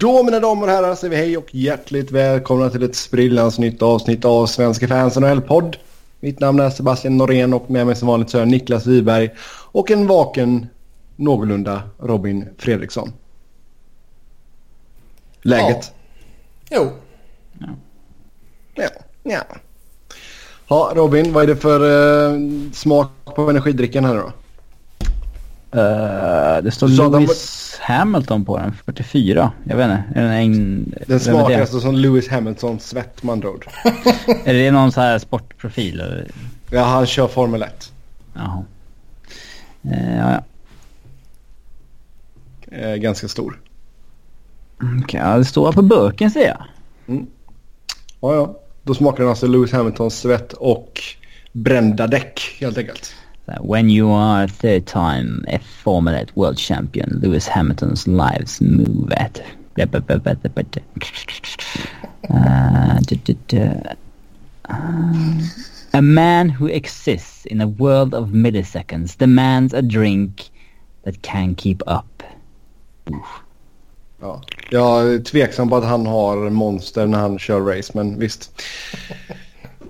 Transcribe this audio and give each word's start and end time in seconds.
Då 0.00 0.22
mina 0.22 0.40
damer 0.40 0.66
och 0.66 0.72
herrar 0.72 0.94
säger 0.94 1.10
vi 1.10 1.16
hej 1.16 1.36
och 1.36 1.54
hjärtligt 1.54 2.10
välkomna 2.10 2.70
till 2.70 2.82
ett 2.82 2.96
sprillans 2.96 3.58
nytt 3.58 3.82
avsnitt 3.82 4.24
av 4.24 4.46
Svenska 4.46 4.88
fans 4.88 5.16
NHL-podd. 5.16 5.76
Mitt 6.20 6.40
namn 6.40 6.60
är 6.60 6.70
Sebastian 6.70 7.16
Norén 7.16 7.54
och 7.54 7.70
med 7.70 7.86
mig 7.86 7.96
som 7.96 8.08
vanligt 8.08 8.30
så 8.30 8.38
är 8.38 8.46
Niklas 8.46 8.86
Wiberg 8.86 9.30
och 9.72 9.90
en 9.90 10.06
vaken, 10.06 10.66
någorlunda 11.16 11.82
Robin 11.98 12.48
Fredriksson. 12.58 13.12
Läget? 15.42 15.92
Ja. 16.68 16.78
Jo. 16.80 16.90
Ja. 18.74 18.88
ja. 19.22 19.42
Ja, 20.68 20.92
Robin, 20.94 21.32
vad 21.32 21.42
är 21.42 21.46
det 21.46 21.56
för 21.56 21.82
uh, 21.82 22.40
smak 22.72 23.10
på 23.36 23.50
energidrickan 23.50 24.04
här 24.04 24.14
då? 24.14 24.32
Uh, 25.80 26.62
det 26.64 26.70
står 26.70 26.88
Lewis 26.88 27.69
Hamilton 27.80 28.44
på 28.44 28.58
den, 28.58 28.72
44. 28.86 29.52
Jag 29.64 29.76
vet 29.76 29.84
inte. 29.84 30.02
Är 30.14 30.22
den, 30.22 30.32
en, 30.32 30.94
den 31.06 31.20
smakar 31.20 31.60
alltså 31.60 31.80
som 31.80 31.94
Lewis 31.94 32.28
Hamiltons 32.28 32.86
svett 32.86 33.22
med 33.22 33.32
andra 33.32 33.48
är 34.44 34.54
det 34.54 34.70
någon 34.70 34.92
så 34.92 35.00
här 35.00 35.18
sportprofil? 35.18 36.00
Eller? 36.00 36.30
Ja, 36.70 36.84
han 36.84 37.06
kör 37.06 37.28
Formel 37.28 37.62
1. 37.62 37.92
Jaha. 38.34 38.64
Uh, 39.86 40.16
ja, 40.16 40.42
ja. 42.70 42.92
Uh, 42.92 42.96
ganska 42.96 43.28
stor. 43.28 43.60
Okej, 44.76 45.04
okay, 45.04 45.20
ja, 45.20 45.38
det 45.38 45.44
står 45.44 45.72
på 45.72 45.82
burken 45.82 46.30
ser 46.30 46.46
jag. 46.46 46.64
Mm. 47.08 47.26
Ja, 48.20 48.34
ja. 48.34 48.60
Då 48.82 48.94
smakar 48.94 49.18
den 49.18 49.28
alltså 49.30 49.46
Lewis 49.46 49.72
Hamiltons 49.72 50.18
svett 50.20 50.52
och 50.52 51.00
brända 51.52 52.06
däck 52.06 52.56
helt 52.60 52.78
enkelt. 52.78 53.14
When 53.60 53.88
you 53.88 54.10
are 54.10 54.46
third 54.46 54.86
time 54.86 55.44
a 55.48 55.58
Formula 55.58 56.18
1 56.18 56.28
world 56.34 56.58
champion, 56.58 57.20
Lewis 57.22 57.46
Hamilton's 57.46 58.06
lives 58.06 58.60
move 58.60 59.12
at... 59.12 59.40
Uh, 63.52 63.94
a 65.92 66.02
man 66.02 66.48
who 66.48 66.66
exists 66.66 67.46
in 67.46 67.60
a 67.60 67.66
world 67.66 68.14
of 68.14 68.28
milliseconds 68.28 69.16
demands 69.16 69.74
a 69.74 69.82
drink 69.82 70.50
that 71.02 71.22
can 71.22 71.54
keep 71.54 71.82
up. 71.86 72.22
Oof. 73.10 73.42
Ja. 74.20 74.42
Jag 74.70 75.14
är 75.14 75.18
tveksam 75.18 75.68
på 75.68 75.76
att 75.76 75.84
han 75.84 76.06
har 76.06 76.50
monster 76.50 77.06
när 77.06 77.18
han 77.18 77.38
kör 77.38 77.60
race, 77.60 77.92
men 77.94 78.18
visst. 78.18 78.62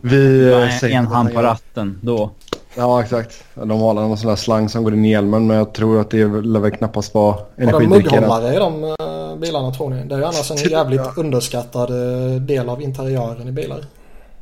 Vi 0.01 0.53
en, 0.83 0.91
en 0.93 1.07
hand 1.07 1.35
på 1.35 1.43
ratten 1.43 1.99
då. 2.03 2.31
Ja, 2.75 3.03
exakt. 3.03 3.45
De 3.55 3.71
har 3.71 3.95
någon 3.95 4.19
sån 4.19 4.29
där 4.29 4.37
slang 4.37 4.69
som 4.69 4.85
går 4.85 4.95
in 4.95 5.05
i 5.05 5.11
hjälmen, 5.11 5.47
men 5.47 5.57
jag 5.57 5.73
tror 5.73 6.01
att 6.01 6.11
det 6.11 6.27
lär 6.27 6.61
väl 6.61 6.71
knappast 6.71 7.15
vara 7.15 7.37
energidrickare. 7.57 8.27
Har 8.27 8.41
de 8.41 8.55
i 8.55 8.59
de 8.59 8.85
uh, 8.85 9.39
bilarna 9.39 9.75
tror 9.75 9.91
ni? 9.91 10.05
Det 10.05 10.15
är 10.15 10.19
ju 10.19 10.25
annars 10.25 10.51
en 10.51 10.57
jävligt 10.57 11.01
ja. 11.01 11.13
underskattad 11.17 11.91
uh, 11.91 12.41
del 12.41 12.69
av 12.69 12.83
interiören 12.83 13.49
i 13.49 13.53
bilar. 13.53 13.85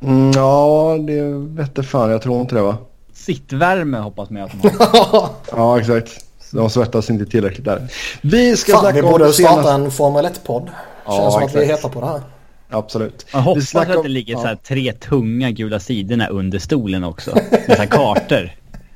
Mm, 0.01 0.31
ja, 0.31 0.97
det 0.99 1.21
vete 1.61 1.83
fan. 1.83 2.11
Jag 2.11 2.21
tror 2.21 2.41
inte 2.41 2.55
det 2.55 2.61
va? 2.61 2.77
Sittvärme 3.13 3.97
hoppas 3.97 4.29
man 4.29 4.43
att 4.43 4.51
de 4.61 4.69
har. 4.79 5.29
ja, 5.51 5.79
exakt. 5.79 6.25
De 6.51 6.69
svettas 6.69 7.09
inte 7.09 7.25
tillräckligt 7.25 7.65
där. 7.65 7.87
Vi 8.21 8.57
ska 8.57 8.71
Fan, 8.71 8.81
snacka 8.81 8.95
vi 8.95 9.01
borde 9.01 9.33
starta 9.33 9.73
en 9.73 9.91
Formel 9.91 10.25
1-podd. 10.25 10.69
Ja, 11.05 11.11
Känns 11.11 11.33
som 11.33 11.43
exakt. 11.43 11.55
att 11.55 11.61
vi 11.61 11.65
är 11.65 11.75
heta 11.75 11.89
på 11.89 12.01
det 12.01 12.07
här. 12.07 12.21
Absolut. 12.69 13.25
Jag 13.33 13.39
hoppas 13.39 13.75
att 13.75 14.03
det 14.03 14.09
ligger 14.09 14.35
så 14.35 14.57
tre 14.63 14.93
tunga 14.93 15.51
gula 15.51 15.79
sidorna 15.79 16.27
under 16.27 16.59
stolen 16.59 17.03
också. 17.03 17.35
Med 17.67 17.77
så 17.77 17.87
kartor. 17.87 18.51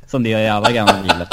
Som 0.07 0.23
det 0.23 0.29
gör 0.29 0.39
i 0.39 0.47
alla 0.49 0.71
gamla 0.71 1.01
bilar. 1.01 1.27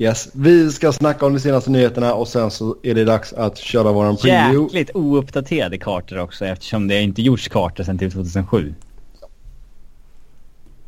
Yes, 0.00 0.28
vi 0.32 0.72
ska 0.72 0.92
snacka 0.92 1.26
om 1.26 1.34
de 1.34 1.40
senaste 1.40 1.70
nyheterna 1.70 2.14
och 2.14 2.28
sen 2.28 2.50
så 2.50 2.76
är 2.82 2.94
det 2.94 3.04
dags 3.04 3.32
att 3.32 3.58
köra 3.58 3.92
våran 3.92 4.16
preview. 4.16 4.62
Jäkligt 4.62 4.96
ouppdaterade 4.96 5.78
kartor 5.78 6.18
också 6.18 6.46
eftersom 6.46 6.88
det 6.88 7.02
inte 7.02 7.22
gjorts 7.22 7.48
kartor 7.48 7.84
sedan 7.84 7.98
till 7.98 8.12
2007. 8.12 8.74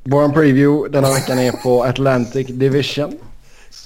Vår 0.04 0.28
preview 0.28 0.92
denna 0.92 1.14
veckan 1.14 1.38
är 1.38 1.53
på 1.53 1.84
Atlantic 1.84 2.47
Division. 2.47 3.19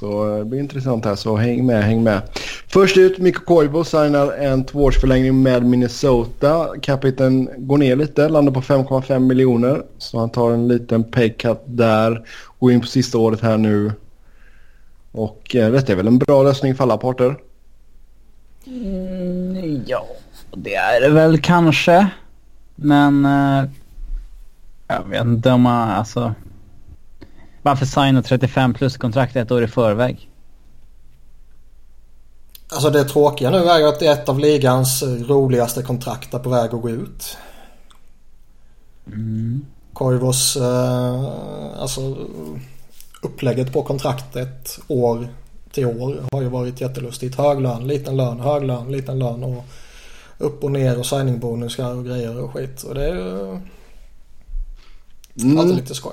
Så 0.04 0.30
eh, 0.30 0.38
det 0.38 0.44
blir 0.44 0.60
intressant 0.60 1.04
här, 1.04 1.14
så 1.14 1.36
häng 1.36 1.66
med, 1.66 1.84
häng 1.84 2.02
med. 2.02 2.22
Först 2.68 2.96
ut, 2.96 3.18
Mikko 3.18 3.44
Koivu 3.44 3.84
signar 3.84 4.32
en 4.32 4.64
tvåårsförlängning 4.64 5.42
med 5.42 5.66
Minnesota. 5.66 6.68
Capiten 6.82 7.48
går 7.56 7.78
ner 7.78 7.96
lite, 7.96 8.28
landar 8.28 8.52
på 8.52 8.60
5,5 8.60 9.18
miljoner. 9.18 9.82
Så 9.98 10.18
han 10.18 10.30
tar 10.30 10.50
en 10.50 10.68
liten 10.68 11.04
paycut 11.04 11.62
där. 11.64 12.28
Går 12.58 12.72
in 12.72 12.80
på 12.80 12.86
sista 12.86 13.18
året 13.18 13.40
här 13.40 13.58
nu. 13.58 13.92
Och 15.12 15.56
eh, 15.56 15.72
detta 15.72 15.92
är 15.92 15.96
väl 15.96 16.06
en 16.06 16.18
bra 16.18 16.42
lösning 16.42 16.74
för 16.74 16.84
alla 16.84 16.96
parter? 16.96 17.36
Mm, 18.66 19.82
ja, 19.86 20.06
det 20.54 20.74
är 20.74 21.00
det 21.00 21.10
väl 21.10 21.40
kanske. 21.40 22.08
Men 22.74 23.24
eh, 23.24 23.70
jag 24.88 25.08
vet 25.08 25.24
inte 25.24 25.50
om 25.50 25.60
man, 25.60 25.90
alltså... 25.90 26.34
Varför 27.64 27.86
signa 27.86 28.22
35 28.22 28.74
plus 28.74 28.96
kontrakt 28.96 29.36
ett 29.36 29.50
år 29.50 29.64
i 29.64 29.66
förväg? 29.66 30.30
Alltså 32.68 32.90
det 32.90 33.04
tråkiga 33.04 33.50
nu 33.50 33.56
är 33.56 33.78
ju 33.78 33.88
att 33.88 34.00
det 34.00 34.06
är 34.06 34.12
ett 34.12 34.28
av 34.28 34.38
ligans 34.38 35.02
roligaste 35.02 35.82
kontrakt 35.82 36.34
är 36.34 36.38
på 36.38 36.48
väg 36.48 36.74
att 36.74 36.82
gå 36.82 36.90
ut. 36.90 37.36
Mm. 39.06 39.66
Koivos, 39.92 40.56
eh, 40.56 41.24
alltså 41.78 42.16
upplägget 43.22 43.72
på 43.72 43.82
kontraktet 43.82 44.78
år 44.88 45.28
till 45.72 45.86
år 45.86 46.24
har 46.32 46.42
ju 46.42 46.48
varit 46.48 46.80
jättelustigt. 46.80 47.34
Hög 47.34 47.60
lön, 47.60 47.86
liten 47.86 48.16
lön, 48.16 48.40
hög 48.40 48.64
lön, 48.64 48.92
liten 48.92 49.18
lön 49.18 49.44
och 49.44 49.64
upp 50.38 50.64
och 50.64 50.72
ner 50.72 50.98
och 50.98 51.06
signingbonusar 51.06 51.94
och 51.94 52.04
grejer 52.04 52.40
och 52.40 52.52
skit. 52.52 52.82
Och 52.82 52.94
det 52.94 53.04
är 53.04 53.14
ju 53.14 53.60
Mm. 55.36 55.58
Alltid 55.58 55.76
lite 55.76 55.94
skoj. 55.94 56.12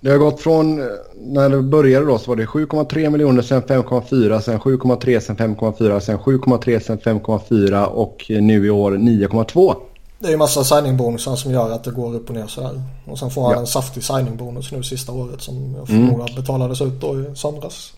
Det 0.00 0.10
har 0.10 0.18
gått 0.18 0.40
från, 0.40 0.76
när 1.14 1.48
det 1.48 1.62
började 1.62 2.06
då 2.06 2.18
så 2.18 2.30
var 2.30 2.36
det 2.36 2.46
7,3 2.46 3.10
miljoner, 3.10 3.42
sen 3.42 3.62
5,4, 3.62 4.40
sen 4.40 4.60
7,3, 4.60 5.20
sen 5.20 5.36
5,4, 5.36 6.00
sen 6.00 6.18
7,3, 6.18 6.80
sen 6.80 6.98
5,4 6.98 7.84
och 7.84 8.24
nu 8.28 8.66
i 8.66 8.70
år 8.70 8.92
9,2. 8.92 9.74
Det 10.18 10.26
är 10.26 10.30
ju 10.30 10.36
massa 10.36 10.64
signingbonusar 10.64 11.36
som 11.36 11.52
gör 11.52 11.70
att 11.70 11.84
det 11.84 11.90
går 11.90 12.14
upp 12.14 12.28
och 12.28 12.34
ner 12.34 12.46
sådär. 12.46 12.82
Och 13.06 13.18
sen 13.18 13.30
får 13.30 13.42
han 13.42 13.52
ja. 13.52 13.58
en 13.58 13.66
saftig 13.66 14.04
signingbonus 14.04 14.72
nu 14.72 14.82
sista 14.82 15.12
året 15.12 15.42
som 15.42 15.74
jag 15.76 15.86
förmodar 15.86 16.28
mm. 16.28 16.34
betalades 16.40 16.80
ut 16.80 17.00
då 17.00 17.20
i 17.20 17.26
somras. 17.34 17.92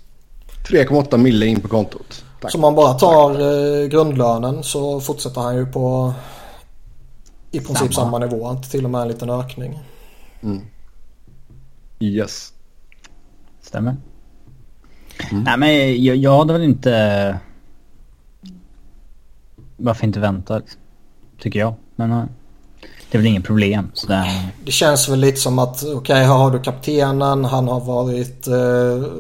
3,8 0.68 1.16
mille 1.16 1.46
in 1.46 1.60
på 1.60 1.68
kontot. 1.68 2.24
Tack. 2.40 2.52
Så 2.52 2.58
man 2.58 2.74
bara 2.74 2.94
tar 2.94 3.30
eh, 3.30 3.86
grundlönen 3.86 4.62
så 4.62 5.00
fortsätter 5.00 5.40
han 5.40 5.56
ju 5.56 5.66
på 5.66 6.12
i 7.50 7.60
princip 7.60 7.94
samma, 7.94 8.06
samma 8.06 8.18
nivå. 8.18 8.56
Till 8.70 8.84
och 8.84 8.90
med 8.90 9.02
en 9.02 9.08
liten 9.08 9.30
ökning. 9.30 9.78
Mm. 10.42 10.60
Yes. 12.00 12.52
Stämmer. 13.60 13.96
Mm. 15.30 15.44
Nej 15.44 15.58
men 15.58 16.04
jag, 16.04 16.16
jag 16.16 16.38
hade 16.38 16.52
väl 16.52 16.62
inte... 16.62 17.38
Varför 19.76 20.04
inte 20.04 20.20
vänta? 20.20 20.62
Tycker 21.38 21.60
jag. 21.60 21.74
Men 21.96 22.28
det 23.10 23.18
är 23.18 23.18
väl 23.18 23.26
inget 23.26 23.44
problem. 23.44 23.90
Sådär. 23.94 24.48
Det 24.64 24.72
känns 24.72 25.08
väl 25.08 25.18
lite 25.18 25.40
som 25.40 25.58
att 25.58 25.82
okej 25.82 25.94
okay, 25.94 26.16
här 26.16 26.26
har 26.26 26.50
du 26.50 26.60
kaptenen. 26.60 27.44
Han 27.44 27.68
har 27.68 27.80
varit 27.80 28.46
eh, 28.46 29.12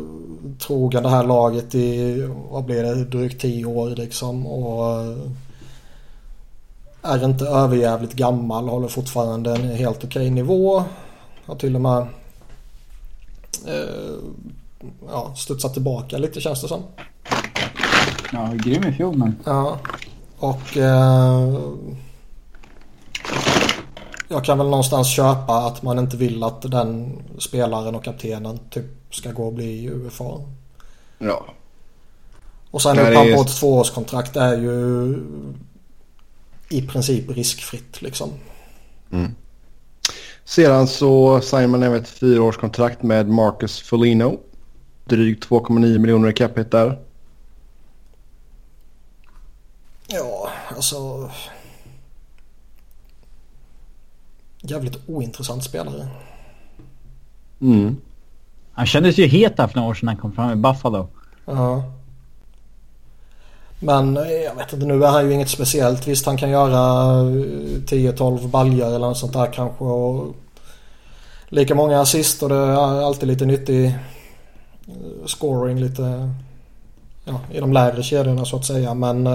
trogen 0.58 1.02
det 1.02 1.08
här 1.08 1.24
laget 1.24 1.74
i 1.74 2.22
vad 2.50 2.64
blir 2.64 2.82
det 2.82 3.04
drygt 3.04 3.40
tio 3.40 3.64
år 3.64 3.90
liksom. 3.90 4.46
Och 4.46 5.00
eh, 5.00 5.16
är 7.02 7.24
inte 7.24 7.44
överjävligt 7.44 8.14
gammal. 8.14 8.68
Håller 8.68 8.88
fortfarande 8.88 9.54
en 9.54 9.70
helt 9.70 10.04
okej 10.04 10.06
okay 10.06 10.30
nivå. 10.30 10.84
Har 11.46 11.54
till 11.54 11.74
och 11.74 11.80
med 11.80 12.06
eh, 13.66 14.18
ja, 15.08 15.34
studsat 15.36 15.72
tillbaka 15.72 16.18
lite 16.18 16.40
känns 16.40 16.62
det 16.62 16.68
som. 16.68 16.82
Ja, 18.32 18.52
grym 18.54 18.84
i 18.84 18.92
fjol 18.92 19.16
men. 19.16 19.36
Ja. 19.44 19.78
Och 20.38 20.76
eh, 20.76 21.58
jag 24.28 24.44
kan 24.44 24.58
väl 24.58 24.68
någonstans 24.68 25.08
köpa 25.08 25.66
att 25.66 25.82
man 25.82 25.98
inte 25.98 26.16
vill 26.16 26.42
att 26.42 26.62
den 26.62 27.22
spelaren 27.38 27.94
och 27.94 28.04
kaptenen 28.04 28.58
typ 28.70 28.84
ska 29.10 29.32
gå 29.32 29.46
och 29.46 29.52
bli 29.52 29.86
UFA. 29.88 30.40
Ja. 31.18 31.46
Och 32.70 32.82
sen 32.82 32.98
upp 32.98 33.16
han 33.16 33.34
på 33.34 33.40
ett 33.40 33.56
tvåårskontrakt 33.56 34.36
är 34.36 34.56
ju 34.56 35.16
i 36.68 36.82
princip 36.82 37.30
riskfritt 37.30 38.02
liksom. 38.02 38.30
Mm. 39.10 39.34
Sedan 40.48 40.86
så 40.86 41.40
signar 41.40 41.66
man 41.66 41.82
även 41.82 42.02
ett 42.02 42.08
fyraårskontrakt 42.08 43.02
med 43.02 43.28
Marcus 43.28 43.82
Folino. 43.82 44.40
Drygt 45.04 45.48
2,9 45.48 45.98
miljoner 45.98 46.28
i 46.28 46.32
capita 46.32 46.84
där. 46.84 46.98
Ja, 50.06 50.50
alltså... 50.76 51.30
Jävligt 54.60 54.98
ointressant 55.06 55.64
spelare. 55.64 56.08
Mm. 57.60 57.96
Han 58.72 58.86
kändes 58.86 59.18
ju 59.18 59.26
het 59.26 59.56
där 59.56 59.66
för 59.66 59.76
några 59.76 59.90
år 59.90 59.94
sedan 59.94 60.06
när 60.06 60.12
han 60.12 60.20
kom 60.20 60.32
fram 60.32 60.52
i 60.52 60.56
Buffalo. 60.56 61.08
Ja. 61.44 61.92
Men 63.80 64.16
eh, 64.16 64.32
jag 64.32 64.54
vet 64.54 64.72
inte, 64.72 64.86
nu 64.86 65.04
är 65.04 65.08
han 65.08 65.26
ju 65.26 65.32
inget 65.32 65.48
speciellt. 65.48 66.08
Visst 66.08 66.26
han 66.26 66.36
kan 66.36 66.50
göra 66.50 67.22
10-12 67.22 68.48
baljor 68.48 68.86
eller 68.86 68.98
något 68.98 69.18
sånt 69.18 69.32
där 69.32 69.52
kanske. 69.52 69.84
Och 69.84 70.34
lika 71.48 71.74
många 71.74 72.00
assist 72.00 72.42
och 72.42 72.48
det 72.48 72.54
är 72.54 73.06
alltid 73.06 73.28
lite 73.28 73.46
nyttig 73.46 73.86
eh, 73.86 73.94
scoring 75.26 75.80
lite 75.80 76.34
ja, 77.24 77.40
i 77.52 77.60
de 77.60 77.72
lägre 77.72 78.02
kedjorna 78.02 78.44
så 78.44 78.56
att 78.56 78.64
säga. 78.64 78.94
Men 78.94 79.28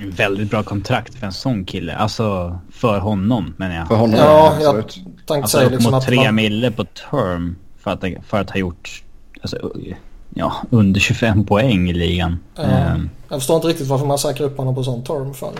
Väldigt 0.00 0.50
bra 0.50 0.62
kontrakt 0.62 1.14
för 1.14 1.26
en 1.26 1.32
sån 1.32 1.64
kille. 1.64 1.96
Alltså 1.96 2.58
för 2.72 2.98
honom 2.98 3.54
menar 3.56 3.74
jag. 3.74 3.88
För 3.88 3.94
honom, 3.94 4.16
ja, 4.16 4.56
jag 4.60 4.74
tänkte 4.74 5.34
alltså, 5.34 5.58
säga 5.58 5.70
liksom 5.70 5.94
att 5.94 6.06
tre 6.06 6.16
man... 6.16 6.34
mille 6.34 6.70
på 6.70 6.84
term 6.84 7.56
för 7.78 7.90
att, 7.90 8.04
för 8.26 8.40
att 8.40 8.50
ha 8.50 8.58
gjort 8.58 9.02
alltså, 9.42 9.72
ja, 10.34 10.52
under 10.70 11.00
25 11.00 11.44
poäng 11.44 11.90
i 11.90 11.92
ligan. 11.92 12.38
Ja. 12.56 12.62
Um, 12.62 13.10
jag 13.28 13.38
förstår 13.38 13.56
inte 13.56 13.68
riktigt 13.68 13.86
varför 13.86 14.06
man 14.06 14.18
säkrar 14.18 14.46
upp 14.46 14.58
honom 14.58 14.74
på 14.74 14.84
sån 14.84 15.04
term 15.04 15.34
för. 15.34 15.52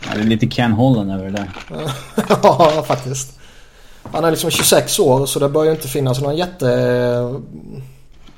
Ja, 0.00 0.14
det 0.14 0.20
är 0.20 0.24
lite 0.24 0.46
Ken 0.46 0.72
Holland 0.72 1.10
över 1.10 1.24
det 1.24 1.30
där. 1.30 1.50
ja, 2.42 2.84
faktiskt. 2.86 3.38
Han 4.02 4.24
är 4.24 4.30
liksom 4.30 4.50
26 4.50 4.98
år 4.98 5.26
så 5.26 5.38
det 5.38 5.48
bör 5.48 5.64
ju 5.64 5.70
inte 5.70 5.88
finnas 5.88 6.20
någon 6.20 6.36
jätte... 6.36 7.40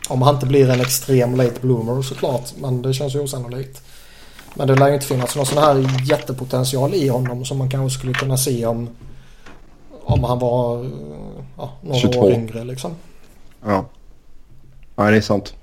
Om 0.09 0.23
han 0.23 0.35
inte 0.35 0.47
blir 0.47 0.71
en 0.71 0.81
extrem 0.81 1.37
late 1.37 1.61
bloomer 1.61 2.03
såklart. 2.03 2.53
Men 2.57 2.83
det 2.83 2.95
känns 2.95 3.15
ju 3.15 3.21
osannolikt. 3.21 3.83
Men 4.55 4.67
det 4.67 4.75
lär 4.75 4.89
ju 4.89 4.95
inte 4.95 5.07
finnas 5.07 5.37
någon 5.37 5.47
sån 5.47 5.59
här 5.59 5.87
jättepotential 6.05 6.95
i 6.95 7.09
honom 7.09 7.45
som 7.45 7.59
man 7.59 7.71
kanske 7.71 7.99
skulle 7.99 8.13
kunna 8.13 8.37
se 8.37 8.67
om, 8.67 8.89
om 10.05 10.25
han 10.25 10.39
var 10.39 10.91
ja, 11.57 11.73
några 11.81 11.99
22. 11.99 12.21
år 12.21 12.33
yngre 12.33 12.65
liksom. 12.65 12.91
Ja. 13.65 13.85
Ja, 14.99 15.11
det 15.11 15.17
är 15.17 15.21
sant. 15.21 15.55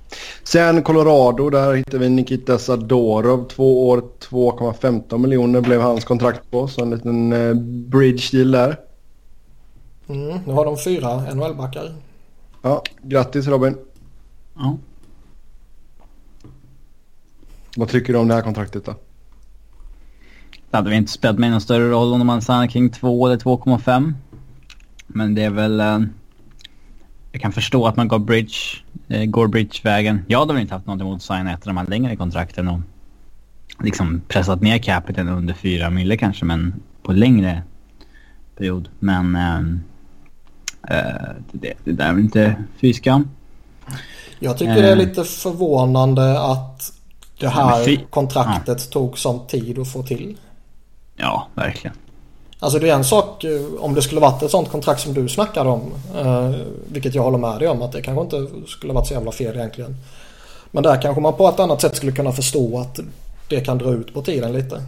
Sen 0.42 0.82
Colorado, 0.82 1.50
där 1.50 1.74
hittar 1.74 1.98
vi 1.98 2.08
Nikita 2.08 2.58
Sadorov. 2.58 3.48
Två 3.48 3.88
år, 3.88 4.02
2,15 4.20 5.18
miljoner 5.18 5.60
blev 5.60 5.80
hans 5.80 6.04
kontrakt 6.04 6.50
på. 6.50 6.68
Så 6.68 6.82
en 6.82 6.90
liten 6.90 7.32
eh, 7.32 7.54
bridge 7.88 8.28
deal 8.32 8.50
där. 8.50 8.80
Mm, 10.08 10.38
nu 10.46 10.52
har 10.52 10.64
de 10.64 10.78
fyra 10.78 11.34
NHL-backar. 11.34 11.94
Ja, 12.62 12.82
grattis 13.02 13.46
Robin. 13.46 13.76
Ja. 14.54 14.78
Vad 17.76 17.88
tycker 17.88 18.12
du 18.12 18.18
om 18.18 18.28
det 18.28 18.34
här 18.34 18.42
kontraktet 18.42 18.84
då? 18.84 18.94
Det 20.70 20.76
hade 20.76 20.90
väl 20.90 20.98
inte 20.98 21.12
spelat 21.12 21.38
mig 21.38 21.50
någon 21.50 21.60
större 21.60 21.90
roll 21.90 22.12
om 22.12 22.26
man 22.26 22.42
stannar 22.42 22.66
kring 22.66 22.90
2 22.90 23.26
eller 23.26 23.36
2,5. 23.36 24.12
Men 25.06 25.34
det 25.34 25.42
är 25.42 25.50
väl... 25.50 25.80
Eh, 25.80 26.00
jag 27.36 27.40
kan 27.40 27.52
förstå 27.52 27.86
att 27.86 27.96
man 27.96 28.08
går 28.08 28.18
bridge, 28.18 28.56
eh, 29.08 29.24
går 29.24 29.46
bridge-vägen. 29.46 30.24
Jag 30.26 30.38
hade 30.38 30.52
väl 30.52 30.62
inte 30.62 30.74
haft 30.74 30.86
något 30.86 31.00
emot 31.00 31.16
att 31.16 31.22
signa 31.22 31.52
ett 31.52 31.60
av 31.60 31.66
de 31.66 31.76
här 31.76 31.86
längre 31.86 32.16
kontrakten 32.16 32.68
och 32.68 32.80
liksom 33.82 34.22
pressat 34.28 34.62
ner 34.62 34.78
capiten 34.78 35.28
under 35.28 35.54
4 35.54 35.90
mille 35.90 36.16
kanske, 36.16 36.44
men 36.44 36.74
på 37.02 37.12
längre 37.12 37.62
period. 38.56 38.88
Men 38.98 39.36
eh, 39.36 39.58
eh 40.96 41.30
det, 41.52 41.72
det 41.84 41.92
där 41.92 42.08
är 42.08 42.12
väl 42.12 42.22
inte 42.22 42.56
fy 42.80 42.92
skam. 42.92 43.30
Jag 44.38 44.58
tycker 44.58 44.74
det 44.74 44.92
är 44.92 44.96
lite 44.96 45.24
förvånande 45.24 46.40
att 46.40 46.92
det 47.40 47.48
här 47.48 48.10
kontraktet 48.10 48.82
ja. 48.84 48.92
tog 48.92 49.18
sån 49.18 49.46
tid 49.46 49.78
att 49.78 49.92
få 49.92 50.02
till. 50.02 50.36
Ja, 51.16 51.48
verkligen. 51.54 51.96
Alltså 52.60 52.78
det 52.78 52.90
är 52.90 52.94
en 52.94 53.04
sak 53.04 53.44
eh, 53.44 53.60
om 53.78 53.94
det 53.94 54.02
skulle 54.02 54.20
varit 54.20 54.42
ett 54.42 54.50
sånt 54.50 54.70
kontrakt 54.70 55.00
som 55.00 55.14
du 55.14 55.28
snackade 55.28 55.70
om. 55.70 55.92
Eh, 56.16 56.54
vilket 56.88 57.14
jag 57.14 57.22
håller 57.22 57.38
med 57.38 57.58
dig 57.58 57.68
om 57.68 57.82
att 57.82 57.92
det 57.92 58.02
kanske 58.02 58.22
inte 58.22 58.66
skulle 58.66 58.92
varit 58.92 59.06
så 59.06 59.14
jävla 59.14 59.32
fel 59.32 59.56
egentligen. 59.56 59.96
Men 60.70 60.82
där 60.82 61.02
kanske 61.02 61.20
man 61.20 61.36
på 61.36 61.48
ett 61.48 61.60
annat 61.60 61.80
sätt 61.80 61.96
skulle 61.96 62.12
kunna 62.12 62.32
förstå 62.32 62.78
att 62.78 63.00
det 63.48 63.60
kan 63.60 63.78
dra 63.78 63.90
ut 63.90 64.14
på 64.14 64.22
tiden 64.22 64.52
lite. 64.52 64.82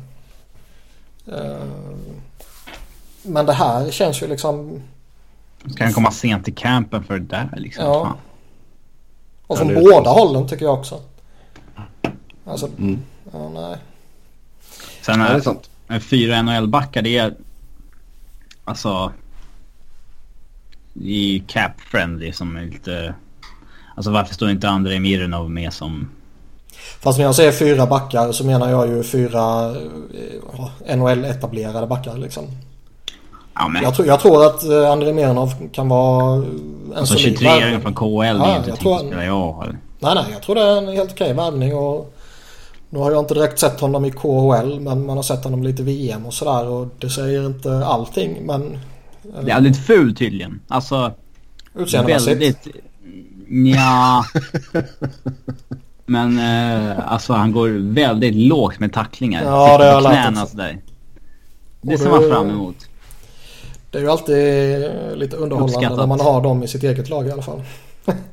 Eh, 1.27 1.65
men 3.23 3.47
det 3.47 3.53
här 3.53 3.91
känns 3.91 4.23
ju 4.23 4.27
liksom... 4.27 4.83
Ska 5.75 5.85
han 5.85 5.93
komma 5.93 6.11
sent 6.11 6.45
till 6.45 6.55
campen 6.55 7.05
för 7.05 7.19
det 7.19 7.27
där 7.27 7.55
liksom? 7.57 7.85
Ja. 7.85 8.17
Och 9.47 9.59
från 9.59 9.69
ja, 9.69 9.81
båda 9.81 10.11
hållen 10.11 10.49
tycker 10.49 10.65
jag 10.65 10.79
också. 10.79 11.01
Alltså, 12.45 12.69
mm. 12.79 12.99
ja 13.33 13.49
nej. 13.49 13.77
Sen 15.03 15.21
är, 15.21 15.41
det 15.87 15.95
är 15.95 16.01
fyra 16.01 16.43
NHL-backar, 16.43 17.03
det 17.03 17.19
är 17.19 17.35
alltså 18.69 19.13
i 20.95 21.43
cap-friendly 21.47 22.33
som 22.33 22.57
är 22.57 22.65
lite... 22.65 23.15
Alltså 23.95 24.11
varför 24.11 24.35
står 24.35 24.51
inte 24.51 24.69
Andrei 24.69 25.01
Mironov 25.01 25.51
med 25.51 25.73
som... 25.73 26.11
Fast 27.01 27.19
när 27.19 27.25
jag 27.25 27.35
säger 27.35 27.53
fyra 27.53 27.87
backar 27.87 28.33
så 28.33 28.47
menar 28.47 28.71
jag 28.71 28.89
ju 28.89 29.03
fyra 29.03 29.71
eh, 30.87 30.97
NHL-etablerade 30.97 31.87
backar 31.87 32.17
liksom. 32.17 32.45
Ja, 33.55 33.69
men... 33.69 33.83
jag, 33.83 33.95
tror, 33.95 34.09
jag 34.09 34.21
tror 34.21 34.47
att 34.47 34.65
eh, 34.65 34.91
Andrei 34.91 35.13
Mironov 35.13 35.53
kan 35.73 35.89
vara 35.89 36.35
en 36.35 36.95
alltså, 36.97 37.15
solid 37.15 37.39
23 37.39 37.81
från 37.81 37.95
KL, 37.95 38.05
ja, 38.05 38.33
det 38.33 38.53
är 38.53 38.57
inte 38.57 38.71
jag 38.71 38.79
tror... 38.79 39.23
jag 39.25 39.75
Nej, 40.01 40.15
nej, 40.15 40.25
jag 40.33 40.43
tror 40.43 40.55
det 40.55 40.63
är 40.63 40.79
en 40.79 40.89
helt 40.89 41.13
okej 41.13 41.33
värvning 41.35 41.77
och 41.77 42.18
nu 42.91 42.99
har 42.99 43.11
jag 43.11 43.21
inte 43.21 43.35
direkt 43.35 43.59
sett 43.59 43.81
honom 43.81 44.05
i 44.05 44.11
KHL 44.11 44.81
men 44.81 45.07
man 45.07 45.17
har 45.17 45.23
sett 45.23 45.45
honom 45.45 45.63
lite 45.63 45.83
VM 45.83 46.27
och 46.27 46.35
sådär 46.35 46.69
och 46.69 46.89
det 46.99 47.11
säger 47.11 47.47
inte 47.47 47.87
allting 47.87 48.47
men... 48.47 48.79
Det 49.45 49.51
är 49.51 49.61
lite 49.61 49.81
ful 49.81 50.17
tydligen. 50.17 50.61
Alltså... 50.69 51.13
Utseendemässigt? 51.75 52.41
Väldigt... 52.41 52.67
Ja. 53.77 54.25
men 56.07 56.39
eh, 56.39 57.13
alltså 57.13 57.33
han 57.33 57.53
går 57.53 57.93
väldigt 57.95 58.35
lågt 58.35 58.81
med 58.81 58.93
tacklingar. 58.93 59.45
Ja 59.45 59.79
det 59.79 59.85
har 59.85 59.93
jag 59.93 60.03
lärt 60.03 60.49
sådär. 60.49 60.79
Det 61.81 61.99
ser 61.99 62.11
man 62.11 62.29
fram 62.31 62.51
emot. 62.51 62.77
Det 63.91 63.99
är 63.99 64.03
ju 64.03 64.11
alltid 64.11 64.37
lite 65.19 65.37
underhållande 65.37 65.73
Uppskattat. 65.73 65.99
när 65.99 66.07
man 66.07 66.21
har 66.21 66.43
dem 66.43 66.63
i 66.63 66.69
sitt 66.69 66.83
eget 66.83 67.09
lag 67.09 67.27
i 67.27 67.31
alla 67.31 67.43
fall. 67.43 67.63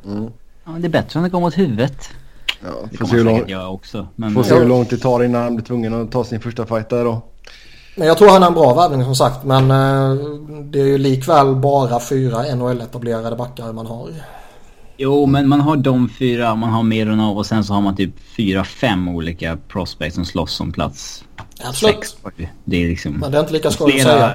mm. 0.06 0.32
Ja, 0.66 0.72
det 0.72 0.88
är 0.88 0.90
bättre 0.90 1.20
om 1.20 1.24
det 1.24 1.30
går 1.30 1.40
mot 1.40 1.58
huvudet. 1.58 2.10
Ja, 2.66 2.88
det 2.92 2.98
kommer 2.98 3.24
han 3.24 3.36
säkert 3.36 3.50
göra 3.50 3.70
också. 3.70 4.08
Men... 4.16 4.34
Får 4.34 4.44
se 4.44 4.56
hur 4.56 4.66
långt 4.66 4.90
det 4.90 4.98
tar 4.98 5.24
innan 5.24 5.44
han 5.44 5.56
blir 5.56 5.66
tvungen 5.66 6.02
att 6.02 6.12
ta 6.12 6.24
sin 6.24 6.40
första 6.40 6.66
fight 6.66 6.90
där 6.90 7.06
då. 7.06 7.22
Men 7.96 8.08
jag 8.08 8.18
tror 8.18 8.30
han 8.30 8.44
är 8.44 8.48
en 8.48 8.54
bra 8.54 8.74
värvning 8.74 9.04
som 9.04 9.16
sagt. 9.16 9.44
Men 9.44 9.72
eh, 9.72 10.16
det 10.64 10.80
är 10.82 10.86
ju 10.86 10.98
likväl 10.98 11.56
bara 11.56 12.00
fyra 12.00 12.56
NHL-etablerade 12.56 13.36
backar 13.36 13.74
man 13.74 13.86
har. 13.86 14.10
Jo, 14.98 15.26
men 15.26 15.48
man 15.48 15.62
har 15.62 15.76
de 15.76 16.10
fyra, 16.10 16.56
man 16.56 16.70
har 16.70 16.84
Mironov 16.84 17.38
och 17.38 17.46
sen 17.46 17.64
så 17.64 17.74
har 17.74 17.82
man 17.82 17.96
typ 17.96 18.14
fyra, 18.38 18.64
fem 18.64 19.08
olika 19.08 19.58
prospects 19.68 20.16
som 20.16 20.26
slåss 20.26 20.60
om 20.60 20.72
plats 20.72 21.24
Absolut. 21.64 21.96
sex. 21.96 22.18
Det 22.64 22.84
är 22.84 22.88
liksom... 22.88 23.14
Men 23.14 23.32
det 23.32 23.38
är 23.38 23.42
inte 23.42 23.54
lika 23.54 23.72
skoj 23.72 23.96
att 23.96 24.02
säga. 24.02 24.34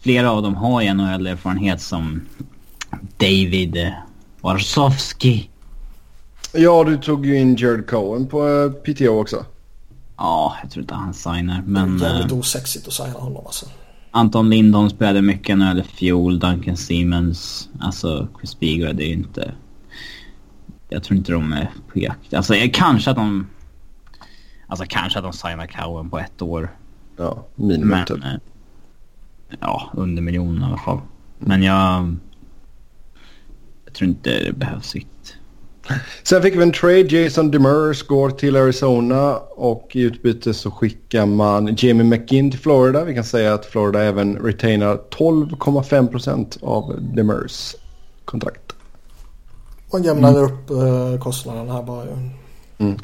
Flera 0.00 0.30
av 0.30 0.42
dem 0.42 0.54
har 0.54 0.80
ju 0.80 0.94
NHL-erfarenhet 0.94 1.80
som 1.80 2.20
David 3.16 3.92
Warsowski. 4.40 5.49
Ja, 6.52 6.84
du 6.84 6.96
tog 6.98 7.26
ju 7.26 7.38
in 7.38 7.56
Jared 7.56 7.86
Cohen 7.86 8.26
på 8.26 8.48
eh, 8.48 8.70
PTO 8.70 9.20
också. 9.20 9.44
Ja, 10.16 10.56
jag 10.62 10.70
tror 10.70 10.82
inte 10.82 10.94
han 10.94 11.14
signar. 11.14 11.62
Men... 11.66 11.98
Det 11.98 12.06
är 12.06 12.12
jävligt 12.12 12.32
uh, 12.32 12.38
osexigt 12.38 12.86
att 12.88 12.92
signa 12.92 13.12
honom 13.12 13.46
alltså. 13.46 13.66
Anton 14.10 14.50
Lindholm 14.50 14.90
spelade 14.90 15.22
mycket 15.22 15.58
när 15.58 15.74
det 15.74 15.82
fjol. 15.82 16.38
Duncan 16.38 16.76
Siemens. 16.76 17.68
Alltså 17.80 18.28
Chris 18.38 18.60
Beagle, 18.60 18.92
det 18.92 19.04
är 19.04 19.08
ju 19.08 19.14
inte... 19.14 19.54
Jag 20.88 21.02
tror 21.02 21.16
inte 21.16 21.32
de 21.32 21.52
är 21.52 21.70
på 21.92 21.98
jakt. 21.98 22.34
Alltså 22.34 22.54
kanske 22.72 23.10
att 23.10 23.16
de... 23.16 23.46
Alltså 24.66 24.84
kanske 24.88 25.18
att 25.18 25.24
de 25.24 25.32
signar 25.32 25.66
Cowen 25.66 26.10
på 26.10 26.18
ett 26.18 26.42
år. 26.42 26.70
Ja, 27.16 27.46
minimum 27.54 27.88
men, 27.88 28.06
typ. 28.06 28.24
Eh, 28.24 28.34
ja, 29.60 29.90
under 29.94 30.22
miljonen 30.22 30.62
i 30.62 30.64
alla 30.64 30.78
fall. 30.78 31.00
Men 31.38 31.62
jag... 31.62 32.16
Jag 33.84 33.94
tror 33.94 34.08
inte 34.08 34.44
det 34.44 34.52
behövs 34.52 34.94
riktigt. 34.94 35.19
Sen 36.22 36.42
fick 36.42 36.56
vi 36.56 36.62
en 36.62 36.72
trade. 36.72 37.00
Jason 37.00 37.50
Demers 37.50 38.02
går 38.02 38.30
till 38.30 38.56
Arizona 38.56 39.36
och 39.56 39.90
i 39.92 40.00
utbyte 40.00 40.54
så 40.54 40.70
skickar 40.70 41.26
man 41.26 41.74
Jamie 41.78 42.04
McGinn 42.04 42.50
till 42.50 42.60
Florida. 42.60 43.04
Vi 43.04 43.14
kan 43.14 43.24
säga 43.24 43.54
att 43.54 43.66
Florida 43.66 44.02
även 44.02 44.36
retainar 44.36 45.00
12,5% 45.10 46.64
av 46.64 47.02
Demers 47.14 47.74
kontrakt. 48.24 48.72
Och 49.90 50.00
jämnar 50.00 50.30
mm. 50.30 50.42
upp 50.42 50.70
uh, 50.70 51.18
kostnaderna 51.18 51.72
här 51.72 51.82
bara 51.82 52.04
ju. 52.04 52.10
Mm. 52.78 52.98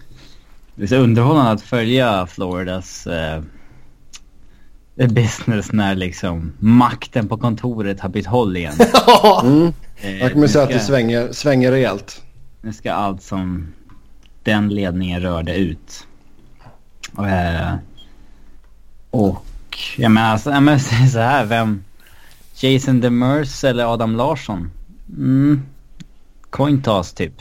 Det 0.75 0.83
är 0.83 0.87
så 0.87 0.97
underhållande 0.97 1.50
att 1.50 1.62
följa 1.62 2.26
Floridas 2.26 3.07
uh, 3.07 3.43
business 5.09 5.73
när 5.73 5.95
liksom 5.95 6.52
makten 6.59 7.28
på 7.28 7.37
kontoret 7.37 8.00
har 8.00 8.09
bytt 8.09 8.26
håll 8.26 8.57
igen. 8.57 8.75
mm. 9.43 9.73
Jag 10.21 10.33
kommer 10.33 10.47
säga 10.47 10.64
att 10.64 10.71
det 10.71 10.81
svänger, 10.81 11.33
svänger 11.33 11.71
rejält. 11.71 12.23
Nu 12.66 12.73
ska 12.73 12.92
allt 12.92 13.23
som 13.23 13.73
den 14.42 14.68
ledningen 14.68 15.23
rörde 15.23 15.56
ut. 15.56 16.06
Och, 17.14 17.28
eh, 17.28 17.75
och 19.11 19.44
jag 19.96 20.11
menar, 20.11 20.28
alltså, 20.28 20.50
jag 20.50 20.62
menar 20.62 20.78
så 21.08 21.18
här, 21.18 21.44
vem... 21.44 21.85
Jason 22.54 23.00
Demers 23.00 23.64
eller 23.64 23.92
Adam 23.94 24.16
Larsson? 24.16 24.70
Mm. 25.08 25.62
Coin 26.50 26.82
toss 26.82 27.12
typ. 27.12 27.35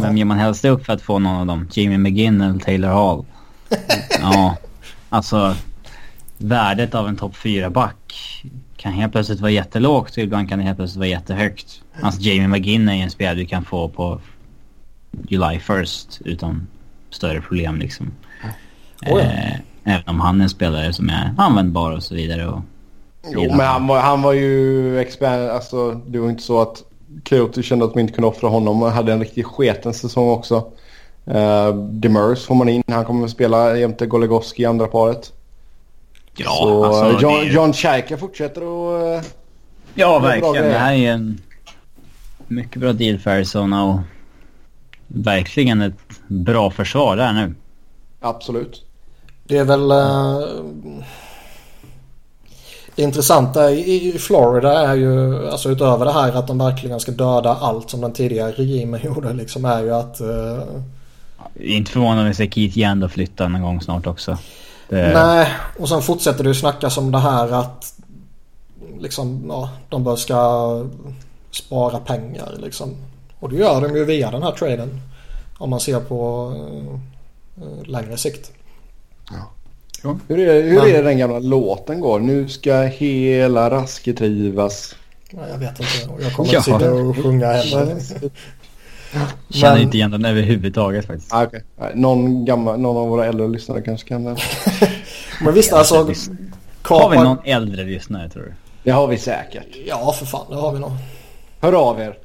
Vem 0.00 0.16
ger 0.16 0.24
man 0.24 0.38
helst 0.38 0.64
upp 0.64 0.86
för 0.86 0.92
att 0.92 1.02
få 1.02 1.18
någon 1.18 1.36
av 1.36 1.46
dem? 1.46 1.68
Jamie 1.72 1.98
McGinn 1.98 2.40
eller 2.40 2.58
Taylor 2.58 2.88
Hall? 2.88 3.24
ja, 4.20 4.56
alltså 5.08 5.54
värdet 6.38 6.94
av 6.94 7.08
en 7.08 7.16
topp 7.16 7.34
4-back 7.34 8.14
kan 8.76 8.92
helt 8.92 9.12
plötsligt 9.12 9.40
vara 9.40 9.50
jättelågt 9.50 10.16
och 10.16 10.22
ibland 10.22 10.48
kan 10.48 10.58
det 10.58 10.64
helt 10.64 10.78
plötsligt 10.78 10.98
vara 10.98 11.08
jättehögt. 11.08 11.82
Alltså 12.02 12.20
Jamie 12.20 12.48
McGinn 12.48 12.88
är 12.88 12.94
en 12.94 13.10
spelare 13.10 13.34
du 13.34 13.46
kan 13.46 13.64
få 13.64 13.88
på 13.88 14.20
July 15.28 15.58
1st 15.58 16.22
utan 16.24 16.66
större 17.10 17.40
problem 17.40 17.76
liksom. 17.78 18.10
Oh 19.06 19.10
ja. 19.10 19.20
eh, 19.20 19.54
även 19.84 20.08
om 20.08 20.20
han 20.20 20.40
är 20.40 20.44
en 20.44 20.50
spelare 20.50 20.92
som 20.92 21.08
är 21.08 21.34
användbar 21.38 21.92
och 21.92 22.02
så 22.02 22.14
vidare. 22.14 22.46
Och 22.46 22.60
Jo, 23.32 23.40
men 23.40 23.66
han 23.66 23.86
var, 23.86 24.00
han 24.00 24.22
var 24.22 24.32
ju 24.32 24.98
expert. 25.00 25.50
Alltså, 25.50 25.92
det 25.92 26.18
var 26.18 26.30
inte 26.30 26.42
så 26.42 26.60
att 26.60 26.82
Coyote 27.28 27.62
kände 27.62 27.84
att 27.84 27.94
de 27.94 28.00
inte 28.00 28.12
kunde 28.12 28.28
offra 28.28 28.48
honom. 28.48 28.82
Han 28.82 28.92
hade 28.92 29.12
en 29.12 29.20
riktigt 29.20 29.46
sketen 29.46 29.94
säsong 29.94 30.28
också. 30.30 30.66
Uh, 31.28 31.74
Demers 31.74 32.46
får 32.46 32.54
man 32.54 32.68
in. 32.68 32.82
Han 32.88 33.04
kommer 33.04 33.24
att 33.24 33.30
spela 33.30 33.76
jämte 33.76 34.06
Goligoski 34.06 34.62
i 34.62 34.66
andra 34.66 34.86
paret. 34.86 35.32
ja, 36.36 36.50
så 36.50 36.84
alltså, 36.84 37.04
eh, 37.04 37.14
det 37.16 37.22
John, 37.22 37.46
ju- 37.46 37.52
John 37.52 37.72
Scheike 37.72 38.16
fortsätter 38.16 38.60
att... 38.60 39.24
Uh, 39.24 39.30
Ja, 39.94 40.18
verkligen. 40.18 40.64
Det 40.64 40.78
här 40.78 40.92
är 40.92 40.96
ju 40.96 41.06
en 41.06 41.40
mycket 42.48 42.80
bra 42.80 42.92
deal 42.92 43.18
för 43.18 43.30
Arizona 43.30 43.84
och 43.84 43.98
verkligen 45.14 45.80
ett 45.82 45.94
bra 46.28 46.70
försvar 46.70 47.16
där 47.16 47.32
nu. 47.32 47.54
absolut. 48.20 48.84
Det 49.44 49.56
är 49.56 49.64
väl... 49.64 49.90
eh, 49.90 50.40
det 52.94 53.02
intressanta 53.02 53.70
i 53.70 54.16
Florida 54.18 54.88
är 54.88 54.94
ju, 54.94 55.48
alltså 55.48 55.70
utöver 55.70 56.04
det 56.04 56.12
här 56.12 56.32
att 56.32 56.46
de 56.46 56.58
verkligen 56.58 57.00
ska 57.00 57.12
döda 57.12 57.50
allt 57.60 57.90
som 57.90 58.00
den 58.00 58.12
tidigare 58.12 58.52
regimen 58.52 59.00
gjorde 59.04 59.32
liksom 59.32 59.64
är 59.64 59.82
ju 59.82 59.94
att... 59.94 60.20
eh, 60.20 60.62
Inte 61.60 61.90
förvånande 61.92 62.22
om 62.22 62.28
vi 62.28 62.34
ser 62.34 62.46
Keith 62.46 62.78
Yandel 62.78 63.08
flytta 63.08 63.48
någon 63.48 63.62
gång 63.62 63.80
snart 63.80 64.06
också. 64.06 64.38
Det, 64.88 65.12
Nej, 65.14 65.48
och 65.78 65.88
sen 65.88 66.02
fortsätter 66.02 66.44
det 66.44 66.48
ju 66.50 66.54
snackas 66.54 66.98
om 66.98 67.12
det 67.12 67.18
här 67.18 67.48
att 67.52 67.94
liksom, 68.98 69.44
ja, 69.48 69.70
de 69.88 70.04
bör 70.04 70.16
ska 70.16 70.84
spara 71.50 71.98
pengar 71.98 72.54
liksom. 72.62 72.96
Och 73.40 73.48
det 73.50 73.56
gör 73.56 73.80
de 73.80 73.96
ju 73.96 74.04
via 74.04 74.30
den 74.30 74.42
här 74.42 74.52
traden. 74.52 75.00
Om 75.58 75.70
man 75.70 75.80
ser 75.80 76.00
på 76.00 76.52
eh, 76.56 77.64
eh, 77.64 77.84
längre 77.88 78.16
sikt. 78.16 78.52
Hur 80.28 80.38
är, 80.38 80.62
hur 80.62 80.74
Men- 80.80 80.90
är 80.94 81.02
den 81.02 81.18
gamla 81.18 81.38
låten 81.38 82.00
går? 82.00 82.20
Nu 82.20 82.48
ska 82.48 82.82
hela 82.82 83.70
Raske 83.70 84.12
trivas. 84.12 84.94
Ja, 85.30 85.38
jag 85.50 85.58
vet 85.58 85.80
inte. 85.80 86.22
Jag 86.24 86.32
kommer 86.34 86.52
Ja. 86.52 86.58
inte 86.58 86.70
sitta 86.72 86.92
och 86.92 87.16
sjunga 87.16 87.46
heller. 87.46 87.96
känner 89.50 89.74
Men- 89.74 89.82
inte 89.82 89.96
igen 89.96 90.10
den 90.10 90.24
överhuvudtaget 90.24 91.06
faktiskt. 91.06 91.34
Ah, 91.34 91.44
okay. 91.46 91.60
Nej, 91.80 91.90
någon, 91.94 92.44
gammal, 92.44 92.80
någon 92.80 92.96
av 92.96 93.08
våra 93.08 93.26
äldre 93.26 93.48
lyssnare 93.48 93.82
kanske 93.82 94.08
kan 94.08 94.24
den. 94.24 94.36
Men 95.44 95.54
visst 95.54 95.72
alltså. 95.72 96.12
Har 96.82 97.10
vi 97.10 97.16
någon 97.16 97.38
äldre 97.44 97.84
lyssnare 97.84 98.28
tror 98.28 98.42
du? 98.42 98.52
Det 98.84 98.90
har 98.90 99.06
vi 99.06 99.18
säkert. 99.18 99.66
Ja 99.86 100.12
för 100.18 100.26
fan 100.26 100.46
det 100.50 100.56
har 100.56 100.72
vi 100.72 100.78
nog. 100.78 100.90
Hör 101.60 101.72
av 101.72 102.00
er. 102.00 102.18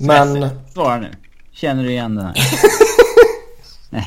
Men 0.00 0.48
Svara 0.74 0.96
nu. 1.00 1.08
Känner 1.52 1.82
du 1.82 1.90
igen 1.90 2.14
den 2.14 2.26
här? 2.26 2.34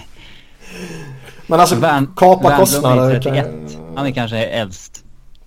Men 1.47 1.59
alltså 1.59 1.75
Värn- 1.75 2.13
kapa 2.15 2.35
Wernbloom 2.49 2.57
kostnader. 2.59 3.09
är 3.15 3.19
31. 3.19 3.45
Kan... 3.45 3.95
Han 3.95 4.05
är 4.05 4.11
kanske 4.11 4.37
äldst. 4.45 5.03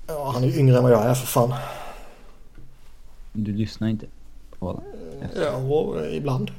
Ja, 0.08 0.30
han 0.34 0.44
är 0.44 0.58
yngre 0.58 0.76
än 0.76 0.82
vad 0.82 0.92
jag 0.92 1.04
är 1.06 1.14
för 1.14 1.26
fan. 1.26 1.54
Du 3.32 3.52
lyssnar 3.52 3.88
inte 3.88 4.06
på 4.58 4.72
den. 4.72 4.82
Ja, 5.42 5.50
och, 5.56 6.00
eh, 6.00 6.16
ibland. 6.16 6.50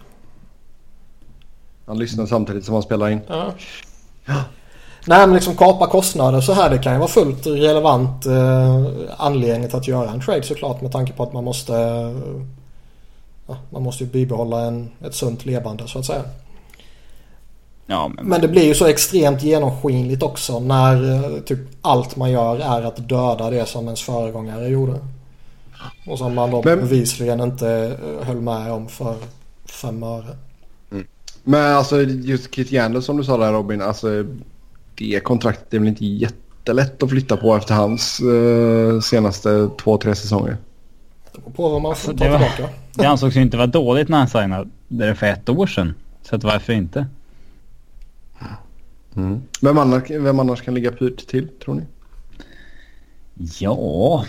Han 1.86 2.00
lyssnar 2.00 2.26
samtidigt 2.26 2.66
som 2.66 2.74
han 2.74 2.84
spelar 2.84 3.10
in. 3.10 3.20
Ja. 3.28 3.54
Nej 5.06 5.28
men 5.28 5.34
liksom 5.34 5.56
kapa 5.56 5.88
kostnader 5.88 6.42
så 6.42 6.54
här 6.54 6.70
det 6.70 6.78
kan 6.78 6.94
ju 6.94 7.00
vara 7.00 7.08
fullt 7.10 7.48
relevant 7.48 8.26
eh, 8.26 8.86
anledning 9.18 9.68
till 9.70 9.78
att 9.78 9.88
göra 9.88 10.10
en 10.12 10.22
trade 10.22 10.44
såklart 10.44 10.82
med 10.82 10.92
tanke 10.92 11.14
på 11.14 11.24
att 11.24 11.34
man 11.34 11.44
måste 11.44 11.76
eh, 11.78 12.42
ja, 13.48 13.58
man 13.70 13.84
måste 13.84 14.04
ju 14.04 14.10
bibehålla 14.10 14.62
en, 14.62 14.90
ett 15.06 15.16
sunt 15.16 15.46
levande 15.46 15.88
så 15.88 16.00
att 16.00 16.06
säga. 16.06 16.24
Ja, 17.86 18.12
men, 18.16 18.26
Men 18.26 18.42
det 18.42 18.48
blir 18.48 18.64
ju 18.66 18.74
så 18.74 18.86
extremt 18.86 19.44
genomskinligt 19.44 20.24
också 20.24 20.60
när 20.60 21.14
eh, 21.14 21.40
typ 21.42 21.60
allt 21.82 22.16
man 22.16 22.32
gör 22.32 22.60
är 22.60 22.82
att 22.82 23.10
döda 23.10 23.50
det 23.50 23.66
som 23.66 23.86
ens 23.86 24.02
föregångare 24.02 24.68
gjorde. 24.68 25.00
Och 26.08 26.18
som 26.18 26.36
man 26.36 26.52
då 26.52 26.62
Men- 26.66 26.80
bevisligen 26.80 27.40
inte 27.40 27.98
eh, 28.20 28.28
höll 28.28 28.42
med 28.42 28.72
om 28.72 28.88
för 28.88 29.16
fem 29.82 30.04
öre. 30.04 30.38
Men 31.44 31.76
alltså 31.76 32.02
just 32.02 32.52
Kit 32.52 32.72
Yandel 32.72 33.04
som 33.04 33.18
du 33.18 33.24
sa 33.24 33.38
där 33.38 33.54
Robin. 33.54 33.82
Alltså 33.82 34.08
det 34.98 35.20
kontraktet 35.20 35.74
är 35.74 35.80
väl 35.80 35.88
inte 35.88 36.06
jättelätt 36.06 37.04
att 37.04 37.10
flytta 37.10 37.38
på 37.38 37.56
efter 37.56 37.74
hans 37.74 38.20
eh, 38.20 39.00
senaste 39.00 39.70
två, 39.84 39.98
tre 39.98 40.16
säsonger. 40.16 40.58
Det 41.38 41.42
beror 41.42 41.54
på 41.54 41.70
vad 41.70 41.82
man 41.82 41.96
får 41.96 42.12
Alltså, 42.12 42.26
ta 42.26 42.32
det 42.32 42.38
var- 42.40 42.50
tillbaka. 42.56 42.74
det 42.94 43.06
ansågs 43.06 43.36
ju 43.38 43.42
inte 43.42 43.58
vara 43.58 43.68
dåligt 43.68 44.10
när 44.10 44.18
han 44.18 44.28
signade 44.28 44.70
det 44.88 45.16
för 45.16 45.26
ett 45.28 45.50
år 45.50 45.68
sedan. 45.68 45.94
Så 46.24 46.36
att 46.36 46.44
varför 46.44 46.74
inte? 46.74 47.06
Vem, 49.62 49.78
annars, 49.78 50.10
vem 50.10 50.40
annars 50.40 50.62
kan 50.62 50.74
ligga 50.74 50.92
pyrt 50.92 51.28
till 51.28 51.48
tror 51.66 51.76
ni? 51.76 51.82
Ja. 53.60 54.26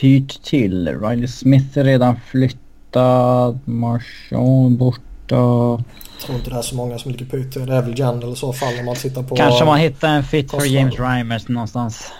Pyrt 0.00 0.42
till. 0.42 1.00
Riley 1.00 1.28
Smith 1.28 1.78
är 1.78 1.84
redan 1.84 2.16
flyttad. 2.30 3.58
Marshall 3.64 4.70
borta. 4.70 5.02
Jag 5.28 5.82
tror 6.26 6.38
inte 6.38 6.50
det 6.50 6.56
är 6.56 6.62
så 6.62 6.74
många 6.76 6.98
som 6.98 7.10
ligger 7.12 7.26
pyrt 7.26 7.52
till. 7.52 7.66
Det 7.66 7.74
är 7.76 7.82
väl 7.82 7.98
Jandel 7.98 8.32
i 8.32 8.36
så 8.36 8.52
fall 8.52 8.78
om 8.78 8.84
man 8.84 8.94
tittar 8.94 9.22
på... 9.22 9.36
Kanske 9.36 9.64
man 9.64 9.78
hittar 9.78 10.08
en 10.08 10.24
fit 10.24 10.50
för 10.50 10.58
kostnader. 10.58 10.78
James 10.78 10.98
Reimers 10.98 11.48
någonstans. 11.48 12.12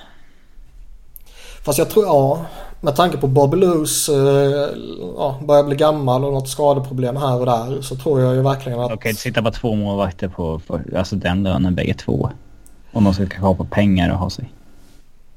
Fast 1.64 1.78
jag 1.78 1.90
tror, 1.90 2.04
ja. 2.04 2.46
Med 2.84 2.96
tanke 2.96 3.16
på 3.16 3.26
Bobby 3.26 3.56
Loos 3.56 4.08
eh, 4.08 4.14
ja, 5.16 5.38
börjar 5.46 5.64
bli 5.64 5.76
gammal 5.76 6.24
och 6.24 6.32
något 6.32 6.48
skadeproblem 6.48 7.16
här 7.16 7.40
och 7.40 7.46
där. 7.46 7.82
Så 7.82 7.96
tror 7.96 8.20
jag 8.20 8.34
ju 8.34 8.42
verkligen 8.42 8.80
att... 8.80 8.92
Okej, 8.92 9.14
sitta 9.14 9.42
bara 9.42 9.52
två 9.52 9.74
målvakter 9.74 10.28
på 10.28 10.58
för, 10.58 10.96
alltså 10.96 11.16
den 11.16 11.42
lönen 11.42 11.74
bägge 11.74 11.94
två. 11.94 12.30
Om 12.92 13.04
de 13.04 13.14
ska 13.14 13.26
kapa 13.26 13.64
pengar 13.64 14.12
och 14.12 14.18
ha 14.18 14.30
sig. 14.30 14.52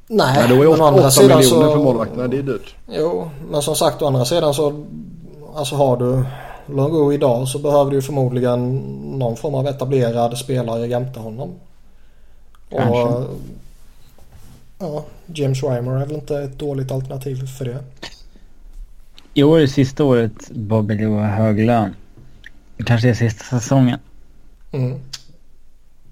Nej, 0.08 0.36
Nej, 0.38 0.50
då 0.50 0.64
är 0.64 0.70
men 0.70 0.82
å 0.82 0.86
andra 0.86 1.02
8 1.02 1.12
sidan 1.12 1.38
miljoner 1.38 1.66
så... 1.66 1.72
för 1.72 1.80
målvakterna. 1.80 2.28
Det 2.28 2.38
är 2.38 2.44
dyrt. 2.44 2.76
Jo, 2.88 3.30
men 3.50 3.62
som 3.62 3.76
sagt 3.76 4.02
å 4.02 4.08
andra 4.08 4.26
sidan 4.26 4.54
så... 4.54 4.86
Alltså 5.56 5.76
har 5.76 5.98
du 5.98 6.26
Longo 6.66 7.14
idag 7.14 7.48
så 7.48 7.60
behöver 7.60 7.92
du 7.92 8.02
förmodligen 8.02 8.76
någon 9.20 9.36
form 9.36 9.56
av 9.56 9.68
etablerad 9.68 10.38
spelare 10.38 10.88
jämte 10.88 11.20
honom. 11.20 11.50
Kanske. 12.70 13.04
Och... 13.04 13.24
Ja, 14.80 15.06
James 15.26 15.64
Reimer 15.64 15.92
är 15.92 16.06
väl 16.06 16.12
inte 16.16 16.38
ett 16.40 16.60
dåligt 16.60 16.92
alternativ 16.92 17.46
för 17.48 17.66
det. 17.66 17.84
I 19.34 19.44
år 19.44 19.60
är 19.60 19.68
sista 19.68 20.04
året 20.04 20.52
Bobby 20.52 20.96
Lou 20.98 21.10
har 21.18 21.28
hög 21.28 21.66
lön. 21.66 21.96
Det 22.78 22.84
kanske 22.84 23.10
är 23.10 23.14
sista 23.14 23.44
säsongen. 23.44 24.00
Mm. 24.72 25.00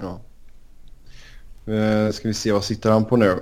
Ja. 0.01 0.19
Eh, 1.73 2.11
ska 2.11 2.27
vi 2.27 2.33
se, 2.33 2.51
vad 2.51 2.63
sitter 2.63 2.91
han 2.91 3.05
på 3.05 3.17
nu? 3.17 3.39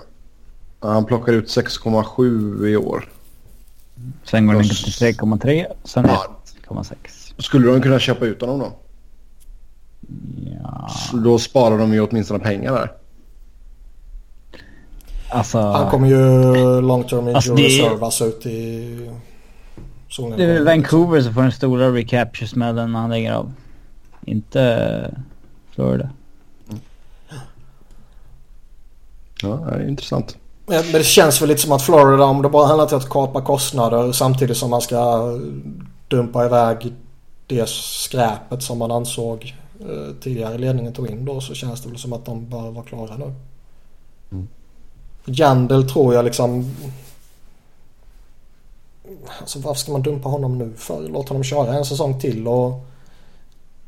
Han 0.79 1.05
plockar 1.05 1.33
ut 1.33 1.47
6,7 1.49 2.67
i 2.67 2.75
år. 2.77 3.09
Sen 4.23 4.47
går 4.47 4.53
den 4.53 4.63
Plus- 4.63 4.83
till 4.83 4.93
3,3. 5.15 5.65
Sen 5.83 6.05
Ja. 6.07 6.37
1,6. 6.67 7.33
Skulle 7.37 7.67
de 7.71 7.81
kunna 7.81 7.99
köpa 7.99 8.25
ut 8.25 8.41
honom 8.41 8.59
då? 8.59 8.71
Ja. 10.63 10.89
Så 10.89 11.17
Då 11.17 11.39
sparar 11.39 11.77
de 11.77 11.93
ju 11.93 12.01
åtminstone 12.01 12.39
pengar 12.39 12.73
där. 12.73 12.91
Alltså. 15.31 15.59
Han 15.59 15.89
kommer 15.89 16.07
ju 16.07 16.81
long 16.81 17.03
term 17.03 17.19
injury 17.19 17.35
Alltså, 17.35 17.55
reservas 17.55 18.21
ut 18.21 18.45
i 18.45 19.09
zonen. 20.09 20.37
Det 20.37 20.43
är 20.43 20.63
Vancouver 20.63 21.21
som 21.21 21.33
får 21.33 21.41
den 21.41 21.51
stora 21.51 21.95
recapture-smällen 21.95 22.91
när 22.91 22.99
han 22.99 23.09
lägger 23.09 23.33
av. 23.33 23.53
Inte 24.25 25.15
Florida. 25.75 26.09
Ja, 29.41 29.49
det 29.49 29.75
är 29.75 29.87
intressant. 29.87 30.37
Men 30.65 30.83
men 30.83 30.91
det 30.91 31.03
känns 31.03 31.41
väl 31.41 31.49
lite 31.49 31.61
som 31.61 31.71
att 31.71 31.81
Florida 31.81 32.23
om 32.23 32.41
det 32.41 32.49
bara 32.49 32.67
handlar 32.67 32.85
till 32.85 32.97
att 32.97 33.09
kapa 33.09 33.41
kostnader 33.41 34.11
samtidigt 34.11 34.57
som 34.57 34.69
man 34.69 34.81
ska 34.81 35.31
dumpa 36.07 36.45
iväg 36.45 36.93
det 37.47 37.69
skräpet 37.69 38.63
som 38.63 38.77
man 38.77 38.91
ansåg 38.91 39.55
eh, 39.79 40.15
tidigare 40.21 40.57
ledningen 40.57 40.93
tog 40.93 41.07
in 41.07 41.25
då 41.25 41.41
så 41.41 41.53
känns 41.53 41.81
det 41.81 41.89
väl 41.89 41.97
som 41.97 42.13
att 42.13 42.25
de 42.25 42.49
bör 42.49 42.71
vara 42.71 42.85
klara 42.85 43.17
nu. 43.17 43.33
Mm. 44.31 44.47
Jandel 45.25 45.89
tror 45.89 46.13
jag 46.13 46.25
liksom... 46.25 46.75
Alltså 49.39 49.59
varför 49.59 49.79
ska 49.79 49.91
man 49.91 50.01
dumpa 50.01 50.29
honom 50.29 50.57
nu 50.57 50.73
för? 50.77 51.09
Låt 51.09 51.29
honom 51.29 51.43
köra 51.43 51.73
en 51.73 51.85
säsong 51.85 52.19
till 52.19 52.47
och 52.47 52.85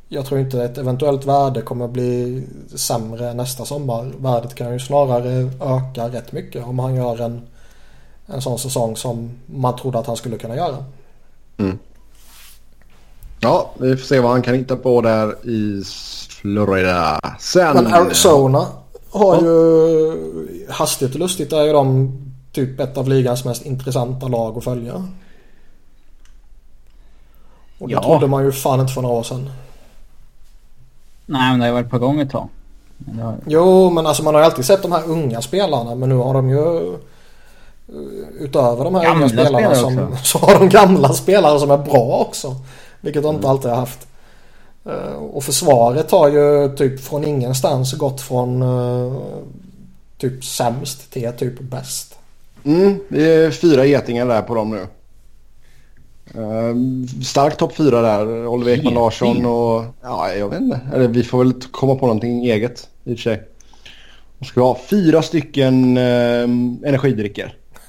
jag 0.08 0.26
tror 0.26 0.40
inte 0.40 0.64
ett 0.64 0.78
eventuellt 0.78 1.24
värde 1.24 1.62
kommer 1.62 1.88
bli 1.88 2.42
sämre 2.74 3.34
nästa 3.34 3.64
sommar. 3.64 4.12
Värdet 4.18 4.54
kan 4.54 4.72
ju 4.72 4.78
snarare 4.78 5.50
öka 5.60 6.08
rätt 6.08 6.32
mycket 6.32 6.66
om 6.66 6.78
han 6.78 6.94
gör 6.94 7.20
en, 7.20 7.46
en 8.26 8.42
sån 8.42 8.58
säsong 8.58 8.96
som 8.96 9.30
man 9.46 9.76
trodde 9.76 9.98
att 9.98 10.06
han 10.06 10.16
skulle 10.16 10.38
kunna 10.38 10.56
göra. 10.56 10.84
Ja, 13.40 13.70
vi 13.78 13.96
får 13.96 14.06
se 14.06 14.20
vad 14.20 14.30
han 14.30 14.42
kan 14.42 14.54
hitta 14.54 14.76
på 14.76 15.00
där 15.00 15.48
i 15.48 15.84
Florida. 16.28 17.20
Sen... 17.40 17.74
Men 17.74 17.94
Arizona 17.94 18.66
har 19.14 19.40
ju 19.40 20.66
hastigt 20.70 21.14
och 21.14 21.20
lustigt 21.20 21.52
är 21.52 21.62
ju 21.64 21.72
de 21.72 22.12
typ 22.52 22.80
ett 22.80 22.96
av 22.96 23.08
ligans 23.08 23.44
mest 23.44 23.66
intressanta 23.66 24.28
lag 24.28 24.58
att 24.58 24.64
följa. 24.64 24.94
Och 27.78 27.88
det 27.88 27.94
Ja. 27.94 28.02
trodde 28.02 28.26
man 28.26 28.44
ju 28.44 28.52
fan 28.52 28.80
inte 28.80 28.92
för 28.92 29.02
några 29.02 29.14
år 29.14 29.22
sedan. 29.22 29.50
Nej, 31.26 31.50
men 31.50 31.58
det 31.58 31.64
har 31.64 31.68
ju 31.68 31.74
varit 31.82 31.90
på 31.90 31.98
gång 31.98 32.20
ett 32.20 32.30
tag. 32.30 32.48
Men 32.96 33.18
har... 33.18 33.34
Jo, 33.46 33.90
men 33.90 34.06
alltså 34.06 34.22
man 34.22 34.34
har 34.34 34.40
ju 34.40 34.44
alltid 34.44 34.64
sett 34.64 34.82
de 34.82 34.92
här 34.92 35.04
unga 35.06 35.42
spelarna 35.42 35.94
men 35.94 36.08
nu 36.08 36.14
har 36.14 36.34
de 36.34 36.50
ju 36.50 36.96
utöver 38.40 38.84
de 38.84 38.94
här 38.94 39.02
Gamla 39.02 39.16
unga 39.26 39.28
spelarna 39.28 39.74
spelare 39.74 39.76
som, 39.76 40.16
så 40.22 40.38
har 40.38 40.58
de 40.58 40.68
gamla 40.68 41.08
spelare 41.12 41.60
som 41.60 41.70
är 41.70 41.78
bra 41.78 42.18
också. 42.28 42.56
Vilket 43.00 43.22
de 43.22 43.34
inte 43.34 43.48
alltid 43.48 43.70
har 43.70 43.78
haft. 43.78 44.06
Eh, 44.86 45.14
Och 45.14 45.44
försvaret 45.44 46.10
har 46.10 46.28
ju 46.28 46.76
typ 46.76 47.00
från 47.00 47.24
ingenstans 47.24 47.92
gått 47.92 48.20
från 48.20 48.62
eh, 48.62 49.18
typ 50.18 50.44
sämst 50.44 51.12
till 51.12 51.32
typ 51.38 51.60
bäst. 51.60 52.18
Mm, 52.64 52.98
det 53.08 53.34
är 53.34 53.50
fyra 53.50 53.84
getingar 53.84 54.26
där 54.26 54.42
på 54.42 54.54
dem 54.54 54.70
nu. 54.70 54.86
Uh, 56.36 56.74
stark 57.24 57.56
topp 57.56 57.76
fyra 57.76 58.02
där. 58.02 58.46
Oliver 58.46 58.72
Ekman? 58.72 58.94
Larsson 58.94 59.46
och... 59.46 59.84
Ja, 60.02 60.32
jag 60.32 60.48
vet 60.48 60.60
inte. 60.60 60.80
Eller 60.94 61.08
vi 61.08 61.22
får 61.22 61.38
väl 61.38 61.52
komma 61.70 61.94
på 61.94 62.06
någonting 62.06 62.44
eget 62.44 62.88
i 63.04 63.14
och 63.14 63.16
för 63.16 63.22
sig. 63.22 63.42
Då 64.38 64.44
ska 64.44 64.60
ha 64.60 64.78
fyra 64.86 65.22
stycken 65.22 65.96
uh, 65.96 66.44
energidrycker. 66.88 67.56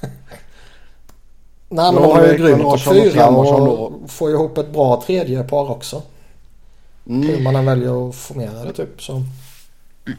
Nej 1.68 1.92
men 1.92 2.02
de 2.02 2.12
har 2.12 2.26
ju 2.26 2.38
grymt 2.38 2.64
och 2.64 2.80
fyra 2.80 3.28
och 3.28 3.92
får 4.10 4.28
ju 4.28 4.34
ihop 4.34 4.58
ett 4.58 4.72
bra 4.72 5.02
tredje 5.06 5.42
par 5.42 5.70
också. 5.70 6.02
Hur 7.06 7.30
Mm. 7.30 7.42
man 7.44 7.56
än 7.56 7.64
väljer 7.64 8.08
att 8.08 8.14
formera 8.14 8.64
det 8.64 8.72
typ 8.72 9.02
så. 9.02 9.22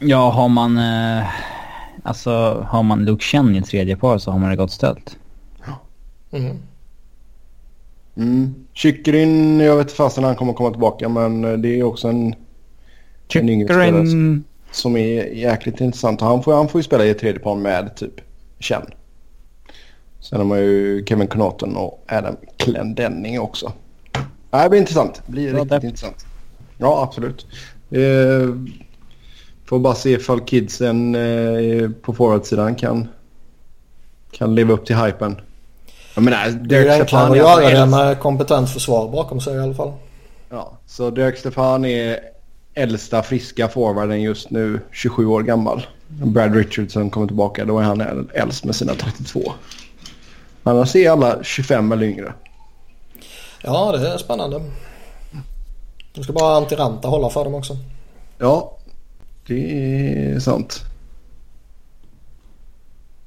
Ja, 0.00 0.30
har 0.30 0.48
man... 0.48 0.78
Eh, 0.78 1.26
alltså, 2.02 2.30
har 2.68 2.82
man 2.82 3.04
Luke 3.04 3.24
Chen 3.24 3.56
i 3.56 3.62
tredje 3.62 3.96
par 3.96 4.18
så 4.18 4.30
har 4.30 4.38
man 4.38 4.50
det 4.50 4.56
gott 4.56 4.70
ställt. 4.72 5.16
Mm. 6.30 6.56
Mm. 8.16 8.54
Chyckerin, 8.74 9.60
jag 9.60 9.76
vet 9.76 9.84
inte 9.84 9.94
fasen 9.94 10.22
när 10.22 10.28
han 10.28 10.36
kommer 10.36 10.52
komma 10.52 10.70
tillbaka 10.70 11.08
men 11.08 11.44
eh, 11.44 11.52
det 11.52 11.78
är 11.78 11.82
också 11.82 12.08
en 12.08 12.34
En 13.34 13.48
yngre 13.48 13.66
spelare 13.68 14.40
som 14.70 14.96
är 14.96 15.24
jäkligt 15.24 15.80
intressant. 15.80 16.20
Han 16.20 16.42
får, 16.42 16.54
han 16.54 16.68
får 16.68 16.78
ju 16.78 16.82
spela 16.82 17.04
i 17.06 17.14
tredje 17.14 17.40
par 17.40 17.54
med 17.56 17.96
typ 17.96 18.20
Chen. 18.60 18.82
Sen 20.20 20.38
har 20.38 20.44
man 20.46 20.58
ju 20.58 21.04
Kevin 21.06 21.26
Connaughton 21.26 21.76
och 21.76 22.04
Adam 22.08 22.36
Clendenning 22.56 23.40
också. 23.40 23.72
Det 24.50 24.68
blir 24.68 24.80
intressant. 24.80 25.22
Det 25.26 25.32
blir 25.32 25.50
Bra 25.52 25.58
riktigt 25.60 25.70
depth. 25.70 25.86
intressant. 25.86 26.26
Ja, 26.78 27.02
absolut. 27.02 27.46
Eh, 27.90 28.54
får 29.66 29.78
bara 29.78 29.94
se 29.94 30.10
ifall 30.10 30.40
kidsen 30.40 31.14
eh, 31.14 31.90
på 32.02 32.14
forwardsidan 32.14 32.74
kan, 32.74 33.08
kan 34.30 34.54
leva 34.54 34.72
upp 34.72 34.86
till 34.86 34.96
hypen. 34.96 35.40
Jag 36.14 36.24
menar, 36.24 36.48
Det 36.48 36.76
är 36.76 36.80
ju 36.80 36.86
Derek 36.86 37.00
enklare 37.00 37.24
att 37.24 37.32
är 37.32 37.36
göra 37.36 37.80
det 37.80 37.86
med 37.86 38.18
kompetent 38.20 38.70
försvar 38.70 39.08
bakom 39.08 39.40
sig 39.40 39.56
i 39.56 39.60
alla 39.60 39.74
fall. 39.74 39.92
Ja, 40.50 40.78
så 40.86 41.10
Derek 41.10 41.38
Stefan 41.38 41.84
är 41.84 42.18
äldsta 42.74 43.22
friska 43.22 43.68
forwarden 43.68 44.22
just 44.22 44.50
nu, 44.50 44.80
27 44.92 45.26
år 45.26 45.42
gammal. 45.42 45.86
Brad 46.08 46.54
Richardson 46.54 47.10
kommer 47.10 47.26
tillbaka, 47.26 47.64
då 47.64 47.78
är 47.78 47.82
han 47.82 48.28
äldst 48.34 48.64
med 48.64 48.74
sina 48.74 48.94
32. 48.94 49.52
Annars 50.62 50.96
är 50.96 51.10
alla 51.10 51.42
25 51.42 51.92
eller 51.92 52.06
yngre. 52.06 52.32
Ja, 53.62 53.92
det 53.92 54.08
är 54.08 54.18
spännande. 54.18 54.60
Nu 56.18 56.24
ska 56.24 56.32
bara 56.32 56.56
Antiranta 56.56 57.08
hålla 57.08 57.30
för 57.30 57.44
dem 57.44 57.54
också. 57.54 57.76
Ja, 58.38 58.76
det 59.46 60.34
är 60.34 60.40
sant. 60.40 60.84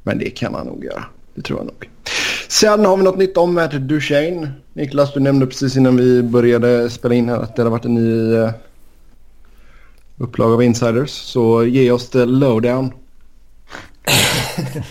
Men 0.03 0.19
det 0.19 0.29
kan 0.29 0.55
han 0.55 0.67
nog 0.67 0.85
göra. 0.85 1.03
Det 1.35 1.41
tror 1.41 1.59
jag 1.59 1.65
nog. 1.65 1.89
Sen 2.49 2.85
har 2.85 2.97
vi 2.97 3.03
något 3.03 3.17
nytt 3.17 3.37
om 3.37 3.53
Matt 3.53 3.71
Duchene. 3.71 4.51
Niklas, 4.73 5.13
du 5.13 5.19
nämnde 5.19 5.47
precis 5.47 5.77
innan 5.77 5.97
vi 5.97 6.23
började 6.23 6.89
spela 6.89 7.15
in 7.15 7.29
här 7.29 7.37
att 7.37 7.55
det 7.55 7.63
har 7.63 7.69
varit 7.69 7.85
en 7.85 7.93
ny 7.93 8.35
eh, 8.35 8.49
upplag 10.17 10.53
av 10.53 10.63
Insiders. 10.63 11.11
Så 11.11 11.65
ge 11.65 11.91
oss 11.91 12.09
det 12.09 12.25
lowdown. 12.25 12.93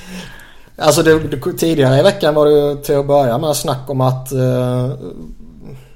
Alltså 0.77 1.03
det, 1.03 1.19
det, 1.19 1.53
tidigare 1.59 1.99
i 1.99 2.03
veckan 2.03 2.35
var 2.35 2.47
det 2.47 2.53
ju 2.53 2.77
till 2.77 2.97
att 2.97 3.07
börja 3.07 3.39
med 3.39 3.57
snack 3.57 3.91
om 3.91 4.01
att 4.01 4.33
eh, 4.33 4.91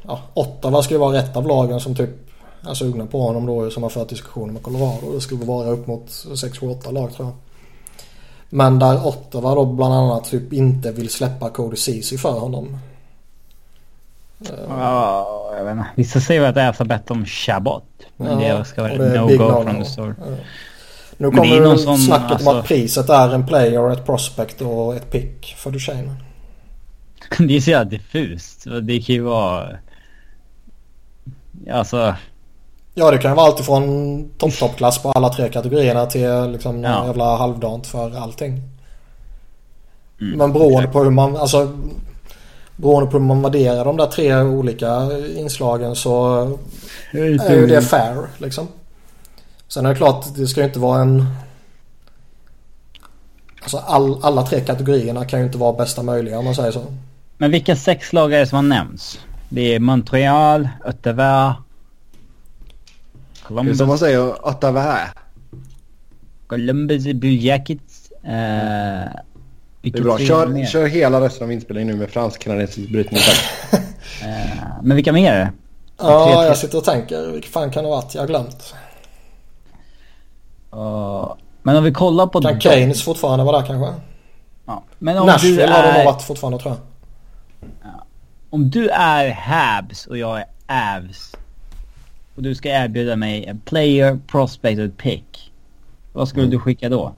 ja, 0.06 0.20
Ottawa 0.34 0.82
skulle 0.82 0.98
vara 0.98 1.16
rätt 1.16 1.36
av 1.36 1.46
lagen 1.46 1.80
som 1.80 1.94
typ 1.96 2.10
är 2.68 2.74
sugna 2.74 3.06
på 3.06 3.22
honom 3.22 3.46
då 3.46 3.70
som 3.70 3.82
har 3.82 3.90
fört 3.90 4.08
diskussioner 4.08 4.52
med 4.52 4.62
Colorado. 4.62 5.12
Det 5.14 5.20
skulle 5.20 5.44
vara 5.44 5.68
upp 5.68 5.86
mot 5.86 6.06
6-8 6.08 6.92
lag 6.92 7.14
tror 7.14 7.28
jag. 7.28 7.34
Men 8.50 8.78
där 8.78 9.06
Ottawa 9.06 9.54
då 9.54 9.64
bland 9.64 9.94
annat 9.94 10.24
typ 10.24 10.52
inte 10.52 10.92
vill 10.92 11.10
släppa 11.10 11.50
Cody 11.50 11.76
Ceesay 11.76 12.18
för 12.18 12.32
honom. 12.40 12.78
Ja, 14.68 15.52
jag 15.56 15.64
vet 15.64 15.72
inte. 15.72 15.86
Vissa 15.94 16.20
säger 16.20 16.42
att 16.42 16.54
det 16.54 16.60
är 16.60 16.72
för 16.72 16.84
bett 16.84 17.10
om 17.10 17.26
Chabot. 17.26 17.84
Men 18.16 18.40
Ja, 18.40 18.58
det 18.58 18.64
ska 18.64 18.82
vara 18.82 18.96
det 18.96 19.16
är 19.16 19.20
no 19.20 19.26
big 19.26 19.38
go 19.38 19.44
no-no. 19.44 19.62
from 19.64 19.82
the 19.84 19.90
store. 19.90 20.14
Ja. 20.18 20.24
Nu 21.16 21.30
Men 21.30 21.42
det 21.42 21.56
är 21.56 21.64
kommer 21.64 21.92
ju 21.92 21.98
snacket 21.98 22.24
om 22.30 22.34
alltså- 22.34 22.50
att 22.50 22.64
priset 22.66 23.08
är 23.08 23.34
en 23.34 23.46
player, 23.46 23.92
ett 23.92 24.06
prospect 24.06 24.60
och 24.60 24.94
ett 24.96 25.10
pick 25.10 25.54
för 25.58 25.70
Duchene. 25.70 26.16
Det 27.38 27.56
är 27.56 27.60
så 27.60 27.70
jävla 27.70 27.90
diffust. 27.90 28.64
Det 28.82 29.00
kan 29.00 29.14
ju 29.14 29.20
vara... 29.22 29.68
Alltså, 31.72 32.14
Ja 32.94 33.10
det 33.10 33.18
kan 33.18 33.30
ju 33.30 33.34
vara 33.34 33.46
allt 33.46 33.60
ifrån 33.60 34.30
topp 34.38 34.58
toppklass 34.58 35.02
på 35.02 35.10
alla 35.12 35.28
tre 35.28 35.48
kategorierna 35.48 36.06
till 36.06 36.50
liksom 36.50 36.82
Ja. 36.82 37.06
jävla 37.06 37.36
halvdant 37.36 37.86
för 37.86 38.16
allting. 38.16 38.62
Mm, 40.20 40.38
Men 40.38 40.52
beroende 40.52 40.88
på 40.88 41.02
hur 41.02 41.10
man, 41.10 41.36
alltså 41.36 41.78
beroende 42.76 43.10
på 43.10 43.18
hur 43.18 43.24
man 43.24 43.42
värderar 43.42 43.84
de 43.84 43.96
där 43.96 44.06
tre 44.06 44.36
olika 44.42 45.08
inslagen 45.36 45.96
så 45.96 46.42
är 47.12 47.54
ju 47.54 47.66
det 47.66 47.82
fair 47.82 48.16
liksom. 48.38 48.68
Sen 49.68 49.86
är 49.86 49.90
det 49.90 49.96
klart 49.96 50.24
det 50.36 50.46
ska 50.46 50.60
ju 50.60 50.66
inte 50.66 50.78
vara 50.78 51.00
en 51.00 51.26
Alltså 53.62 53.76
all, 53.78 54.24
alla 54.24 54.42
tre 54.46 54.60
kategorierna 54.60 55.24
kan 55.24 55.38
ju 55.40 55.46
inte 55.46 55.58
vara 55.58 55.72
bästa 55.72 56.02
möjliga 56.02 56.38
om 56.38 56.44
man 56.44 56.54
säger 56.54 56.72
så. 56.72 56.84
Men 57.38 57.50
vilka 57.50 57.76
sex 57.76 58.12
lag 58.12 58.32
är 58.32 58.38
det 58.38 58.46
som 58.46 58.56
har 58.56 58.62
nämnts? 58.62 59.20
Det 59.48 59.74
är 59.74 59.80
Montreal, 59.80 60.68
Ottawa, 60.84 61.56
Det 63.32 63.44
är 63.44 63.46
Columbus, 63.48 63.78
som 63.78 63.88
man 63.88 63.98
säger, 63.98 64.48
Ottawa. 64.48 64.98
Columbus 66.46 67.04
Blue 67.04 67.34
Jackets. 67.34 68.12
Eh, 68.22 68.30
Det 69.82 69.98
är 69.98 70.02
bra. 70.02 70.18
Kör, 70.18 70.66
kör 70.66 70.86
hela 70.86 71.20
resten 71.20 71.44
av 71.44 71.52
inspelningen 71.52 71.88
nu 71.88 71.96
med 71.96 72.10
fransk-kanadensisk 72.10 72.88
brytning. 72.88 73.20
Eh, 74.22 74.58
men 74.82 74.96
vilka 74.96 75.12
mer 75.12 75.32
är 75.32 75.38
det? 75.38 75.52
Ja, 75.98 76.44
jag 76.44 76.56
sitter 76.56 76.78
och 76.78 76.84
tänker. 76.84 77.30
Vilka 77.30 77.48
fan 77.48 77.70
kan 77.70 77.84
det 77.84 77.90
ha 77.90 77.96
varit? 77.96 78.14
Jag 78.14 78.22
har 78.22 78.26
glömt. 78.26 78.74
Uh, 80.74 81.34
men 81.62 81.76
om 81.76 81.84
vi 81.84 81.92
kollar 81.92 82.26
på... 82.26 82.40
Kan 82.40 82.60
Keynes 82.60 83.02
fortfarande 83.02 83.44
vara 83.44 83.60
där 83.60 83.66
kanske? 83.66 83.94
Ja. 84.66 84.82
Men 84.98 85.18
om 85.18 85.26
Nashville 85.26 85.66
du, 85.66 85.72
har 85.72 85.82
de 85.82 85.88
är, 85.88 86.04
varit 86.04 86.22
fortfarande 86.22 86.58
tror 86.58 86.74
jag. 86.74 86.80
Om 88.54 88.70
du 88.70 88.88
är 88.88 89.30
Habs 89.30 90.06
och 90.06 90.18
jag 90.18 90.38
är 90.66 90.96
Avs. 90.98 91.34
Och 92.36 92.42
du 92.42 92.54
ska 92.54 92.68
erbjuda 92.68 93.16
mig 93.16 93.44
en 93.44 93.60
player, 93.60 94.18
prospect 94.26 94.78
och 94.78 94.84
ett 94.84 94.96
pick. 94.96 95.52
Vad 96.12 96.28
skulle 96.28 96.46
du 96.46 96.58
skicka 96.58 96.88
då? 96.88 97.14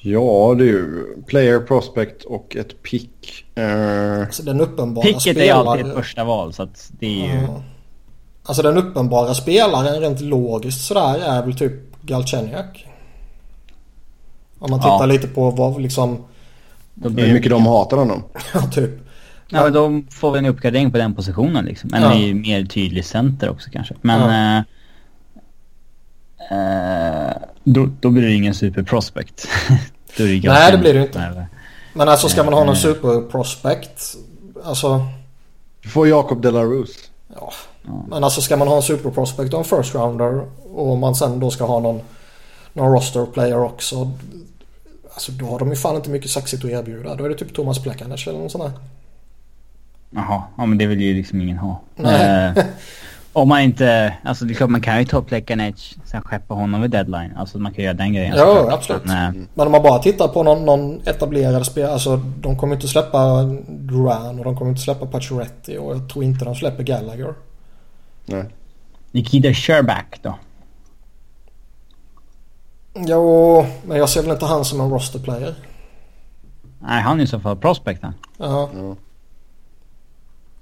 Ja 0.00 0.54
du, 0.58 1.06
player, 1.26 1.60
prospect 1.60 2.24
och 2.24 2.56
ett 2.56 2.82
pick. 2.82 3.44
Eh, 3.54 4.20
Alltså 4.20 4.42
den 4.42 4.60
uppenbara 4.60 5.04
Picket 5.04 5.36
är 5.36 5.44
ju 5.44 5.50
alltid 5.50 5.72
ett 5.72 5.78
spelaren. 5.86 6.02
första 6.02 6.24
val 6.24 6.52
så 6.52 6.62
att 6.62 6.90
det 6.98 7.06
är 7.06 7.34
ju... 7.34 7.42
Ja. 7.42 7.62
Alltså 8.44 8.62
den 8.62 8.76
uppenbara 8.78 9.34
spelaren 9.34 10.00
rent 10.00 10.20
logiskt 10.20 10.84
sådär 10.84 11.18
är 11.18 11.42
väl 11.42 11.56
typ 11.58 11.72
Galchenyuk. 12.02 12.86
Om 14.58 14.70
man 14.70 14.80
tittar 14.80 14.98
Ja. 15.00 15.06
lite 15.06 15.28
på 15.28 15.50
vad 15.50 15.80
liksom, 15.82 16.24
hur 17.02 17.32
mycket 17.32 17.50
de 17.50 17.66
hatar 17.66 17.96
honom. 17.96 18.22
ja 18.54 18.60
typ. 18.62 18.90
Ja, 19.50 19.62
men 19.64 19.72
de 19.72 20.06
får 20.10 20.30
väl 20.30 20.38
en 20.44 20.50
uppgradering 20.50 20.90
på 20.90 20.98
den 20.98 21.14
positionen 21.14 21.64
liksom. 21.64 21.94
En 21.94 22.02
Ja. 22.02 22.14
ny, 22.14 22.34
mer 22.34 22.64
tydlig 22.64 23.04
center 23.04 23.50
också 23.50 23.70
kanske. 23.70 23.94
Men... 24.00 24.20
eh, 24.20 24.64
eh, 26.50 27.32
då, 27.64 27.88
då 28.00 28.10
blir 28.10 28.22
det 28.22 28.32
ingen 28.32 28.54
superprospect. 28.54 29.48
då 30.16 30.24
är 30.24 30.28
det 30.42 30.48
Nej, 30.48 30.72
det 30.72 30.78
blir 30.78 30.94
det 30.94 31.02
inte. 31.02 31.46
Men 31.92 32.08
alltså 32.08 32.28
ska 32.28 32.44
man 32.44 32.52
ha 32.54 32.60
någon 32.60 32.68
Mm. 32.76 32.82
superprospect. 32.94 34.02
Alltså, 34.64 35.06
Du 35.82 35.88
får 35.88 36.08
Jacob 36.08 36.42
Delarose. 36.42 36.92
ja. 37.34 37.52
Men 38.08 38.24
alltså 38.24 38.40
ska 38.40 38.56
man 38.56 38.68
ha 38.68 38.76
en 38.76 38.82
superprospect 38.82 39.54
och 39.54 39.58
en 39.58 39.64
first 39.64 39.94
rounder 39.94 40.42
och 40.74 40.98
man 40.98 41.14
sen 41.14 41.40
då 41.40 41.50
ska 41.50 41.64
ha 41.64 41.80
någon, 41.80 42.00
någon 42.72 42.92
roster 42.92 43.26
player 43.26 43.58
också. 43.60 44.10
Alltså 45.14 45.32
då 45.32 45.46
har 45.46 45.58
de 45.58 45.70
ju 45.70 45.76
fan 45.76 45.96
inte 45.96 46.10
mycket 46.10 46.30
saxigt 46.30 46.64
att 46.64 46.70
erbjuda. 46.70 47.14
Då 47.14 47.24
är 47.24 47.28
det 47.28 47.34
typ 47.34 47.54
Thomas 47.54 47.78
Plekanec 47.82 48.26
eller 48.26 48.38
någon 48.38 48.50
sån 48.50 48.60
här. 48.60 48.70
Jaha, 50.10 50.42
ja 50.56 50.66
men 50.66 50.78
det 50.78 50.86
vill 50.86 51.00
ju 51.00 51.14
liksom 51.14 51.40
ingen 51.40 51.58
ha. 51.58 51.80
Eh, 51.96 52.64
Om 53.32 53.48
man 53.48 53.60
inte... 53.60 54.14
Alltså 54.24 54.44
det 54.44 54.52
är 54.52 54.54
klart 54.54 54.70
man 54.70 54.80
kan 54.80 54.98
ju 54.98 55.04
toppläcka 55.04 55.52
en 55.52 55.60
edge. 55.60 55.94
Sen 56.04 56.22
skeppa 56.22 56.54
honom 56.54 56.82
vid 56.82 56.90
deadline. 56.90 57.36
Alltså 57.36 57.58
man 57.58 57.74
kan 57.74 57.84
göra 57.84 57.94
den 57.94 58.12
grejen. 58.12 58.36
Ja, 58.36 58.68
absolut. 58.72 59.04
Men, 59.04 59.36
eh, 59.36 59.42
Men 59.54 59.66
om 59.66 59.72
man 59.72 59.82
bara 59.82 59.98
tittar 59.98 60.28
på 60.28 60.42
någon, 60.42 60.64
någon 60.64 61.00
etablerad 61.06 61.66
spelare. 61.66 61.92
Alltså 61.92 62.16
de 62.16 62.56
kommer 62.56 62.74
inte 62.74 62.88
släppa 62.88 63.42
Duran 63.68 64.38
och 64.38 64.44
de 64.44 64.56
kommer 64.56 64.70
inte 64.70 64.82
släppa 64.82 65.06
Pacioretty 65.06 65.76
och 65.76 65.94
jag 65.96 66.08
tror 66.08 66.24
inte 66.24 66.44
de 66.44 66.54
släpper 66.54 66.82
Gallagher. 66.82 67.34
Nej. 68.26 68.44
Nikita 69.10 69.52
Sherback 69.52 70.20
då? 70.22 70.34
Jo, 72.94 73.66
men 73.86 73.98
jag 73.98 74.08
ser 74.08 74.22
väl 74.22 74.30
inte 74.30 74.46
han 74.46 74.64
som 74.64 74.80
en 74.80 74.90
roster 74.90 75.18
player. 75.18 75.54
Nej, 76.78 77.02
han 77.02 77.20
är 77.20 77.24
i 77.24 77.26
så 77.26 77.40
fall 77.40 77.56
prospecten. 77.56 78.14
Ja. 78.38 78.70
Ja. 78.74 78.96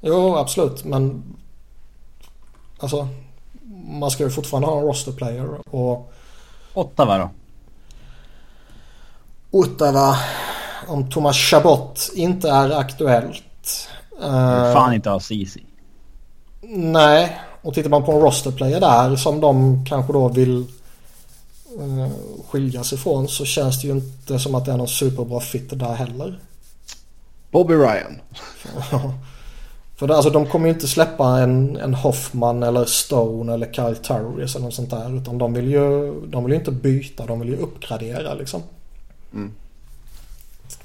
Jo, 0.00 0.36
absolut. 0.36 0.84
Men 0.84 1.22
alltså 2.78 3.08
man 3.88 4.10
ska 4.10 4.24
ju 4.24 4.30
fortfarande 4.30 4.68
ha 4.68 4.78
en 4.78 4.84
roster 4.86 5.12
player 5.12 5.74
och 5.74 6.12
Ottawa 6.74 7.18
då? 7.18 7.30
Ottawa 9.50 10.16
om 10.86 11.10
Thomas 11.10 11.36
Chabot 11.36 12.10
inte 12.14 12.50
är 12.50 12.70
aktuellt. 12.70 13.88
eh, 14.22 14.72
Fan 14.72 14.94
inte 14.94 15.10
ha 15.10 15.20
CC. 15.20 15.56
Nej, 16.68 17.38
och 17.62 17.74
tittar 17.74 17.90
man 17.90 18.04
på 18.04 18.12
en 18.12 18.20
roster 18.20 18.50
player 18.50 18.80
där 18.80 19.16
som 19.16 19.40
de 19.40 19.84
kanske 19.88 20.12
då 20.12 20.28
vill 20.28 20.60
eh, 21.78 22.10
skilja 22.48 22.84
sig 22.84 22.98
från 22.98 23.28
så 23.28 23.44
känns 23.44 23.80
det 23.82 23.86
ju 23.88 23.92
inte 23.94 24.38
som 24.38 24.54
att 24.54 24.64
det 24.64 24.72
är 24.72 24.76
någon 24.76 24.88
superbra 24.88 25.40
fit 25.40 25.78
där 25.78 25.94
heller. 25.94 26.38
Bobby 27.50 27.74
Ryan. 27.74 28.20
För 29.96 30.06
det, 30.06 30.14
alltså, 30.16 30.30
de 30.30 30.46
kommer 30.46 30.66
ju 30.68 30.74
inte 30.74 30.88
släppa 30.88 31.38
en, 31.38 31.76
en 31.76 31.94
Hoffman 31.94 32.62
eller 32.62 32.84
Stone 32.84 33.54
eller 33.54 33.72
Kyle 33.72 33.96
Turris 33.96 34.54
eller 34.54 34.64
något 34.64 34.74
sånt 34.74 34.90
där. 34.90 35.16
Utan 35.16 35.38
de 35.38 35.52
vill 35.52 35.68
ju, 35.70 36.14
de 36.26 36.44
vill 36.44 36.52
ju 36.52 36.58
inte 36.58 36.70
byta, 36.70 37.26
de 37.26 37.40
vill 37.40 37.48
ju 37.48 37.56
uppgradera 37.56 38.34
liksom. 38.34 38.62
Mm. 39.34 39.52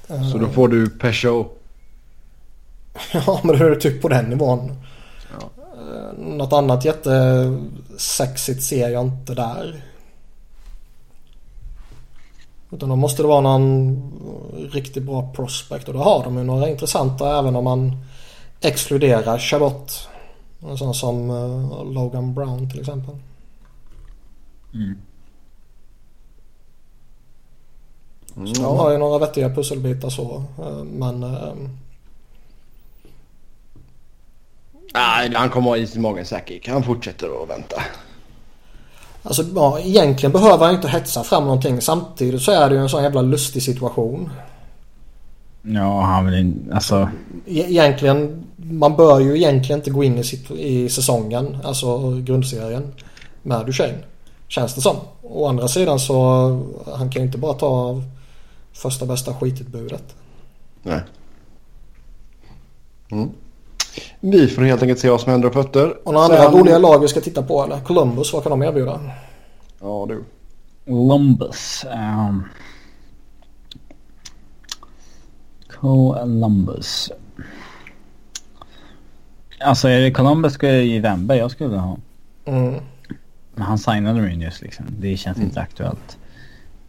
Eh, 0.07 0.29
Så 0.31 0.37
då 0.37 0.47
får 0.47 0.67
du 0.67 0.89
Peugeot. 0.89 1.57
Ja, 3.13 3.39
men 3.43 3.57
det 3.57 3.65
är 3.65 3.75
typ 3.75 4.01
på 4.01 4.07
den 4.07 4.25
nivån. 4.25 4.71
Ja. 5.39 5.49
Eh, 5.73 6.17
Något 6.17 6.53
annat 6.53 6.85
jättesexigt 6.85 8.63
ser 8.63 8.89
jag 8.89 9.05
inte 9.05 9.33
där. 9.33 9.83
Utan 12.71 12.89
då 12.89 12.95
måste 12.95 13.21
det 13.21 13.27
vara 13.27 13.41
någon 13.41 14.01
riktigt 14.71 15.03
bra 15.03 15.31
prospect 15.35 15.87
och 15.87 15.93
då 15.93 15.99
har 15.99 16.23
de 16.23 16.37
ju 16.37 16.43
några 16.43 16.69
intressanta 16.69 17.39
även 17.39 17.55
om 17.55 17.63
man 17.63 17.97
exkluderar 18.61 19.39
Chabot. 19.39 20.07
En 20.61 20.77
sån 20.77 20.93
som 20.93 21.29
eh, 21.29 21.91
Logan 21.93 22.33
Brown 22.33 22.69
till 22.69 22.79
exempel. 22.79 23.15
Mm. 24.73 24.97
Mm, 28.35 28.47
Så 28.55 28.61
de 28.63 28.77
har 28.77 28.91
ju 28.91 28.97
några 28.97 29.19
vettiga 29.19 29.49
pusselbitar 29.49 30.09
så. 30.09 30.43
eh, 30.59 30.83
Men 30.83 31.23
eh, 31.23 31.53
Nej, 34.93 35.31
han 35.35 35.49
kommer 35.49 35.69
ha 35.69 35.77
is 35.77 35.95
i 35.95 35.99
magen 35.99 36.25
säkert. 36.25 36.67
Han 36.67 36.83
fortsätter 36.83 37.43
att 37.43 37.49
vänta. 37.49 37.81
Alltså 39.23 39.43
ja, 39.55 39.79
egentligen 39.79 40.31
behöver 40.31 40.65
han 40.65 40.75
inte 40.75 40.87
hetsa 40.87 41.23
fram 41.23 41.43
någonting. 41.43 41.81
Samtidigt 41.81 42.41
så 42.41 42.51
är 42.51 42.69
det 42.69 42.75
ju 42.75 42.81
en 42.81 42.89
sån 42.89 43.03
jävla 43.03 43.21
lustig 43.21 43.63
situation. 43.63 44.29
Ja, 45.61 46.01
han 46.01 46.25
vill 46.25 46.35
inte... 46.39 46.73
Alltså... 46.75 47.09
E- 47.45 47.65
Egentligen, 47.69 48.43
man 48.63 48.95
bör 48.95 49.19
ju 49.19 49.37
egentligen 49.37 49.79
inte 49.79 49.91
gå 49.91 50.03
in 50.03 50.17
i, 50.17 50.23
sitt, 50.23 50.51
i 50.51 50.89
säsongen, 50.89 51.57
alltså 51.63 52.11
grundserien, 52.21 52.93
med 53.43 53.65
Duchene. 53.65 53.97
Känns 54.47 54.75
det 54.75 54.81
som. 54.81 54.95
Å 55.21 55.47
andra 55.47 55.67
sidan 55.67 55.99
så, 55.99 56.13
han 56.85 57.09
kan 57.09 57.21
ju 57.21 57.25
inte 57.25 57.37
bara 57.37 57.53
ta 57.53 58.01
första 58.73 59.05
bästa 59.05 59.33
skitutbudet. 59.33 60.15
Nej. 60.83 61.01
Mm. 63.11 63.29
Vi 64.19 64.47
får 64.47 64.61
helt 64.61 64.81
enkelt 64.81 64.99
se 64.99 65.09
vad 65.09 65.21
som 65.21 65.31
händer 65.31 65.47
och 65.47 65.53
fötter. 65.53 66.07
Och 66.07 66.13
några 66.13 66.25
andra 66.25 66.37
Sen- 66.37 66.59
roliga 66.59 66.77
lag 66.77 66.99
vi 66.99 67.07
ska 67.07 67.21
titta 67.21 67.43
på 67.43 67.63
eller? 67.63 67.79
Columbus, 67.79 68.33
vad 68.33 68.43
kan 68.43 68.49
de 68.49 68.63
erbjuda? 68.63 68.99
Ja 69.79 70.05
du. 70.09 70.23
Columbus. 70.85 71.85
Um... 72.29 72.43
Columbus. 75.79 77.11
Alltså 79.63 79.87
är 79.87 79.99
det 79.99 80.11
Columbus 80.11 80.53
ska 80.53 80.67
jag 80.67 80.85
ju 80.85 80.99
Wemberg 80.99 81.37
jag 81.37 81.51
skulle 81.51 81.77
ha. 81.77 81.97
Mm. 82.45 82.75
Men 83.55 83.63
han 83.63 83.77
signade 83.77 84.21
Rangers 84.21 84.61
liksom. 84.61 84.85
Det 84.99 85.17
känns 85.17 85.37
inte 85.37 85.59
aktuellt. 85.59 86.17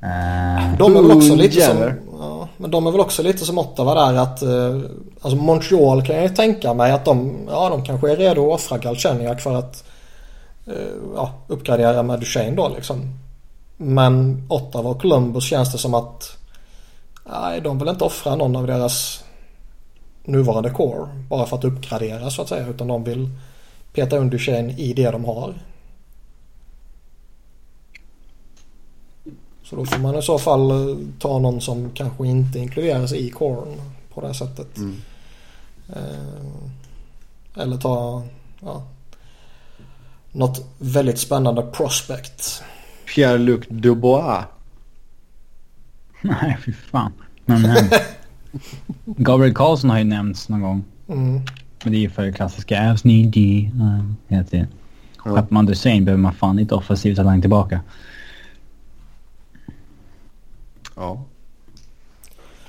Eh, 0.03 0.77
De 0.79 0.97
är 0.97 1.03
väl 1.03 1.17
också 1.17 1.35
lite 1.35 1.61
som... 1.61 1.79
Jenner. 1.79 2.01
Ja, 2.19 2.49
men 2.57 2.71
de 2.71 2.87
är 2.87 2.91
väl 2.91 3.01
också 3.01 3.23
lite 3.23 3.45
som 3.45 3.59
Ottawa 3.59 3.95
där 3.95 4.15
att... 4.15 4.43
Eh, 4.43 4.81
alltså 5.21 5.37
Montreal 5.37 6.07
kan 6.07 6.17
jag 6.17 6.25
ju 6.25 6.35
tänka 6.35 6.75
mig 6.75 6.93
att 6.93 7.05
de... 7.05 7.47
Ja, 7.51 7.69
de 7.69 7.85
kanske 7.85 8.13
är 8.13 8.17
redo 8.17 8.53
att 8.53 8.61
offra 8.61 8.79
Galchenyuk 8.79 9.41
för 9.41 9.55
att... 9.55 9.85
Eh, 10.67 10.73
ja, 11.15 11.33
uppgradera 11.47 12.03
med 12.03 12.21
Duchene 12.21 12.57
då 12.57 12.69
liksom. 12.77 13.19
Men 13.77 14.47
Ottawa 14.49 14.91
och 14.91 15.01
Columbus 15.03 15.45
känns 15.45 15.73
det 15.73 15.79
som 15.79 15.95
att... 15.95 16.37
Nej, 17.31 17.61
de 17.61 17.79
vill 17.79 17.89
inte 17.89 18.05
offra 18.05 18.37
någon 18.37 18.57
av 18.57 18.67
deras 18.67 19.22
nuvarande 20.25 20.71
core. 20.71 21.09
Bara 21.29 21.47
för 21.47 21.57
att 21.57 21.65
uppgradera 21.65 22.31
så 22.31 22.43
att 22.43 22.49
säga. 22.49 22.67
Utan 22.67 22.89
de 22.89 23.05
vill 23.05 23.31
peta 23.93 24.19
in 24.19 24.31
Duchene 24.31 24.73
i 24.73 24.93
det 24.93 25.11
de 25.11 25.25
har. 25.25 25.55
Så 29.63 29.77
då 29.77 29.87
får 29.87 29.99
man 29.99 30.19
i 30.19 30.23
så 30.23 30.39
fall 30.39 30.71
eh, 30.71 30.97
ta 31.19 31.39
någon 31.39 31.61
som 31.61 31.91
kanske 31.91 32.27
inte 32.27 32.59
inkluderas 32.59 33.13
i 33.13 33.31
coren 33.31 33.81
på 34.15 34.21
det 34.21 34.27
här 34.27 34.35
sättet. 34.35 34.77
Mm. 34.77 34.97
Eh, 35.89 37.63
eller 37.63 37.77
ta 37.77 38.23
ja, 38.61 38.83
något 40.33 40.67
väldigt 40.79 41.19
spännande 41.19 41.63
prospect. 41.63 42.63
Pierre-Luc 43.07 43.65
Dubois. 43.69 44.45
nej, 46.21 46.59
fy 46.65 46.73
fan. 46.73 47.13
Men, 47.45 47.65
eh, 47.65 47.93
Gabriel 49.05 49.55
Karlsson 49.55 49.91
har 49.91 49.99
ju 49.99 50.05
nämnts 50.05 50.49
någon 50.49 50.61
gång. 50.61 50.85
Mm. 51.09 51.41
Men 51.85 51.93
det 51.93 51.99
är 51.99 52.01
ju 52.01 52.11
för 52.11 52.33
klassiska 52.33 52.91
As 52.91 53.05
need 53.05 53.37
you. 53.37 53.71
Hela 54.29 54.45
tiden. 54.45 54.67
Ja. 55.25 55.37
Skeppar 55.37 55.62
Duchene 55.62 56.01
behöver 56.01 56.23
man 56.23 56.35
fan 56.35 56.59
inte 56.59 56.75
offensiv 56.75 57.15
talang 57.15 57.41
tillbaka. 57.41 57.81
Ja. 60.97 61.25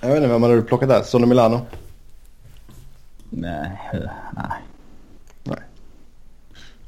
Jag 0.01 0.07
vet 0.07 0.17
inte 0.17 0.27
vem 0.27 0.41
man 0.41 0.49
hade 0.49 0.61
plockat 0.61 0.89
där. 0.89 1.03
Sonny 1.03 1.25
Milano. 1.25 1.61
Nej, 3.29 3.79
eh, 3.93 3.99
nej. 4.33 4.59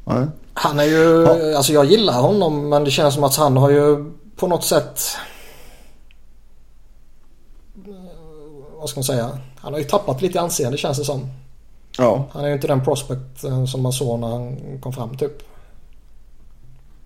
Nej. 0.05 0.27
Han 0.53 0.79
är 0.79 0.84
ju, 0.84 1.27
alltså 1.55 1.73
jag 1.73 1.86
gillar 1.86 2.21
honom 2.21 2.69
men 2.69 2.84
det 2.84 2.91
känns 2.91 3.13
som 3.13 3.23
att 3.23 3.36
han 3.36 3.58
har 3.58 3.69
ju 3.69 4.12
på 4.36 4.47
något 4.47 4.63
sätt 4.63 4.99
eh, 7.88 8.74
vad 8.85 8.89
ska 8.89 8.97
man 8.97 9.03
säga? 9.03 9.39
Han 9.55 9.73
har 9.73 9.79
ju 9.79 9.85
tappat 9.85 10.21
lite 10.21 10.41
anseende 10.41 10.77
känns 10.77 10.97
det 10.97 11.05
som. 11.05 11.29
Ja. 11.97 12.27
Han 12.31 12.43
är 12.43 12.47
ju 12.47 12.53
inte 12.53 12.67
den 12.67 12.83
prospect 12.83 13.43
eh, 13.43 13.65
som 13.65 13.81
man 13.81 13.93
såg 13.93 14.19
när 14.19 14.27
han 14.27 14.57
kom 14.81 14.93
fram 14.93 15.17
typ. 15.17 15.31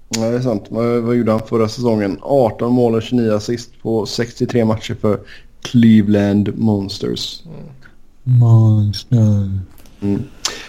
ja, 0.09 0.21
det 0.21 0.37
är 0.37 0.41
sant. 0.41 0.65
Vad, 0.69 0.85
vad 0.85 1.15
gjorde 1.15 1.31
han 1.31 1.41
förra 1.47 1.67
säsongen? 1.67 2.19
18 2.21 2.71
mål 2.71 2.95
och 2.95 3.03
29 3.03 3.33
assist 3.33 3.81
på 3.81 4.05
63 4.05 4.65
matcher 4.65 4.95
för 5.01 5.19
Cleveland 5.61 6.57
Monsters. 6.57 7.41
Monster. 8.23 9.59
Mm. 10.01 10.23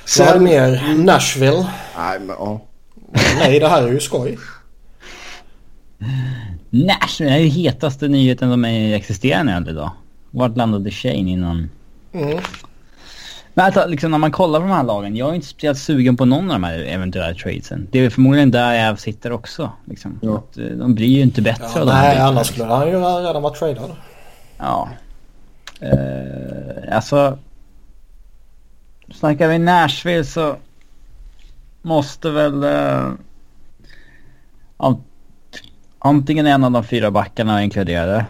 Så 0.05 0.23
är 0.23 0.35
det 0.35 0.41
mer 0.41 0.95
Nashville. 1.05 1.67
Nej, 1.97 2.21
men 2.21 2.37
ja. 2.39 2.61
Nej 3.39 3.61
det 3.61 3.69
här 3.69 3.83
är 3.83 3.93
ju 3.93 4.01
skoj. 4.01 4.39
Nashville 6.71 7.35
är 7.35 7.39
ju 7.39 7.49
hetaste 7.49 8.09
nyheten 8.09 8.51
som 8.51 8.65
är 8.65 8.95
existerande 8.95 9.53
äldre 9.53 9.73
idag. 9.73 9.91
Vart 10.31 10.57
landade 10.57 10.91
Shane 10.91 11.15
innan? 11.31 11.71
Mm. 12.13 12.39
Men 13.55 13.67
alltså, 13.67 13.87
liksom, 13.87 14.11
när 14.11 14.19
man 14.19 14.33
kollar 14.33 14.61
på 14.61 14.67
de 14.67 14.73
här 14.73 14.85
lagen, 14.85 15.17
jag 15.17 15.31
är 15.31 15.35
inte 15.35 15.47
speciellt 15.47 15.79
sugen 15.79 16.17
på 16.17 16.25
någon 16.25 16.51
av 16.51 16.61
de 16.61 16.65
här 16.65 16.79
eventuella 16.79 17.35
tradesen. 17.35 17.89
Det 17.91 17.99
är 17.99 18.11
förmodligen 18.11 18.51
där 18.51 18.73
jag 18.75 19.01
sitter 19.01 19.33
också. 19.33 19.73
Liksom. 19.85 20.19
Ja. 20.23 20.37
Att, 20.39 20.59
eh, 20.59 20.65
de 20.65 20.95
blir 20.95 21.07
ju 21.07 21.21
inte 21.21 21.43
bättre 21.43 21.65
Ja, 21.75 21.81
av 21.81 21.87
de 21.87 21.93
nej 21.93 22.19
annars 22.19 22.47
skulle 22.47 22.65
han 22.65 22.87
ju 22.89 22.93
redan 22.95 23.43
varit 23.43 23.59
tradad. 23.59 23.91
Ja. 24.59 24.89
Uh, 25.83 26.97
alltså. 26.97 27.39
Snackar 29.15 29.49
vi 29.49 29.59
Nashville 29.59 30.25
så 30.25 30.57
måste 31.83 32.31
väl 32.31 32.65
uh, 32.65 33.13
an- 34.77 35.05
antingen 35.99 36.47
en 36.47 36.65
av 36.65 36.71
de 36.71 36.85
fyra 36.85 37.11
backarna 37.11 37.53
vara 37.53 37.63
inkluderade. 37.63 38.27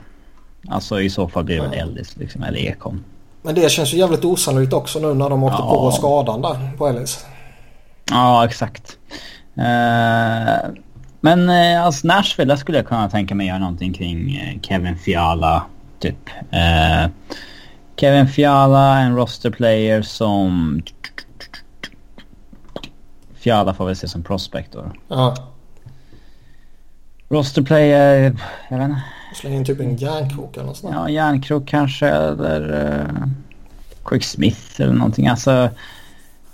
Alltså 0.69 1.01
i 1.01 1.11
så 1.11 1.29
fall 1.29 1.45
blir 1.45 1.57
det 1.57 1.63
väl. 1.69 1.79
Ellis 1.79 2.17
liksom, 2.17 2.43
eller 2.43 2.59
Ekholm. 2.59 3.05
Men 3.43 3.55
det 3.55 3.71
känns 3.71 3.95
ju 3.95 3.99
jävligt 3.99 4.25
osannolikt 4.25 4.73
också 4.73 4.99
nu 4.99 5.15
när 5.15 5.31
de 5.31 5.43
åkte 5.43 5.63
Ja. 5.63 5.69
på 5.75 5.93
skadan 5.93 6.43
där 6.43 6.77
på 6.79 6.89
Ellis. 6.89 7.25
Ja, 8.11 8.45
exakt. 8.45 8.99
Uh, 9.59 10.71
men 11.21 11.51
uh, 11.51 11.85
alltså 11.85 12.07
Nashville, 12.07 12.57
skulle 12.57 12.79
jag 12.79 12.87
kunna 12.87 13.11
tänka 13.11 13.35
mig 13.35 13.47
göra 13.47 13.59
någonting 13.59 13.93
kring 13.93 14.19
uh, 14.19 14.61
Kevin 14.61 14.97
Fiala, 14.97 15.63
typ. 15.99 16.29
Uh, 16.53 17.11
Kevin 17.97 18.29
Fiala, 18.29 18.99
en 18.99 19.17
roster 19.17 19.51
player 19.51 20.03
som... 20.03 20.83
Fiala 23.35 23.75
får 23.75 23.87
väl 23.87 23.97
se 23.97 24.09
som 24.09 24.23
prospect 24.23 24.73
då. 24.73 24.93
Ja. 25.09 25.35
Roster 27.29 27.63
player, 27.63 28.37
jag 28.69 28.79
vet 28.79 28.89
inte. 28.89 29.03
Släng 29.35 29.55
in 29.55 29.65
typ 29.65 29.81
en 29.81 29.97
järnkrok 29.97 30.57
eller 30.57 30.67
något 30.67 30.77
sånt. 30.77 30.95
Ja, 30.95 31.11
järnkrok 31.11 31.69
kanske 31.69 32.09
eller 32.09 32.91
uh, 33.01 33.27
Quick 34.05 34.25
Smith 34.25 34.81
eller 34.81 34.93
någonting. 34.93 35.27
Alltså, 35.27 35.69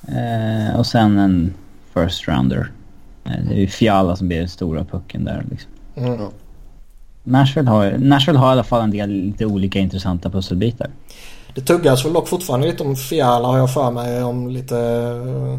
uh, 0.08 0.76
och 0.76 0.86
sen 0.86 1.18
en 1.18 1.54
first 1.94 2.28
rounder. 2.28 2.70
Uh, 3.26 3.48
det 3.48 3.54
är 3.54 3.58
ju 3.58 3.66
Fiala 3.66 4.16
som 4.16 4.28
blir 4.28 4.38
den 4.38 4.48
stora 4.48 4.84
pucken 4.84 5.24
där 5.24 5.44
liksom. 5.50 5.70
Mm. 5.96 6.30
Nashville 7.24 7.70
har, 7.70 7.98
Nashville 7.98 8.38
har 8.38 8.48
i 8.48 8.52
alla 8.52 8.64
fall 8.64 8.82
en 8.82 8.90
del 8.90 9.10
lite 9.10 9.46
olika 9.46 9.78
intressanta 9.78 10.30
pusselbitar. 10.30 10.90
Det 11.54 11.60
tuggas 11.60 12.04
väl 12.04 12.12
dock 12.12 12.28
fortfarande 12.28 12.66
lite 12.66 12.82
om 12.82 12.96
Fiala 12.96 13.48
har 13.48 13.58
jag 13.58 13.72
för 13.72 13.90
mig. 13.90 14.22
Om 14.24 14.48
lite 14.50 14.74
uh, 14.74 15.58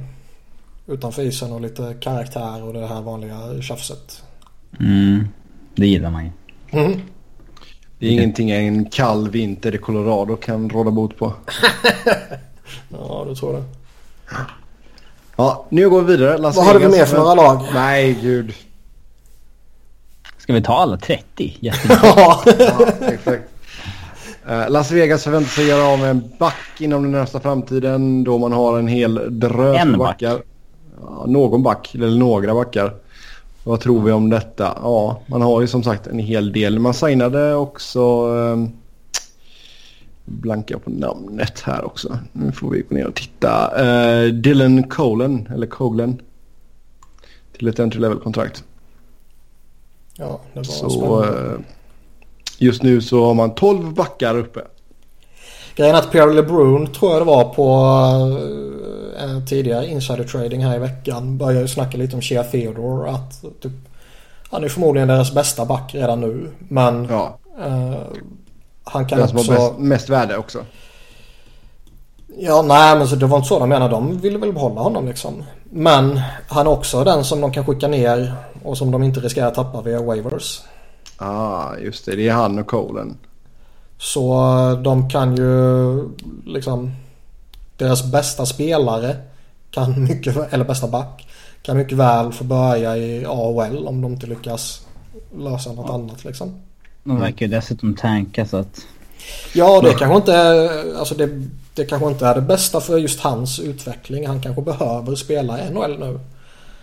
utanför 0.87 1.21
isen 1.21 1.51
och 1.51 1.61
lite 1.61 1.95
karaktär 1.99 2.63
och 2.63 2.73
det 2.73 2.87
här 2.87 3.01
vanliga 3.01 3.61
tjafset. 3.61 4.23
Mm, 4.79 5.27
det 5.75 5.87
gillar 5.87 6.11
man 6.11 6.25
ju. 6.25 6.31
Mm. 6.77 7.01
Det 7.99 8.07
är 8.07 8.11
ingenting 8.11 8.51
en 8.51 8.85
kall 8.85 9.29
vinter 9.29 9.75
i 9.75 9.77
Colorado 9.77 10.35
kan 10.35 10.69
råda 10.69 10.91
bot 10.91 11.17
på. 11.17 11.33
ja, 12.89 13.25
du 13.29 13.35
tror 13.35 13.53
det. 13.53 13.63
Ja, 15.35 15.65
nu 15.69 15.89
går 15.89 16.01
vi 16.01 16.17
vidare. 16.17 16.37
Las 16.37 16.55
Vad 16.55 16.65
har 16.65 16.73
Vegas 16.73 16.91
mer 16.91 17.05
för 17.05 17.17
några 17.17 17.35
lag? 17.35 17.61
Nej, 17.73 18.17
gud. 18.21 18.53
Ska 20.37 20.53
vi 20.53 20.61
ta 20.61 20.73
alla 20.73 20.97
30? 20.97 21.57
Jättebra. 21.59 21.97
Ja. 22.03 22.43
Exakt. 23.01 23.43
Eh, 24.47 24.69
Las 24.69 24.91
Vegas 24.91 25.23
förväntar 25.23 25.49
sig 25.49 25.67
göra 25.67 25.83
av 25.83 25.99
med 25.99 26.09
en 26.09 26.31
back 26.39 26.55
inom 26.79 27.03
den 27.03 27.11
närmsta 27.11 27.39
framtiden 27.39 28.23
då 28.23 28.37
man 28.37 28.51
har 28.51 28.79
en 28.79 28.87
hel 28.87 29.39
drös 29.39 29.81
En 29.81 29.91
back. 29.91 29.99
backar. 29.99 30.41
Ja, 31.01 31.25
någon 31.27 31.63
back, 31.63 31.95
eller 31.95 32.17
några 32.17 32.53
backar. 32.53 32.93
Vad 33.67 33.79
tror 33.79 34.01
vi 34.01 34.11
om 34.11 34.29
detta? 34.29 34.77
Ja, 34.81 35.21
man 35.27 35.41
har 35.41 35.61
ju 35.61 35.67
som 35.67 35.83
sagt 35.83 36.07
en 36.07 36.19
hel 36.19 36.51
del. 36.51 36.79
Man 36.79 36.93
signade 36.93 37.55
också... 37.55 38.27
Um, 38.27 38.71
blankar 40.25 40.77
på 40.77 40.89
namnet 40.89 41.59
här 41.59 41.85
också. 41.85 42.17
Nu 42.31 42.51
får 42.51 42.69
vi 42.69 42.81
gå 42.81 42.95
ner 42.95 43.07
och 43.07 43.15
titta. 43.15 43.71
Eh, 43.85 44.25
Dylan 44.33 44.83
Colen, 44.83 45.49
eller 45.53 45.67
Coglen. 45.67 46.21
Till 47.57 47.67
ett 47.67 47.79
entry 47.79 47.99
level 48.01 48.19
kontrakt. 48.19 48.63
ja, 50.17 50.41
det 50.53 50.59
var 50.59 50.63
Så 50.63 50.89
spännande. 50.89 51.53
eh, 51.53 51.59
just 52.57 52.83
nu 52.83 53.01
så 53.01 53.25
har 53.25 53.33
man 53.33 53.55
12 53.55 53.93
backar 53.93 54.37
uppe. 54.37 54.61
Grejen 55.77 55.95
är 55.95 55.99
att 55.99 56.11
Pierre 56.11 56.33
LeBrun 56.33 56.93
tror 56.93 57.11
jag 57.11 57.21
det 57.21 57.25
var 57.25 57.43
på 57.43 57.71
eh, 59.17 59.23
en 59.23 59.45
tidigare 59.45 59.87
insider 59.87 60.23
trading 60.23 60.65
här 60.65 60.75
i 60.75 60.79
veckan. 60.79 61.37
Började 61.37 61.61
ju 61.61 61.67
snacka 61.67 61.97
lite 61.97 62.15
om 62.15 62.21
Shea 62.21 62.43
Theodore. 62.43 63.11
Att 63.11 63.41
typ, 63.61 63.71
han 64.49 64.63
är 64.63 64.69
förmodligen 64.69 65.07
deras 65.07 65.33
bästa 65.33 65.65
back 65.65 65.95
redan 65.95 66.21
nu. 66.21 66.51
Men 66.59 67.07
Ja, 67.09 67.37
eh, 67.65 67.95
han 68.83 69.05
kan 69.05 69.19
den 69.19 69.27
som 69.27 69.37
också... 69.37 69.51
har 69.51 69.69
bäst, 69.69 69.79
mest 69.79 70.09
värde 70.09 70.37
också. 70.37 70.59
Ja, 72.37 72.61
nej 72.61 72.97
men 72.97 73.07
så 73.07 73.15
det 73.15 73.25
var 73.25 73.37
inte 73.37 73.47
så 73.49 73.59
de 73.59 73.69
menade. 73.69 73.91
De 73.91 74.17
ville 74.17 74.37
väl 74.37 74.53
behålla 74.53 74.81
honom 74.81 75.07
liksom. 75.07 75.43
Men 75.63 76.21
han 76.49 76.67
är 76.67 76.71
också 76.71 77.03
den 77.03 77.23
som 77.23 77.41
de 77.41 77.51
kan 77.51 77.65
skicka 77.65 77.87
ner 77.87 78.33
och 78.63 78.77
som 78.77 78.91
de 78.91 79.03
inte 79.03 79.19
riskerar 79.19 79.47
att 79.47 79.55
tappa 79.55 79.81
via 79.81 80.01
waivers. 80.01 80.61
ah, 81.17 81.75
just 81.75 82.05
det. 82.05 82.15
Det 82.15 82.27
är 82.27 82.33
han 82.33 82.59
och 82.59 82.67
Colen. 82.67 83.17
Så 83.99 84.33
eh, 84.71 84.81
de 84.81 85.09
kan 85.09 85.35
ju 85.37 86.09
liksom 86.45 86.91
deras 87.77 88.11
bästa 88.11 88.45
spelare 88.45 89.15
kan 89.71 90.03
mycket, 90.07 90.53
eller 90.53 90.65
bästa 90.65 90.87
back 90.87 91.27
kan 91.61 91.77
mycket 91.77 91.97
väl 91.97 92.31
få 92.33 92.43
börja 92.43 92.97
i 92.97 93.25
AHL 93.25 93.87
om 93.87 94.01
de 94.01 94.11
inte 94.13 94.27
lyckas 94.27 94.81
lösa 95.37 95.73
något 95.73 95.89
annat 95.89 96.25
liksom. 96.25 96.55
De 97.03 97.19
verkar 97.19 97.45
ju 97.45 97.51
dessutom 97.51 97.95
tanka 97.95 98.45
så 98.45 98.57
att... 98.57 98.81
Ja 99.53 99.81
det 99.81 99.93
kanske 99.93 100.15
inte 100.15 100.33
är, 100.33 100.95
alltså 100.99 101.15
det, 101.15 101.29
det 101.75 101.85
kanske 101.85 102.07
inte 102.07 102.27
är 102.27 102.35
det 102.35 102.41
bästa 102.41 102.81
för 102.81 102.97
just 102.97 103.19
hans 103.19 103.59
utveckling. 103.59 104.27
Han 104.27 104.41
kanske 104.41 104.61
behöver 104.61 105.15
spela 105.15 105.67
i 105.67 105.69
NHL 105.71 105.99
nu. 105.99 106.19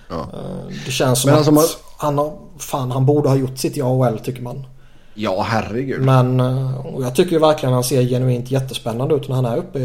Ja. 0.09 0.21
Eh, 0.21 0.75
Det 0.87 0.91
känns 0.91 1.21
som 1.21 1.31
Men 1.31 1.35
att 1.35 1.39
alltså 1.49 1.53
man- 1.53 1.65
han 1.99 2.19
har, 2.19 2.33
fan 2.59 2.91
han 2.91 3.07
borde 3.07 3.29
ha 3.29 3.37
gjort 3.37 3.59
sitt 3.59 3.77
i 3.77 3.83
AHL 3.83 4.19
tycker 4.19 4.43
man. 4.43 4.67
Ja, 5.15 5.47
herregud. 5.49 6.01
Men 6.03 6.41
eh, 6.41 6.87
och 6.87 7.03
jag 7.03 7.15
tycker 7.15 7.33
ju 7.33 7.39
verkligen 7.39 7.73
han 7.73 7.85
ser 7.85 8.03
genuint 8.03 8.51
jättespännande 8.51 9.15
ut 9.15 9.29
när 9.29 9.37
han 9.37 9.45
är 9.45 9.57
uppe 9.57 9.79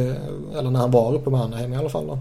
eller 0.59 0.71
när 0.71 0.79
han 0.79 0.91
var 0.91 1.15
uppe 1.15 1.29
med 1.29 1.41
Anaheim 1.41 1.73
i 1.73 1.77
alla 1.77 1.89
fall 1.89 2.07
då. 2.07 2.19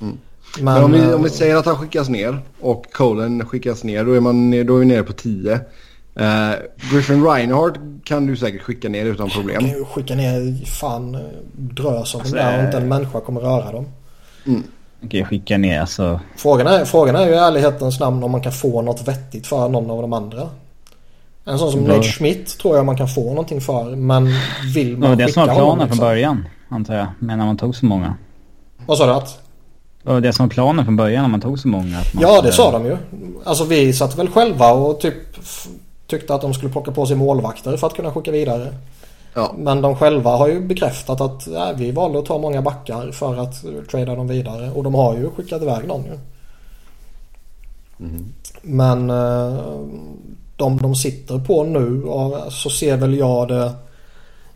Mm. 0.00 0.18
Men, 0.60 0.74
Men 0.74 0.84
om 0.84 0.92
vi, 0.92 1.14
om 1.14 1.22
vi 1.22 1.28
eh, 1.28 1.32
säger 1.32 1.56
att 1.56 1.66
han 1.66 1.76
skickas 1.76 2.08
ner 2.08 2.38
och 2.60 2.92
Colen 2.92 3.46
skickas 3.46 3.84
ner 3.84 4.04
då 4.04 4.12
är, 4.12 4.20
man, 4.20 4.66
då 4.66 4.76
är 4.76 4.78
vi 4.78 4.84
nere 4.84 5.02
på 5.02 5.12
10. 5.12 5.60
Eh, 6.16 6.52
Griffin 6.92 7.24
Reinhardt 7.24 7.76
kan 8.04 8.26
du 8.26 8.36
säkert 8.36 8.62
skicka 8.62 8.88
ner 8.88 9.04
utan 9.06 9.30
problem. 9.30 9.60
kan 9.60 9.68
ju 9.68 9.84
skicka 9.84 10.14
ner 10.14 10.64
fan 10.66 11.14
eh, 11.14 11.20
drös 11.52 12.14
av 12.14 12.20
Alltså, 12.20 12.36
dem 12.36 12.44
där 12.44 12.58
och 12.58 12.64
inte 12.64 12.76
eh, 12.76 12.82
en 12.82 12.88
människa 12.88 13.20
kommer 13.20 13.40
röra 13.40 13.72
dem. 13.72 13.86
Kan 15.00 15.20
ju 15.20 15.24
skicka 15.24 15.58
ner 15.58 15.80
alltså... 15.80 16.20
Frågan 16.36 16.66
är, 16.66 16.84
frågan 16.84 17.16
är 17.16 17.26
ju 17.26 17.32
i 17.32 17.36
ärlighetens 17.36 18.00
namn 18.00 18.22
om 18.22 18.30
man 18.30 18.40
kan 18.40 18.52
få 18.52 18.82
något 18.82 19.08
vettigt 19.08 19.46
för 19.46 19.68
någon 19.68 19.90
av 19.90 20.02
de 20.02 20.12
andra. 20.12 20.48
En 21.44 21.58
sån 21.58 21.72
som 21.72 21.86
Ja. 21.86 21.88
Nate 21.96 22.08
Schmidt 22.08 22.58
tror 22.58 22.76
jag 22.76 22.86
man 22.86 22.96
kan 22.96 23.08
få 23.08 23.24
någonting 23.28 23.60
för. 23.60 23.96
Men 23.96 24.28
vill 24.74 24.98
man 24.98 25.08
var 25.08 25.16
det 25.16 25.32
som 25.32 25.46
var 25.46 25.54
planen 25.54 25.76
från 25.76 25.78
liksom? 25.88 25.98
början, 25.98 26.44
antar 26.68 26.94
jag. 26.94 27.06
Men 27.18 27.38
när 27.38 27.46
man 27.46 27.56
tog 27.56 27.76
så 27.76 27.86
många. 27.86 28.14
Vad 28.86 28.98
sa 28.98 29.06
du 29.06 29.12
att? 29.12 29.38
Det 30.02 30.12
var 30.12 30.20
det 30.20 30.32
som 30.32 30.46
var 30.46 30.50
planen 30.50 30.84
från 30.84 30.96
början 30.96 31.22
när 31.22 31.30
man 31.30 31.40
tog 31.40 31.58
så 31.58 31.68
många. 31.68 31.98
att 31.98 32.14
man 32.14 32.22
Ja 32.22 32.28
det 32.28 32.36
skulle- 32.38 32.52
sa 32.52 32.72
de 32.72 32.84
ju. 32.86 32.96
Alltså 33.44 33.64
vi 33.64 33.92
satt 33.92 34.18
väl 34.18 34.28
själva 34.28 34.72
och 34.72 35.00
typ 35.00 35.14
tyckte 36.06 36.34
att 36.34 36.40
de 36.40 36.54
skulle 36.54 36.72
plocka 36.72 36.90
på 36.92 37.06
sig 37.06 37.16
målvakter 37.16 37.76
för 37.76 37.86
att 37.86 37.94
kunna 37.94 38.10
skicka 38.10 38.30
vidare. 38.30 38.74
Ja. 39.34 39.54
Men 39.58 39.80
de 39.80 39.96
själva 39.96 40.30
har 40.30 40.48
ju 40.48 40.60
bekräftat 40.60 41.20
att 41.20 41.46
nej, 41.46 41.74
vi 41.76 41.90
valde 41.92 42.18
att 42.18 42.26
ta 42.26 42.38
många 42.38 42.62
backar 42.62 43.12
för 43.12 43.36
att 43.36 43.64
trada 43.90 44.14
dem 44.14 44.28
vidare. 44.28 44.70
Och 44.70 44.84
de 44.84 44.94
har 44.94 45.14
ju 45.14 45.30
skickat 45.30 45.62
iväg 45.62 45.86
någon 45.88 46.04
ju. 46.04 46.18
Men 48.62 49.10
eh, 49.10 49.58
de 50.56 50.76
de 50.76 50.94
sitter 50.94 51.38
på 51.38 51.64
nu 51.64 52.02
och 52.02 52.52
så 52.52 52.70
ser 52.70 52.96
väl 52.96 53.18
jag 53.18 53.48
det 53.48 53.72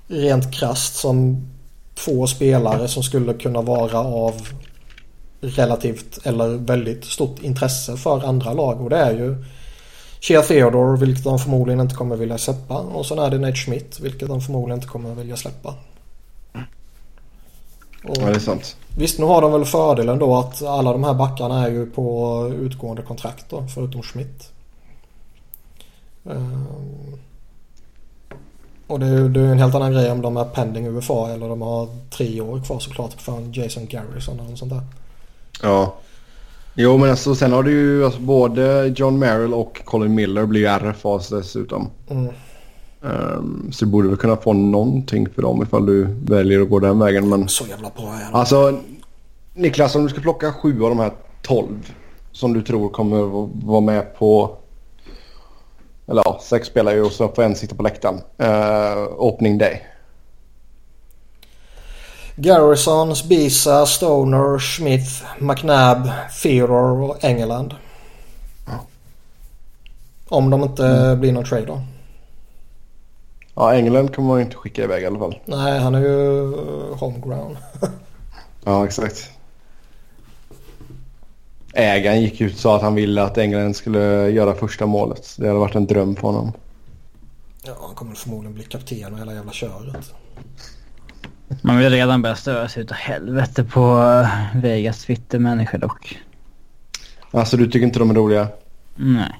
rent 0.06 0.54
krasst 0.54 0.96
som 0.96 1.46
två 1.94 2.26
spelare 2.26 2.88
som 2.88 3.02
skulle 3.02 3.34
kunna 3.34 3.62
vara 3.62 3.98
av 3.98 4.34
relativt 5.40 6.26
eller 6.26 6.48
väldigt 6.48 7.04
stort 7.04 7.42
intresse 7.42 7.96
för 7.96 8.24
andra 8.24 8.52
lag. 8.52 8.80
Och 8.80 8.90
det 8.90 8.96
är 8.96 9.12
ju 9.12 9.44
Shea 10.20 10.42
Theodore 10.42 10.98
vilket 10.98 11.24
de 11.24 11.38
förmodligen 11.38 11.80
inte 11.80 11.94
kommer 11.94 12.16
vilja 12.16 12.38
släppa. 12.38 12.78
Och 12.78 13.06
sen 13.06 13.18
är 13.18 13.30
det 13.30 13.38
Nate 13.38 13.56
Schmidt 13.56 14.00
vilket 14.00 14.28
de 14.28 14.40
förmodligen 14.40 14.78
inte 14.78 14.88
kommer 14.88 15.14
vilja 15.14 15.36
släppa. 15.36 15.74
Och 18.04 18.16
ja, 18.16 18.26
det 18.26 18.34
är 18.34 18.38
sant. 18.38 18.76
Visst 18.96 19.18
nu 19.18 19.24
har 19.24 19.42
de 19.42 19.52
väl 19.52 19.64
fördelen 19.64 20.18
då 20.18 20.36
att 20.36 20.62
alla 20.62 20.92
de 20.92 21.04
här 21.04 21.14
backarna 21.14 21.66
är 21.66 21.70
ju 21.70 21.86
på 21.86 22.52
utgående 22.60 23.02
kontrakt 23.02 23.44
då 23.50 23.66
förutom 23.74 24.02
Schmidt. 24.02 24.52
Ehm, 26.24 26.66
Och 28.86 29.00
det 29.00 29.06
är 29.06 29.10
ju 29.10 29.28
det 29.28 29.40
är 29.40 29.44
ju 29.44 29.52
en 29.52 29.58
helt 29.58 29.74
annan 29.74 29.92
grej 29.92 30.10
om 30.10 30.22
de 30.22 30.36
är 30.36 30.44
pending 30.44 30.86
UFA 30.86 31.30
eller 31.32 31.48
de 31.48 31.62
har 31.62 31.88
tre 32.10 32.40
år 32.40 32.60
kvar 32.60 32.78
såklart 32.78 33.12
för 33.12 33.32
Jason 33.52 33.86
Garrison 33.86 34.40
eller 34.40 34.50
något 34.50 34.58
sånt 34.58 34.72
där. 34.72 34.82
Ja. 35.62 35.94
Jo 36.74 36.96
men 36.98 37.10
alltså 37.10 37.34
sen 37.34 37.52
har 37.52 37.62
du 37.62 37.70
ju 37.70 38.04
alltså, 38.04 38.20
både 38.20 38.92
John 38.96 39.18
Merrill 39.18 39.54
och 39.54 39.80
Colin 39.84 40.14
Miller 40.14 40.46
blir 40.46 40.60
ju 40.60 40.66
RFAs 40.66 41.28
dessutom. 41.28 41.90
Mm. 42.10 42.32
Ehm, 43.02 43.72
så 43.72 43.84
du 43.84 43.90
borde 43.90 44.08
väl 44.08 44.16
kunna 44.16 44.36
få 44.36 44.52
någonting 44.52 45.28
för 45.34 45.42
dem 45.42 45.62
ifall 45.62 45.86
du 45.86 46.04
väljer 46.24 46.60
att 46.60 46.70
gå 46.70 46.78
den 46.78 46.98
vägen. 46.98 47.28
Men 47.28 47.48
Så 47.48 47.66
jävla 47.66 47.90
bra 47.96 48.14
är 48.14 48.36
alltså 48.36 48.78
Niklas 49.54 49.94
om 49.94 50.02
du 50.02 50.08
ska 50.08 50.20
plocka 50.20 50.52
sju 50.52 50.82
av 50.82 50.88
de 50.88 50.98
här 50.98 51.12
tolv 51.42 51.92
som 52.32 52.52
du 52.52 52.62
tror 52.62 52.88
kommer 52.88 53.44
att 53.44 53.50
vara 53.64 53.80
med 53.80 54.18
på 54.18 54.56
eller 56.08 56.22
ja, 56.24 56.40
sex 56.42 56.68
spelar 56.68 56.92
ju 56.92 57.02
och 57.02 57.12
så 57.12 57.28
får 57.28 57.42
en 57.42 57.56
sitta 57.56 57.74
på 57.74 57.82
läktaren. 57.82 58.20
Uh, 58.42 59.08
opening 59.16 59.58
day. 59.58 59.82
Garrison, 62.36 63.16
Spisa, 63.16 63.86
Stoner, 63.86 64.58
Smith, 64.58 65.24
McNabb, 65.38 66.10
Theodore 66.42 67.04
och 67.04 67.24
Engeland. 67.24 67.74
Om 70.28 70.50
de 70.50 70.62
inte 70.62 71.16
blir 71.20 71.32
någon 71.32 71.44
trade 71.44 71.66
då. 71.66 71.82
Ja, 73.54 73.74
England 73.74 74.14
kommer 74.14 74.28
man 74.28 74.38
ju 74.38 74.44
inte 74.44 74.56
skicka 74.56 74.82
iväg 74.82 75.02
i 75.02 75.06
alla 75.06 75.18
fall. 75.18 75.38
Nej, 75.44 75.78
han 75.78 75.94
är 75.94 76.00
ju 76.00 76.42
eh, 76.42 76.98
homegrown. 76.98 77.58
Ja, 78.64 78.84
exakt. 78.84 79.30
Ägaren 81.72 82.22
gick 82.22 82.40
ut 82.40 82.52
och 82.52 82.58
sa 82.58 82.76
att 82.76 82.82
han 82.82 82.94
ville 82.94 83.22
att 83.22 83.38
England 83.38 83.76
skulle 83.76 84.30
göra 84.30 84.54
första 84.54 84.86
målet. 84.86 85.34
Det 85.38 85.46
hade 85.46 85.58
varit 85.58 85.74
en 85.74 85.86
dröm 85.86 86.16
för 86.16 86.22
honom. 86.22 86.52
Ja, 87.66 87.76
han 87.80 87.94
kommer 87.94 88.14
förmodligen 88.14 88.54
bli 88.54 88.64
kapten 88.64 89.12
och 89.12 89.18
hela 89.18 89.34
jävla 89.34 89.52
köret. 89.52 90.14
Man 91.62 91.78
vill 91.78 91.90
redan 91.90 92.22
börja 92.22 92.36
störa 92.36 92.68
sig 92.68 92.82
utav 92.82 92.96
helvete 92.96 93.64
på 93.64 94.00
eh, 94.00 94.60
Vegas 94.60 95.04
Twitter-människor 95.04 95.78
dock. 95.78 96.18
Alltså 97.30 97.56
du 97.56 97.66
tycker 97.66 97.86
inte 97.86 97.98
de 97.98 98.10
är 98.10 98.14
roliga? 98.14 98.48
Nej. 98.96 99.32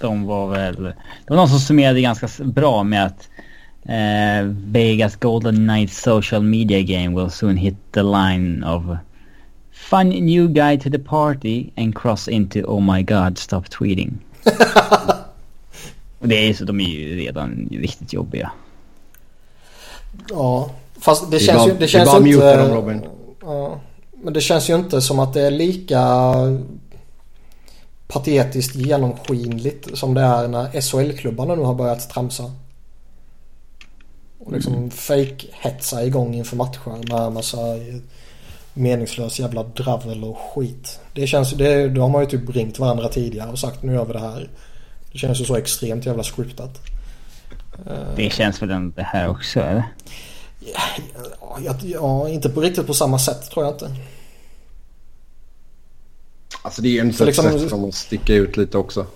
De 0.00 0.24
var 0.24 0.48
väl... 0.48 0.82
Det 0.82 0.94
var 1.28 1.36
någon 1.36 1.48
som 1.48 1.58
summerade 1.58 2.00
ganska 2.00 2.28
bra 2.44 2.82
med 2.82 3.06
att 3.06 3.28
eh, 3.84 4.46
Vegas 4.46 5.16
Golden 5.16 5.56
Knight 5.68 5.92
social 5.92 6.42
media 6.42 6.80
game 6.82 7.22
will 7.22 7.30
soon 7.30 7.56
hit 7.56 7.76
the 7.92 8.02
line 8.02 8.64
of 8.64 8.82
Fun 9.90 10.08
new 10.08 10.48
guy 10.48 10.78
to 10.78 10.90
the 10.90 10.98
party 10.98 11.70
and 11.76 11.94
cross 11.94 12.28
into 12.28 12.58
oh 12.60 12.80
my 12.94 13.02
god 13.02 13.38
stop 13.38 13.62
tweeting. 13.70 14.18
Och 16.18 16.28
det 16.28 16.36
är 16.36 16.46
ju 16.46 16.54
så, 16.54 16.64
de 16.64 16.80
är 16.80 16.84
ju 16.88 17.16
redan 17.16 17.68
riktigt 17.70 18.12
jobbiga. 18.12 18.52
Ja, 20.30 20.70
fast 21.00 21.30
det 21.30 21.36
är 21.36 21.40
känns 21.40 21.58
bara- 21.58 21.66
ju, 21.66 21.72
det 21.72 21.78
det 21.78 21.88
känns 21.88 22.12
muta 22.12 22.28
inte... 22.28 22.56
dem, 22.56 22.70
Robin. 22.74 23.00
Ja, 23.42 23.80
men 24.22 24.32
det 24.32 24.40
känns 24.40 24.70
ju 24.70 24.74
inte 24.74 25.00
som 25.00 25.18
att 25.18 25.32
det 25.34 25.40
är 25.42 25.50
lika 25.50 26.02
patetiskt 28.08 28.74
genomskinligt 28.76 29.98
som 29.98 30.14
det 30.14 30.20
är 30.20 30.48
när 30.48 30.80
SHL-klubbarna 30.80 31.54
nu 31.54 31.62
har 31.62 31.74
börjat 31.74 32.10
tramsa. 32.10 32.52
Och 34.38 34.52
liksom 34.52 34.74
Mm. 34.74 34.90
fake-hetsa 34.90 36.04
igång 36.06 36.34
inför 36.34 36.56
matcher 36.56 37.08
med 37.14 37.32
massa 37.32 37.58
meningslös 38.76 39.38
jävla 39.40 39.62
dravel 39.62 40.24
och 40.24 40.38
skit. 40.54 41.00
Det 41.14 41.26
känns 41.26 41.50
det, 41.50 41.88
de 41.88 42.14
har 42.14 42.20
ju 42.20 42.26
typ 42.26 42.50
ringt 42.56 42.78
varandra 42.78 43.08
tidigare 43.08 43.50
och 43.50 43.58
sagt 43.58 43.82
nu 43.82 43.92
gör 43.94 44.04
vi 44.04 44.12
det 44.12 44.18
här. 44.18 44.50
Det 45.12 45.18
känns 45.18 45.40
ju 45.40 45.44
så 45.44 45.56
extremt 45.56 46.06
jävla 46.06 46.22
scriptat. 46.22 46.80
Det 48.16 48.32
känns 48.32 48.62
väl 48.62 48.70
ändå 48.70 48.92
det 48.96 49.02
här 49.02 49.28
också 49.28 49.60
eller? 49.60 49.82
Ja, 50.60 51.58
jag- 51.64 51.76
ja, 51.84 52.28
inte 52.28 52.48
på 52.48 52.60
riktigt 52.60 52.86
på 52.86 52.94
samma 52.94 53.18
sätt 53.18 53.50
tror 53.50 53.64
jag 53.64 53.74
inte. 53.74 53.90
Alltså 56.62 56.82
det 56.82 56.88
är 56.88 56.92
ju 56.92 57.00
inte 57.00 57.16
Så 57.16 57.24
ett 57.24 57.26
liksom- 57.26 57.58
sätt 57.60 57.70
som 57.70 57.84
att 57.84 57.94
sticka 57.94 58.34
ut 58.34 58.56
lite 58.56 58.78
också. 58.78 59.06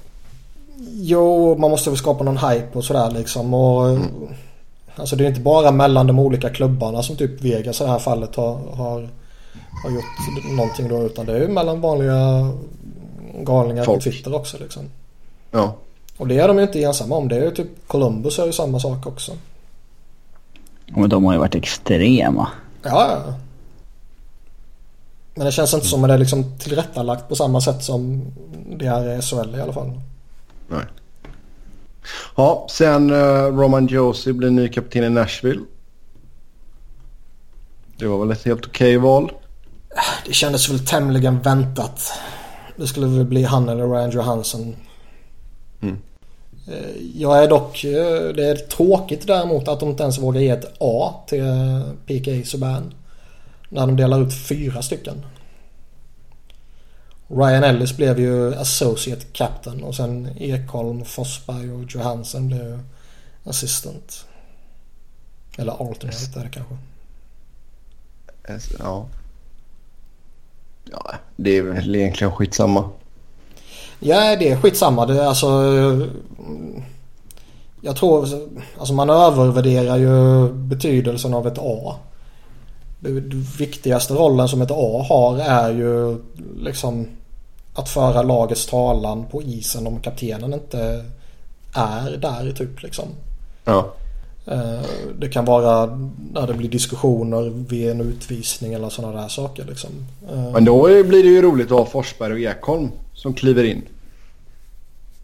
Jo, 0.93 1.57
man 1.59 1.71
måste 1.71 1.91
väl 1.91 1.97
skapa 1.99 2.25
någon 2.25 2.37
hype 2.39 2.69
och 2.79 2.85
sådär 2.85 3.11
liksom. 3.11 3.55
Och, 3.55 3.99
Alltså 4.97 5.17
det 5.17 5.25
är 5.25 5.29
inte 5.29 5.41
bara 5.41 5.71
mellan 5.71 6.07
de 6.07 6.19
olika 6.19 6.51
klubbarna 6.51 7.03
som 7.03 7.17
typ 7.17 7.41
Vegas 7.41 7.81
i 7.81 7.85
det 7.85 7.91
här 7.91 7.99
fallet 7.99 8.37
har, 8.37 8.59
har, 8.75 9.09
har 9.83 9.91
gjort 9.91 10.05
någonting 10.57 10.89
då. 10.89 11.03
Utan 11.03 11.27
det 11.27 11.33
är 11.33 11.41
ju 11.41 11.49
mellan 11.49 11.81
vanliga 11.81 12.53
galningar 13.35 13.85
Folk. 13.85 14.05
på 14.05 14.11
Twitter 14.11 14.35
också 14.35 14.59
liksom. 14.59 14.83
Ja. 15.51 15.77
Och 16.17 16.29
det 16.29 16.39
är 16.39 16.49
de 16.49 16.57
ju 16.57 16.63
inte 16.63 16.83
ensamma 16.83 17.17
om. 17.17 17.29
Det 17.29 17.37
är 17.37 17.45
ju 17.45 17.51
typ 17.51 17.69
Columbus 17.87 18.39
är 18.39 18.47
ju 18.47 18.53
samma 18.53 18.81
sak 18.81 19.07
också. 19.07 19.33
Och 20.95 21.09
de 21.09 21.25
har 21.25 21.33
ju 21.33 21.39
varit 21.39 21.55
extrema. 21.55 22.49
Ja, 22.83 23.23
ja. 23.27 23.35
Men 25.35 25.47
det 25.47 25.53
känns 25.53 25.75
inte 25.75 25.87
som 25.87 26.05
att 26.05 26.09
det 26.09 26.15
är 26.15 26.19
liksom 26.19 26.59
tillrättalagt 26.59 27.29
på 27.29 27.37
samma 27.37 27.61
sätt 27.61 27.83
som 27.85 28.23
det 28.77 28.87
är 28.87 29.19
i 29.19 29.23
SHL 29.23 29.57
i 29.57 29.61
alla 29.61 29.73
fall. 29.73 30.01
Nej. 30.69 30.85
Ja, 32.37 32.67
sen 32.71 33.11
uh, 33.11 33.59
Roman 33.59 33.87
Josie 33.87 34.33
blir 34.33 34.51
ny 34.51 34.69
kapten 34.69 35.05
i 35.05 35.11
Nashville. 35.11 35.61
Det 37.97 38.07
var 38.07 38.19
väl 38.19 38.31
ett 38.31 38.45
helt 38.45 38.67
okej 38.67 38.97
val. 38.97 39.33
Det 40.27 40.33
kändes 40.33 40.69
väl 40.69 40.87
tämligen 40.87 41.41
väntat. 41.41 42.13
Det 42.77 42.87
skulle 42.87 43.07
väl 43.07 43.25
bli 43.25 43.43
han 43.43 43.69
eller 43.69 43.87
Ryan 43.89 44.11
Johansson. 44.11 44.77
Mm. 45.83 45.99
Eh, 46.69 46.97
Jag 47.15 47.45
är 47.45 47.49
dock... 47.49 47.85
eh, 47.85 48.35
Det 48.35 48.47
är 48.47 48.57
tråkigt 48.57 49.27
däremot 49.27 49.69
att 49.69 49.81
de 49.81 49.89
inte 49.89 50.03
ens 50.03 50.19
vågar 50.19 50.41
ge 50.41 50.49
ett 50.49 50.73
A 50.81 51.15
till 51.27 51.41
eh, 51.41 51.83
PK 52.07 52.45
Subban. 52.45 52.95
När 53.69 53.87
de 53.87 53.97
delar 53.97 54.23
ut 54.23 54.35
fyra 54.35 54.83
stycken. 54.83 55.25
Ryan 57.29 57.65
Ellis 57.65 57.97
blev 57.97 58.21
ju 58.21 58.55
Associate 58.55 59.27
Captain 59.33 59.85
och 59.85 59.95
sen 59.95 60.29
Ekholm, 60.39 61.05
Forsberg 61.05 61.73
och 61.73 61.85
Johansson 61.95 62.49
blev 62.49 62.83
Assistant. 63.45 64.25
Eller 65.59 65.73
Alternate 65.73 66.41
är 66.41 66.45
det 66.45 66.51
kanske. 66.51 66.77
Ja. 68.79 69.07
Ja, 70.85 71.15
det 71.37 71.57
är 71.57 71.63
väl 71.63 71.97
egentligen 71.97 72.33
skitsamma. 72.33 72.85
Ja, 74.01 74.37
det 74.37 74.49
är 74.49 74.57
skitsamma. 74.57 75.07
Det 75.07 75.23
är 75.23 75.27
alltså... 75.27 75.49
Jag 77.81 77.97
tror... 77.97 78.29
Alltså 78.79 78.95
man 78.95 79.11
övervärderar 79.11 79.97
ju 79.97 80.49
betydelsen 80.53 81.35
av 81.35 81.47
ett 81.47 81.59
A. 81.59 81.95
Det 83.01 83.11
viktigaste 83.59 84.15
rollen 84.15 84.49
som 84.49 84.63
ett 84.63 84.71
A 84.71 85.07
har 85.09 85.39
är 85.39 85.71
ju 85.71 86.19
liksom 86.59 87.07
att 87.75 87.89
föra 87.89 88.23
lagets 88.23 88.67
talan 88.67 89.27
på 89.31 89.43
isen 89.43 89.87
om 89.87 90.01
kaptenen 90.01 90.55
inte 90.55 91.05
är 91.75 92.17
där 92.17 92.53
typ 92.53 92.83
liksom. 92.83 93.05
Ja. 93.65 93.93
Eh, 94.47 94.81
Det 95.19 95.29
kan 95.29 95.45
vara 95.45 95.99
när 96.33 96.47
det 96.47 96.55
blir 96.55 96.69
diskussioner 96.69 97.53
vid 97.69 97.91
en 97.91 98.01
utvisning 98.01 98.73
eller 98.75 98.89
sådana 98.89 99.21
där 99.23 99.29
saker 99.29 99.65
liksom. 99.65 99.91
Eh, 100.33 100.53
Men 100.53 100.65
då 100.65 100.83
blir 100.83 101.23
det 101.23 101.29
ju 101.29 101.43
roligt 101.43 101.73
att 101.73 101.79
ha 101.79 101.87
Forsberg 101.87 102.33
och 102.33 102.39
Ekholm 102.41 102.89
som 103.15 103.35
kliver 103.35 103.65
in. 103.65 103.83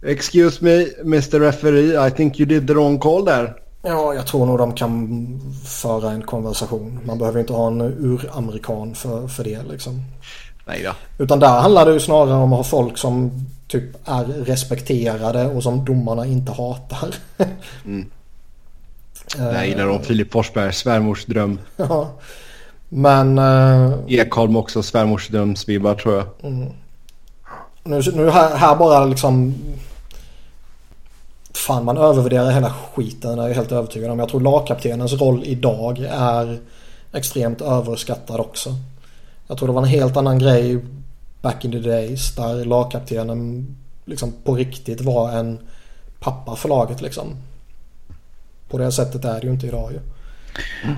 Excuse 0.03 0.65
me, 0.65 0.87
Mr. 1.01 1.41
Referee. 1.41 2.09
I 2.09 2.11
think 2.11 2.41
you 2.41 2.49
did 2.49 2.67
the 2.67 2.75
wrong 2.75 2.99
call 2.99 3.25
där. 3.25 3.57
Ja, 3.83 4.15
jag 4.15 4.27
tror 4.27 4.47
nog 4.47 4.59
de 4.59 4.73
kan 4.73 5.41
föra 5.65 6.11
en 6.11 6.23
konversation. 6.23 6.99
Man 7.05 7.19
behöver 7.19 7.41
inte 7.41 7.53
ha 7.53 7.67
en 7.67 7.81
uramerikan 7.81 8.95
för, 8.95 9.29
för 9.29 9.45
det 9.45 9.63
liksom. 9.71 10.03
Nej 10.67 10.83
då. 10.85 11.25
Utan 11.25 11.41
där 11.41 11.61
handlar 11.61 11.87
det 11.87 11.93
ju 11.93 12.01
snarare 12.01 12.35
om 12.35 12.53
att 12.53 12.57
ha 12.59 12.65
folk 12.65 12.99
som 12.99 13.31
typ 13.69 13.85
är 14.05 14.25
respekterade 14.25 15.47
och 15.47 15.63
som 15.63 15.85
domarna 15.85 16.27
inte 16.27 16.53
hatar. 16.53 17.15
Mm. 17.85 18.07
Eh, 19.39 19.45
Jag 19.45 19.69
gillar 19.69 19.89
om 19.89 20.03
Filip 20.03 20.33
Forsberg, 20.33 20.73
svärmors 20.73 21.25
dröm. 21.25 21.59
Ja. 21.77 22.11
Men 22.89 23.39
eh, 23.39 23.93
Ekholm 24.09 24.57
också, 24.57 24.83
svärmors 24.83 25.29
drömsvibbar 25.29 25.95
tror 25.95 26.15
jag. 26.15 26.27
nu, 27.85 28.03
nu 28.15 28.31
här, 28.31 28.57
här 28.57 28.77
bara 28.77 29.05
liksom... 29.05 29.55
Fan 31.55 31.85
man 31.85 31.97
övervärderar 31.97 32.51
hela 32.51 32.75
skiten 32.95 33.39
är 33.39 33.49
jag 33.49 33.55
helt 33.55 33.73
övertygad 33.73 34.11
om. 34.11 34.19
Jag 34.19 34.29
tror 34.29 34.41
lagkaptenens 34.41 35.13
roll 35.13 35.43
idag 35.45 35.99
är 36.11 36.59
extremt 37.13 37.61
överskattad 37.61 38.41
också. 38.41 38.75
Jag 39.47 39.59
tror 39.59 39.69
det 39.69 39.75
var 39.75 39.83
en 39.83 39.89
helt 39.89 40.17
annan 40.17 40.39
grej 40.39 40.79
back 41.43 41.65
in 41.65 41.73
the 41.73 41.79
days 41.79 42.35
där 42.37 42.65
lagkaptenen 42.65 43.67
liksom 44.05 44.33
på 44.45 44.55
riktigt 44.55 45.01
var 45.01 45.33
en 45.33 45.59
pappa 46.21 46.57
för 46.57 46.69
laget 46.69 47.01
liksom. 47.03 47.37
På 48.69 48.79
det 48.79 48.93
sättet 48.93 49.25
är 49.25 49.41
det 49.41 49.47
ju 49.47 49.53
inte 49.53 49.67
idag 49.67 49.93
ju. 49.93 50.01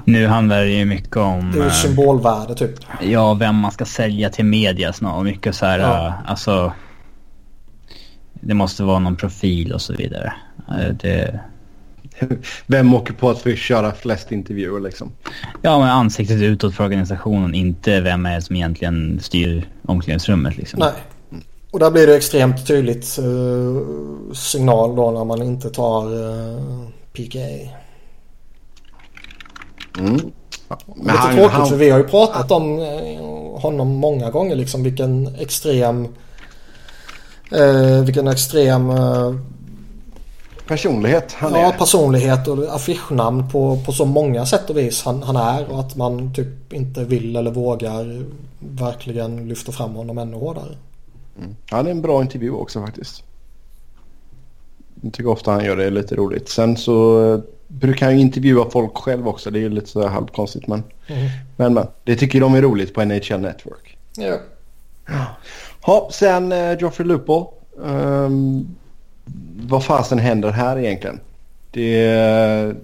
Nu 0.04 0.26
handlar 0.26 0.60
det 0.60 0.70
ju 0.70 0.84
mycket 0.84 1.16
om... 1.16 1.52
Det 1.52 1.58
är 1.58 1.62
ju 1.62 1.68
eh, 1.68 1.72
symbolvärde 1.72 2.54
typ. 2.54 2.74
Ja, 3.02 3.34
vem 3.34 3.56
man 3.56 3.70
ska 3.72 3.84
sälja 3.84 4.30
till 4.30 4.44
media 4.44 4.92
snarare. 4.92 5.24
Mycket 5.24 5.54
så 5.54 5.66
här, 5.66 5.78
Ja. 5.78 6.06
eh, 6.06 6.30
alltså... 6.30 6.72
Det 8.40 8.54
måste 8.54 8.82
vara 8.82 8.98
någon 8.98 9.16
profil 9.16 9.72
och 9.72 9.80
så 9.82 9.92
vidare. 9.92 10.32
Eh, 10.68 10.94
Det, 11.00 11.40
Vem 12.66 12.94
åker 12.94 13.12
på 13.12 13.30
att 13.30 13.38
få 13.38 13.50
köra 13.52 13.92
flest 13.92 14.32
intervjuer 14.32 14.80
liksom? 14.80 15.12
ja, 15.62 15.78
men 15.78 15.88
ansiktet 15.88 16.42
utåt 16.42 16.74
för 16.74 16.84
organisationen, 16.84 17.54
inte 17.54 18.00
vem 18.00 18.26
är 18.26 18.34
det 18.34 18.42
som 18.42 18.56
egentligen 18.56 19.20
styr 19.22 19.68
omklädningsrummet 19.86 20.56
liksom. 20.56 20.80
Nej. 20.80 20.92
Och 21.70 21.78
där 21.78 21.90
blir 21.90 22.06
det 22.06 22.16
extremt 22.16 22.66
tydligt 22.66 23.18
eh, 23.18 24.34
signal 24.34 24.96
då 24.96 25.10
när 25.10 25.24
man 25.24 25.42
inte 25.42 25.70
tar 25.70 26.14
uh, 26.14 26.88
PK. 27.18 27.38
Mm. 29.98 30.32
Ja, 30.68 30.78
Lite 30.96 31.34
tråkigt 31.34 31.68
för 31.68 31.76
vi 31.76 31.90
har 31.90 31.98
ju 31.98 32.04
pratat 32.04 32.50
om 32.50 32.78
eh, 32.78 33.60
honom 33.60 33.88
många 33.88 34.30
gånger 34.30 34.56
liksom 34.56 34.82
vilken 34.82 35.34
extrem 35.34 36.08
eh, 37.52 38.04
vilken 38.04 38.28
extrem 38.28 38.90
eh, 38.90 39.34
personlighet 40.68 41.32
han 41.32 41.52
ja, 41.52 41.58
är. 41.58 41.78
personlighet 41.78 42.48
och 42.48 42.74
affischnamn 42.74 43.50
på, 43.50 43.78
på 43.86 43.92
så 43.92 44.04
många 44.04 44.46
sätt 44.46 44.70
och 44.70 44.76
vis 44.76 45.02
han, 45.02 45.22
han 45.22 45.36
är 45.36 45.72
och 45.72 45.80
att 45.80 45.96
man 45.96 46.34
typ 46.34 46.72
inte 46.72 47.04
vill 47.04 47.36
eller 47.36 47.50
vågar 47.50 48.22
verkligen 48.58 49.48
lyfta 49.48 49.72
fram 49.72 49.94
honom 49.94 50.18
ännu 50.18 50.36
hårdare. 50.36 50.76
Mm. 51.38 51.56
Han 51.70 51.86
är 51.86 51.90
en 51.90 52.02
bra 52.02 52.22
intervju 52.22 52.50
också 52.50 52.80
faktiskt. 52.80 53.24
Jag 55.02 55.12
tycker 55.12 55.30
ofta 55.30 55.50
han 55.50 55.64
gör 55.64 55.76
det 55.76 55.90
lite 55.90 56.14
roligt. 56.14 56.48
Sen 56.48 56.76
så 56.76 57.24
eh, 57.34 57.40
brukar 57.68 58.06
han 58.06 58.14
ju 58.14 58.20
intervjua 58.20 58.70
folk 58.70 58.96
själv 58.96 59.28
också. 59.28 59.50
Det 59.50 59.58
är 59.58 59.60
ju 59.60 59.68
lite 59.68 59.86
så 59.86 60.06
halvkonstigt 60.06 60.66
men. 60.66 60.82
Mm. 61.06 61.28
Men 61.56 61.74
men. 61.74 61.86
Det 62.04 62.16
tycker 62.16 62.40
de 62.40 62.54
är 62.54 62.62
roligt 62.62 62.94
på 62.94 63.04
NHL 63.04 63.40
Network. 63.40 63.98
Ja. 64.16 64.36
Ja, 65.86 66.08
sen 66.12 66.52
uh, 66.52 66.78
Joffrey 66.78 67.08
Lupo. 67.08 67.52
Um, 67.76 68.76
vad 69.56 69.84
fasen 69.84 70.18
händer 70.18 70.50
här 70.50 70.78
egentligen? 70.78 71.20
Det 71.70 72.16
uh, 72.66 72.74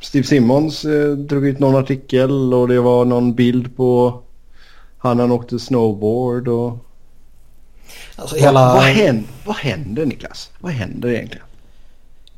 Steve 0.00 0.26
Simmons 0.26 0.84
uh, 0.84 1.16
drog 1.16 1.46
ut 1.46 1.58
någon 1.58 1.76
artikel 1.76 2.54
och 2.54 2.68
det 2.68 2.80
var 2.80 3.04
någon 3.04 3.34
bild 3.34 3.76
på 3.76 4.20
han 4.98 5.20
han 5.20 5.32
åkte 5.32 5.58
snowboard 5.58 6.48
och... 6.48 6.78
Alltså 8.16 8.36
hela... 8.36 8.66
vad, 8.66 8.74
vad, 8.74 8.84
händer, 8.84 9.24
vad 9.44 9.56
händer 9.56 10.06
Niklas? 10.06 10.50
Vad 10.58 10.72
händer 10.72 11.08
egentligen? 11.08 11.46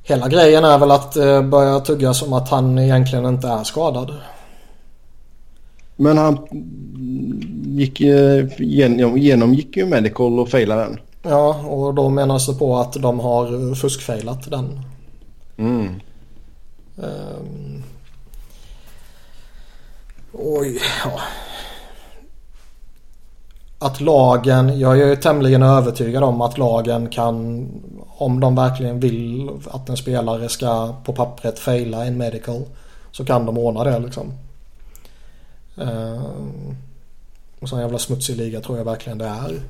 Hela 0.08 0.28
grejen 0.28 0.64
är 0.64 0.78
väl 0.78 0.90
att 0.90 1.16
uh, 1.16 1.42
börja 1.42 1.80
tugga 1.80 2.14
som 2.14 2.32
att 2.32 2.48
han 2.48 2.78
egentligen 2.78 3.26
inte 3.26 3.48
är 3.48 3.64
skadad. 3.64 4.14
Men 5.96 6.18
han 6.18 6.38
gick, 7.66 8.00
genom, 8.58 9.18
genomgick 9.18 9.76
ju 9.76 9.86
medical 9.86 10.40
och 10.40 10.48
failade 10.48 10.82
den. 10.82 11.00
Ja, 11.22 11.54
och 11.54 11.94
då 11.94 12.08
menas 12.08 12.46
det 12.46 12.54
på 12.54 12.76
att 12.76 12.92
de 12.92 13.20
har 13.20 13.74
fuskfailat 13.74 14.50
den. 14.50 14.80
Mm. 15.56 16.00
Um, 16.96 17.84
oj, 20.32 20.80
ja. 21.04 21.20
Att 23.80 24.00
lagen, 24.00 24.78
jag 24.78 25.00
är 25.00 25.16
tämligen 25.16 25.62
övertygad 25.62 26.22
om 26.22 26.40
att 26.40 26.58
lagen 26.58 27.08
kan, 27.08 27.68
om 28.08 28.40
de 28.40 28.54
verkligen 28.54 29.00
vill 29.00 29.50
att 29.70 29.88
en 29.88 29.96
spelare 29.96 30.48
ska 30.48 30.94
på 31.04 31.12
pappret 31.12 31.58
faila 31.58 32.04
en 32.04 32.18
medical, 32.18 32.62
så 33.12 33.24
kan 33.24 33.46
de 33.46 33.58
ordna 33.58 33.84
det 33.84 33.98
liksom. 33.98 34.32
Uh, 35.80 36.22
och 37.60 37.68
så 37.68 37.76
en 37.76 37.82
jävla 37.82 37.98
smutsig 37.98 38.36
liga 38.36 38.60
tror 38.60 38.78
jag 38.78 38.84
verkligen 38.84 39.18
det 39.18 39.26
är. 39.26 39.60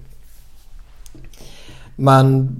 Men 1.97 2.57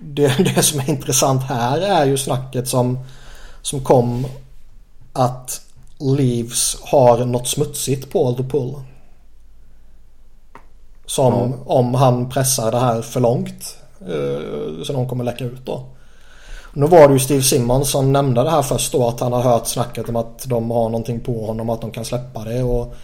det, 0.00 0.36
det 0.54 0.62
som 0.62 0.80
är 0.80 0.90
intressant 0.90 1.42
här 1.42 1.80
är 1.80 2.06
ju 2.06 2.16
snacket 2.16 2.68
som, 2.68 2.98
som 3.62 3.80
kom 3.80 4.26
att 5.12 5.60
Leaves 5.98 6.76
har 6.82 7.24
något 7.24 7.48
smutsigt 7.48 8.12
på 8.12 8.32
The 8.32 8.42
Pull. 8.42 8.74
Som 11.06 11.34
ja. 11.34 11.58
om 11.66 11.94
han 11.94 12.30
pressar 12.30 12.72
det 12.72 12.78
här 12.78 13.02
för 13.02 13.20
långt. 13.20 13.76
Uh, 14.08 14.82
så 14.82 14.92
de 14.92 15.08
kommer 15.08 15.24
läcka 15.24 15.44
ut 15.44 15.66
då. 15.66 15.82
Nu 16.72 16.86
var 16.86 17.08
det 17.08 17.14
ju 17.14 17.20
Steve 17.20 17.42
Simmons 17.42 17.90
som 17.90 18.12
nämnde 18.12 18.42
det 18.42 18.50
här 18.50 18.62
först 18.62 18.92
då 18.92 19.08
att 19.08 19.20
han 19.20 19.32
har 19.32 19.42
hört 19.42 19.66
snacket 19.66 20.08
om 20.08 20.16
att 20.16 20.44
de 20.48 20.70
har 20.70 20.88
någonting 20.88 21.20
på 21.20 21.46
honom 21.46 21.70
att 21.70 21.80
de 21.80 21.90
kan 21.90 22.04
släppa 22.04 22.44
det 22.44 22.62
och 22.62 22.94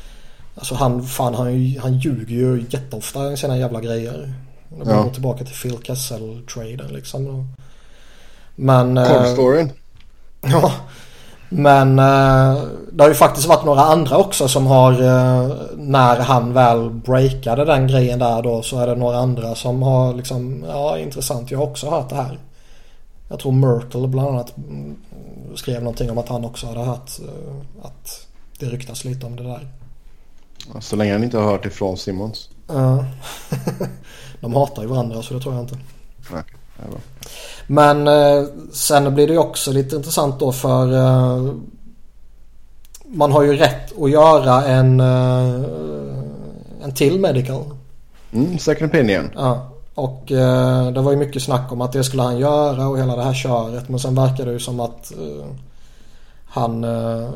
Alltså 0.55 0.74
han, 0.74 1.03
fan 1.03 1.34
han, 1.34 1.76
han 1.82 1.98
ljuger 1.98 2.34
ju 2.34 2.64
jätteofta 2.70 3.32
i 3.32 3.36
sina 3.36 3.59
jävla 3.59 3.80
grejer. 3.80 4.34
Går 4.68 4.92
ja. 4.92 5.09
tillbaka 5.09 5.44
till 5.44 5.55
Phil 5.55 5.78
Kessel-traden 5.82 6.92
liksom. 6.92 7.48
Men... 8.57 8.96
Korvstoryn. 8.96 9.72
Eh, 10.42 10.51
ja. 10.51 10.72
Men 11.53 11.98
eh, 11.98 12.62
det 12.92 13.03
har 13.03 13.09
ju 13.09 13.14
faktiskt 13.14 13.46
varit 13.46 13.64
några 13.64 13.80
andra 13.80 14.16
också 14.16 14.48
som 14.48 14.66
har 14.66 14.92
eh, 14.92 15.53
när 15.76 16.20
han 16.20 16.53
väl 16.53 16.90
breakade 16.90 17.64
den 17.64 17.86
grejen 17.86 18.18
där 18.18 18.42
då 18.42 18.62
så 18.62 18.78
är 18.78 18.86
det 18.86 18.94
några 18.94 19.18
andra 19.18 19.55
som 19.55 19.82
har 19.82 20.14
liksom 20.14 20.64
ja 20.68 20.98
intressant 20.98 21.51
jag 21.51 21.59
har 21.59 21.66
också 21.66 21.90
hört 21.90 22.09
det 22.09 22.14
här. 22.14 22.38
Jag 23.28 23.38
tror 23.38 23.53
Myrtle 23.53 24.09
bland 24.09 24.28
annat 24.28 24.57
mm, 24.57 24.96
skrev 25.55 25.82
någonting 25.82 26.11
om 26.11 26.18
att 26.18 26.28
han 26.28 26.44
också 26.44 26.66
hade 26.66 26.80
hört 26.80 27.11
eh, 27.20 27.86
att 27.86 28.26
det 28.59 28.66
ryktas 28.66 29.05
lite 29.05 29.26
om 29.26 29.36
det 29.36 29.42
där. 29.42 29.68
Så 30.80 30.96
länge 30.96 31.12
han 31.12 31.24
inte 31.24 31.38
har 31.38 31.44
hört 31.44 31.66
ifrån 31.66 31.96
Simmons. 31.96 32.51
Ja. 32.66 33.05
De 34.40 34.55
hatar 34.55 34.82
ju 34.82 34.88
varandra 34.88 35.22
så 35.22 35.34
det 35.34 35.40
tror 35.40 35.55
jag 35.55 35.64
inte. 35.64 35.78
Nej, 36.32 36.42
Men 37.70 38.08
eh, 38.08 38.44
sen 38.72 39.14
blir 39.14 39.26
det 39.26 39.32
ju 39.32 39.38
också 39.38 39.72
lite 39.72 39.96
intressant 39.96 40.40
då 40.40 40.52
för 40.52 40.92
eh, 40.92 41.52
man 43.04 43.32
har 43.32 43.42
ju 43.42 43.56
rätt 43.56 44.02
att 44.02 44.10
göra 44.10 44.64
en, 44.64 45.00
eh, 45.00 45.64
en 46.82 46.94
till 46.94 47.20
medical. 47.20 47.64
Mm, 48.32 48.58
second 48.58 48.90
opinion. 48.90 49.30
Ja. 49.34 49.70
Och 49.94 50.32
eh, 50.32 50.92
det 50.92 51.00
var 51.00 51.10
ju 51.10 51.16
mycket 51.16 51.42
snack 51.42 51.72
om 51.72 51.80
att 51.80 51.92
det 51.92 52.04
skulle 52.04 52.22
han 52.22 52.38
göra 52.38 52.88
och 52.88 52.98
hela 52.98 53.16
det 53.16 53.22
här 53.22 53.34
köret. 53.34 53.88
Men 53.88 54.00
sen 54.00 54.14
verkar 54.14 54.46
det 54.46 54.52
ju 54.52 54.60
som 54.60 54.80
att 54.80 55.12
eh, 55.12 55.46
han 56.44 56.84
eh, 56.84 57.30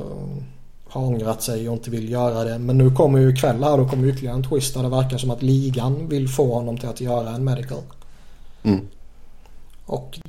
har 0.88 1.02
ångrat 1.02 1.42
sig 1.42 1.68
och 1.68 1.74
inte 1.74 1.90
vill 1.90 2.10
göra 2.10 2.44
det. 2.44 2.58
Men 2.58 2.78
nu 2.78 2.90
kommer 2.90 3.18
ju 3.18 3.30
ikväll 3.30 3.64
här 3.64 3.76
då 3.76 3.88
kommer 3.88 4.08
ytterligare 4.08 4.36
en 4.36 4.48
twist 4.48 4.74
där 4.74 4.82
det 4.82 4.88
verkar 4.88 5.18
som 5.18 5.30
att 5.30 5.42
ligan 5.42 6.08
vill 6.08 6.28
få 6.28 6.54
honom 6.54 6.78
till 6.78 6.88
att 6.88 7.00
göra 7.00 7.30
en 7.30 7.44
medical. 7.44 7.82
Mm. 8.62 8.80
Och 9.86 10.20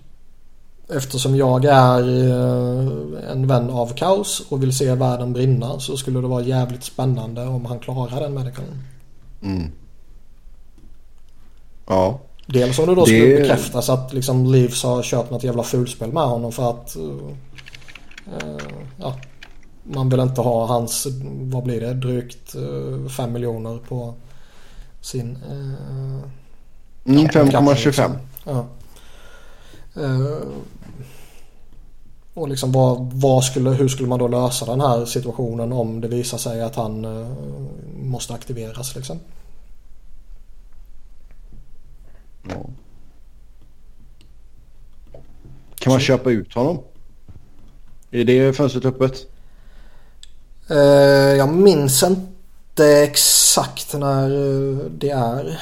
eftersom 0.90 1.36
jag 1.36 1.66
är 1.66 2.02
eh, 2.02 3.32
en 3.32 3.48
vän 3.48 3.70
av 3.70 3.94
kaos 3.94 4.44
och 4.50 4.64
vill 4.64 4.78
se 4.78 4.96
världen 4.96 5.34
brinna 5.34 5.80
så 5.80 5.98
skulle 5.98 6.22
det 6.22 6.28
vara 6.28 6.44
jävligt 6.44 6.84
spännande 6.84 7.46
om 7.46 7.66
han 7.66 7.80
klarar 7.80 8.22
den 8.22 8.34
medicalen. 8.34 8.84
Mm. 9.42 9.72
Ja. 11.88 12.20
Dels 12.48 12.80
om 12.80 12.86
det 12.86 12.96
då 12.96 13.06
det... 13.06 13.08
skulle 13.08 13.38
bekräftas 13.38 13.90
att 13.90 14.14
liksom 14.14 14.46
Leafs 14.46 14.84
har 14.84 15.04
kört 15.04 15.32
något 15.32 15.44
jävla 15.44 15.64
fulspel 15.64 16.12
med 16.12 16.24
honom 16.24 16.52
för 16.52 16.70
att 16.70 16.96
uh, 17.00 17.04
uh, 17.04 18.58
ja, 18.98 19.16
man 19.84 20.10
vill 20.10 20.20
inte 20.20 20.42
ha 20.42 20.66
hans, 20.66 21.08
vad 21.24 21.64
blir 21.64 21.82
det, 21.82 21.94
drygt 21.94 22.52
5 23.18 23.26
uh, 23.26 23.34
miljoner 23.34 23.80
på 23.88 24.14
sin... 25.02 25.38
mm, 27.06 27.28
5,25. 27.28 28.12
Ja. 28.46 28.66
Och 32.34 32.50
liksom 32.50 32.72
vad, 32.72 33.14
vad, 33.14 33.44
skulle, 33.44 33.70
hur 33.70 33.88
skulle 33.88 34.10
man 34.10 34.20
då 34.20 34.28
lösa 34.28 34.66
den 34.66 34.82
här 34.82 35.06
situationen 35.06 35.74
om 35.74 36.02
det 36.02 36.08
visar 36.08 36.38
sig 36.38 36.62
att 36.62 36.76
han 36.76 37.26
måste 37.96 38.34
aktiveras 38.34 38.96
liksom? 38.96 39.20
Ja. 42.50 42.66
Kan 45.76 45.92
man 45.92 46.00
köpa 46.00 46.32
ut 46.32 46.54
honom? 46.54 46.80
Är 48.12 48.24
det 48.24 48.54
fönstret 48.54 48.86
öppet? 48.86 49.28
Uh, 50.72 50.78
jag 51.38 51.50
minns 51.50 52.04
inte 52.04 52.88
exakt 52.88 53.94
när 53.94 54.30
eh, 54.30 54.78
det 54.78 55.10
är. 55.10 55.62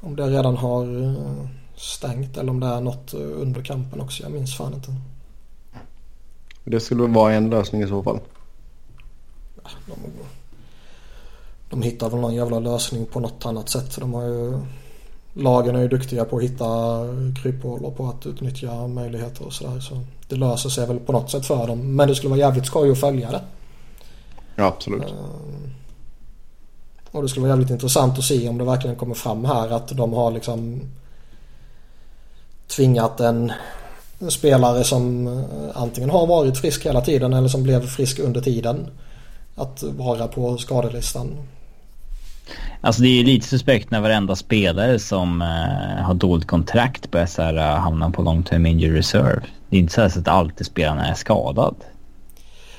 Om 0.00 0.16
det 0.16 0.26
redan 0.26 0.56
har 0.56 1.04
eh, 1.04 1.46
stängt 1.82 2.36
eller 2.36 2.50
om 2.50 2.60
det 2.60 2.66
är 2.66 2.80
något 2.80 3.14
under 3.14 3.62
kampen 3.62 4.00
också. 4.00 4.22
Jag 4.22 4.32
minns 4.32 4.56
fan 4.56 4.74
inte. 4.74 4.94
Det 6.64 6.80
skulle 6.80 7.02
vara 7.02 7.32
en 7.32 7.50
lösning 7.50 7.82
i 7.82 7.86
så 7.86 8.02
fall. 8.02 8.20
De, 9.62 9.94
de 11.70 11.82
hittar 11.82 12.10
väl 12.10 12.20
någon 12.20 12.34
jävla 12.34 12.58
lösning 12.58 13.06
på 13.06 13.20
något 13.20 13.46
annat 13.46 13.68
sätt. 13.68 13.96
De 14.00 14.14
har 14.14 14.22
ju 14.22 14.58
lagen 15.32 15.76
är 15.76 15.80
ju 15.80 15.88
duktiga 15.88 16.24
på 16.24 16.36
att 16.36 16.42
hitta 16.42 16.66
kryphål 17.42 17.84
och 17.84 17.96
på 17.96 18.08
att 18.08 18.26
utnyttja 18.26 18.86
möjligheter 18.86 19.46
och 19.46 19.52
sådär. 19.52 19.80
Så 19.80 20.00
det 20.28 20.36
löser 20.36 20.68
sig 20.68 20.86
väl 20.86 20.98
på 20.98 21.12
något 21.12 21.30
sätt 21.30 21.46
för 21.46 21.66
dem. 21.66 21.96
Men 21.96 22.08
det 22.08 22.14
skulle 22.14 22.30
vara 22.30 22.40
jävligt 22.40 22.66
skoj 22.66 22.90
att 22.90 23.00
följa 23.00 23.30
det. 23.30 23.40
Ja, 24.56 24.64
absolut. 24.64 25.02
Uh, 25.02 25.08
och 27.10 27.22
det 27.22 27.28
skulle 27.28 27.42
vara 27.42 27.52
jävligt 27.52 27.70
intressant 27.70 28.18
att 28.18 28.24
se 28.24 28.48
om 28.48 28.58
det 28.58 28.64
verkligen 28.64 28.96
kommer 28.96 29.14
fram 29.14 29.44
här 29.44 29.70
att 29.70 29.88
de 29.88 30.12
har 30.12 30.30
liksom 30.30 30.80
tvingat 32.76 33.20
en, 33.20 33.52
en 34.18 34.30
spelare 34.30 34.84
som 34.84 35.26
eh, 35.26 35.82
antingen 35.82 36.10
har 36.10 36.26
varit 36.26 36.58
frisk 36.58 36.86
hela 36.86 37.00
tiden 37.00 37.32
eller 37.32 37.48
som 37.48 37.62
blev 37.62 37.86
frisk 37.86 38.18
under 38.18 38.40
tiden 38.40 38.86
att 39.54 39.82
vara 39.82 40.28
på 40.28 40.56
skadelistan. 40.56 41.36
Alltså 42.80 43.02
det 43.02 43.08
är 43.08 43.24
lite 43.24 43.46
suspekt 43.46 43.90
när 43.90 44.00
varenda 44.00 44.36
spelare 44.36 44.98
som 44.98 45.42
uh, 45.42 46.02
har 46.02 46.14
dolt 46.14 46.46
kontrakt 46.46 47.10
börjar 47.10 47.26
så 47.26 47.42
här, 47.42 47.54
uh, 47.54 47.80
hamna 47.80 48.10
på 48.10 48.22
long 48.22 48.42
term 48.42 48.66
injury 48.66 48.98
reserve. 48.98 49.40
Det 49.68 49.76
är 49.76 49.80
inte 49.80 50.10
så 50.10 50.18
att 50.18 50.28
alltid 50.28 50.66
spelarna 50.66 51.06
är 51.06 51.14
skadad. 51.14 51.74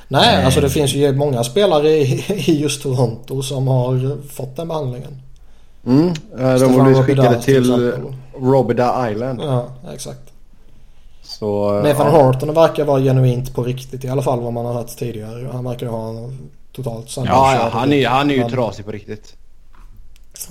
Nej, 0.08 0.36
Nej, 0.36 0.46
alltså 0.46 0.62
det 0.62 0.70
finns 0.70 0.94
ju 0.94 1.14
många 1.14 1.44
spelare 1.44 1.90
i, 1.90 2.26
i 2.48 2.62
just 2.62 2.82
Toronto 2.82 3.42
som 3.42 3.68
har 3.68 4.22
fått 4.28 4.56
den 4.56 4.68
behandlingen. 4.68 5.22
Mm, 5.86 6.08
uh, 6.08 6.14
de 6.36 6.80
har 6.80 6.84
blivit 6.84 7.06
skickade 7.06 7.42
till, 7.42 7.64
till 7.64 8.02
Robida 8.38 9.12
Island. 9.12 9.42
Ja, 9.42 9.70
exakt. 9.94 10.34
Så, 11.22 11.74
Nathan 11.82 12.14
ja. 12.14 12.24
Horton 12.24 12.54
verkar 12.54 12.86
vara 12.86 13.02
genuint 13.02 13.56
på 13.56 13.64
riktigt 13.64 14.04
i 14.04 14.10
alla 14.10 14.22
fall 14.22 14.42
vad 14.42 14.54
man 14.54 14.66
har 14.66 14.74
hört 14.74 14.98
tidigare. 14.98 15.50
Han 15.54 15.64
verkar 15.64 15.88
ha 15.88 16.14
totalt 16.72 17.18
Ja, 17.18 17.24
ja 17.26 17.70
han, 17.74 17.94
är, 17.94 18.08
han 18.08 18.32
är 18.32 18.36
ju 18.36 18.50
trasig 18.50 18.86
på 18.86 18.92
riktigt. 18.92 19.36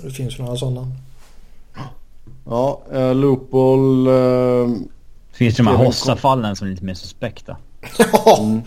Det 0.01 0.11
finns 0.11 0.39
ju 0.39 0.43
några 0.43 0.57
sådana. 0.57 0.87
Ja, 2.45 2.81
uh, 2.93 3.15
Loophole... 3.15 4.11
Uh, 4.11 4.77
finns 5.31 5.55
det 5.55 5.63
de 5.63 5.67
här 5.67 5.85
Hossa-fallen 5.85 6.55
som 6.55 6.67
är 6.67 6.71
lite 6.71 6.83
mer 6.85 6.93
suspekta. 6.93 7.57
ja. 7.97 8.37
Mm. 8.39 8.61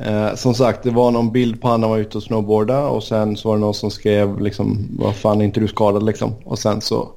Eh, 0.00 0.34
som 0.34 0.54
sagt, 0.54 0.82
det 0.82 0.90
var 0.90 1.10
någon 1.10 1.32
bild 1.32 1.60
på 1.60 1.68
han 1.68 1.80
när 1.80 1.88
han 1.88 1.96
var 1.96 2.02
ute 2.02 2.16
och 2.18 2.22
snowboarda 2.24 2.88
och 2.88 3.02
sen 3.04 3.36
så 3.36 3.48
var 3.48 3.56
det 3.56 3.60
någon 3.60 3.74
som 3.74 3.90
skrev 3.90 4.40
liksom 4.40 4.88
vad 4.98 5.16
fan 5.16 5.40
är 5.40 5.44
inte 5.44 5.60
du 5.60 5.68
skadad 5.68 6.02
liksom. 6.02 6.32
Och 6.44 6.58
sen 6.58 6.80
så 6.80 7.08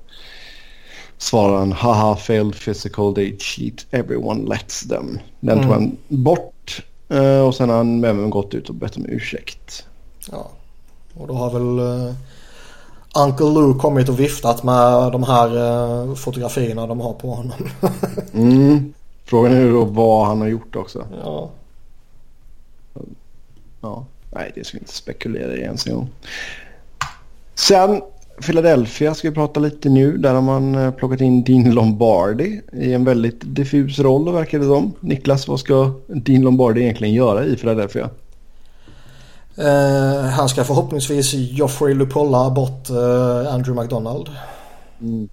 svarade 1.18 1.58
han 1.60 1.72
haha 1.72 2.16
failed 2.16 2.56
physical 2.56 3.16
they 3.16 3.38
cheat 3.40 3.86
everyone 3.92 4.50
lets 4.50 4.88
them. 4.88 5.20
Den 5.40 5.58
Mm. 5.58 5.64
tog 5.64 5.74
han 5.74 5.98
bort 6.08 6.84
eh, 7.10 7.40
och 7.42 7.56
sen 7.56 7.70
har 7.70 7.78
han 7.78 8.04
även 8.04 8.30
gått 8.30 8.54
ut 8.54 8.70
och 8.70 8.76
bett 8.76 8.98
om 8.98 9.06
ursäkt. 9.06 9.86
Ja. 10.32 10.48
Och 11.14 11.28
då 11.28 11.34
har 11.34 11.52
väl 11.52 11.80
uh, 11.80 12.14
Uncle 13.26 13.46
Lou 13.46 13.74
kommit 13.80 14.10
och 14.10 14.20
viftat 14.20 14.64
med 14.64 15.12
de 15.12 15.24
här 15.24 15.58
eh, 15.58 16.16
fotografierna 16.16 16.88
de 16.88 17.02
har 17.02 17.14
på 17.14 17.32
honom. 17.32 17.58
Mm. 18.34 18.94
Frågan 19.26 19.54
är 19.54 19.72
då 19.72 19.86
vad 19.86 20.28
han 20.28 20.42
har 20.42 20.48
gjort 20.48 20.76
också. 20.76 21.06
ja. 21.24 21.50
Ja, 23.82 24.06
nej 24.30 24.52
det 24.56 24.64
ska 24.64 24.78
vi 24.78 24.82
inte 24.82 24.94
spekulera 24.94 25.56
i 25.56 25.62
ens 25.62 25.88
en 25.88 25.94
gång. 25.94 26.10
Sen 27.56 28.02
Philadelphia 28.42 29.14
ska 29.14 29.30
vi 29.30 29.36
prata 29.36 29.60
lite 29.60 29.90
nu. 29.90 30.18
Där 30.18 30.34
har 30.34 30.42
man 30.42 30.76
eh, 30.76 30.92
plockat 30.92 31.22
in 31.22 31.44
Dean 31.44 31.72
Lombardi 31.72 32.62
i 32.74 32.94
en 32.94 33.04
väldigt 33.04 33.42
diffus 33.42 34.00
roll 34.00 34.34
verkar 34.34 34.60
det 34.60 34.66
som. 34.66 34.94
Niklas, 35.00 35.48
vad 35.48 35.60
ska 35.60 35.94
Dean 36.08 36.42
Lombardi 36.42 36.82
egentligen 36.82 37.14
göra 37.14 37.46
i 37.46 37.56
Philadelphia? 37.56 38.10
Eh, 39.58 40.22
han 40.22 40.50
ska 40.50 40.64
förhoppningsvis 40.64 41.34
Joffrey 41.34 41.94
Lupolla 41.94 42.50
bort 42.50 42.90
eh, 42.90 43.54
Andrew 43.54 43.82
McDonald. 43.82 44.30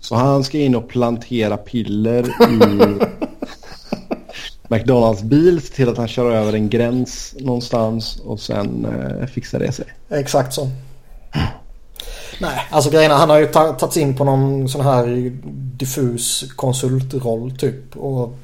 Så 0.00 0.14
han 0.14 0.44
ska 0.44 0.58
in 0.58 0.74
och 0.74 0.88
plantera 0.88 1.56
piller 1.56 2.26
i 2.28 2.98
McDonalds 4.72 5.22
bil. 5.22 5.60
Se 5.60 5.74
till 5.74 5.88
att 5.88 5.98
han 5.98 6.08
kör 6.08 6.30
över 6.30 6.52
en 6.52 6.68
gräns 6.68 7.34
någonstans 7.38 8.20
och 8.24 8.40
sen 8.40 8.84
eh, 8.84 9.26
fixar 9.26 9.58
det 9.58 9.72
sig. 9.72 9.84
Exakt 10.10 10.52
så. 10.52 10.70
Nej, 12.40 12.66
alltså 12.70 12.90
grejerna 12.90 13.14
han 13.14 13.30
har 13.30 13.38
ju 13.38 13.46
tagits 13.46 13.96
in 13.96 14.16
på 14.16 14.24
någon 14.24 14.68
sån 14.68 14.80
här 14.80 15.32
diffus 15.76 16.52
konsultroll 16.56 17.56
typ. 17.58 17.96
Och 17.96 18.38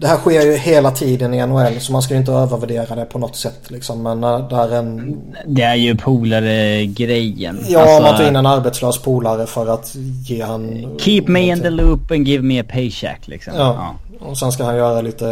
det 0.00 0.06
här 0.06 0.16
sker 0.16 0.42
ju 0.42 0.56
hela 0.56 0.90
tiden 0.90 1.34
i 1.34 1.46
NHL 1.46 1.80
så 1.80 1.92
man 1.92 2.02
ska 2.02 2.14
ju 2.14 2.20
inte 2.20 2.32
övervärdera 2.32 2.94
det 2.94 3.04
på 3.04 3.18
något 3.18 3.36
sätt 3.36 3.70
liksom. 3.70 4.02
Men 4.02 4.20
när 4.20 4.48
det 4.48 4.56
är 4.56 4.78
en... 4.78 5.18
Det 5.46 5.62
är 5.62 5.74
ju 5.74 5.96
polare-grejen. 5.96 7.64
Ja, 7.68 7.80
Alltså, 7.80 8.02
man 8.02 8.16
tar 8.16 8.28
in 8.28 8.36
en 8.36 8.46
arbetslös 8.46 8.98
polare 8.98 9.46
för 9.46 9.66
att 9.66 9.94
ge 10.28 10.42
han... 10.42 10.86
Keep 10.98 11.22
me 11.26 11.40
in 11.40 11.60
the 11.60 11.70
loop 11.70 12.10
and 12.10 12.28
give 12.28 12.42
me 12.42 12.60
a 12.60 12.64
paycheck 12.68 13.28
liksom. 13.28 13.52
Ja. 13.56 13.94
Och 14.20 14.38
sen 14.38 14.52
ska 14.52 14.64
han 14.64 14.76
göra 14.76 15.00
lite... 15.00 15.26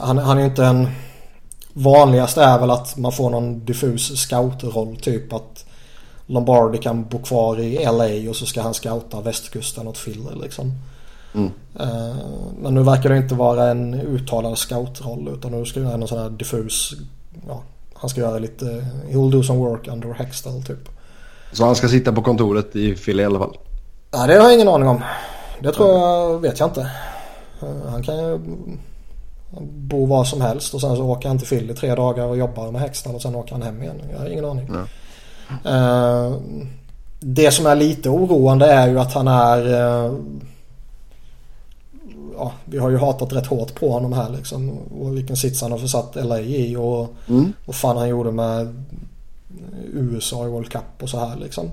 Han, 0.00 0.18
han 0.18 0.36
är 0.36 0.40
ju 0.40 0.48
inte 0.48 0.64
en... 0.64 0.88
Vanligast 1.72 2.36
är 2.38 2.58
väl 2.58 2.70
att 2.70 2.96
man 2.96 3.12
får 3.12 3.30
någon 3.30 3.64
diffus 3.64 4.20
scoutroll 4.20 4.96
typ 4.96 5.32
att 5.32 5.64
Lombardi 6.26 6.78
kan 6.78 7.04
bo 7.04 7.18
kvar 7.18 7.60
i 7.60 7.84
LA 7.84 8.30
och 8.30 8.36
så 8.36 8.46
ska 8.46 8.62
han 8.62 8.74
scouta 8.74 9.20
västkusten 9.20 9.88
åt 9.88 9.98
Filler 9.98 10.36
liksom. 10.42 10.72
Mm. 11.34 11.50
Eh, 11.80 12.16
Men 12.62 12.74
nu 12.74 12.82
verkar 12.82 13.10
det 13.10 13.16
inte 13.16 13.34
vara 13.34 13.70
en 13.70 13.94
uttalad 13.94 14.58
scoutroll 14.58 15.28
utan 15.38 15.52
nu 15.52 15.64
ska 15.64 15.80
det 15.80 15.86
vara 15.86 15.96
någon 15.96 16.08
sån 16.08 16.18
här 16.18 16.30
diffus... 16.30 16.92
Ja, 17.48 17.62
han 17.94 18.10
ska 18.10 18.20
göra 18.20 18.38
lite... 18.38 18.64
He'll 19.10 19.30
do 19.30 19.42
some 19.42 19.58
work 19.58 19.88
under 19.88 20.12
Hextall 20.14 20.62
typ. 20.62 20.88
Så 21.52 21.64
han 21.64 21.74
ska 21.76 21.88
sitta 21.88 22.12
på 22.12 22.22
kontoret 22.22 22.76
i 22.76 22.94
Philly 22.94 23.22
i 23.22 23.26
alla 23.26 23.38
fall. 23.38 23.56
Nej, 24.16 24.28
det 24.28 24.34
har 24.34 24.42
jag 24.42 24.54
ingen 24.54 24.68
aning 24.68 24.88
om. 24.88 25.00
Det 25.62 25.72
tror 25.72 25.88
jag, 25.98 26.38
vet 26.38 26.60
jag 26.60 26.68
inte. 26.68 26.90
Eh, 27.62 27.90
Han 27.90 28.02
kan 28.02 28.16
ju 28.18 28.38
bo 29.60 30.06
var 30.06 30.24
som 30.24 30.40
helst 30.40 30.74
och 30.74 30.80
sen 30.80 30.96
så 30.96 31.02
åker 31.04 31.28
han 31.28 31.38
till 31.38 31.48
Philly 31.48 31.74
tre 31.74 31.94
dagar 31.94 32.24
och 32.26 32.36
jobbar 32.36 32.70
med 32.70 32.80
Hextall 32.80 33.14
och 33.14 33.22
sen 33.22 33.34
åker 33.34 33.52
han 33.52 33.62
hem 33.62 33.82
igen. 33.82 34.02
Jag 34.12 34.18
har 34.18 34.26
ingen 34.26 34.44
aning. 34.44 34.68
Eh, 35.64 36.32
Det 37.20 37.50
som 37.50 37.66
är 37.66 37.74
lite 37.74 38.08
oroande 38.08 38.66
är 38.66 38.88
ju 38.88 39.00
att 39.00 39.12
han 39.12 39.28
är... 39.28 39.60
Ja, 42.38 42.52
vi 42.64 42.78
har 42.78 42.90
ju 42.90 42.98
hatat 42.98 43.32
rätt 43.32 43.46
hårt 43.46 43.74
på 43.74 43.90
honom 43.92 44.12
här 44.12 44.30
liksom. 44.30 44.70
Och 44.78 45.16
vilken 45.16 45.36
sits 45.36 45.62
han 45.62 45.72
har 45.72 45.78
försatt 45.78 46.16
LA 46.16 46.40
i 46.40 46.76
och 46.76 47.14
Mm. 47.28 47.52
vad 47.66 47.76
fan 47.76 47.96
han 47.96 48.08
gjorde 48.08 48.32
med 48.32 48.84
USA 49.92 50.46
i 50.46 50.48
World 50.48 50.68
Cup 50.72 50.82
och 51.02 51.08
så 51.08 51.18
här 51.18 51.36
liksom. 51.36 51.70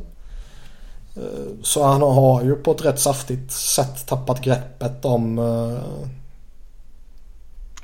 Eh, 1.16 1.22
Så 1.64 1.84
han 1.84 2.02
har 2.02 2.44
ju 2.44 2.56
på 2.56 2.72
ett 2.72 2.86
rätt 2.86 3.00
saftigt 3.00 3.52
sätt 3.52 4.08
tappat 4.08 4.42
greppet 4.42 5.06
om 5.06 5.40
eh, 5.40 5.78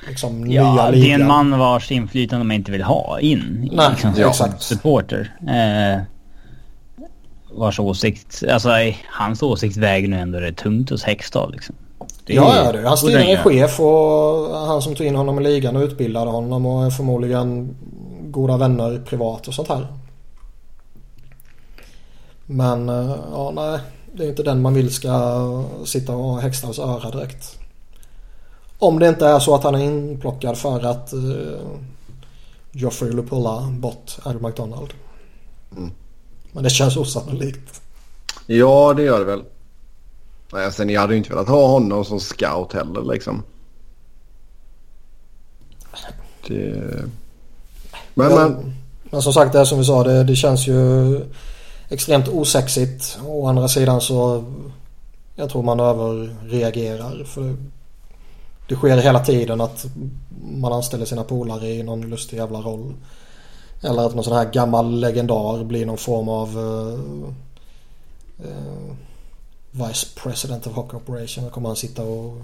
liksom 0.07 0.41
nya 0.41 0.61
Ja, 0.61 0.91
det 0.91 1.11
är 1.11 1.19
en 1.19 1.27
man 1.27 1.59
vars 1.59 1.91
inflytande 1.91 2.45
man 2.45 2.55
inte 2.55 2.71
vill 2.71 2.83
ha 2.83 3.19
in. 3.19 3.69
i 3.71 3.75
Nej, 3.75 3.89
liksom, 3.91 4.09
ja. 4.17 4.33
som 4.33 4.45
exakt. 4.45 4.63
supporter. 4.63 5.35
Eh, 5.47 6.01
vars 7.51 7.79
åsikt, 7.79 8.43
alltså 8.51 8.69
hans 9.11 9.43
åsikt 9.43 9.77
väger 9.77 10.07
nu 10.07 10.19
ändå 10.19 10.39
rätt 10.39 10.57
tungt 10.57 10.89
hos 10.89 11.03
Hextall 11.03 11.51
liksom. 11.51 11.75
Det 12.27 12.33
är- 12.33 12.35
Ja, 12.35 12.55
ja 12.65 12.71
det 12.71 12.79
är 12.79 12.83
hans 12.83 13.01
borde 13.01 13.13
den 13.13 13.21
tidigare 13.21 13.51
göra. 13.51 13.67
chef 13.67 13.79
och 13.79 14.57
han 14.67 14.81
som 14.81 14.95
tog 14.95 15.07
in 15.07 15.15
honom 15.15 15.39
i 15.39 15.43
ligan 15.43 15.75
och 15.75 15.81
utbildade 15.83 16.31
honom 16.31 16.65
och 16.65 16.85
är 16.85 16.89
förmodligen 16.89 17.75
goda 18.21 18.57
vänner 18.57 19.01
privat 19.09 19.47
och 19.47 19.53
sånt 19.53 19.67
här. 19.67 19.87
Men 22.45 22.89
eh, 22.89 23.15
ja, 23.31 23.51
nej. 23.55 23.79
Det 24.13 24.23
är 24.25 24.29
inte 24.29 24.43
den 24.43 24.61
man 24.61 24.73
vill 24.73 24.93
ska 24.93 25.63
sitta 25.85 26.15
och 26.15 26.23
ha 26.23 26.39
Hextalls 26.39 26.79
öra 26.79 27.11
direkt. 27.11 27.59
Om 28.79 28.99
det 28.99 29.07
inte 29.09 29.27
är 29.27 29.39
så 29.39 29.55
att 29.55 29.63
han 29.63 29.75
är 29.75 29.79
inplockad 29.79 30.57
för 30.57 30.85
att 30.85 31.13
uh, 31.13 31.57
Joffrey 32.71 33.11
Lupulla 33.11 33.61
bort 33.71 34.17
Andrew 34.23 34.47
McDonald. 34.47 34.93
Mm. 35.77 35.91
Men 36.51 36.63
det 36.63 36.69
känns 36.69 36.97
osannolikt. 36.97 37.81
Ja, 38.47 38.93
det 38.93 39.03
gör 39.03 39.19
det 39.19 39.25
väl. 39.25 39.43
Nej, 40.53 40.71
sen 40.71 40.89
jag 40.89 41.01
hade 41.01 41.13
ju 41.13 41.17
inte 41.17 41.29
velat 41.29 41.47
ha 41.47 41.67
honom 41.67 42.05
som 42.05 42.19
scout 42.19 42.73
heller 42.73 43.13
liksom. 43.13 43.43
Det... 46.47 47.03
Men, 48.13 48.35
men. 48.35 48.73
Men 49.11 49.21
som 49.21 49.33
sagt 49.33 49.53
det 49.53 49.65
som 49.65 49.77
vi 49.77 49.85
sa 49.85 50.03
det, 50.03 50.23
det 50.23 50.35
känns 50.35 50.67
ju 50.67 51.21
extremt 51.89 52.27
osexigt. 52.27 53.19
Å 53.25 53.47
andra 53.47 53.67
sidan 53.67 54.01
så 54.01 54.43
jag 55.35 55.49
tror 55.49 55.63
man 55.63 55.79
överreagerar. 55.79 57.23
För 57.23 57.55
det 58.67 58.75
sker 58.75 58.97
hela 58.97 59.19
tiden 59.19 59.61
att 59.61 59.85
man 60.51 60.73
anställer 60.73 61.05
sina 61.05 61.23
polare 61.23 61.67
i 61.67 61.83
någon 61.83 62.09
lustig 62.09 62.37
jävla 62.37 62.59
roll. 62.59 62.93
Eller 63.81 64.05
att 64.05 64.15
någon 64.15 64.23
sån 64.23 64.37
här 64.37 64.51
gammal 64.51 64.99
legendar 64.99 65.63
blir 65.63 65.85
någon 65.85 65.97
form 65.97 66.29
av 66.29 66.49
eh, 66.57 66.99
eh, 68.47 68.95
Vice 69.87 70.07
President 70.15 70.67
of 70.67 70.73
Hockey 70.73 70.97
Operation. 70.97 71.43
Då 71.43 71.49
kommer 71.49 71.69
han 71.69 71.75
sitta 71.75 72.03
och 72.03 72.41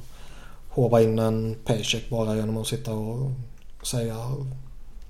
hova 0.70 1.02
in 1.02 1.20
en 1.20 1.56
paycheck 1.66 2.10
bara 2.10 2.36
genom 2.36 2.58
att 2.58 2.68
sitta 2.68 2.94
och 2.94 3.32
säga 3.84 4.16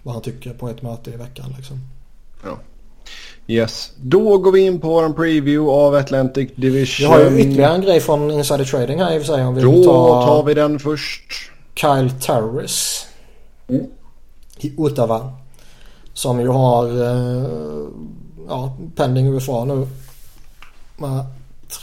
vad 0.04 0.14
han 0.14 0.24
tycker 0.24 0.54
på 0.54 0.70
ett 0.70 0.82
möte 0.82 1.12
i 1.12 1.16
veckan 1.16 1.54
liksom. 1.58 1.80
Yes. 3.48 3.92
Då 4.02 4.38
går 4.38 4.52
vi 4.52 4.60
in 4.60 4.80
på 4.80 4.88
vår 4.88 5.14
preview 5.14 5.72
av 5.72 5.96
Atlantic 5.96 6.52
Division. 6.56 7.10
Vi 7.10 7.24
har 7.24 7.32
ju 7.32 7.40
ytterligare 7.40 7.76
en 7.76 7.82
grej 7.82 8.00
från 8.00 8.32
Insider 8.32 8.66
Trading 8.66 9.00
här 9.00 9.16
i 9.16 9.18
och 9.18 9.22
för 9.22 9.34
sig 9.34 9.46
om 9.46 9.56
vi 9.56 9.62
vill 9.62 9.72
Då 9.72 9.84
ta 9.84 10.26
tar 10.26 10.44
vi 10.44 10.54
den 10.54 10.80
först. 10.80 11.52
Kyle 11.76 12.12
Turris. 12.12 13.06
Mm. 13.68 13.86
I 14.58 14.74
Ottawa. 14.78 15.34
Som 16.14 16.40
ju 16.40 16.48
har 16.48 16.86
eh, 16.86 17.88
ja, 18.48 18.78
pending 18.96 19.28
UFA 19.28 19.66
nu. 19.66 19.88
Med 20.98 21.26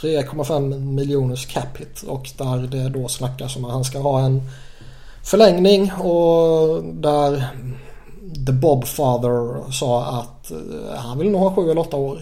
3,5 0.01 0.79
miljoners 0.79 1.45
cap 1.45 1.77
hit 1.77 2.01
och 2.07 2.29
där 2.37 2.57
det 2.57 2.89
då 2.89 3.07
snackas 3.07 3.55
om 3.55 3.65
att 3.65 3.71
han 3.71 3.83
ska 3.83 3.99
ha 3.99 4.19
en 4.19 4.41
förlängning 5.23 5.91
och 5.91 6.83
där 6.83 7.47
The 8.45 8.51
Bob 8.51 8.85
Father 8.85 9.71
sa 9.71 10.03
att 10.05 10.51
eh, 10.51 10.95
han 10.95 11.17
vill 11.17 11.29
nog 11.31 11.41
ha 11.41 11.55
7 11.55 11.71
eller 11.71 11.81
8 11.81 11.97
år. 11.97 12.19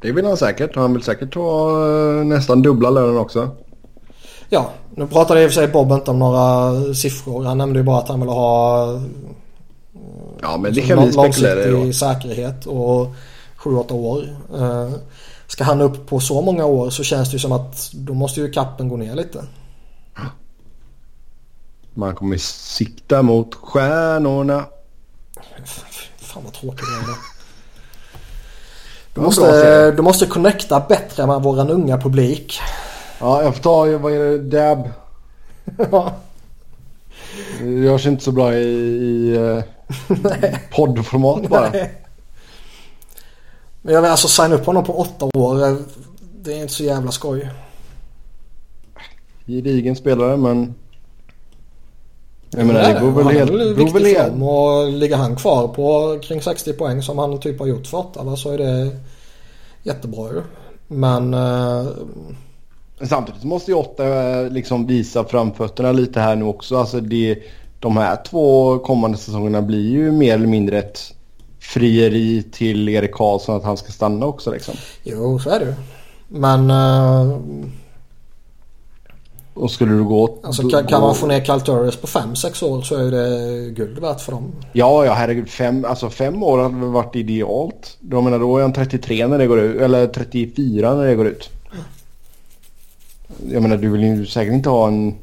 Det 0.00 0.12
vill 0.12 0.24
han 0.26 0.36
säkert. 0.36 0.76
Han 0.76 0.92
vill 0.92 1.02
säkert 1.02 1.34
ha 1.34 1.70
eh, 1.70 2.24
nästan 2.24 2.62
dubbla 2.62 2.90
lönen 2.90 3.18
också. 3.18 3.48
Ja, 4.48 4.70
nu 4.94 5.06
pratade 5.06 5.42
i 5.42 5.46
och 5.46 5.50
för 5.50 5.54
sig 5.54 5.68
Bob 5.68 5.92
inte 5.92 6.10
om 6.10 6.18
några 6.18 6.72
siffror. 6.94 7.44
Han 7.44 7.58
nämnde 7.58 7.78
ju 7.78 7.84
bara 7.84 7.98
att 7.98 8.08
han 8.08 8.20
ville 8.20 8.32
ha 8.32 8.86
Ja, 10.42 10.56
men 10.56 10.74
det 10.74 10.80
Som 10.80 10.88
kan 10.88 11.06
vi 11.06 11.12
spekulera 11.12 11.62
i 11.62 11.70
då. 11.70 11.70
långsiktig 11.70 11.94
säkerhet 11.94 12.66
och 12.66 13.08
7-8 13.58 13.92
år. 13.92 14.36
Eh, 15.44 15.48
Ska 15.48 15.64
han 15.64 15.80
upp 15.80 16.06
på 16.06 16.20
så 16.20 16.40
många 16.42 16.64
år 16.64 16.90
så 16.90 17.02
känns 17.02 17.30
det 17.30 17.32
ju 17.32 17.38
som 17.38 17.52
att 17.52 17.90
då 17.92 18.14
måste 18.14 18.40
ju 18.40 18.50
kappen 18.50 18.88
gå 18.88 18.96
ner 18.96 19.14
lite. 19.14 19.44
Man 21.94 22.14
kommer 22.14 22.36
sikta 22.38 23.22
mot 23.22 23.54
stjärnorna. 23.54 24.64
Fan 26.16 26.44
vad 26.44 26.52
tråkigt 26.52 26.86
det 26.86 27.12
är. 27.12 27.16
Du 29.14 29.20
måste, 29.20 29.90
du 29.90 30.02
måste 30.02 30.26
connecta 30.26 30.80
bättre 30.88 31.26
med 31.26 31.42
våran 31.42 31.70
unga 31.70 31.98
publik. 31.98 32.60
Ja, 33.20 33.42
jag 33.42 33.54
får 33.54 33.62
ta, 33.62 33.98
vad 33.98 34.12
är 34.12 34.18
det, 34.18 34.38
dab? 34.38 34.88
Det 37.60 37.70
görs 37.70 38.06
inte 38.06 38.24
så 38.24 38.32
bra 38.32 38.54
i, 38.54 38.58
i 38.58 39.38
uh, 39.38 39.62
poddformat 40.76 41.48
bara. 41.48 41.70
Nej. 41.70 42.03
Men 43.84 43.94
jag 43.94 44.02
vill 44.02 44.10
alltså 44.10 44.28
signa 44.28 44.54
upp 44.54 44.66
honom 44.66 44.84
på 44.84 44.98
åtta 44.98 45.26
år. 45.34 45.76
Det 46.42 46.52
är 46.52 46.62
inte 46.62 46.74
så 46.74 46.82
jävla 46.84 47.10
skoj. 47.10 47.50
Gedigen 49.46 49.96
spelare 49.96 50.36
men... 50.36 50.74
Jag 52.50 52.66
menar 52.66 52.94
det 52.94 53.00
beror 53.00 53.12
väl 53.12 53.26
helt... 53.26 53.50
Han 53.50 53.60
är 53.60 53.92
väl 53.92 54.04
helt... 54.04 54.42
och 54.42 54.92
ligger 54.92 55.16
han 55.16 55.36
kvar 55.36 55.68
på 55.68 56.18
kring 56.22 56.42
60 56.42 56.72
poäng 56.72 57.02
som 57.02 57.18
han 57.18 57.40
typ 57.40 57.58
har 57.58 57.66
gjort 57.66 57.86
för 57.86 57.98
åtta 57.98 58.36
så 58.36 58.50
är 58.50 58.58
det 58.58 58.90
jättebra 59.82 60.28
ju. 60.32 60.42
Men... 60.86 61.34
Uh... 61.34 61.86
Samtidigt 63.02 63.44
måste 63.44 63.70
ju 63.70 63.76
åtta 63.76 64.06
eh, 64.06 64.50
liksom 64.50 64.86
visa 64.86 65.24
framfötterna 65.24 65.92
lite 65.92 66.20
här 66.20 66.36
nu 66.36 66.44
också. 66.44 66.76
Alltså 66.76 67.00
det, 67.00 67.38
de 67.80 67.96
här 67.96 68.18
två 68.26 68.78
kommande 68.78 69.18
säsongerna 69.18 69.62
blir 69.62 69.90
ju 69.90 70.12
mer 70.12 70.34
eller 70.34 70.46
mindre 70.46 70.78
ett 70.78 71.14
frieri 71.64 72.42
till 72.52 72.88
Erik 72.88 73.12
Karlsson 73.12 73.56
att 73.56 73.64
han 73.64 73.76
ska 73.76 73.92
stanna 73.92 74.26
också 74.26 74.50
liksom. 74.50 74.74
Jo, 75.02 75.38
så 75.38 75.50
är 75.50 75.60
det 75.60 75.66
ju. 75.66 75.74
Men... 76.28 76.70
Uh... 76.70 77.40
Och 79.54 79.70
skulle 79.70 79.92
du 79.92 80.04
gå... 80.04 80.38
Alltså 80.42 80.68
kan, 80.68 80.86
kan 80.86 81.00
man 81.00 81.14
få 81.14 81.26
ner 81.26 81.44
Cal 81.44 81.60
Turris 81.60 81.96
på 81.96 82.06
5-6 82.06 82.64
år 82.64 82.82
så 82.82 82.96
är 82.96 83.10
det 83.10 83.70
guld 83.70 83.98
värt 83.98 84.20
för 84.20 84.32
dem. 84.32 84.52
Ja, 84.72 85.04
ja 85.04 85.12
herregud. 85.12 85.48
Fem, 85.48 85.84
alltså 85.84 86.10
fem 86.10 86.42
år 86.42 86.58
hade 86.58 86.74
väl 86.74 86.88
varit 86.88 87.16
idealt. 87.16 87.98
Jag 88.10 88.24
menar 88.24 88.38
då 88.38 88.58
är 88.58 88.62
han 88.62 88.72
33 88.72 89.26
när 89.26 89.38
det 89.38 89.46
går 89.46 89.60
ut. 89.60 89.80
Eller 89.80 90.06
34 90.06 90.94
när 90.94 91.04
det 91.04 91.14
går 91.14 91.26
ut. 91.26 91.50
Jag 93.50 93.62
menar 93.62 93.76
du 93.76 93.88
vill 93.88 94.02
ju 94.02 94.26
säkert 94.26 94.54
inte 94.54 94.68
ha 94.68 94.88
en... 94.88 95.14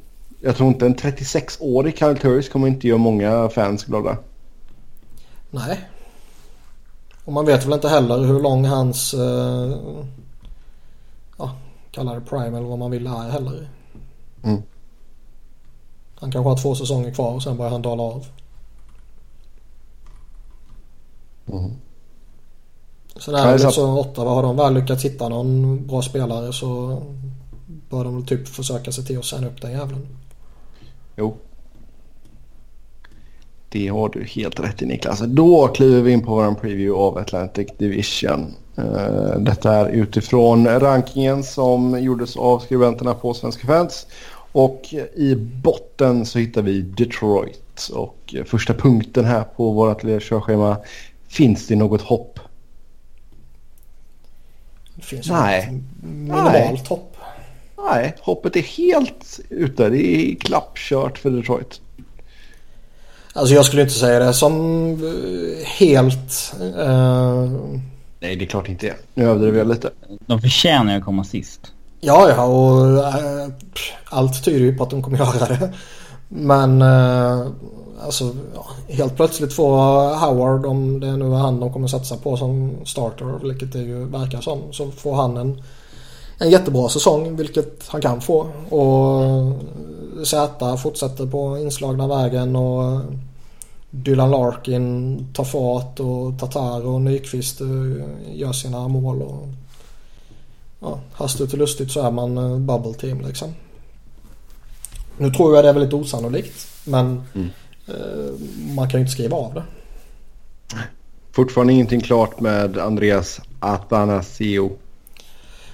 Jag 0.41 0.55
tror 0.55 0.69
inte 0.69 0.85
en 0.85 0.95
36-årig 0.95 1.97
Cal 1.97 2.17
Turris 2.17 2.49
kommer 2.49 2.67
inte 2.67 2.87
göra 2.87 2.97
många 2.97 3.49
fans 3.49 3.85
glada. 3.85 4.17
Nej. 5.51 5.79
Och 7.25 7.33
man 7.33 7.45
vet 7.45 7.65
väl 7.65 7.73
inte 7.73 7.89
heller 7.89 8.17
hur 8.17 8.41
lång 8.41 8.65
hans... 8.65 9.13
Uh, 9.13 9.77
ja, 11.37 11.55
kalla 11.91 12.13
det 12.13 12.21
prime 12.21 12.57
eller 12.57 12.67
vad 12.67 12.79
man 12.79 12.91
vill 12.91 13.07
är 13.07 13.29
heller. 13.29 13.69
Mm. 14.43 14.61
Han 16.15 16.31
kanske 16.31 16.49
har 16.49 16.57
två 16.57 16.75
säsonger 16.75 17.13
kvar 17.13 17.33
och 17.33 17.43
sen 17.43 17.57
börjar 17.57 17.71
han 17.71 17.81
dala 17.81 18.03
av. 18.03 18.25
Mm. 21.47 21.71
Så 23.15 23.31
där 23.31 23.57
liksom 23.57 23.97
Ottawa 23.97 24.33
har 24.33 24.43
de 24.43 24.57
väl 24.57 24.73
lyckats 24.73 25.05
hitta 25.05 25.29
någon 25.29 25.87
bra 25.87 26.01
spelare 26.01 26.53
så 26.53 27.01
bör 27.89 28.03
de 28.03 28.15
väl 28.15 28.27
typ 28.27 28.47
försöka 28.47 28.91
se 28.91 29.01
till 29.01 29.19
att 29.19 29.25
signa 29.25 29.47
upp 29.47 29.61
den 29.61 29.71
jävlen. 29.71 30.07
Jo. 31.15 31.37
Det 33.71 33.87
har 33.87 34.09
du 34.09 34.23
helt 34.23 34.59
rätt 34.59 34.81
i 34.81 34.85
Niklas. 34.85 35.19
Då 35.19 35.67
kliver 35.67 36.01
vi 36.01 36.11
in 36.11 36.21
på 36.21 36.35
vår 36.35 36.53
preview 36.53 37.03
av 37.03 37.17
Atlantic 37.17 37.67
Division. 37.77 38.55
Uh, 38.79 39.39
detta 39.39 39.73
är 39.73 39.89
utifrån 39.89 40.67
rankingen 40.67 41.43
som 41.43 42.03
gjordes 42.03 42.37
av 42.37 42.59
skribenterna 42.59 43.13
på 43.13 43.33
Svenska 43.33 43.67
fans. 43.67 44.07
Och 44.51 44.93
i 45.15 45.35
botten 45.35 46.25
så 46.25 46.39
hittar 46.39 46.61
vi 46.61 46.81
Detroit. 46.81 47.89
Och 47.93 48.35
första 48.45 48.73
punkten 48.73 49.25
här 49.25 49.43
på 49.43 49.71
vårt 49.71 50.01
körschema. 50.01 50.77
Finns 51.27 51.67
det 51.67 51.75
något 51.75 52.01
hopp? 52.01 52.39
Det 54.95 55.01
finns 55.05 55.29
Nej. 55.29 55.81
minimalt 56.01 56.87
hopp. 56.87 57.17
Nej, 57.89 58.15
hoppet 58.21 58.55
är 58.55 58.61
helt 58.61 59.39
ute. 59.49 59.89
Det 59.89 60.03
är 60.03 60.35
klappkört 60.35 61.17
för 61.17 61.29
Detroit. 61.29 61.81
Alltså 63.33 63.55
jag 63.55 63.65
skulle 63.65 63.81
inte 63.81 63.93
säga 63.93 64.19
det 64.19 64.33
som 64.33 64.91
eh, 64.91 65.65
helt... 65.65 66.53
Uh... 66.61 67.49
Nej, 68.19 68.35
det 68.35 68.45
är 68.45 68.47
klart 68.47 68.69
inte. 68.69 68.93
Nu 69.13 69.25
överdriver 69.25 69.57
jag 69.57 69.67
lite. 69.67 69.89
De 70.25 70.41
förtjänar 70.41 70.91
ju 70.91 70.97
att 70.97 71.05
komma 71.05 71.23
sist. 71.23 71.71
Ja, 72.01 72.29
ja 72.29 72.45
och 72.45 72.97
äh, 72.97 73.47
allt 74.05 74.43
tyder 74.43 74.59
ju 74.59 74.77
på 74.77 74.83
att 74.83 74.89
de 74.89 75.03
kommer 75.03 75.17
göra 75.17 75.47
det. 75.47 75.73
Men 76.27 76.81
äh, 76.81 77.47
alltså 78.05 78.35
ja, 78.55 78.65
helt 78.87 79.15
plötsligt 79.15 79.53
får 79.53 79.77
Howard, 80.15 80.65
om 80.65 80.99
det 80.99 81.17
nu 81.17 81.25
är 81.25 81.37
han 81.37 81.59
de 81.59 81.73
kommer 81.73 81.87
satsa 81.87 82.17
på 82.17 82.37
som 82.37 82.77
starter, 82.85 83.47
vilket 83.47 83.73
det 83.73 83.79
ju 83.79 84.05
verkar 84.05 84.41
som, 84.41 84.61
så 84.71 84.91
får 84.91 85.15
han 85.15 85.37
en, 85.37 85.63
en 86.41 86.49
jättebra 86.49 86.89
säsong, 86.89 87.35
vilket 87.35 87.87
han 87.87 88.01
kan 88.01 88.21
få. 88.21 88.39
Och 88.69 90.27
Z 90.27 90.77
fortsätter 90.77 91.25
på 91.25 91.57
inslagna 91.57 92.07
vägen 92.07 92.55
och 92.55 93.01
Dylan 93.89 94.31
Larkin 94.31 95.27
tar 95.33 95.43
fart 95.43 95.99
och 95.99 96.39
Tatar 96.39 96.85
och 96.85 97.01
Nyqvist 97.01 97.61
eh, 97.61 97.67
gör 98.33 98.51
sina 98.51 98.87
mål. 98.87 99.21
Och 99.21 99.47
ja, 100.79 100.99
hastigt 101.13 101.53
och 101.53 101.59
lustigt 101.59 101.91
så 101.91 102.01
är 102.01 102.11
man 102.11 102.37
uh, 102.37 102.57
bubble 102.57 102.93
team 102.93 103.21
liksom. 103.21 103.53
Nu 105.17 105.31
tror 105.31 105.55
jag 105.55 105.65
det 105.65 105.69
är 105.69 105.73
väldigt 105.73 105.93
osannolikt 105.93 106.67
men 106.83 107.23
mm. 107.33 107.49
uh, 107.89 108.31
man 108.75 108.89
kan 108.89 108.99
ju 108.99 109.01
inte 109.01 109.11
skriva 109.13 109.37
av 109.37 109.53
det. 109.53 109.63
Fortfarande 111.31 111.73
ingenting 111.73 112.01
klart 112.01 112.39
med 112.39 112.77
Andreas 112.77 113.41
Atanasio. 113.59 114.71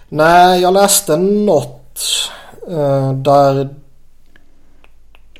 Nej, 0.09 0.61
jag 0.61 0.73
läste 0.73 1.17
något 1.17 2.01
uh, 2.69 3.13
där 3.13 3.69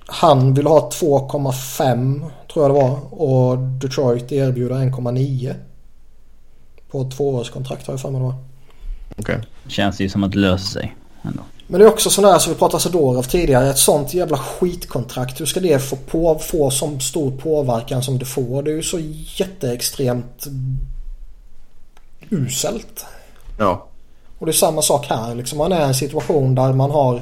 han 0.07 0.53
vill 0.53 0.67
ha 0.67 0.89
2,5 0.89 2.29
tror 2.53 2.65
jag 2.65 2.75
det 2.75 2.81
var 2.81 3.13
och 3.13 3.57
Detroit 3.57 4.31
erbjuder 4.31 4.75
1,9. 4.75 5.55
På 6.91 7.01
ett 7.01 7.11
tvåårskontrakt 7.11 7.87
har 7.87 7.93
jag 7.93 8.01
för 8.01 8.11
mig 8.11 8.21
det 8.21 8.25
var. 8.25 8.35
Okay. 9.17 9.37
Känns 9.67 9.99
ju 9.99 10.09
som 10.09 10.23
att 10.23 10.31
det 10.31 10.37
löser 10.37 10.67
sig 10.79 10.95
ändå. 11.21 11.43
Men 11.67 11.79
det 11.79 11.85
är 11.85 11.89
också 11.89 12.09
sådär 12.09 12.39
som 12.39 12.53
vi 12.53 12.59
pratade 12.59 12.83
Sadorov 12.83 13.23
tidigare. 13.23 13.69
Ett 13.69 13.77
sånt 13.77 14.13
jävla 14.13 14.37
skitkontrakt. 14.37 15.41
Hur 15.41 15.45
ska 15.45 15.59
det 15.59 15.79
få, 15.79 15.95
på, 15.95 16.39
få 16.39 16.71
som 16.71 16.99
stor 16.99 17.31
påverkan 17.31 18.03
som 18.03 18.19
det 18.19 18.25
får? 18.25 18.63
Det 18.63 18.71
är 18.71 18.75
ju 18.75 18.83
så 18.83 18.99
jätteextremt 19.37 20.47
uselt. 22.29 23.05
Ja. 23.59 23.86
Och 24.39 24.45
det 24.45 24.51
är 24.51 24.53
samma 24.53 24.81
sak 24.81 25.05
här. 25.09 25.35
Liksom 25.35 25.57
man 25.57 25.71
är 25.71 25.79
i 25.79 25.83
en 25.83 25.93
situation 25.93 26.55
där 26.55 26.73
man 26.73 26.91
har 26.91 27.21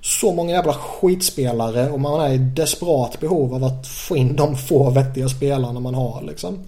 så 0.00 0.32
många 0.32 0.52
jävla 0.52 0.72
skitspelare 0.72 1.90
och 1.90 2.00
man 2.00 2.20
är 2.20 2.32
i 2.32 2.38
desperat 2.38 3.20
behov 3.20 3.54
av 3.54 3.64
att 3.64 3.86
få 3.86 4.16
in 4.16 4.36
de 4.36 4.56
få 4.56 4.90
vettiga 4.90 5.28
spelarna 5.28 5.80
man 5.80 5.94
har 5.94 6.22
liksom. 6.22 6.58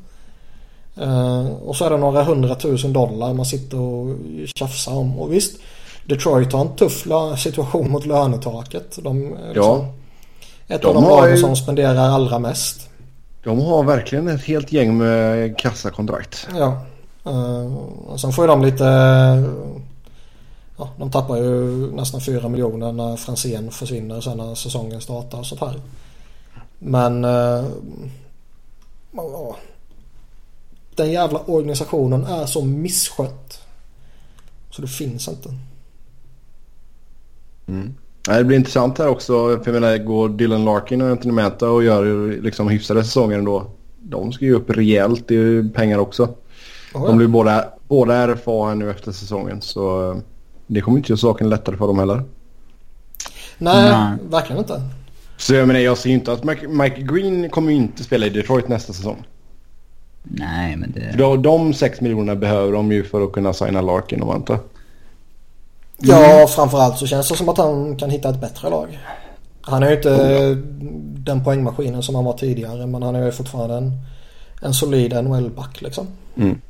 Uh, 1.02 1.46
och 1.46 1.76
så 1.76 1.84
är 1.84 1.90
det 1.90 1.96
några 1.96 2.24
hundratusen 2.24 2.92
dollar 2.92 3.34
man 3.34 3.46
sitter 3.46 3.78
och 3.80 4.16
tjafsar 4.54 4.92
om. 4.92 5.18
Och 5.18 5.32
visst, 5.32 5.56
Detroit 6.06 6.52
har 6.52 6.60
en 6.60 6.76
tuff 6.76 7.06
situation 7.38 7.90
mot 7.90 8.06
lönetaket. 8.06 8.98
De, 9.02 9.22
liksom, 9.22 9.44
ja. 9.54 9.86
Ett 10.68 10.82
de 10.82 10.88
av 10.88 10.94
de 10.94 11.04
lagen 11.04 11.30
ju... 11.30 11.36
som 11.36 11.56
spenderar 11.56 12.08
allra 12.08 12.38
mest. 12.38 12.88
De 13.44 13.60
har 13.60 13.84
verkligen 13.84 14.28
ett 14.28 14.44
helt 14.44 14.72
gäng 14.72 14.98
med 14.98 15.58
kassakontrakt. 15.58 16.48
Ja. 16.58 16.80
Uh, 17.26 17.76
och 18.06 18.20
sen 18.20 18.32
får 18.32 18.44
ju 18.44 18.48
de 18.48 18.62
lite... 18.62 18.84
Ja, 20.78 20.88
de 20.98 21.10
tappar 21.10 21.36
ju 21.36 21.52
nästan 21.92 22.20
4 22.20 22.48
miljoner 22.48 22.92
när 22.92 23.16
Franzén 23.16 23.70
försvinner 23.70 24.20
sen 24.20 24.38
när 24.38 24.54
säsongen 24.54 25.00
startar 25.00 25.38
och 25.38 25.46
sånt 25.46 25.60
här. 25.60 25.80
Men... 26.78 27.24
Uh, 27.24 27.64
den 30.94 31.12
jävla 31.12 31.38
organisationen 31.38 32.24
är 32.24 32.46
så 32.46 32.64
misskött. 32.64 33.60
Så 34.70 34.82
det 34.82 34.88
finns 34.88 35.28
inte. 35.28 35.48
Mm. 37.66 37.94
Det 38.26 38.44
blir 38.44 38.56
intressant 38.56 38.98
här 38.98 39.08
också. 39.08 39.48
För 39.48 39.72
jag 39.72 39.80
menar, 39.80 39.98
går 39.98 40.28
Dylan 40.28 40.64
Larkin 40.64 41.02
och 41.02 41.08
Anthony 41.08 41.32
Mata 41.32 41.70
och 41.70 41.84
gör 41.84 42.32
liksom 42.42 42.68
hyfsade 42.68 43.04
säsonger 43.04 43.38
ändå. 43.38 43.66
De 44.02 44.32
ska 44.32 44.44
ju 44.44 44.54
upp 44.54 44.70
rejält 44.70 45.30
i 45.30 45.70
pengar 45.74 45.98
också. 45.98 46.28
Oh, 46.96 47.02
ja. 47.02 47.08
De 47.08 47.16
blir 47.16 47.28
båda, 47.28 47.64
båda 47.88 48.26
RFA 48.26 48.68
här 48.68 48.74
nu 48.74 48.90
efter 48.90 49.12
säsongen. 49.12 49.60
Så 49.62 50.10
eh, 50.10 50.16
det 50.66 50.80
kommer 50.80 50.98
inte 50.98 51.12
göra 51.12 51.18
saken 51.18 51.48
lättare 51.48 51.76
för 51.76 51.86
dem 51.86 51.98
heller. 51.98 52.24
Nej, 53.58 53.90
Nej. 53.90 54.18
verkligen 54.30 54.58
inte. 54.58 54.82
Så 55.36 55.54
jag 55.54 55.66
menar, 55.66 55.80
jag 55.80 55.98
ser 55.98 56.08
ju 56.08 56.14
inte 56.14 56.32
att 56.32 56.44
Mike 56.68 57.02
Green 57.02 57.50
kommer 57.50 57.70
ju 57.70 57.76
inte 57.76 58.04
spela 58.04 58.26
i 58.26 58.30
Detroit 58.30 58.68
nästa 58.68 58.92
säsong. 58.92 59.26
Nej, 60.22 60.76
men 60.76 60.92
det... 60.92 61.14
Då, 61.18 61.36
de 61.36 61.74
sex 61.74 62.00
miljonerna 62.00 62.34
behöver 62.34 62.72
de 62.72 62.92
ju 62.92 63.04
för 63.04 63.24
att 63.24 63.32
kunna 63.32 63.52
signa 63.52 63.80
Larkin 63.80 64.20
och 64.20 64.26
Manta. 64.26 64.58
Ja, 65.98 66.46
framförallt 66.48 66.98
så 66.98 67.06
känns 67.06 67.28
det 67.28 67.36
som 67.36 67.48
att 67.48 67.58
han 67.58 67.96
kan 67.96 68.10
hitta 68.10 68.28
ett 68.28 68.40
bättre 68.40 68.70
lag. 68.70 68.98
Han 69.60 69.82
är 69.82 69.90
ju 69.90 69.96
inte 69.96 70.14
mm. 70.14 70.64
den 71.18 71.44
poängmaskinen 71.44 72.02
som 72.02 72.14
han 72.14 72.24
var 72.24 72.32
tidigare 72.32 72.86
men 72.86 73.02
han 73.02 73.16
är 73.16 73.24
ju 73.24 73.32
fortfarande 73.32 73.76
en, 73.76 73.92
en 74.62 74.74
solid 74.74 75.24
NHL-back 75.24 75.82
liksom. 75.82 76.06
Mm. 76.36 76.60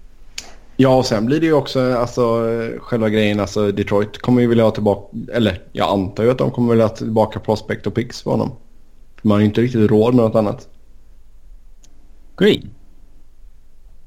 Ja, 0.77 0.97
och 0.97 1.07
sen 1.07 1.27
blir 1.27 1.41
det 1.41 1.47
ju 1.47 1.53
också 1.53 1.95
alltså, 1.95 2.43
själva 2.79 3.09
grejen. 3.09 3.41
Alltså, 3.41 3.72
Detroit 3.72 4.18
kommer 4.18 4.41
ju 4.41 4.49
vilja 4.49 4.64
ha 4.64 4.70
tillbaka, 4.70 5.16
eller 5.33 5.62
jag 5.72 5.91
antar 5.91 6.24
ju 6.24 6.31
att 6.31 6.39
de 6.39 6.51
kommer 6.51 6.70
vilja 6.70 6.87
ha 6.87 6.97
tillbaka 6.97 7.41
prospect 7.41 7.87
och 7.87 7.95
picks 7.95 8.22
för 8.22 8.31
honom. 8.31 8.53
För 9.20 9.29
man 9.29 9.35
har 9.35 9.41
ju 9.41 9.47
inte 9.47 9.61
riktigt 9.61 9.91
råd 9.91 10.14
med 10.14 10.24
något 10.24 10.35
annat. 10.35 10.68
Green? 12.37 12.70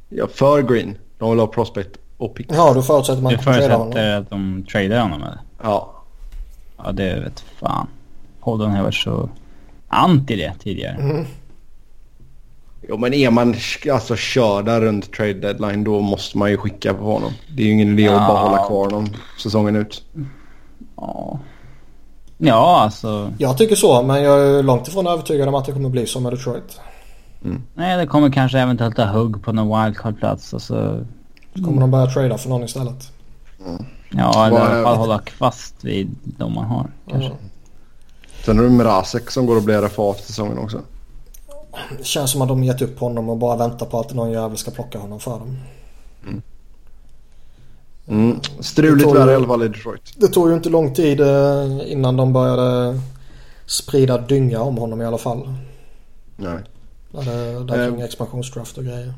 Ja, 0.09 0.27
för 0.27 0.61
Green. 0.61 0.97
De 1.17 1.29
vill 1.29 1.39
ha 1.39 1.47
prospect 1.47 1.97
och 2.17 2.35
picks. 2.35 2.55
Ja, 2.55 2.73
då 2.73 2.81
förutsätter 2.81 3.21
man 3.21 3.33
att 3.33 3.39
de 3.39 3.43
tradar 3.43 3.69
honom. 3.69 3.91
förutsätter 3.91 4.17
att 4.17 4.29
de 4.29 4.65
tradar 4.71 5.01
honom 5.01 5.21
eller? 5.23 5.39
Ja. 5.63 5.93
Ja 6.77 6.91
det 6.91 7.19
vet 7.19 7.39
fan. 7.39 7.87
Holden 8.39 8.71
har 8.71 8.83
varit 8.83 8.95
så 8.95 9.29
anti 9.87 10.35
det 10.35 10.53
tidigare. 10.59 10.95
Mm. 10.95 11.25
Jo, 12.89 12.97
men 12.97 13.13
är 13.13 13.31
man 13.31 13.55
alltså 13.91 14.15
körda 14.17 14.81
runt 14.81 15.13
trade 15.13 15.33
deadline 15.33 15.83
då 15.83 15.99
måste 15.99 16.37
man 16.37 16.49
ju 16.51 16.57
skicka 16.57 16.93
på 16.93 17.03
honom. 17.03 17.31
Det 17.55 17.61
är 17.63 17.65
ju 17.65 17.71
ingen 17.73 17.99
idé 17.99 18.07
att 18.07 18.13
Ja. 18.13 18.27
bara 18.27 18.39
hålla 18.39 18.67
kvar 18.67 18.85
honom 18.85 19.07
säsongen 19.43 19.75
ut. 19.75 20.03
Ja. 20.95 21.39
Ja 22.37 22.79
alltså. 22.81 23.33
Jag 23.37 23.57
tycker 23.57 23.75
så, 23.75 24.01
men 24.03 24.23
jag 24.23 24.39
är 24.39 24.63
långt 24.63 24.87
ifrån 24.87 25.07
övertygad 25.07 25.47
om 25.47 25.55
att 25.55 25.65
det 25.65 25.71
kommer 25.71 25.89
bli 25.89 26.05
så 26.05 26.19
med 26.19 26.33
Detroit. 26.33 26.79
Nej 27.73 27.97
det 27.97 28.07
kommer 28.07 28.31
kanske 28.31 28.59
eventuellt 28.59 28.95
ta 28.95 29.05
hugg 29.05 29.43
på 29.43 29.51
någon 29.51 29.67
wildcard-plats 29.85 30.53
och 30.53 30.61
så. 30.61 31.05
Så 31.55 31.63
kommer 31.63 31.81
de 31.81 31.91
börja 31.91 32.05
trada 32.05 32.37
för 32.37 32.49
någon 32.49 32.63
istället. 32.63 33.11
Ja 34.09 34.47
eller 34.47 34.57
i 34.57 34.61
alla 34.61 34.83
fall 34.83 34.97
hålla 34.97 35.21
fast 35.39 35.75
vid 35.85 36.15
de 36.23 36.53
man 36.53 36.65
har 36.65 36.87
kanske. 37.09 37.29
Mm. 37.29 37.39
Sen 38.45 38.59
är 38.59 38.63
det 38.63 38.69
Mrazek 38.69 39.31
som 39.31 39.45
går 39.45 39.55
och 39.55 39.63
blir 39.63 39.81
RFA 39.81 40.11
efter 40.11 40.23
säsongen 40.27 40.57
också. 40.57 40.81
Det 41.97 42.03
känns 42.05 42.31
som 42.31 42.41
att 42.41 42.47
de 42.47 42.63
gett 42.63 42.81
upp 42.81 42.99
honom 42.99 43.29
och 43.29 43.37
bara 43.37 43.55
väntar 43.55 43.85
på 43.85 43.99
att 43.99 44.13
någon 44.13 44.31
jävel 44.31 44.57
ska 44.57 44.71
plocka 44.71 44.99
honom 44.99 45.19
för 45.19 45.31
dem. 45.31 45.57
Mm. 48.07 48.39
Struligt 48.59 49.01
Jag 49.01 49.11
tror- 49.11 49.19
värre 49.19 49.31
i 49.31 49.35
alla 49.35 49.47
fall 49.47 49.63
i 49.63 49.67
Detroit. 49.67 50.01
Det 50.17 50.27
tog 50.27 50.49
ju 50.49 50.55
inte 50.55 50.69
lång 50.69 50.93
tid 50.93 51.19
eh, 51.21 51.91
innan 51.91 52.17
de 52.17 52.33
började 52.33 52.99
sprida 53.65 54.17
dynga 54.17 54.61
om 54.61 54.77
honom 54.77 55.01
i 55.01 55.05
alla 55.05 55.17
fall. 55.17 55.53
Nej. 56.37 56.57
Där 57.11 57.23
det, 57.25 57.63
där 57.63 57.83
Eh. 57.85 57.89
kring 57.91 58.01
expansionsdraft 58.01 58.77
och 58.77 58.83
grejer. 58.83 59.13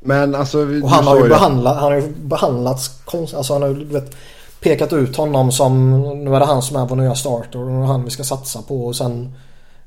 Men 0.00 0.34
alltså... 0.34 0.64
vi- 0.64 0.82
Och 0.82 0.90
han 0.90 1.06
har 1.06 1.16
ju, 1.22 1.28
behandlat, 1.28 1.74
han 1.76 1.84
har 1.92 2.00
ju 2.00 2.12
behandlats 2.16 2.88
konst, 3.04 3.34
Alltså 3.34 3.52
han 3.52 3.62
har 3.62 3.68
ju 3.68 3.84
vet, 3.84 4.14
pekat 4.60 4.92
ut 4.92 5.16
honom 5.16 5.52
som 5.52 5.90
nu 6.24 6.34
är 6.34 6.40
det 6.40 6.46
han 6.46 6.62
som 6.62 6.76
är 6.76 6.86
vår 6.86 6.96
nya 6.96 7.14
starter 7.14 7.58
och 7.58 7.86
han 7.86 8.04
vi 8.04 8.10
ska 8.10 8.24
satsa 8.24 8.62
på 8.62 8.86
och 8.86 8.96
sen 8.96 9.32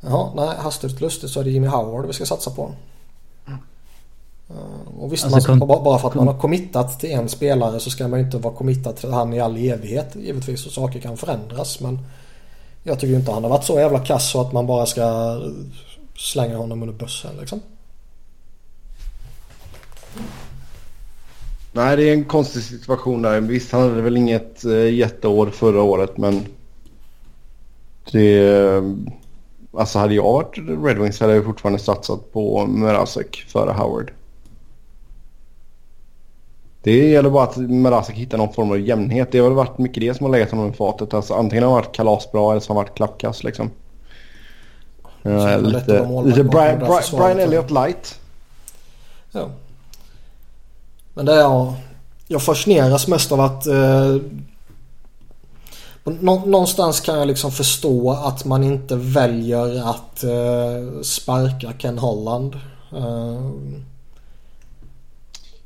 Jaha, 0.06 0.32
nej 0.36 0.58
hastigt 0.58 1.02
lustigt 1.02 1.30
så 1.30 1.40
är 1.40 1.44
det 1.44 1.50
Jimmy 1.50 1.68
Howard 1.68 2.06
vi 2.06 2.14
ska 2.14 2.26
satsa 2.26 2.52
på. 2.52 2.72
Eh, 4.50 5.00
Och 5.00 5.14
visst, 5.14 5.26
Alltså, 5.26 5.56
man, 5.56 5.68
bara 5.68 6.00
för 6.00 6.08
att 6.08 6.16
man 6.16 6.28
har 6.28 6.40
committat 6.40 7.00
till 7.00 7.12
en 7.12 7.30
spelare 7.30 7.80
så 7.80 7.90
ska 7.90 8.08
man 8.08 8.20
inte 8.20 8.38
vara 8.38 8.54
committat 8.54 8.98
till 8.98 9.12
han 9.12 9.34
i 9.34 9.40
all 9.40 9.58
evighet 9.58 10.16
givetvis 10.16 10.66
och 10.66 10.72
saker 10.72 11.00
kan 11.00 11.18
förändras 11.18 11.80
men 11.80 12.00
Jag 12.84 13.00
tycker 13.00 13.16
inte 13.16 13.32
han 13.32 13.44
har 13.44 13.50
varit 13.50 13.64
så 13.64 13.80
jävla 13.80 14.00
kass 14.00 14.32
så 14.32 14.42
att 14.42 14.54
man 14.54 14.68
bara 14.68 14.86
ska 14.86 15.38
slänga 16.18 16.58
honom 16.58 16.82
under 16.82 16.96
bussen 16.96 17.32
liksom. 17.40 17.60
Nej, 21.74 21.98
det 21.98 22.10
är 22.10 22.14
en 22.14 22.26
konstig 22.26 22.64
situation 22.64 23.22
där. 23.22 23.42
Visst, 23.42 23.72
han 23.72 23.82
hade 23.82 24.02
väl 24.02 24.18
inget 24.18 24.66
uh, 24.66 24.94
jätteår 24.94 25.50
förra 25.50 25.82
året, 25.82 26.18
men... 26.18 26.46
Det... 28.12 28.82
alltså 29.78 30.00
hade 30.00 30.16
jag 30.16 30.24
varit 30.24 30.58
Red 30.58 30.98
Wings 30.98 31.20
hade 31.20 31.36
jag 31.36 31.46
fortfarande 31.46 31.80
satsat 31.80 32.34
på 32.34 32.66
Mrazek 32.66 33.46
före 33.48 33.72
Howard. 33.72 34.12
Det 36.82 37.10
gäller 37.10 37.30
bara 37.30 37.44
att 37.44 37.58
Mrazek 37.58 38.16
hittar 38.16 38.38
någon 38.38 38.54
form 38.54 38.72
av 38.72 38.80
jämnhet. 38.80 39.32
Det 39.32 39.40
har 39.40 39.46
väl 39.46 39.56
varit 39.56 39.78
mycket 39.78 40.02
det 40.02 40.14
som 40.14 40.26
har 40.26 40.32
legat 40.32 40.52
honom 40.52 40.70
i 40.70 40.74
fatet. 40.74 41.14
Alltså, 41.14 41.34
antingen 41.34 41.64
har 41.64 41.72
han 41.72 41.82
varit 41.82 41.96
kalasbra 41.96 42.52
eller 42.52 42.60
så 42.60 42.74
har 42.74 42.76
han 42.76 42.86
varit 42.86 42.98
klappkass 42.98 43.44
liksom. 43.44 43.72
Uh, 45.26 45.62
lite 45.62 46.08
lite 46.26 46.44
Brian, 46.44 46.80
Brian. 46.80 47.02
Brian 47.12 47.40
Elliott 47.40 47.72
light. 47.72 48.20
Ja. 49.32 49.50
Men 51.14 51.26
det 51.26 51.34
är 51.34 51.40
jag. 51.40 51.74
Jag 52.28 52.42
fascineras 52.42 53.08
mest 53.08 53.32
av 53.32 53.42
att 53.42 53.68
eh, 53.68 54.16
nå- 56.12 56.44
Någonstans 56.46 57.00
kan 57.00 57.18
jag 57.20 57.28
liksom 57.28 57.52
förstå 57.52 58.12
att 58.12 58.46
man 58.46 58.64
inte 58.64 58.96
väljer 58.96 59.90
att 59.90 60.24
eh, 60.24 61.02
sparka 61.02 61.74
Ken 61.80 61.98
Holland. 61.98 62.56
Eh, 62.96 63.42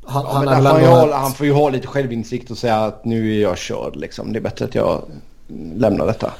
han, 0.05 0.23
Ja, 0.25 0.51
han 0.53 0.63
får 0.71 0.79
ju 0.79 0.85
ett- 1.09 1.13
han 1.15 1.31
får 1.33 1.45
ju 1.45 1.53
ha 1.53 1.69
lite 1.69 1.87
självinsikt 1.87 2.51
och 2.51 2.57
säga 2.57 2.79
att 2.85 3.05
nu 3.05 3.35
är 3.37 3.41
jag 3.41 3.57
körd 3.57 3.95
liksom. 3.95 4.33
Det 4.33 4.39
är 4.39 4.41
bättre 4.41 4.65
att 4.65 4.75
jag 4.75 5.01
lämnar 5.75 6.05
detta. 6.05 6.31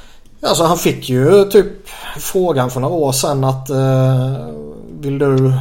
Alltså 0.42 0.64
han 0.64 0.78
fick 0.78 1.08
ju 1.08 1.44
typ 1.44 1.66
frågan 2.18 2.70
för 2.70 2.80
några 2.80 2.94
år 2.94 3.12
sedan 3.12 3.44
att 3.44 3.70
eh, 3.70 4.46
vill 5.00 5.18
du 5.18 5.52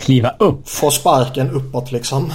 Kliva 0.00 0.34
upp. 0.38 0.68
få 0.68 0.90
sparken 0.90 1.50
uppåt 1.50 1.92
liksom. 1.92 2.32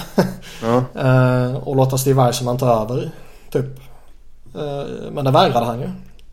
Ja. 0.62 0.82
Eh, 1.02 1.54
och 1.56 1.76
låta 1.76 1.98
Steve 1.98 2.22
Eisenman 2.22 2.58
ta 2.58 2.82
över. 2.82 3.10
Typ. 3.50 3.64
Eh, 4.54 5.10
men 5.12 5.24
det 5.24 5.30
vägrade 5.30 5.66
han 5.66 5.80
ju. 5.80 5.88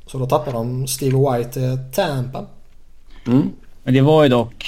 Så 0.08 0.18
då 0.18 0.26
tappade 0.26 0.52
de 0.52 0.88
Steve 0.88 1.18
White 1.18 1.52
till 1.52 1.78
Tampa. 1.94 2.46
Mm. 3.28 3.52
Men 3.84 3.94
det 3.94 4.02
var 4.02 4.24
ju 4.24 4.30
dock, 4.30 4.66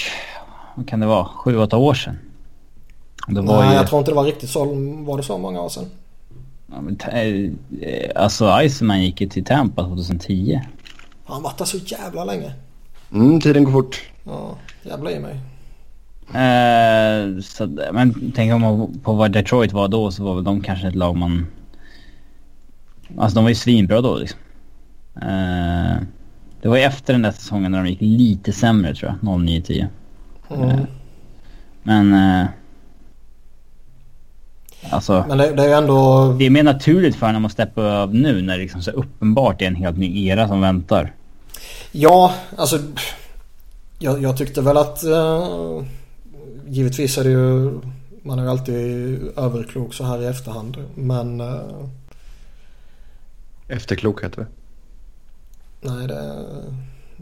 vad 0.76 0.88
kan 0.88 1.00
det 1.00 1.06
vara, 1.06 1.26
sju, 1.26 1.58
åtta 1.58 1.78
år 1.78 1.93
sedan. 1.93 2.18
Det 3.28 3.41
var 3.41 3.60
Nej 3.60 3.70
ju, 3.70 3.76
jag 3.76 3.88
tror 3.88 4.00
inte 4.00 4.12
det 4.12 4.16
var 4.16 4.24
riktigt 4.24 4.50
så. 4.50 4.66
Var 5.06 5.18
det 5.18 5.24
så 5.24 5.38
många 5.38 5.62
år 5.62 5.70
sedan? 5.70 5.86
ja, 6.72 6.82
men, 6.82 6.98
eh, 7.82 8.12
alltså 8.16 8.62
Iceman 8.62 9.04
gick 9.04 9.22
ju 9.22 9.28
till 9.28 9.45
Tampa 9.45 9.84
2010. 9.84 10.62
Han 11.26 11.43
varit 11.43 11.58
där 11.58 11.66
så 11.66 11.78
jävla 11.78 12.26
länge. 12.26 12.54
Mm, 13.12 13.41
tiden 13.41 13.64
går 13.64 13.72
fort. 13.72 14.02
Ja, 14.24 14.56
jävla 14.84 15.12
i 15.12 15.20
mig. 15.20 15.39
Eh, 16.28 17.41
så, 17.41 17.68
men 17.91 18.32
tänk 18.36 18.54
om 18.54 18.62
man 18.62 19.00
på 19.04 19.14
vad 19.14 19.32
Detroit 19.32 19.74
var 19.74 19.88
då 19.88 20.12
så 20.12 20.24
var 20.24 20.36
väl 20.36 20.43
de 20.43 20.62
kanske 20.62 20.88
ett 20.88 20.95
lag 20.95 21.16
man... 21.16 21.48
Alltså 23.18 23.36
de 23.36 23.43
var 23.43 23.49
ju 23.49 23.55
svinbra 23.55 24.01
då 24.01 24.18
liksom. 24.18 24.39
Eh, 25.22 25.97
det 26.62 26.70
var 26.70 26.78
ju 26.78 26.84
efter 26.84 27.14
den 27.14 27.22
där 27.22 27.32
säsongen 27.32 27.72
när 27.72 27.84
de 27.84 27.89
gick 27.89 28.01
lite 28.01 28.51
sämre 28.51 28.95
tror 28.95 29.14
jag, 29.22 29.30
09-10. 29.30 29.88
Mm. 30.49 30.86
Men... 31.84 32.14
Eh, 32.14 32.47
alltså... 34.89 35.26
Men 35.28 35.38
det, 35.38 35.51
det 35.51 35.64
är 35.64 35.78
ändå... 35.78 36.32
Det 36.39 36.45
är 36.45 36.49
mer 36.49 36.64
naturligt 36.64 37.16
för 37.16 37.26
honom 37.26 37.45
att 37.45 37.51
steppa 37.51 37.82
över 37.82 38.14
nu 38.14 38.41
när 38.41 38.53
det 38.53 38.64
liksom 38.64 38.82
så 38.82 38.91
uppenbart 38.91 39.62
är 39.62 39.66
en 39.66 39.76
helt 39.76 39.97
ny 39.97 40.28
era 40.28 40.47
som 40.47 40.62
väntar. 40.62 41.14
Ja, 41.91 42.34
alltså. 42.58 42.80
Jag, 43.99 44.22
jag 44.22 44.38
tyckte 44.38 44.62
väl 44.62 44.78
att... 44.78 45.03
Eh, 45.03 45.84
givetvis 46.68 47.18
är 47.18 47.24
det 47.24 47.30
ju... 47.30 47.80
Man 48.24 48.39
är 48.39 48.43
ju 48.43 48.49
alltid 48.49 49.22
överklok 49.38 49.93
så 49.93 50.03
här 50.03 50.22
i 50.22 50.26
efterhand. 50.26 50.78
Men... 50.95 51.41
Eh, 51.41 51.62
Efterklok 53.68 54.24
heter 54.24 54.41
det. 54.41 54.47
nej, 55.89 56.07
det... 56.07 56.45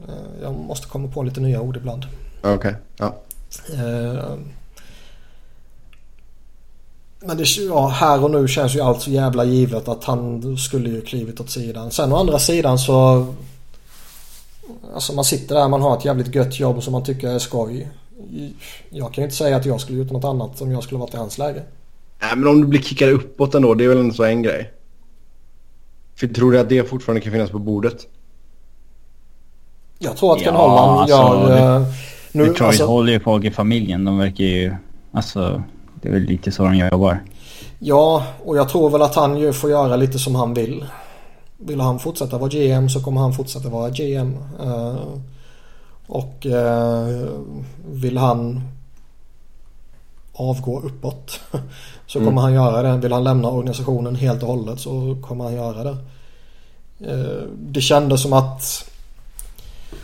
Eh, 0.08 0.42
jag 0.42 0.54
måste 0.54 0.88
komma 0.88 1.08
på 1.08 1.24
lite 1.24 1.40
nya 1.40 1.62
ord 1.62 1.78
ibland. 1.78 2.06
Okej, 2.44 2.76
ja. 2.98 3.16
Eh, 3.74 4.36
Men 7.20 7.38
det, 7.38 7.58
ja, 7.58 7.88
här 7.88 8.24
och 8.24 8.32
nu 8.32 8.48
känns 8.48 8.76
ju 8.76 8.82
allt 8.82 9.02
så 9.02 9.10
jävla 9.12 9.44
givet 9.46 9.88
att 9.88 10.04
han 10.04 10.58
skulle 10.58 10.90
ju 10.90 11.02
klivit 11.02 11.40
åt 11.40 11.50
sidan. 11.50 11.92
Sen 11.92 12.14
å 12.14 12.16
andra 12.18 12.40
sidan 12.40 12.80
så... 12.80 13.28
Alltså 14.94 15.14
man 15.14 15.26
sitter 15.26 15.56
där, 15.56 15.68
man 15.68 15.82
har 15.82 15.98
ett 15.98 16.06
jävligt 16.06 16.36
gött 16.36 16.60
jobb 16.60 16.84
som 16.84 16.92
man 16.92 17.04
tycker 17.04 17.28
är 17.28 17.40
skoj. 17.40 17.90
Jag 18.90 19.14
kan 19.14 19.22
ju 19.22 19.26
inte 19.26 19.36
säga 19.36 19.58
att 19.58 19.66
jag 19.66 19.82
skulle 19.82 19.98
gjort 19.98 20.12
något 20.12 20.24
annat 20.24 20.62
om 20.62 20.72
jag 20.72 20.84
skulle 20.84 21.00
varit 21.00 21.14
i 21.14 21.18
hans 21.18 21.38
läge. 21.38 21.64
Nej, 22.22 22.36
men 22.36 22.48
om 22.48 22.62
du 22.62 22.68
blir 22.68 22.82
kickad 22.82 23.10
uppåt 23.10 23.56
ändå, 23.56 23.74
det 23.74 23.86
är 23.86 23.90
väl 23.90 24.22
en 24.32 24.42
grej. 24.42 24.72
För 26.16 26.28
tror 26.28 26.52
du 26.52 26.60
att 26.60 26.70
det 26.70 26.90
fortfarande 26.90 27.22
kan 27.22 27.32
finnas 27.32 27.50
på 27.50 27.60
bordet? 27.60 28.08
Jag 30.00 30.18
tror 30.18 30.34
att 30.34 30.40
Ken 30.40 30.54
Ja, 30.54 30.68
Holland 30.68 31.00
alltså, 31.00 31.18
gör... 31.18 31.50
det- 31.56 31.86
eh, 31.86 31.94
nu, 32.32 32.42
Detroit 32.46 32.62
alltså, 32.62 32.86
håller 32.86 33.14
ju 33.14 33.20
folk 33.20 33.46
i 33.46 33.52
familjen. 33.52 34.06
De 34.06 34.18
verkar 34.18 34.44
ju... 34.44 34.76
Alltså, 35.12 35.64
det 36.02 36.08
är 36.08 36.14
väl 36.14 36.22
lite 36.24 36.52
så 36.52 36.64
de 36.64 36.78
jobbar. 36.78 37.24
Ja, 37.80 38.26
och 38.46 38.58
jag 38.58 38.70
tror 38.70 38.90
väl 38.90 39.02
att 39.02 39.16
han 39.16 39.38
ju 39.38 39.54
får 39.54 39.70
göra 39.70 39.96
lite 39.96 40.20
som 40.20 40.36
han 40.36 40.54
vill. 40.54 40.86
Vill 41.58 41.80
han 41.82 42.00
fortsätta 42.00 42.38
vara 42.38 42.50
GM 42.50 42.90
så 42.90 43.04
kommer 43.04 43.22
han 43.22 43.34
fortsätta 43.34 43.70
vara 43.70 43.90
GM. 43.90 44.34
Eh, 44.64 44.96
och 46.08 46.46
eh, 46.46 47.28
vill 47.92 48.18
han 48.18 48.62
avgå 50.36 50.82
uppåt 50.82 51.40
så 52.08 52.20
kommer 52.20 52.32
Mm. 52.32 52.38
han 52.44 52.54
göra 52.54 52.82
det. 52.82 52.98
Vill 52.98 53.12
han 53.12 53.24
lämna 53.24 53.50
organisationen 53.50 54.16
helt 54.16 54.44
och 54.44 54.50
hållet 54.50 54.80
så 54.80 55.18
kommer 55.22 55.44
han 55.44 55.54
göra 55.54 55.84
det. 55.84 55.98
Eh, 57.12 57.44
det 57.60 57.82
kändes 57.82 58.22
som 58.22 58.34
att 58.34 58.90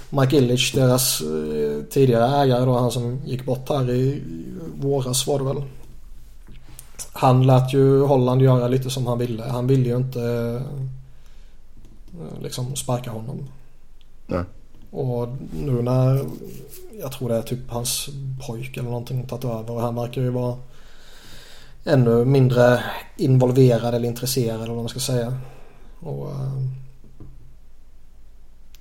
Mike 0.09 0.37
Illich, 0.37 0.73
deras 0.75 1.21
eh, 1.21 1.83
tidigare 1.89 2.41
ägare 2.43 2.65
då, 2.65 2.77
han 2.77 2.91
som 2.91 3.19
gick 3.25 3.45
bort 3.45 3.69
här 3.69 3.89
i 3.89 4.21
våras 4.81 5.27
var 5.27 5.39
det 5.39 5.45
väl. 5.45 5.63
Han 7.13 7.47
lät 7.47 7.73
ju 7.73 8.01
Holland 8.01 8.41
göra 8.41 8.67
lite 8.67 8.89
som 8.89 9.07
han 9.07 9.17
ville. 9.17 9.43
Han 9.43 9.67
ville 9.67 9.89
ju 9.89 9.95
inte 9.97 10.21
eh, 12.21 12.41
liksom 12.43 12.75
sparka 12.75 13.11
honom. 13.11 13.47
Nej. 14.27 14.43
Och 14.91 15.27
nu 15.53 15.81
när 15.81 16.25
jag 17.01 17.11
tror 17.11 17.29
det 17.29 17.35
är 17.35 17.41
typ 17.41 17.69
hans 17.69 18.09
pojk 18.47 18.77
eller 18.77 18.89
någonting 18.89 19.27
tagit 19.27 19.45
över 19.45 19.71
och 19.71 19.81
han 19.81 19.95
verkar 19.95 20.21
ju 20.21 20.29
vara 20.29 20.57
ännu 21.83 22.25
mindre 22.25 22.83
involverad 23.17 23.95
eller 23.95 24.07
intresserad 24.07 24.55
eller 24.55 24.73
vad 24.73 24.77
man 24.77 24.89
ska 24.89 24.99
säga. 24.99 25.37
Och, 25.99 26.27
uh, 26.27 26.67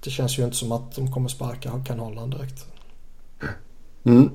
det 0.05 0.11
känns 0.11 0.39
ju 0.39 0.45
inte 0.45 0.57
som 0.57 0.73
att 0.73 0.97
de 0.97 1.13
kommer 1.13 1.29
sparka 1.29 1.85
Ken 1.87 1.99
Holland 1.99 2.33
direkt. 2.33 2.65
Mm. 4.05 4.31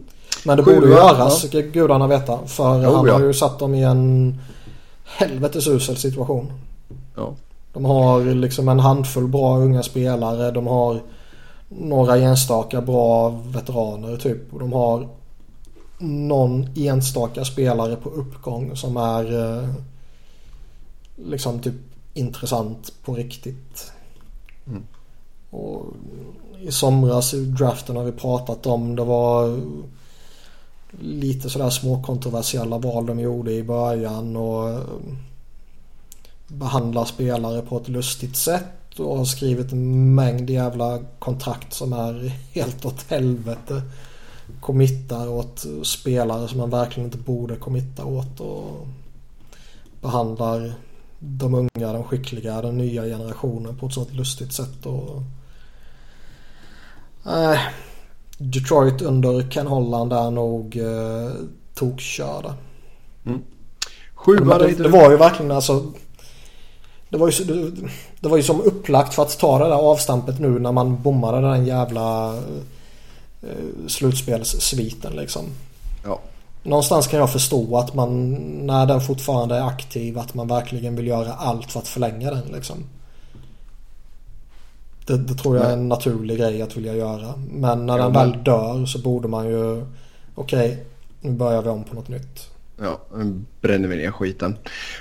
Men 0.45 0.57
det 0.57 0.63
Sjua, 0.63 0.75
borde 0.75 0.87
göras, 0.91 1.45
ja. 1.53 1.61
gudarna 1.61 2.07
veta. 2.07 2.47
För 2.47 2.83
Jo, 2.83 2.95
han 2.95 3.07
ja. 3.07 3.13
har 3.13 3.21
ju 3.21 3.33
satt 3.33 3.59
dem 3.59 3.75
i 3.75 3.83
en 3.83 4.37
helvetes 5.05 5.67
usel 5.67 5.97
situation. 5.97 6.53
Ja. 7.15 7.33
De 7.73 7.85
har 7.85 8.21
liksom 8.21 8.69
en 8.69 8.79
handfull 8.79 9.27
bra 9.27 9.57
unga 9.57 9.83
spelare. 9.83 10.51
De 10.51 10.67
har 10.67 11.01
några 11.79 12.17
enstaka 12.17 12.81
bra 12.81 13.29
veteraner 13.29 14.17
typ. 14.17 14.53
Och 14.53 14.59
de 14.59 14.73
har 14.73 15.07
någon 15.99 16.69
enstaka 16.75 17.45
spelare 17.45 17.95
på 17.95 18.09
uppgång 18.09 18.75
som 18.75 18.97
är 18.97 19.57
eh, 19.59 19.69
liksom 21.15 21.59
typ 21.59 21.75
intressant 22.13 22.93
på 23.03 23.13
riktigt. 23.13 23.91
Mm. 24.67 24.83
Och 25.49 25.85
I 26.61 26.71
somras 26.71 27.33
i 27.33 27.45
draften 27.45 27.95
har 27.95 28.03
vi 28.03 28.11
pratat 28.11 28.65
om 28.65 28.95
det 28.95 29.03
var 29.03 29.61
lite 30.99 31.49
sådär 31.49 31.69
små 31.69 32.03
kontroversiella 32.03 32.77
val 32.77 33.05
de 33.05 33.19
gjorde 33.19 33.53
i 33.53 33.63
början 33.63 34.35
och 34.35 34.69
eh, 34.69 34.79
behandlar 36.47 37.05
spelare 37.05 37.61
på 37.61 37.77
ett 37.77 37.87
lustigt 37.87 38.35
sätt 38.35 38.84
och 38.99 39.17
har 39.17 39.25
skrivit 39.25 39.71
en 39.71 40.15
mängd 40.15 40.49
jävla 40.49 40.99
kontrakt 41.19 41.73
som 41.73 41.93
är 41.93 42.31
helt 42.53 42.85
åt 42.85 43.05
helvete. 43.09 43.81
Committar 44.59 45.27
åt 45.29 45.65
spelare 45.83 46.47
som 46.47 46.57
man 46.57 46.69
verkligen 46.69 47.07
inte 47.07 47.17
borde 47.17 47.55
committa 47.55 48.05
åt 48.05 48.39
och 48.39 48.87
behandlar 50.01 50.73
de 51.19 51.53
unga, 51.53 51.93
de 51.93 52.03
skickliga, 52.03 52.61
den 52.61 52.77
nya 52.77 53.03
generationen 53.03 53.77
på 53.77 53.85
ett 53.85 53.93
sådant 53.93 54.13
lustigt 54.13 54.53
sätt. 54.53 54.85
Och, 54.85 55.23
äh, 57.25 57.59
Detroit 58.37 59.01
under 59.01 59.51
Ken 59.51 59.67
Holland 59.67 60.13
är 60.13 60.31
nog 60.31 60.77
eh, 60.77 61.31
tokkörda. 61.73 62.55
Sjua 64.13 64.45
Men 64.45 64.59
det, 64.59 64.83
det 64.83 64.89
var 64.89 65.11
ju 65.11 65.17
verkligen 65.17 65.51
alltså 65.51 65.93
det 67.09 67.17
var, 67.17 67.31
ju, 67.31 67.71
det, 68.19 68.29
var 68.29 68.37
ju 68.37 68.43
som 68.43 68.61
upplagt 68.61 69.13
för 69.13 69.21
att 69.21 69.39
ta 69.39 69.59
det 69.59 69.65
där 69.65 69.75
avstampet 69.75 70.39
nu 70.39 70.59
när 70.59 70.71
man 70.71 71.01
bommade 71.01 71.41
den 71.41 71.65
jävla 71.65 72.35
eh, 73.41 73.87
slutspelssviten 73.87 75.13
liksom. 75.13 75.45
Ja. 76.05 76.19
Någonstans 76.63 77.07
kan 77.07 77.19
jag 77.19 77.31
förstå 77.31 77.77
att 77.77 77.93
man 77.93 78.31
när 78.65 78.85
den 78.85 79.01
fortfarande 79.01 79.55
är 79.55 79.67
aktiv 79.67 80.17
att 80.19 80.33
man 80.33 80.47
verkligen 80.47 80.95
vill 80.95 81.07
göra 81.07 81.33
allt 81.33 81.71
för 81.71 81.79
att 81.79 81.87
förlänga 81.87 82.31
den 82.31 82.51
liksom. 82.53 82.77
Det, 85.05 85.17
det 85.17 85.33
tror 85.33 85.57
jag 85.57 85.65
är 85.65 85.73
en 85.73 85.89
naturlig 85.89 86.37
grej 86.37 86.61
att 86.61 86.77
vilja 86.77 86.95
göra. 86.95 87.33
Men 87.51 87.85
när 87.85 87.97
Ja, 87.97 88.03
den 88.03 88.13
men- 88.13 88.31
väl 88.31 88.43
dör 88.43 88.85
så 88.85 88.99
borde 88.99 89.27
man 89.27 89.47
ju 89.47 89.85
okej 90.35 90.85
nu 91.21 91.31
börjar 91.31 91.61
vi 91.61 91.69
om 91.69 91.83
på 91.83 91.95
något 91.95 92.07
nytt. 92.07 92.49
Ja, 92.81 92.99
nu 93.15 93.41
bränner 93.61 93.87
vi 93.87 93.95
ner 93.95 94.11
skiten. 94.11 94.57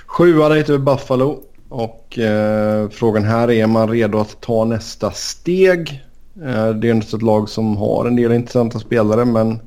Sjua 0.07 0.55
heter 0.55 0.79
Buffalo. 0.79 1.41
Och 1.69 2.19
eh, 2.19 2.89
frågan 2.89 3.25
här 3.25 3.51
är, 3.51 3.63
är 3.63 3.67
man 3.67 3.89
redo 3.89 4.19
att 4.19 4.41
ta 4.41 4.65
nästa 4.65 5.11
steg? 5.11 6.05
Eh, 6.43 6.69
det 6.69 6.89
är 6.89 6.95
inte 6.95 7.17
ett 7.17 7.23
lag 7.23 7.49
som 7.49 7.77
har 7.77 8.07
en 8.07 8.17
del 8.17 8.33
intressanta 8.33 8.79
spelare 8.79 9.25
men 9.25 9.61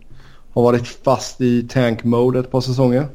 har 0.53 0.63
varit 0.63 0.87
fast 0.87 1.41
i 1.41 1.67
tank 1.67 2.03
mode 2.03 2.39
ett 2.39 2.51
par 2.51 2.61
säsonger. 2.61 3.07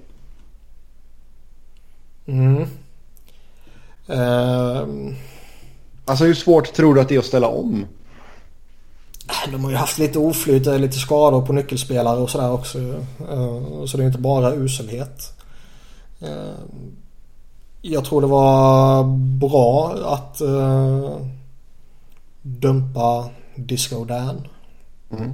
Mm. 2.26 2.66
Ehm, 4.09 5.14
Alltså 6.05 6.24
hur 6.24 6.35
svårt 6.35 6.72
tror 6.72 6.95
du 6.95 7.01
att 7.01 7.09
det 7.09 7.14
är 7.14 7.18
att 7.18 7.24
ställa 7.24 7.49
om? 7.49 7.87
de 9.53 9.64
har 9.64 9.70
ju 9.70 9.76
haft 9.76 9.99
lite 9.99 10.18
oflyt, 10.18 10.66
eh, 10.66 10.78
lite 10.78 10.99
skador 10.99 11.47
på 11.47 11.53
nyckelspelare 11.53 12.20
och 12.20 12.30
sådär 12.30 12.53
också. 12.53 12.78
Ehm, 12.78 13.87
så 13.87 13.97
det 13.97 14.03
är 14.03 14.07
inte 14.07 14.18
bara 14.18 14.53
uselhet. 14.53 15.39
Jag 17.85 18.05
tror 18.05 18.20
det 18.20 18.26
var 18.26 19.05
bra 19.39 19.95
att 20.05 20.41
eh, 20.41 21.16
dumpa 22.43 23.28
Disco 23.55 24.05
Dan. 24.05 24.49
Mm. 25.11 25.33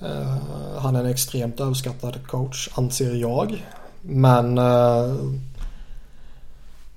Eh, 0.00 0.78
han 0.78 0.96
är 0.96 1.00
en 1.00 1.10
extremt 1.10 1.60
överskattad 1.60 2.26
coach 2.26 2.68
anser 2.74 3.14
jag. 3.14 3.64
Men 4.00 4.58
eh, 4.58 5.14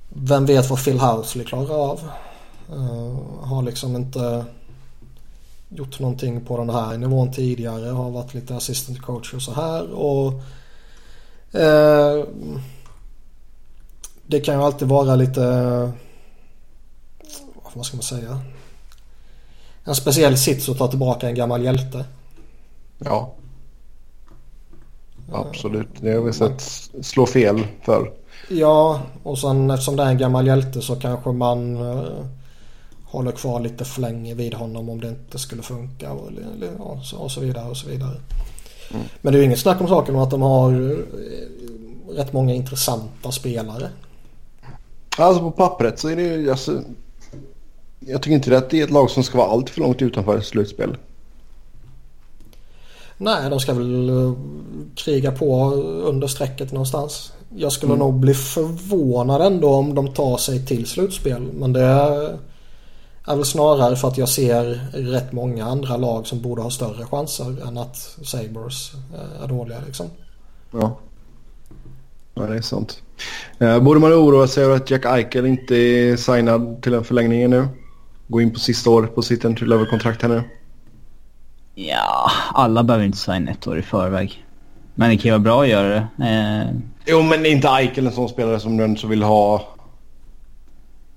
vem 0.09 0.45
vet 0.45 0.69
vad 0.69 0.83
Phil 0.83 0.99
Housley 0.99 1.45
klarar 1.45 1.91
av. 1.91 1.99
Eh, 2.69 3.47
har 3.47 3.61
liksom 3.61 3.95
inte 3.95 4.45
gjort 5.69 5.99
någonting 5.99 6.45
på 6.45 6.57
den 6.57 6.69
här 6.69 6.97
nivån 6.97 7.31
tidigare. 7.31 7.89
Har 7.89 8.11
varit 8.11 8.33
lite 8.33 8.55
assistant 8.55 9.01
coach 9.01 9.33
och 9.33 9.41
så 9.41 9.53
här. 9.53 9.91
Och 9.91 10.33
eh, 11.59 12.25
Det 14.27 14.39
kan 14.39 14.55
ju 14.55 14.61
alltid 14.61 14.87
vara 14.87 15.15
lite 15.15 15.41
vad 17.73 17.85
ska 17.85 17.97
man 17.97 18.03
säga? 18.03 18.39
En 19.83 19.95
speciell 19.95 20.37
sits 20.37 20.69
att 20.69 20.77
ta 20.77 20.87
tillbaka 20.87 21.29
en 21.29 21.35
gammal 21.35 21.63
hjälte. 21.63 22.05
Ja. 22.97 23.33
Absolut, 25.33 25.87
det 26.01 26.11
har 26.13 26.21
vi 26.21 26.33
sett 26.33 26.61
slå 27.01 27.25
fel 27.25 27.67
för. 27.81 28.11
Ja, 28.49 29.01
och 29.23 29.39
sen 29.39 29.71
eftersom 29.71 29.95
det 29.95 30.03
är 30.03 30.07
en 30.07 30.17
gammal 30.17 30.47
hjälte 30.47 30.81
så 30.81 30.95
kanske 30.95 31.31
man 31.31 31.75
eh, 31.91 32.03
håller 33.05 33.31
kvar 33.31 33.59
lite 33.59 33.85
för 33.85 34.01
länge 34.01 34.33
vid 34.33 34.53
honom 34.53 34.89
om 34.89 35.01
det 35.01 35.07
inte 35.09 35.39
skulle 35.39 35.61
funka 35.61 36.11
och, 36.11 36.31
ja, 36.79 37.01
så- 37.03 37.17
och 37.17 37.31
så 37.31 37.39
vidare 37.41 37.69
och 37.69 37.77
så 37.77 37.89
vidare. 37.89 38.15
Men 39.21 39.33
det 39.33 39.37
är 39.37 39.39
ju 39.39 39.45
inget 39.45 39.59
snack 39.59 39.81
om 39.81 39.87
saken 39.87 40.15
om 40.15 40.21
att 40.21 40.31
de 40.31 40.41
har 40.41 40.71
eh, 40.91 42.15
rätt 42.15 42.33
många 42.33 42.53
intressanta 42.53 43.31
spelare. 43.31 43.89
Alltså 45.17 45.43
på 45.43 45.51
pappret 45.51 45.99
så 45.99 46.09
är 46.09 46.15
det 46.15 46.21
ju... 46.21 46.51
Alltså, 46.51 46.81
jag 47.99 48.21
tycker 48.21 48.35
inte 48.35 48.57
att 48.57 48.69
det 48.69 48.79
är 48.79 48.83
ett 48.83 48.91
lag 48.91 49.09
som 49.09 49.23
ska 49.23 49.37
vara 49.37 49.49
allt 49.49 49.69
för 49.69 49.81
långt 49.81 50.01
utanför 50.01 50.41
slutspel. 50.41 50.97
Nej, 53.17 53.49
de 53.49 53.59
ska 53.59 53.73
väl 53.73 54.09
eh, 54.09 54.33
kriga 54.95 55.31
på 55.31 55.71
under 56.03 56.27
strecket 56.27 56.71
någonstans. 56.71 57.33
Jag 57.55 57.71
skulle 57.71 57.95
nog 57.95 58.13
bli 58.13 58.33
förvånad 58.33 59.41
ändå 59.41 59.69
om 59.73 59.95
de 59.95 60.13
tar 60.13 60.37
sig 60.37 60.65
till 60.65 60.85
slutspel. 60.85 61.41
Men 61.41 61.73
det 61.73 61.81
är 61.81 63.35
väl 63.35 63.45
snarare 63.45 63.95
för 63.95 64.07
att 64.07 64.17
jag 64.17 64.29
ser 64.29 64.63
rätt 64.93 65.31
många 65.31 65.65
andra 65.65 65.97
lag 65.97 66.27
som 66.27 66.41
borde 66.41 66.61
ha 66.61 66.69
större 66.69 67.05
chanser 67.05 67.67
än 67.67 67.77
att 67.77 67.95
Sabres 68.23 68.91
eh, 69.13 69.43
är 69.43 69.47
dåliga 69.47 69.77
liksom. 69.85 70.07
Ja. 70.71 70.97
Ja, 72.33 72.43
det 72.43 72.57
är 72.57 72.61
sant. 72.61 73.01
Eh, 73.59 73.79
borde 73.79 73.99
man 73.99 74.13
oroa 74.13 74.47
sig 74.47 74.63
över 74.63 74.75
att 74.75 74.91
Jack 74.91 75.05
Eichel 75.05 75.45
inte 75.45 75.75
är 75.75 76.15
signad 76.15 76.81
till 76.81 76.93
en 76.93 77.03
förlängning 77.03 77.49
nu? 77.49 77.67
Gå 78.27 78.41
in 78.41 78.53
på 78.53 78.59
sista 78.59 78.89
året 78.89 79.15
på 79.15 79.21
sitt 79.21 79.45
entry 79.45 79.67
level-kontrakt 79.67 80.21
här 80.21 80.29
nu. 80.29 80.43
Ja, 81.75 82.31
alla 82.53 82.83
behöver 82.83 83.05
inte 83.05 83.17
signa 83.17 83.51
ett 83.51 83.67
år 83.67 83.79
i 83.79 83.81
förväg. 83.81 84.45
Men 84.95 85.09
det 85.09 85.17
kan 85.17 85.23
ju 85.23 85.31
vara 85.31 85.39
bra 85.39 85.61
att 85.61 85.69
göra 85.69 85.89
det. 85.89 86.25
Eh, 86.25 86.75
Jo, 87.05 87.21
men 87.21 87.45
är 87.45 87.49
inte 87.49 87.67
Eichel 87.67 88.07
en 88.07 88.13
sån 88.13 88.29
spelare 88.29 88.59
som 88.59 88.77
den 88.77 88.97
som 88.97 89.09
vill 89.09 89.23
ha 89.23 89.67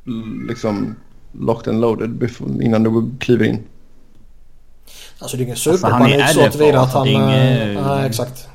mm, 0.06 0.46
liksom 0.48 0.96
locked 1.32 1.72
and 1.72 1.80
loaded 1.80 2.30
innan 2.62 2.82
du 2.82 3.10
kliver 3.18 3.44
in? 3.44 3.58
Alltså 5.18 5.36
det 5.36 5.42
är 5.42 5.44
ingen 5.44 5.52
Alltså, 5.52 5.86
han 5.86 6.02
är 6.02 6.26
superpanik 6.26 6.34
så 6.34 6.40
RFA, 6.40 6.50
tillvida 6.50 6.80
att 6.80 6.92
så 6.92 6.98
han... 6.98 7.08
är 7.08 7.76
eh, 7.76 7.86
Nej, 7.86 8.06
exakt. 8.06 8.48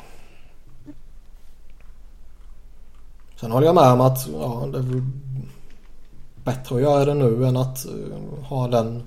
Sen 3.40 3.52
håller 3.52 3.66
jag 3.66 3.76
med 3.76 3.92
om 3.92 4.02
att 4.02 4.28
ja, 4.34 4.68
det 4.72 4.78
är 4.78 5.04
bättre 6.44 6.76
att 6.76 6.82
göra 6.82 7.06
det 7.06 7.14
nu 7.14 7.46
än 7.46 7.58
att 7.58 7.86
eh, 7.86 8.44
ha 8.48 8.68
den 8.68 9.04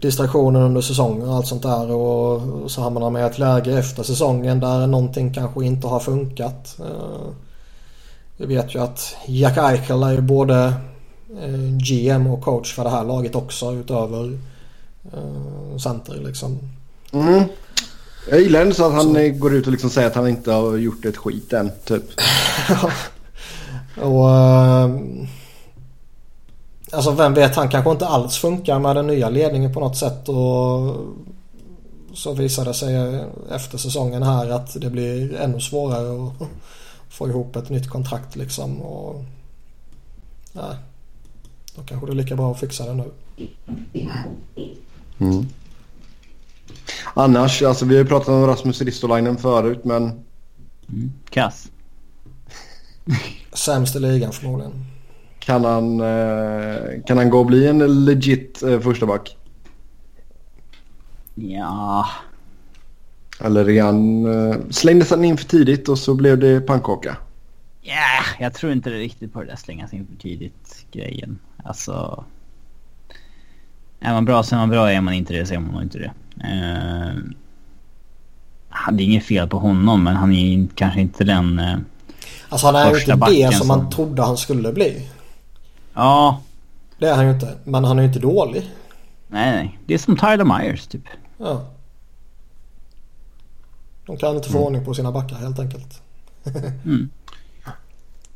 distraktionen 0.00 0.62
under 0.62 0.80
säsongen 0.80 1.28
och 1.28 1.34
allt 1.34 1.46
sånt 1.46 1.62
där. 1.62 1.90
Och, 1.90 2.70
så 2.70 2.80
hamnar 2.80 3.00
man 3.00 3.12
med 3.12 3.26
ett 3.26 3.38
läge 3.38 3.78
efter 3.78 4.02
säsongen 4.02 4.60
där 4.60 4.86
någonting 4.86 5.34
kanske 5.34 5.64
inte 5.64 5.86
har 5.86 6.00
funkat. 6.00 6.76
Eh, 6.80 7.28
Vi 8.36 8.46
vet 8.46 8.74
ju 8.74 8.78
att 8.82 9.16
Jack 9.26 9.56
Eichel 9.56 10.02
är 10.02 10.12
ju 10.12 10.20
både 10.20 10.74
eh, 11.42 11.76
GM 11.88 12.26
och 12.26 12.42
coach 12.42 12.74
för 12.74 12.84
det 12.84 12.90
här 12.90 13.04
laget 13.04 13.34
också 13.34 13.72
utöver 13.72 14.38
eh, 15.12 15.78
center 15.78 16.14
liksom. 16.14 16.58
Mm. 17.12 17.44
Jag 18.30 18.40
gillar 18.40 18.60
ändå 18.60 18.74
så 18.74 18.86
att 18.86 18.92
han 18.92 19.14
så. 19.14 19.30
går 19.38 19.54
ut 19.54 19.66
och 19.66 19.72
liksom 19.72 19.90
säger 19.90 20.08
att 20.08 20.14
han 20.14 20.28
inte 20.28 20.52
har 20.52 20.76
gjort 20.76 21.04
ett 21.04 21.16
skit 21.16 21.52
än, 21.52 21.70
typ. 21.84 22.04
och... 23.96 24.28
Uh, 24.28 25.26
alltså 26.92 27.10
vem 27.10 27.34
vet, 27.34 27.56
han 27.56 27.68
kanske 27.68 27.90
inte 27.90 28.06
alls 28.06 28.36
funkar 28.36 28.78
med 28.78 28.96
den 28.96 29.06
nya 29.06 29.28
ledningen 29.28 29.74
på 29.74 29.80
något 29.80 29.96
sätt 29.96 30.28
och 30.28 30.96
så 32.14 32.32
visar 32.32 32.64
det 32.64 32.74
sig 32.74 33.24
efter 33.50 33.78
säsongen 33.78 34.22
här 34.22 34.50
att 34.50 34.80
det 34.80 34.90
blir 34.90 35.36
ännu 35.36 35.60
svårare 35.60 36.26
att 36.26 36.48
få 37.08 37.28
ihop 37.28 37.56
ett 37.56 37.70
nytt 37.70 37.90
kontrakt 37.90 38.36
liksom. 38.36 38.82
Och, 38.82 39.24
nej, 40.52 40.76
då 41.76 41.82
kanske 41.82 42.06
det 42.06 42.12
är 42.12 42.16
lika 42.16 42.36
bra 42.36 42.52
att 42.52 42.60
fixa 42.60 42.86
det 42.86 42.94
nu. 42.94 43.10
Mm. 45.18 45.46
Annars, 47.14 47.62
alltså 47.62 47.84
vi 47.84 47.94
har 47.94 48.02
ju 48.02 48.08
pratat 48.08 48.28
om 48.28 48.46
Rasmus 48.46 48.80
Ristolainen 48.80 49.36
förut 49.36 49.84
men... 49.84 50.02
Mm. 50.88 51.12
Kass. 51.30 51.68
Sämst 53.54 53.96
i 53.96 54.00
ligan 54.00 54.32
förmodligen. 54.32 54.72
Kan 55.38 55.64
han, 55.64 56.00
eh, 56.00 57.02
kan 57.06 57.18
han 57.18 57.30
gå 57.30 57.38
och 57.38 57.46
bli 57.46 57.66
en 57.66 58.04
legit 58.04 58.62
eh, 58.62 58.80
första 58.80 59.06
back? 59.06 59.36
Ja. 61.34 62.08
Eller 63.40 63.68
är 63.68 63.82
han... 63.82 64.26
Eh, 64.26 64.56
slängdes 64.70 65.10
han 65.10 65.24
in 65.24 65.36
för 65.36 65.44
tidigt 65.44 65.88
och 65.88 65.98
så 65.98 66.14
blev 66.14 66.38
det 66.38 66.60
pannkaka? 66.60 67.16
Ja, 67.80 67.92
yeah, 67.92 68.24
jag 68.40 68.54
tror 68.54 68.72
inte 68.72 68.90
det 68.90 68.98
riktigt 68.98 69.32
på 69.32 69.40
det 69.40 69.46
där 69.46 69.56
slängas 69.56 69.92
in 69.92 70.06
för 70.06 70.22
tidigt 70.22 70.86
grejen. 70.92 71.38
Alltså... 71.64 72.24
Är 74.00 74.12
man 74.12 74.24
bra 74.24 74.42
så 74.42 74.54
är 74.54 74.58
man 74.58 74.70
bra, 74.70 74.92
är 74.92 75.00
man 75.00 75.14
inte 75.14 75.32
det 75.32 75.46
så 75.46 75.54
är 75.54 75.58
man 75.58 75.72
nog 75.72 75.82
inte 75.82 75.98
det. 75.98 76.12
Uh, 76.44 77.20
det 78.92 79.02
är 79.02 79.06
inget 79.06 79.24
fel 79.24 79.48
på 79.48 79.58
honom 79.58 80.04
men 80.04 80.16
han 80.16 80.32
är 80.32 80.66
kanske 80.74 81.00
inte 81.00 81.24
den 81.24 81.58
uh, 81.58 81.76
Alltså 82.54 82.66
han 82.66 82.76
är 82.76 82.94
ju 82.94 83.00
inte 83.00 83.30
det 83.30 83.54
som 83.54 83.68
man 83.68 83.90
trodde 83.90 84.22
han 84.22 84.36
skulle 84.36 84.72
bli. 84.72 85.08
Ja. 85.94 86.40
Det 86.98 87.06
är 87.06 87.14
han 87.14 87.26
ju 87.26 87.32
inte. 87.32 87.54
Men 87.64 87.84
han 87.84 87.98
är 87.98 88.02
ju 88.02 88.08
inte 88.08 88.20
dålig. 88.20 88.70
Nej, 89.28 89.50
nej. 89.50 89.78
Det 89.86 89.94
är 89.94 89.98
som 89.98 90.16
Tyler 90.16 90.44
Myers 90.44 90.86
typ. 90.86 91.02
Ja. 91.38 91.64
De 94.06 94.16
kan 94.16 94.36
inte 94.36 94.48
få 94.48 94.56
mm. 94.56 94.66
ordning 94.66 94.84
på 94.84 94.94
sina 94.94 95.12
backar 95.12 95.36
helt 95.36 95.58
enkelt. 95.58 96.02
mm. 96.84 97.10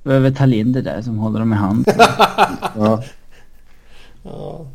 Behöver 0.03 0.31
ta 0.31 0.47
Linder 0.47 0.83
där 0.83 1.03
som 1.03 1.19
håller 1.19 1.39
dem 1.39 1.53
i 1.53 1.57
hand. 1.57 1.89
ja. 2.77 3.03
ja. 4.23 4.67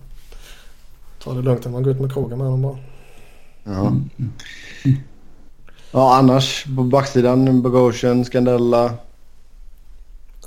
Ta 1.23 1.33
det 1.33 1.41
lugnt 1.41 1.65
när 1.65 1.71
man 1.71 1.83
går 1.83 1.93
ut 1.93 2.01
med 2.01 2.13
krogen 2.13 2.37
med 2.37 2.47
dem 2.47 2.61
bara. 2.61 2.77
Ja. 3.63 3.87
Mm. 3.87 4.09
Ja 5.91 6.15
annars 6.15 6.65
på 6.75 6.83
backsidan 6.83 7.61
Bogosian, 7.61 8.25
Scandella. 8.25 8.93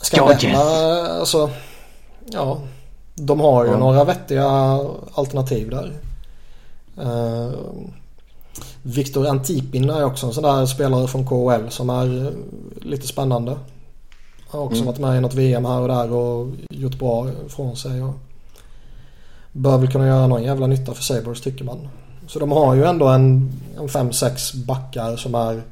Scandella 0.03 1.07
alltså. 1.21 1.51
Ja. 2.27 2.59
De 3.15 3.41
har 3.41 3.65
ju 3.65 3.71
ja. 3.71 3.79
några 3.79 4.05
vettiga 4.05 4.47
alternativ 5.15 5.71
där. 5.71 5.93
Uh, 7.01 7.51
Viktor 8.83 9.27
Antipin 9.27 9.91
är 9.91 10.05
också 10.05 10.27
en 10.27 10.33
sån 10.33 10.43
där 10.43 10.67
spelare 10.67 11.09
från 11.09 11.27
KHL 11.27 11.69
som 11.69 11.91
är 11.91 12.33
lite 12.81 13.07
spännande. 13.07 13.59
Har 14.49 14.61
också 14.61 14.77
mm. 14.77 14.87
varit 14.87 14.99
med 14.99 15.19
i 15.19 15.21
något 15.21 15.35
VM 15.35 15.65
här 15.65 15.81
och 15.81 15.89
där 15.89 16.13
och 16.13 16.49
gjort 16.71 16.99
bra 16.99 17.27
från 17.49 17.77
sig. 17.77 18.03
Och 18.03 18.15
bör 19.53 19.79
väl 19.79 19.93
kunna 19.93 20.07
göra 20.07 20.27
någon 20.27 20.43
jävla 20.43 20.67
nytta 20.67 20.95
för 20.95 21.03
Sabres 21.03 21.41
tycker 21.41 21.65
man. 21.65 21.89
Så 22.27 22.39
de 22.39 22.53
har 22.53 22.75
ju 22.75 22.85
ändå 22.85 23.09
en, 23.09 23.53
en 23.79 23.89
fem 23.89 24.13
sex 24.13 24.55
backar 24.55 25.17
som 25.17 25.35
är 25.35 25.63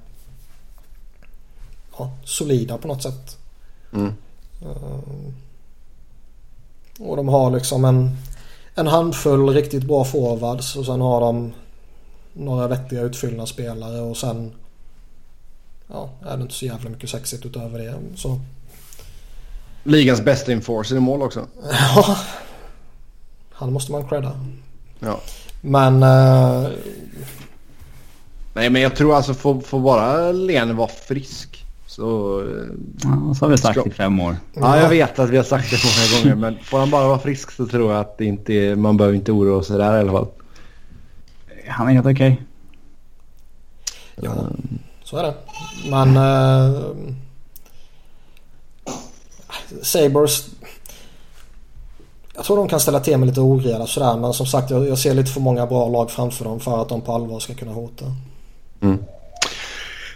ja, 1.99 2.11
solida 2.25 2.79
på 2.79 2.89
något 2.89 3.03
sätt. 3.03 3.39
Mm. 3.95 4.13
Uh, 4.63 5.33
och 6.99 7.17
de 7.17 7.29
har 7.29 7.51
liksom 7.51 7.85
en, 7.85 8.17
en 8.75 8.87
handfull 8.87 9.49
riktigt 9.49 9.85
bra 9.85 10.05
forwards 10.05 10.77
och 10.77 10.87
sen 10.87 11.01
har 11.01 11.21
de 11.21 11.53
några 12.33 12.69
vettiga 12.69 13.01
utfyllnadsspelare 13.01 14.01
och 14.01 14.17
sen 14.17 14.53
ja, 15.87 16.11
är 16.27 16.37
det 16.37 16.43
inte 16.43 16.55
så 16.55 16.65
jävla 16.65 16.91
mycket 16.91 17.11
sexigt 17.11 17.47
utöver 17.47 17.79
det. 17.79 17.95
Så. 18.17 18.41
Ligans 19.83 20.21
bästa 20.21 20.53
enforcer 20.53 20.97
i 20.97 21.01
mål 21.01 21.23
också. 21.23 21.47
Ja. 21.97 22.17
Han 23.53 23.73
måste 23.73 23.93
man 23.93 24.09
credda. 24.09 24.41
Ja. 25.01 25.21
Men... 25.61 26.03
Uh... 26.03 26.71
Nej 28.55 28.71
men 28.71 28.83
jag 28.83 28.97
tror 28.97 29.17
alltså 29.17 29.35
får, 29.35 29.61
får 29.61 29.81
bara 29.81 30.33
Lene 30.33 30.73
vara 30.73 30.89
frisk 30.89 31.64
så... 31.95 32.43
Ja, 33.03 33.35
så 33.35 33.45
har 33.45 33.51
vi 33.51 33.59
sagt 33.59 33.81
ska... 33.81 33.89
i 33.89 33.93
fem 33.93 34.21
år. 34.21 34.37
Ja 34.55 34.79
jag 34.81 34.89
vet 34.89 35.19
att 35.19 35.31
vi 35.31 35.37
har 35.37 35.45
sagt 35.45 35.71
det 35.71 35.77
många 35.85 36.23
gånger 36.23 36.51
men 36.51 36.65
får 36.65 36.79
han 36.79 36.91
bara 36.91 37.09
vara 37.09 37.19
frisk 37.19 37.51
så 37.51 37.67
tror 37.67 37.93
jag 37.93 38.01
att 38.01 38.19
det 38.19 38.25
inte, 38.25 38.77
man 38.77 38.97
behöver 38.97 39.17
inte 39.17 39.33
oroa 39.33 39.63
sig 39.63 39.79
där 39.79 39.97
i 39.97 40.01
alla 40.01 40.13
fall 40.13 40.27
han 41.69 41.89
är 41.89 41.93
helt 41.93 42.07
okej. 42.07 42.43
Okay. 44.17 44.31
Ja, 44.31 44.47
så 45.05 45.17
är 45.17 45.23
det. 45.23 45.35
Men... 45.91 46.17
Uh, 46.17 46.95
Sabres... 49.83 50.47
Jag 52.37 52.45
tror 52.45 52.57
de 52.57 52.69
kan 52.69 52.81
ställa 52.81 53.01
till 53.01 53.19
med 53.19 53.29
lite 53.29 53.41
oreda 53.41 53.87
sådär 53.87 54.17
men 54.17 54.33
som 54.33 54.47
sagt 54.47 54.71
jag, 54.71 54.89
jag, 54.89 54.99
ser 54.99 55.15
lite 55.15 55.31
för 55.31 55.41
många 55.41 55.67
bra 55.67 55.89
lag 55.89 56.11
framför 56.11 56.45
dem 56.45 56.61
för 56.61 56.83
att 56.83 56.89
de 56.89 57.01
på 57.01 57.13
allvar 57.13 57.41
ska 57.41 57.55
kunna 57.55 57.73
hota. 57.73 58.05
Mm. 58.81 59.05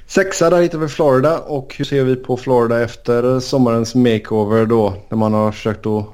Sexa 0.09 0.51
där 0.51 0.63
hittar 0.63 0.79
vi 0.79 0.89
Florida 0.89 1.39
och 1.39 1.75
hur 1.79 1.85
ser 1.85 2.05
vi 2.05 2.17
på 2.17 2.37
Florida 2.37 2.83
efter 2.83 3.41
sommarens 3.41 3.95
makeover 3.95 4.67
då? 4.67 4.95
När 5.09 5.19
man 5.19 5.35
har 5.35 5.53
försökt 5.53 5.87
att 5.87 6.05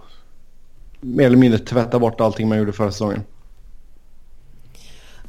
mer 1.00 1.26
eller 1.26 1.36
mindre 1.36 1.58
tvätta 1.58 1.98
bort 1.98 2.20
allting 2.20 2.48
man 2.48 2.58
gjorde 2.58 2.72
förra 2.72 2.90
säsongen. 2.90 3.22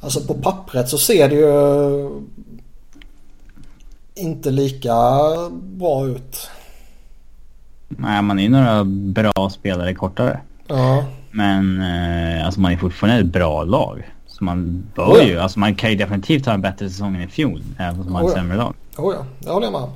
Alltså 0.00 0.20
på 0.20 0.34
pappret 0.34 0.88
så 0.88 0.98
ser 0.98 1.28
det 1.28 1.34
ju 1.34 2.10
inte 4.14 4.50
lika 4.50 4.94
bra 5.52 6.06
ut. 6.06 6.50
Nej, 7.88 8.22
man 8.22 8.38
är 8.38 8.42
ju 8.42 8.48
några 8.48 8.84
bra 8.84 9.50
spelare 9.50 9.94
kortare. 9.94 10.40
Ja. 10.66 11.04
Men 11.30 11.80
eh, 11.80 12.46
alltså 12.46 12.60
man 12.60 12.72
är 12.72 12.76
fortfarande 12.76 13.20
ett 13.20 13.32
bra 13.32 13.64
lag. 13.64 14.15
Så 14.38 14.44
man 14.44 14.86
bör 14.94 15.22
ju, 15.22 15.38
alltså 15.38 15.58
man 15.58 15.74
kan 15.74 15.90
ju 15.90 15.96
definitivt 15.96 16.46
ha 16.46 16.52
en 16.52 16.60
bättre 16.60 16.90
säsong 16.90 17.16
än 17.16 17.22
i 17.22 17.28
fjol. 17.28 17.62
Även 17.78 18.00
om 18.00 18.12
man 18.12 18.22
har 18.22 18.28
ett 18.28 18.34
sämre 18.34 18.56
lag. 18.56 18.74
Oh 18.98 19.14
ja, 19.14 19.26
det 19.38 19.50
håller 19.50 19.66
jag 19.66 19.72
med 19.72 19.82
om. 19.82 19.90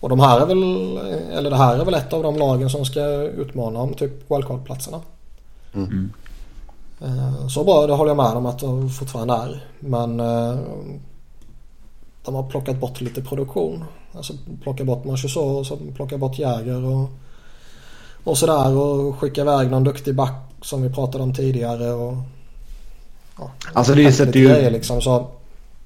Och 0.00 0.08
de 0.08 0.20
här 0.20 0.40
är 0.40 0.46
väl, 0.46 0.96
eller 1.32 1.50
det 1.50 1.56
här 1.56 1.78
är 1.78 1.84
väl 1.84 1.94
ett 1.94 2.12
av 2.12 2.22
de 2.22 2.36
lagen 2.36 2.70
som 2.70 2.84
ska 2.84 3.04
utmana 3.22 3.78
om 3.78 3.94
typ 3.94 4.30
wildcard-platserna. 4.30 5.00
Mm. 5.74 5.88
Mm. 5.88 6.10
Eh, 7.18 7.46
så 7.48 7.64
bra, 7.64 7.86
det 7.86 7.92
håller 7.92 8.10
jag 8.10 8.16
med 8.16 8.26
om 8.26 8.46
att 8.46 8.58
de 8.58 8.90
fortfarande 8.90 9.34
är. 9.34 9.64
Men 9.80 10.20
eh, 10.20 10.58
de 12.24 12.34
har 12.34 12.42
plockat 12.42 12.80
bort 12.80 13.00
lite 13.00 13.22
produktion. 13.22 13.84
Alltså 14.12 14.32
plockat 14.62 14.86
bort 14.86 15.04
Marchusau 15.04 15.58
och 15.58 15.66
så 15.66 15.78
plockat 15.96 16.20
bort 16.20 16.38
Jäger 16.38 16.84
och, 16.84 17.08
och 18.24 18.38
sådär 18.38 18.76
och 18.76 19.18
skicka 19.18 19.40
iväg 19.40 19.70
någon 19.70 19.84
duktig 19.84 20.14
back 20.14 20.48
som 20.62 20.82
vi 20.82 20.90
pratade 20.90 21.24
om 21.24 21.34
tidigare. 21.34 21.92
Och, 21.92 22.14
ja, 23.38 23.50
alltså 23.72 23.94
det 23.94 24.12
sätter 24.12 24.40
ju... 24.40 24.48
Grejer 24.48 24.70
liksom, 24.70 25.00
så. 25.02 25.26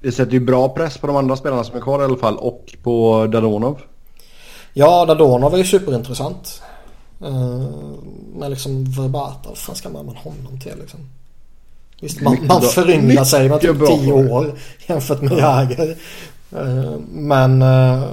Det 0.01 0.11
sätter 0.11 0.31
ju 0.31 0.39
bra 0.39 0.69
press 0.69 0.97
på 0.97 1.07
de 1.07 1.15
andra 1.15 1.35
spelarna 1.35 1.63
som 1.63 1.77
är 1.77 1.81
kvar 1.81 2.01
i 2.01 2.03
alla 2.03 2.17
fall 2.17 2.37
och 2.37 2.75
på 2.83 3.27
Dadonov. 3.31 3.79
Ja, 4.73 5.05
Dadonov 5.05 5.53
är 5.53 5.57
ju 5.57 5.63
superintressant. 5.63 6.61
Uh, 7.21 7.65
men 8.35 8.49
liksom 8.49 8.85
Verbata, 8.85 9.49
vad 9.49 9.57
fan 9.57 9.75
ska 9.75 9.89
man 9.89 10.05
med 10.05 10.15
honom 10.15 10.59
till 10.59 10.79
liksom? 10.79 10.99
Visst, 12.01 12.21
man, 12.21 12.37
man 12.47 12.61
föryngrar 12.61 13.23
sig 13.23 13.49
med 13.49 13.61
typ 13.61 13.87
tio 13.87 14.13
år 14.13 14.53
jämfört 14.87 15.21
med 15.21 15.37
Jäger. 15.37 15.95
Uh, 16.55 16.97
men... 17.11 17.61
Uh, 17.61 18.03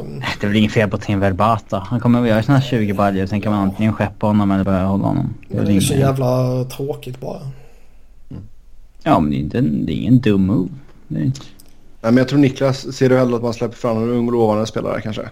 det 0.41 0.47
är 0.47 0.49
väl 0.49 0.57
inget 0.57 0.72
fel 0.72 0.91
på 0.91 0.99
Tim 0.99 1.20
Verbata. 1.20 1.78
Han 1.78 2.01
kommer 2.01 2.22
att 2.22 2.28
göra 2.28 2.43
sina 2.43 2.61
20 2.61 2.93
baljor. 2.93 3.26
Sen 3.26 3.41
kan 3.41 3.53
man 3.53 3.61
antingen 3.61 3.93
skeppa 3.93 4.26
honom 4.26 4.51
eller 4.51 4.64
börja 4.64 4.85
hålla 4.85 5.07
honom. 5.07 5.35
Det 5.49 5.59
är, 5.59 5.64
det 5.64 5.72
är 5.72 5.80
så 5.80 5.95
jävla 5.95 6.64
tråkigt 6.64 7.20
bara. 7.20 7.41
Ja, 9.05 9.20
men 9.20 9.30
det 9.30 9.36
är, 9.36 9.40
inte, 9.40 9.61
det 9.61 9.92
är 9.92 9.96
ingen 9.96 10.18
dum 10.18 10.46
move. 10.46 10.68
Nej, 11.09 11.32
men 12.00 12.16
jag 12.16 12.28
tror 12.28 12.38
Niklas 12.38 12.96
ser 12.96 13.09
du 13.09 13.18
hellre 13.18 13.36
att 13.36 13.42
man 13.42 13.55
släpper 13.55 13.76
fram 13.76 13.96
en 13.96 14.11
ung 14.11 14.30
lovande 14.30 14.66
spelare 14.66 15.00
kanske? 15.00 15.28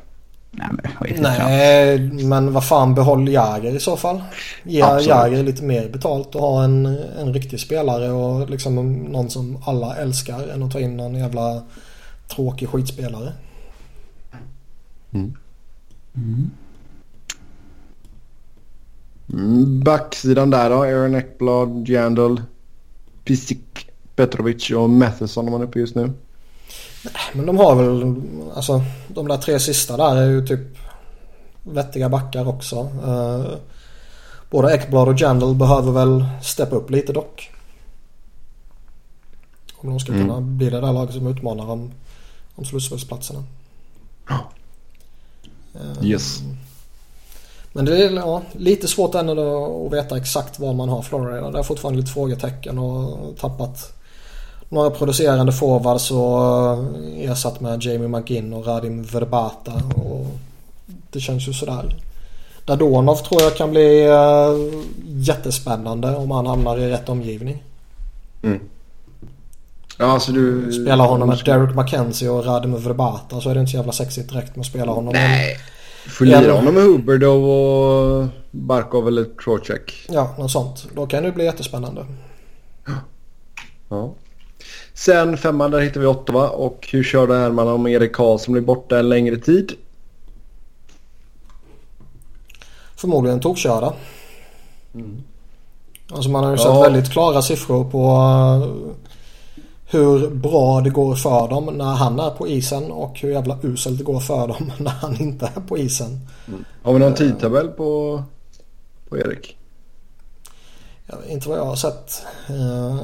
Nej, 0.50 0.68
men, 0.72 1.22
Nej 1.22 1.98
men 2.24 2.52
vad 2.52 2.64
fan 2.64 2.94
behåll 2.94 3.28
Jäger 3.28 3.76
i 3.76 3.80
så 3.80 3.96
fall. 3.96 4.22
Ge 4.62 4.78
Jäger 4.78 5.42
lite 5.42 5.62
mer 5.62 5.88
betalt 5.88 6.34
och 6.34 6.40
ha 6.40 6.64
en, 6.64 6.86
en 7.20 7.34
riktig 7.34 7.60
spelare 7.60 8.10
och 8.10 8.50
liksom 8.50 9.02
någon 9.02 9.30
som 9.30 9.62
alla 9.64 9.96
älskar 9.96 10.48
än 10.48 10.62
att 10.62 10.72
ta 10.72 10.80
in 10.80 10.96
någon 10.96 11.14
jävla 11.14 11.62
tråkig 12.34 12.68
skitspelare. 12.68 13.32
Mm. 15.10 15.36
Mm. 16.14 16.50
Mm, 19.32 19.80
backsidan 19.80 20.50
där 20.50 20.70
då. 20.70 20.82
Aaron 20.82 21.14
Ekblad, 21.14 21.88
Jandal, 21.88 22.42
Pisik, 23.24 23.90
Petrovic 24.16 24.70
och 24.70 24.90
Matheson 24.90 25.46
om 25.46 25.52
man 25.52 25.60
är 25.60 25.64
uppe 25.64 25.78
just 25.78 25.94
nu. 25.94 26.12
Men 27.32 27.46
de 27.46 27.56
har 27.56 27.74
väl, 27.74 28.22
alltså 28.54 28.82
de 29.08 29.28
där 29.28 29.36
tre 29.36 29.60
sista 29.60 29.96
där 29.96 30.16
är 30.16 30.26
ju 30.26 30.46
typ 30.46 30.78
vettiga 31.62 32.08
backar 32.08 32.48
också. 32.48 32.90
Uh, 33.06 33.54
både 34.50 34.74
Ekblad 34.74 35.08
och 35.08 35.20
Jandal 35.20 35.54
behöver 35.54 35.92
väl 35.92 36.24
steppa 36.42 36.76
upp 36.76 36.90
lite 36.90 37.12
dock. 37.12 37.50
Om 39.76 39.90
de 39.90 40.00
ska 40.00 40.12
mm. 40.12 40.26
kunna 40.26 40.40
bli 40.40 40.70
det 40.70 40.80
där 40.80 40.92
laget 40.92 41.14
som 41.14 41.26
utmanar 41.26 41.70
om, 41.70 41.92
om 42.54 42.64
slutspelsplatserna. 42.64 43.44
Uh, 44.30 46.06
yes. 46.06 46.42
Men 47.72 47.84
det 47.84 48.04
är 48.04 48.10
ja, 48.10 48.42
lite 48.52 48.88
svårt 48.88 49.14
ännu 49.14 49.32
att 49.32 49.92
veta 49.92 50.16
exakt 50.16 50.58
var 50.58 50.74
man 50.74 50.88
har 50.88 51.02
Florida. 51.02 51.50
Det 51.50 51.58
är 51.58 51.62
fortfarande 51.62 52.00
lite 52.00 52.12
frågetecken 52.12 52.78
och 52.78 53.36
tappat 53.36 53.92
några 54.68 54.90
producerande 54.90 55.52
forwards 55.52 56.10
och 56.10 56.84
ersatt 57.16 57.60
med 57.60 57.82
Jamie 57.82 58.08
McGinn 58.08 58.52
och 58.52 58.66
Radim 58.66 59.02
Verbata. 59.02 59.72
Och 59.94 60.26
det 61.10 61.20
känns 61.20 61.48
ju 61.48 61.52
sådär. 61.52 61.96
Dadonov 62.64 63.16
tror 63.16 63.42
jag 63.42 63.56
kan 63.56 63.70
bli 63.70 64.08
uh, 64.08 64.82
jättespännande 65.06 66.16
om 66.16 66.30
han 66.30 66.46
hamnar 66.46 66.78
i 66.78 66.90
rätt 66.90 67.08
omgivning. 67.08 67.62
Mm. 68.42 68.60
Ja, 69.98 70.06
alltså 70.06 70.32
du... 70.32 70.72
Spelar 70.72 71.06
honom 71.06 71.28
med 71.28 71.38
Derek 71.44 71.76
McKenzie 71.76 72.28
och 72.28 72.46
Radim 72.46 72.82
Verbata 72.82 73.40
så 73.40 73.50
är 73.50 73.54
det 73.54 73.60
inte 73.60 73.70
så 73.70 73.76
jävla 73.76 73.92
sexigt 73.92 74.30
direkt 74.30 74.56
med 74.56 74.60
att 74.60 74.66
spela 74.66 74.92
honom. 74.92 75.12
Nej. 75.12 75.56
Får 76.06 76.24
lira 76.24 76.52
honom 76.52 76.74
med 76.74 76.82
Huberdo 76.82 77.28
och 77.28 78.28
Barkov 78.50 79.08
eller 79.08 79.24
Trocheck. 79.24 80.06
Ja, 80.08 80.34
något 80.38 80.50
sånt. 80.50 80.88
Då 80.94 81.06
kan 81.06 81.22
det 81.22 81.32
bli 81.32 81.44
jättespännande. 81.44 82.06
Ja. 83.88 84.14
Sen 84.94 85.36
femman 85.36 85.70
där 85.70 85.80
hittar 85.80 86.00
vi 86.00 86.06
Ottawa 86.06 86.48
och 86.48 86.88
hur 86.92 87.04
körde 87.04 87.34
Herman 87.34 87.68
om 87.68 87.86
Erik 87.86 88.12
Karlsson 88.12 88.52
blir 88.52 88.62
borta 88.62 88.98
en 88.98 89.08
längre 89.08 89.36
tid? 89.36 89.72
Förmodligen 92.96 93.40
tokkörda. 93.40 93.92
Mm. 94.94 95.22
Alltså 96.10 96.30
man 96.30 96.44
har 96.44 96.50
ju 96.50 96.56
ja. 96.56 96.74
sett 96.74 96.92
väldigt 96.92 97.12
klara 97.12 97.42
siffror 97.42 97.84
på 97.84 98.16
hur 99.92 100.30
bra 100.30 100.80
det 100.80 100.90
går 100.90 101.14
för 101.14 101.48
dem 101.48 101.64
när 101.64 101.94
han 101.94 102.20
är 102.20 102.30
på 102.30 102.48
isen 102.48 102.92
och 102.92 103.18
hur 103.20 103.30
jävla 103.30 103.58
uselt 103.62 103.98
det 103.98 104.04
går 104.04 104.20
för 104.20 104.48
dem 104.48 104.72
när 104.78 104.90
han 104.90 105.20
inte 105.20 105.46
är 105.56 105.60
på 105.60 105.78
isen. 105.78 106.20
Mm. 106.48 106.64
Har 106.82 106.92
vi 106.92 106.98
någon 106.98 107.14
tidtabell 107.14 107.68
på, 107.68 108.22
på 109.08 109.18
Erik? 109.18 109.56
Ja, 111.06 111.14
inte 111.28 111.48
vad 111.48 111.58
jag 111.58 111.64
har 111.64 111.76
sett. 111.76 112.22
Uh, 112.50 113.02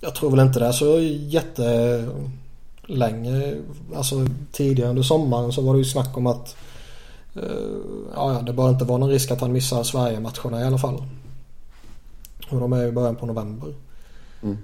jag 0.00 0.14
tror 0.14 0.30
väl 0.30 0.46
inte 0.46 0.58
det 0.58 0.66
är 0.66 0.72
så 0.72 1.00
jättelänge. 1.00 2.14
Alltså 3.96 4.26
tidigare 4.52 4.90
under 4.90 5.02
sommaren 5.02 5.52
så 5.52 5.62
var 5.62 5.72
det 5.72 5.78
ju 5.78 5.84
snack 5.84 6.16
om 6.16 6.26
att 6.26 6.56
uh, 7.36 7.42
ja, 8.14 8.42
det 8.46 8.52
bör 8.52 8.68
inte 8.68 8.84
vara 8.84 8.98
någon 8.98 9.10
risk 9.10 9.30
att 9.30 9.40
han 9.40 9.52
missar 9.52 9.82
Sverige-matcherna 9.82 10.60
i 10.60 10.64
alla 10.64 10.78
fall. 10.78 11.02
Och 12.50 12.60
de 12.60 12.72
är 12.72 12.82
ju 12.82 12.88
i 12.88 12.92
början 12.92 13.16
på 13.16 13.26
november. 13.26 13.74
Mm. 14.42 14.58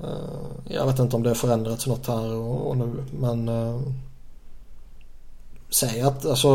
Eh, 0.00 0.74
jag 0.74 0.86
vet 0.86 0.98
inte 0.98 1.16
om 1.16 1.22
det 1.22 1.30
har 1.30 1.34
förändrats 1.34 1.86
något 1.86 2.06
här 2.06 2.34
och, 2.34 2.68
och 2.68 2.76
nu 2.76 3.04
men 3.20 3.48
eh, 3.48 3.80
Säg 5.70 6.00
att 6.00 6.26
alltså 6.26 6.48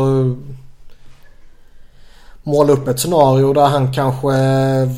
Måla 2.42 2.72
upp 2.72 2.88
ett 2.88 3.00
scenario 3.00 3.52
där 3.52 3.66
han 3.66 3.92
kanske 3.92 4.36
eh, 4.36 4.90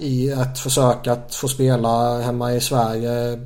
i 0.00 0.28
ett 0.28 0.58
försök 0.58 1.06
att 1.06 1.34
få 1.34 1.48
spela 1.48 2.20
hemma 2.20 2.52
i 2.52 2.60
Sverige 2.60 3.38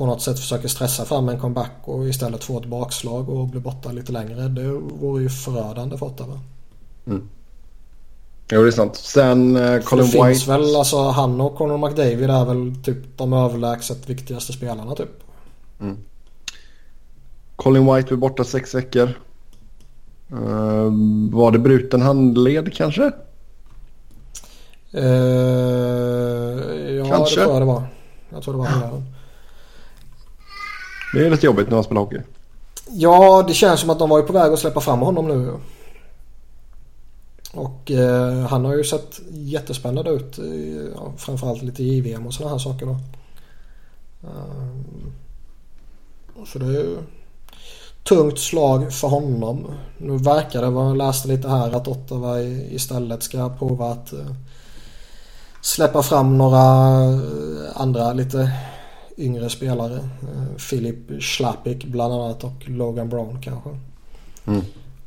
på 0.00 0.06
något 0.06 0.22
sätt 0.22 0.38
försöker 0.38 0.68
stressa 0.68 1.04
fram 1.04 1.28
en 1.28 1.38
comeback 1.40 1.72
och 1.84 2.08
istället 2.08 2.44
få 2.44 2.58
ett 2.58 2.66
bakslag 2.66 3.28
och 3.28 3.48
bli 3.48 3.60
borta 3.60 3.92
lite 3.92 4.12
längre. 4.12 4.48
Det 4.48 4.72
vore 4.72 5.22
ju 5.22 5.28
förödande 5.28 5.98
för 5.98 6.06
Ottawa. 6.06 6.40
Mm. 7.06 7.28
Jo, 8.52 8.62
det 8.62 8.68
är 8.68 8.70
sant. 8.70 8.96
Sen 8.96 9.56
uh, 9.56 9.80
Colin 9.80 10.04
White. 10.04 10.18
Det 10.18 10.28
finns 10.28 10.48
väl, 10.48 10.76
alltså 10.76 11.02
han 11.02 11.40
och 11.40 11.56
Conor 11.56 11.88
McDavid 11.88 12.30
är 12.30 12.44
väl 12.44 12.74
typ 12.84 13.18
de 13.18 13.32
överlägset 13.32 14.08
viktigaste 14.08 14.52
spelarna 14.52 14.94
typ. 14.94 15.10
Mm. 15.80 15.96
Colin 17.56 17.94
White 17.94 18.08
blir 18.08 18.16
borta 18.16 18.44
sex 18.44 18.74
veckor. 18.74 19.08
Uh, 20.32 20.92
var 21.32 21.50
det 21.50 21.58
bruten 21.58 22.02
handled 22.02 22.74
kanske? 22.74 23.12
Uh, 24.94 25.02
ja, 26.96 27.04
Kanske. 27.08 27.40
det 27.40 27.44
tror 27.44 27.52
jag 27.52 27.62
det 27.62 27.66
var. 27.66 27.82
Jag 28.30 28.42
tror 28.42 28.54
det 28.54 28.58
var 28.58 28.66
ja. 28.66 29.02
Det 31.14 31.26
är 31.26 31.30
lite 31.30 31.46
jobbigt 31.46 31.68
när 31.68 31.74
man 31.74 31.84
spelar 31.84 32.00
hockey. 32.00 32.20
Ja, 32.90 33.44
det 33.48 33.54
känns 33.54 33.80
som 33.80 33.90
att 33.90 33.98
de 33.98 34.08
var 34.08 34.22
på 34.22 34.32
väg 34.32 34.52
att 34.52 34.58
släppa 34.58 34.80
fram 34.80 34.98
honom 35.00 35.28
nu. 35.28 35.52
Och 37.52 37.90
eh, 37.90 38.46
han 38.46 38.64
har 38.64 38.76
ju 38.76 38.84
sett 38.84 39.20
jättespännande 39.30 40.10
ut. 40.10 40.38
Ja, 40.94 41.12
framförallt 41.16 41.62
lite 41.62 41.82
i 41.82 41.96
JVM 41.96 42.26
och 42.26 42.34
sådana 42.34 42.52
här 42.52 42.58
saker 42.58 42.86
då. 42.86 42.96
Um, 44.22 45.12
så 46.46 46.58
det 46.58 46.66
är 46.66 46.70
ju 46.70 46.96
tungt 48.02 48.38
slag 48.38 48.92
för 48.92 49.08
honom. 49.08 49.66
Nu 49.98 50.16
verkar 50.16 50.62
det, 50.62 50.66
jag 50.66 50.96
läste 50.96 51.28
lite 51.28 51.48
här, 51.48 51.72
att 51.72 51.88
Ottawa 51.88 52.40
istället 52.42 53.22
ska 53.22 53.48
prova 53.48 53.90
att 53.90 54.12
uh, 54.12 54.32
släppa 55.60 56.02
fram 56.02 56.38
några 56.38 56.94
eh, 57.04 57.80
andra 57.80 58.12
lite 58.12 58.52
yngre 59.16 59.50
spelare. 59.50 59.96
Eh, 59.96 60.56
Filip 60.56 61.22
Schlapik 61.22 61.84
bland 61.84 62.14
annat 62.14 62.44
och 62.44 62.68
Logan 62.68 63.08
Brown 63.08 63.42
kanske. 63.42 63.70
Mm. 64.46 64.60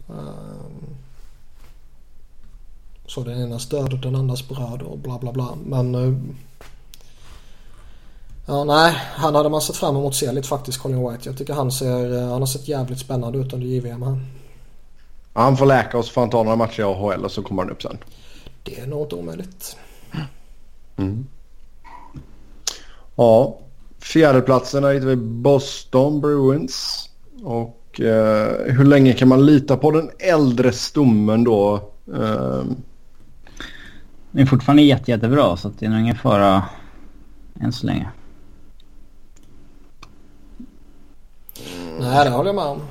Eh, 0.09 0.92
så 3.13 3.23
den 3.23 3.41
enas 3.41 3.69
död 3.69 3.93
och 3.93 3.99
den 3.99 4.15
andras 4.15 4.47
bröd 4.47 4.81
och 4.81 4.97
bla 4.97 5.19
bla 5.19 5.31
bla. 5.31 5.49
Men... 5.65 5.95
Ja 8.45 8.63
nej, 8.63 8.93
han 9.15 9.35
hade 9.35 9.49
man 9.49 9.61
sett 9.61 9.75
fram 9.75 9.95
emot 9.95 10.15
se 10.15 10.31
lite 10.31 10.47
faktiskt 10.47 10.77
Colin 10.77 11.09
White. 11.09 11.29
Jag 11.29 11.37
tycker 11.37 11.53
han 11.53 11.71
ser, 11.71 12.21
han 12.21 12.41
har 12.41 12.45
sett 12.45 12.67
jävligt 12.67 12.99
spännande 12.99 13.39
ut 13.39 13.53
under 13.53 13.67
JVM 13.67 14.03
här. 14.03 14.19
Han 15.33 15.57
får 15.57 15.65
läka 15.65 15.97
och 15.97 16.05
så 16.05 16.11
får 16.11 16.21
han 16.21 16.29
ta 16.29 16.43
några 16.43 16.55
matcher 16.55 16.79
i 16.79 16.83
AHL 16.83 17.25
och 17.25 17.31
så 17.31 17.41
kommer 17.41 17.63
han 17.63 17.71
upp 17.71 17.81
sen. 17.81 17.97
Det 18.63 18.79
är 18.79 18.87
nog 18.87 19.01
inte 19.05 19.15
omöjligt. 19.15 19.77
Mm. 20.95 21.27
Ja, 23.15 23.57
fjärdeplatserna 23.99 24.89
hittar 24.89 25.07
vi 25.07 25.15
Boston 25.15 26.21
Bruins. 26.21 27.09
Och 27.43 28.01
eh, 28.01 28.73
hur 28.73 28.85
länge 28.85 29.13
kan 29.13 29.27
man 29.27 29.45
lita 29.45 29.77
på 29.77 29.91
den 29.91 30.09
äldre 30.19 30.71
stommen 30.71 31.43
då? 31.43 31.89
Eh... 32.13 32.63
Den 34.33 34.41
är 34.41 34.45
fortfarande 34.45 34.81
jätte, 34.81 35.11
jättebra 35.11 35.57
så 35.57 35.71
det 35.79 35.85
är 35.85 35.89
nog 35.89 35.99
ingen 35.99 36.15
fara 36.15 36.63
än 37.61 37.73
så 37.73 37.85
länge. 37.85 38.09
Nej, 41.99 42.25
det 42.25 42.29
håller 42.29 42.49
jag 42.49 42.55
med 42.55 42.65
om. 42.65 42.81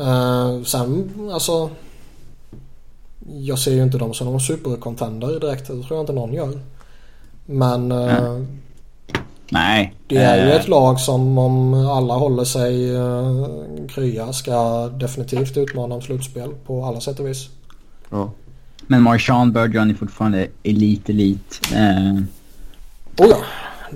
Uh, 0.00 0.64
sen 0.64 1.10
alltså. 1.32 1.70
Jag 3.32 3.58
ser 3.58 3.72
ju 3.72 3.82
inte 3.82 3.98
dem 3.98 4.14
som 4.14 4.26
någon 4.26 4.40
supercontender 4.40 5.40
direkt. 5.40 5.66
Det 5.66 5.72
tror 5.72 5.86
jag 5.90 6.00
inte 6.00 6.12
någon 6.12 6.32
gör. 6.32 6.60
Men 7.46 7.92
mm. 7.92 8.60
Nej. 9.50 9.94
Det 10.06 10.16
är 10.16 10.46
ju 10.46 10.52
ett 10.52 10.68
lag 10.68 11.00
som 11.00 11.38
om 11.38 11.74
alla 11.74 12.14
håller 12.14 12.44
sig 12.44 12.96
uh, 12.96 13.46
krya 13.88 14.32
ska 14.32 14.88
definitivt 14.88 15.56
utmana 15.56 15.94
om 15.94 16.02
slutspel 16.02 16.54
på 16.66 16.84
alla 16.84 17.00
sätt 17.00 17.20
och 17.20 17.26
vis. 17.26 17.48
Ja. 18.10 18.30
Men 18.86 19.02
Marchand 19.02 19.52
Bergeron 19.52 19.90
är 19.90 19.94
fortfarande 19.94 20.46
elit-elit. 20.62 21.60
Uh, 21.72 22.22
oh 23.18 23.28
ja. 23.30 23.36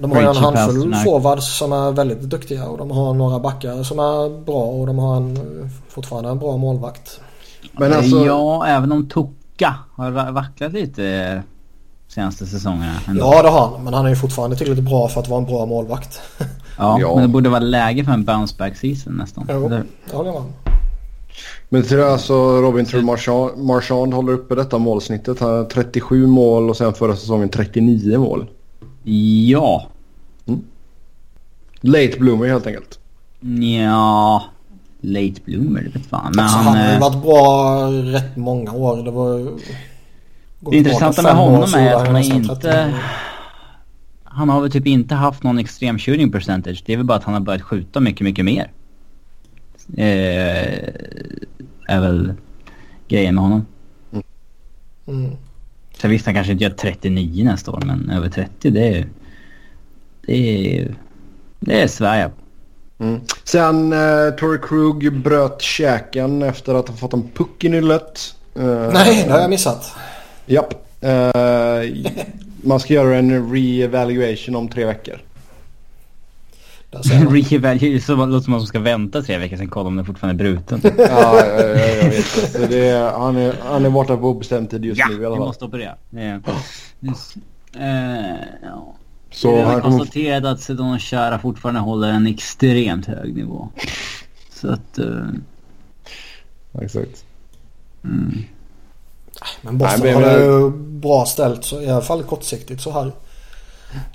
De 0.00 0.12
har 0.12 0.22
en 0.22 0.36
handfull 0.36 0.94
forwards 0.94 1.58
som 1.58 1.72
är 1.72 1.92
väldigt 1.92 2.20
duktiga 2.20 2.66
och 2.68 2.78
de 2.78 2.90
har 2.90 3.14
några 3.14 3.38
backar 3.38 3.82
som 3.82 3.98
är 3.98 4.44
bra 4.44 4.62
och 4.62 4.86
de 4.86 4.98
har 4.98 5.16
en, 5.16 5.38
fortfarande 5.88 6.30
en 6.30 6.38
bra 6.38 6.56
målvakt. 6.56 7.20
Men 7.72 7.92
alltså... 7.92 8.26
Ja, 8.26 8.66
även 8.66 8.92
om 8.92 9.08
Toka 9.08 9.74
har 9.94 10.32
vacklat 10.32 10.72
lite 10.72 11.42
senaste 12.08 12.46
säsongerna. 12.46 12.94
Ändå. 13.08 13.20
Ja 13.20 13.42
det 13.42 13.48
har 13.48 13.68
han. 13.68 13.84
Men 13.84 13.94
han 13.94 14.04
är 14.04 14.10
ju 14.10 14.16
fortfarande 14.16 14.56
tillräckligt 14.56 14.88
bra 14.88 15.08
för 15.08 15.20
att 15.20 15.28
vara 15.28 15.40
en 15.40 15.46
bra 15.46 15.66
målvakt. 15.66 16.20
ja, 16.78 17.00
ja, 17.00 17.14
men 17.14 17.22
det 17.22 17.28
borde 17.28 17.48
vara 17.48 17.60
läge 17.60 18.04
för 18.04 18.12
en 18.12 18.24
bounce 18.24 18.54
back 18.58 18.76
season 18.76 19.16
nästan. 19.16 19.46
Jo, 19.50 19.68
det 19.68 19.82
håller 20.12 20.30
jag 20.30 20.44
Men 21.68 21.82
tror 21.82 22.00
jag 22.00 22.10
alltså 22.10 22.62
Robin 22.62 22.84
tror 22.84 23.02
Marchand, 23.02 23.64
Marchand 23.64 24.14
håller 24.14 24.32
uppe 24.32 24.54
detta 24.54 24.78
målsnittet? 24.78 25.40
Han 25.40 25.50
har 25.50 25.64
37 25.64 26.26
mål 26.26 26.70
och 26.70 26.76
sen 26.76 26.94
förra 26.94 27.16
säsongen 27.16 27.48
39 27.48 28.18
mål. 28.18 28.46
Ja. 29.48 29.86
Mm. 30.46 30.60
Late 31.80 32.18
bloomer 32.18 32.46
helt 32.46 32.66
enkelt. 32.66 32.98
Ja, 33.84 34.44
late 35.00 35.40
bloomer, 35.44 35.82
det 35.82 35.98
vet 35.98 36.06
fan. 36.06 36.32
Men 36.34 36.44
alltså, 36.44 36.58
han, 36.58 36.76
han 36.76 36.86
har 36.86 36.92
ju 36.92 37.00
varit 37.00 37.22
bra 37.22 37.86
rätt 38.18 38.36
många 38.36 38.72
år. 38.72 39.02
Det 39.02 39.10
var 39.10 39.58
det 40.70 40.76
intressanta 40.76 41.22
med 41.22 41.34
honom 41.34 41.74
är 41.74 41.94
att 41.94 42.06
han 42.06 42.22
inte... 42.22 42.94
Han 44.24 44.48
har 44.48 44.60
väl 44.60 44.70
typ 44.70 44.86
inte 44.86 45.14
haft 45.14 45.42
någon 45.42 45.58
extrem 45.58 45.98
shooting 45.98 46.32
percentage. 46.32 46.82
Det 46.86 46.92
är 46.92 46.96
väl 46.96 47.06
bara 47.06 47.18
att 47.18 47.24
han 47.24 47.34
har 47.34 47.40
börjat 47.40 47.62
skjuta 47.62 48.00
mycket, 48.00 48.20
mycket 48.20 48.44
mer. 48.44 48.70
Eh, 49.96 50.88
är 51.86 52.00
väl 52.00 52.32
grejen 53.08 53.34
med 53.34 53.44
honom. 53.44 53.66
Mm. 55.08 55.36
Sen 55.98 56.10
visst, 56.10 56.26
han 56.26 56.34
kanske 56.34 56.52
inte 56.52 56.64
gör 56.64 56.70
39 56.70 57.44
nästa 57.44 57.70
år, 57.70 57.82
men 57.86 58.10
över 58.10 58.28
30 58.28 58.70
det 58.70 58.88
är... 58.88 59.06
Det 60.26 60.78
är... 60.78 60.94
Det 61.60 61.82
är 61.82 61.86
Sverige. 61.86 62.30
Mm. 62.98 63.20
Sen 63.44 63.92
eh, 63.92 64.30
Tory 64.38 64.58
Krug 64.62 65.12
bröt 65.12 65.62
käken 65.62 66.42
efter 66.42 66.74
att 66.74 66.88
ha 66.88 66.96
fått 66.96 67.12
en 67.12 67.28
puck 67.34 67.64
i 67.64 67.68
nyllet. 67.68 68.34
Eh, 68.54 68.90
Nej, 68.92 69.24
det 69.26 69.32
har 69.32 69.40
jag 69.40 69.50
missat. 69.50 69.92
Japp. 70.46 70.74
Eh, 71.00 71.82
man 72.62 72.80
ska 72.80 72.94
göra 72.94 73.16
en 73.16 73.52
re-evaluation 73.52 74.56
om 74.56 74.68
tre 74.68 74.84
veckor. 74.84 75.20
Reevaluate, 77.04 78.00
så 78.00 78.14
låter 78.16 78.30
som 78.44 78.54
att 78.54 78.60
man 78.60 78.66
ska 78.66 78.78
vänta 78.80 79.22
tre 79.22 79.38
veckor 79.38 79.56
sen 79.56 79.68
kolla 79.68 79.88
om 79.88 79.96
den 79.96 80.04
fortfarande 80.04 80.44
är 80.44 80.52
bruten. 80.52 80.80
ja, 80.98 81.46
jag, 81.46 81.60
jag, 81.70 81.96
jag 81.96 82.10
vet. 82.10 82.26
Så 82.26 82.58
det 82.58 82.88
är, 82.88 83.12
han, 83.12 83.36
är, 83.36 83.54
han 83.62 83.84
är 83.84 83.90
borta 83.90 84.16
på 84.16 84.28
obestämd 84.28 84.70
tid 84.70 84.84
just 84.84 85.00
ja, 85.00 85.06
nu 85.08 85.14
i 85.14 85.18
vi 85.18 85.26
alla 85.26 85.36
fall. 85.36 85.46
måste 85.46 85.64
operera. 85.64 85.94
Just, 87.00 87.36
eh, 87.74 87.84
ja. 88.62 88.94
Så 89.30 89.50
vi 89.56 89.62
har 89.62 89.72
han 89.72 89.80
kommer... 89.80 89.98
konstaterat 89.98 90.44
att 90.44 90.60
Sedon 90.60 90.98
Chara 90.98 91.38
fortfarande 91.38 91.80
håller 91.80 92.08
en 92.08 92.26
extremt 92.26 93.06
hög 93.06 93.36
nivå. 93.36 93.68
Så 94.50 94.68
att... 94.72 94.98
Uh, 94.98 95.26
Exakt. 96.80 97.24
mm. 98.04 98.44
Men 99.62 99.78
Boston 99.78 100.00
Nej, 100.02 100.14
men- 100.14 100.22
har 100.24 100.38
det 100.38 100.44
ju 100.44 100.70
bra 100.76 101.24
ställt 101.26 101.64
så 101.64 101.80
i 101.80 101.90
alla 101.90 102.00
fall 102.02 102.22
kortsiktigt 102.22 102.80
så 102.82 102.90
här. 102.90 103.12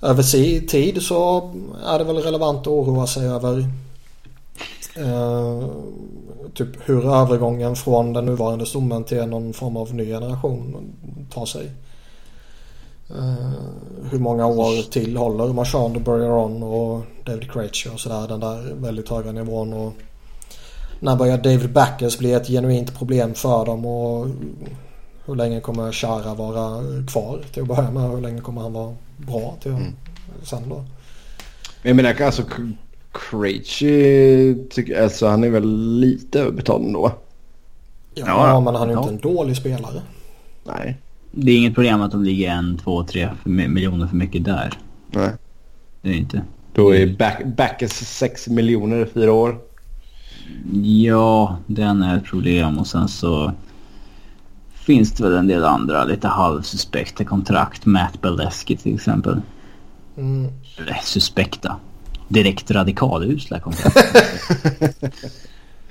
Över 0.01 0.23
tid 0.67 1.01
så 1.01 1.51
är 1.85 1.97
det 1.99 2.03
väl 2.03 2.17
relevant 2.17 2.59
att 2.59 2.67
oroa 2.67 3.07
sig 3.07 3.27
över 3.27 3.59
eh, 4.95 5.67
typ 6.53 6.89
hur 6.89 7.15
övergången 7.15 7.75
från 7.75 8.13
den 8.13 8.25
nuvarande 8.25 8.65
stommen 8.65 9.03
till 9.03 9.25
någon 9.25 9.53
form 9.53 9.77
av 9.77 9.95
ny 9.95 10.05
generation 10.05 10.93
tar 11.33 11.45
sig. 11.45 11.71
Eh, 13.09 13.51
hur 14.11 14.19
många 14.19 14.45
år 14.45 14.91
till 14.91 15.17
håller 15.17 15.53
Marchand 15.53 15.95
och 15.95 16.01
Bergeron 16.01 16.63
och 16.63 17.01
David 17.25 17.51
Krejci 17.51 17.89
och 17.89 17.99
sådär 17.99 18.27
den 18.27 18.39
där 18.39 18.73
väldigt 18.73 19.09
höga 19.09 19.31
nivån 19.31 19.73
och 19.73 19.93
när 20.99 21.15
börjar 21.15 21.37
David 21.37 21.73
Backers 21.73 22.17
bli 22.17 22.33
ett 22.33 22.47
genuint 22.47 22.97
problem 22.97 23.33
för 23.33 23.65
dem 23.65 23.85
och 23.85 24.27
hur 25.25 25.35
länge 25.35 25.59
kommer 25.59 25.91
Chara 25.91 26.33
vara 26.33 26.83
kvar 27.11 27.43
till 27.53 27.61
att 27.61 27.67
börja 27.67 27.91
med? 27.91 28.09
Hur 28.09 28.21
länge 28.21 28.41
kommer 28.41 28.61
han 28.61 28.73
vara 28.73 28.95
bra 29.25 29.57
till 29.61 29.71
Mm. 29.71 29.93
sen 30.43 30.69
då? 30.69 30.75
Men 30.75 31.89
jag 31.89 31.95
menar 31.95 32.21
alltså 32.25 32.43
Krejci 33.13 34.57
tycker 34.69 35.03
alltså 35.03 35.27
han 35.27 35.43
är 35.43 35.49
väl 35.49 35.99
lite 35.99 36.39
överbetald 36.39 36.85
ändå. 36.85 37.11
Ja, 38.13 38.23
Ja, 38.27 38.59
men 38.59 38.75
han 38.75 38.83
är 38.89 38.93
ju 38.93 38.99
ja. 38.99 39.11
inte 39.11 39.27
en 39.27 39.33
dålig 39.35 39.57
spelare. 39.57 40.01
Nej. 40.63 40.97
Det 41.31 41.51
är 41.51 41.57
inget 41.57 41.73
problem 41.75 42.01
att 42.01 42.11
de 42.11 42.23
ligger 42.23 42.49
en, 42.51 42.77
två, 42.77 43.03
tre 43.03 43.29
miljoner 43.43 44.07
för 44.07 44.15
mycket 44.15 44.43
där. 44.45 44.73
Nej. 45.11 45.29
Det 46.01 46.09
är 46.09 46.13
inte. 46.13 46.41
Då 46.73 46.95
är 46.95 47.17
back, 47.17 47.43
Backes 47.45 48.17
6 48.17 48.47
miljoner 48.47 49.05
i 49.05 49.05
fyra 49.05 49.33
år. 49.33 49.57
Ja, 50.83 51.57
den 51.67 52.01
är 52.01 52.17
ett 52.17 52.25
problem 52.25 52.79
och 52.79 52.87
sen 52.87 53.07
så 53.07 53.51
finns 54.85 55.11
det 55.11 55.23
väl 55.23 55.33
en 55.33 55.47
del 55.47 55.65
andra 55.65 56.03
lite 56.03 56.27
halvsuspekta 56.27 57.25
kontrakt. 57.25 57.85
Matt 57.85 58.21
Beleski 58.21 58.77
till 58.77 58.95
exempel. 58.95 59.41
Mm. 60.17 60.51
Eller 60.77 60.99
suspekta. 61.03 61.75
Direkt 62.27 62.71
radikalusla 62.71 63.59
kontrakt. 63.59 63.97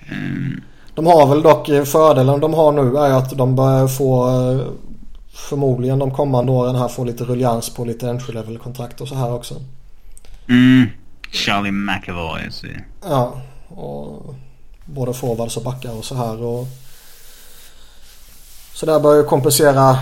mm. 0.09 0.61
De 0.95 1.07
har 1.07 1.27
väl 1.27 1.43
dock 1.43 1.69
eh, 1.69 1.85
fördelen 1.85 2.41
de 2.41 2.55
har 2.55 2.73
nu 2.73 2.99
är 2.99 3.11
att 3.11 3.31
de 3.31 3.57
börjar 3.57 3.89
få 3.89 4.29
eh, 4.29 4.67
förmodligen 5.33 5.99
de 5.99 6.11
kommande 6.11 6.53
åren 6.53 6.77
här 6.77 6.89
få 6.89 7.05
lite 7.05 7.25
ruljans 7.25 7.75
på 7.75 7.85
lite 7.85 8.11
entry 8.11 8.35
level 8.35 8.59
kontrakt 8.59 9.01
och 9.01 9.09
så 9.09 9.15
här 9.15 9.33
också. 9.33 9.55
Mm. 10.49 10.87
Charlie 11.33 11.71
McAvoy. 11.71 12.51
Ja, 13.09 13.41
och 13.69 14.35
både 14.85 15.15
forwards 15.15 15.57
och 15.57 15.63
backar 15.63 15.99
och 15.99 16.05
så 16.05 16.15
här. 16.15 16.43
Och 16.43 16.67
så 18.81 18.87
där 18.87 19.01
bör 19.01 19.17
ju 19.17 19.25
kompensera 19.25 19.99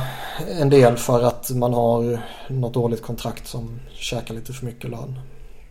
en 0.61 0.71
del 0.71 0.97
för 0.97 1.23
att 1.23 1.51
man 1.51 1.75
har 1.75 2.19
något 2.49 2.75
dåligt 2.75 3.03
kontrakt 3.03 3.47
som 3.47 3.81
käkar 3.95 4.35
lite 4.35 4.53
för 4.53 4.67
mycket 4.67 4.91
lön. 4.91 5.21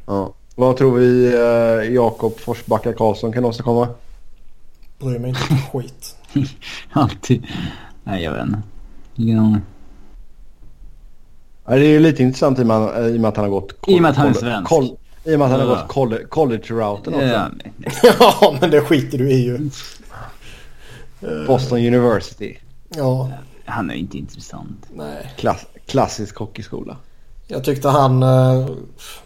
Ja. 0.06 0.34
Vad 0.56 0.78
tror 0.78 0.98
vi 0.98 1.34
eh, 1.34 1.94
Jakob 1.94 2.40
Forsbacka 2.40 2.94
Karlsson 2.94 3.34
kan 3.34 3.46
åstadkomma? 3.46 3.88
Bryr 5.00 5.20
mig 5.20 5.30
inte 5.30 5.42
ett 5.54 5.72
skit. 5.72 6.16
Alltid. 6.92 7.48
Nej, 8.04 8.24
jag 8.24 8.32
vet 8.34 8.46
inte. 8.46 8.62
Ingen 9.16 9.40
aning. 9.40 9.62
Ja, 11.66 11.76
det 11.76 11.86
är 11.86 11.90
ju 11.90 12.00
lite 12.00 12.24
intressant 12.24 12.60
i 12.60 12.62
och 12.62 12.68
med, 12.68 13.10
i 13.10 13.18
och 13.18 13.22
med 13.22 13.30
att 13.30 13.38
han 13.38 13.46
har 13.46 13.52
gått... 13.52 13.72
I 13.88 13.98
och 13.98 14.02
med 14.02 14.12
att 14.12 14.18
han 14.18 14.28
är 14.28 14.34
svensk. 14.34 14.72
I 15.24 15.36
och 15.36 15.40
med 15.40 15.42
att 15.42 15.52
han 15.52 15.60
har 15.60 15.68
gått 15.68 15.88
coll- 15.88 16.26
college-routen 16.30 17.14
också. 17.14 17.26
Ja, 17.26 17.50
ja, 18.20 18.58
men 18.62 18.72
det 18.72 18.82
skiter 18.82 19.18
du 19.18 19.32
i 19.32 19.46
ju. 19.46 19.70
Boston 21.48 21.78
University. 21.78 22.58
Ja, 22.90 23.32
han 23.66 23.90
är 23.90 23.96
inte 23.96 24.18
intressant. 24.18 24.86
nej. 24.94 25.34
Klass, 25.38 25.66
klassisk 25.86 26.36
hockeyskola. 26.38 26.98
Jag 27.48 27.64
tyckte 27.64 27.90
han... 27.90 28.24
eh, 28.24 28.68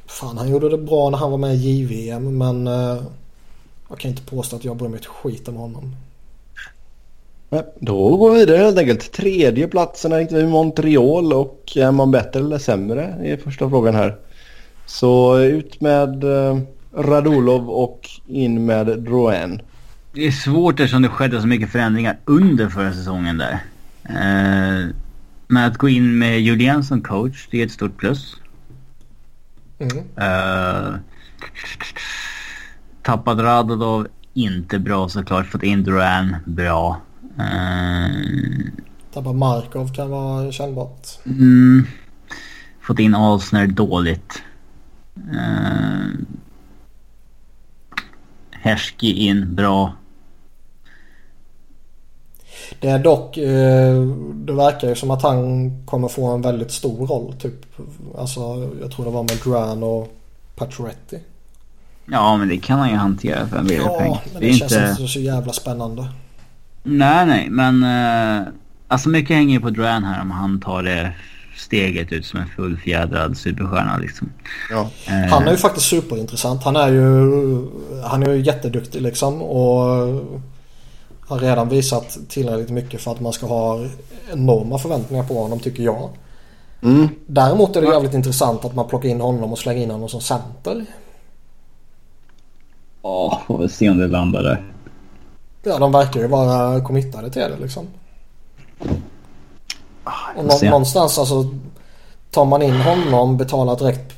Fan, 0.05 0.37
han 0.37 0.49
gjorde 0.49 0.69
det 0.69 0.77
bra 0.77 1.09
när 1.09 1.17
han 1.17 1.31
var 1.31 1.37
med 1.37 1.55
i 1.55 1.57
JVM 1.57 2.37
men... 2.37 2.67
eh, 2.67 3.03
Jag 3.89 3.99
kan 3.99 4.11
inte 4.11 4.23
påstå 4.23 4.55
att 4.55 4.65
jag 4.65 4.77
bryr 4.77 4.89
mig 4.89 4.99
ett 4.99 5.05
skit 5.05 5.47
om 5.47 5.55
honom. 5.55 5.95
Då 7.79 8.17
går 8.17 8.31
vi 8.31 8.39
vidare 8.39 8.57
helt 8.57 8.77
enkelt. 8.77 9.11
Tredje 9.11 9.67
platsen 9.67 10.11
är 10.11 10.19
inte 10.19 10.35
vi 10.35 10.47
Montreal 10.47 11.33
och 11.33 11.77
är 11.77 11.91
man 11.91 12.11
bättre 12.11 12.39
eller 12.39 12.57
sämre 12.57 13.03
är 13.23 13.37
första 13.37 13.69
frågan 13.69 13.95
här. 13.95 14.17
Så 14.85 15.39
ut 15.39 15.81
med 15.81 16.23
eh, 16.23 16.57
Radulov 16.93 17.69
och 17.69 18.09
in 18.27 18.65
med 18.65 18.87
Drouin. 18.87 19.61
Det 20.13 20.27
är 20.27 20.31
svårt 20.31 20.79
eftersom 20.79 21.01
det 21.01 21.09
skedde 21.09 21.41
så 21.41 21.47
mycket 21.47 21.69
förändringar 21.69 22.17
under 22.25 22.69
förra 22.69 22.93
säsongen 22.93 23.37
där. 23.37 23.59
Eh, 24.03 24.89
men 25.47 25.63
att 25.63 25.77
gå 25.77 25.89
in 25.89 26.19
med 26.19 26.41
Julian 26.41 26.83
som 26.83 27.01
coach, 27.01 27.47
det 27.51 27.61
är 27.61 27.65
ett 27.65 27.71
stort 27.71 27.97
plus. 27.97 28.35
Mm. 29.79 29.97
Uh, 29.97 30.95
tappad 33.01 33.43
Radulov, 33.43 34.07
inte 34.33 34.79
bra 34.79 35.09
såklart. 35.09 35.47
Fått 35.47 35.63
in 35.63 35.83
Duran, 35.83 36.35
bra. 36.45 37.01
Uh, 37.39 38.71
Tappa 39.13 39.33
Markov 39.33 39.93
kan 39.93 40.09
vara 40.09 40.51
kännbart. 40.51 41.07
mm, 41.25 41.87
fått 42.81 42.99
in 42.99 43.15
Alsner, 43.15 43.67
dåligt. 43.67 44.43
Herski 48.51 49.11
in, 49.11 49.55
bra. 49.55 49.93
Det 52.79 52.87
är 52.87 52.99
dock... 52.99 53.37
eh, 53.37 54.01
Det 54.33 54.53
verkar 54.53 54.87
ju 54.89 54.95
som 54.95 55.11
att 55.11 55.21
han 55.21 55.71
kommer 55.85 56.07
få 56.07 56.25
en 56.27 56.41
väldigt 56.41 56.71
stor 56.71 57.07
roll. 57.07 57.33
Typ. 57.39 57.65
Alltså, 58.17 58.69
jag 58.81 58.91
tror 58.91 59.05
det 59.05 59.11
var 59.11 59.23
med 59.23 59.37
Duran 59.43 59.83
och 59.83 60.13
Pacioretty. 60.55 61.17
Ja, 62.05 62.37
men 62.37 62.47
det 62.49 62.57
kan 62.57 62.79
han 62.79 62.89
ju 62.89 62.95
hantera 62.95 63.47
för 63.47 63.57
en 63.57 63.67
billig 63.67 63.83
peng. 63.99 64.11
Ja, 64.11 64.21
men 64.33 64.41
Det 64.41 64.47
det, 64.47 64.53
känns 64.53 64.71
inte... 64.71 64.87
inte 64.99 65.07
så 65.13 65.19
jävla 65.19 65.53
spännande. 65.53 66.05
Nej, 66.83 67.25
nej, 67.25 67.47
men... 67.49 67.83
Uh, 67.83 68.47
alltså 68.87 69.09
mycket 69.09 69.35
hänger 69.35 69.53
ju 69.53 69.59
på 69.59 69.69
Duran 69.69 70.03
här 70.03 70.21
om 70.21 70.31
han 70.31 70.59
tar 70.59 70.83
det 70.83 71.13
steget 71.57 72.11
ut 72.11 72.25
som 72.25 72.39
en 72.39 72.47
fullfjädrad 72.47 73.37
superstjärna 73.37 73.97
liksom. 73.97 74.29
Ja. 74.71 74.89
Eh, 75.07 75.29
Han 75.31 75.47
är 75.47 75.51
ju 75.51 75.57
faktiskt 75.57 75.85
superintressant. 75.85 76.63
Han 76.63 76.75
är 76.75 76.87
ju, 76.87 77.67
han 78.03 78.23
är 78.23 78.33
ju 78.33 78.41
jätteduktig 78.41 79.01
liksom 79.01 79.41
och 79.41 80.23
har 81.31 81.39
redan 81.39 81.69
visat 81.69 82.17
tillräckligt 82.29 82.69
mycket 82.69 83.01
för 83.01 83.11
att 83.11 83.19
man 83.19 83.33
ska 83.33 83.45
ha 83.45 83.79
enorma 84.31 84.77
förväntningar 84.77 85.23
på 85.23 85.33
honom 85.33 85.59
tycker 85.59 85.83
jag. 85.83 86.09
Mm. 86.83 87.07
Däremot 87.25 87.75
är 87.75 87.81
det 87.81 87.87
jävligt 87.87 88.13
intressant 88.13 88.65
att 88.65 88.75
man 88.75 88.87
plockar 88.87 89.09
in 89.09 89.21
honom 89.21 89.51
och 89.51 89.59
slänger 89.59 89.83
in 89.83 89.91
honom 89.91 90.09
som 90.09 90.21
center. 90.21 90.85
Ja, 93.01 93.41
får 93.47 93.57
väl 93.57 93.69
se 93.69 93.89
om 93.89 93.97
det 93.97 94.07
landar 94.07 94.43
där. 94.43 94.71
Ja, 95.63 95.79
de 95.79 95.91
verkar 95.91 96.19
ju 96.19 96.27
vara 96.27 96.81
committade 96.81 97.31
till 97.31 97.41
det 97.41 97.57
liksom. 97.61 97.87
Och 100.35 100.51
får 100.51 100.65
nå- 100.65 100.71
någonstans 100.71 101.19
alltså 101.19 101.45
tar 102.31 102.45
man 102.45 102.61
in 102.61 102.75
honom, 102.75 103.37
betalar 103.37 103.73
ett 103.73 103.81
rätt, 103.81 104.13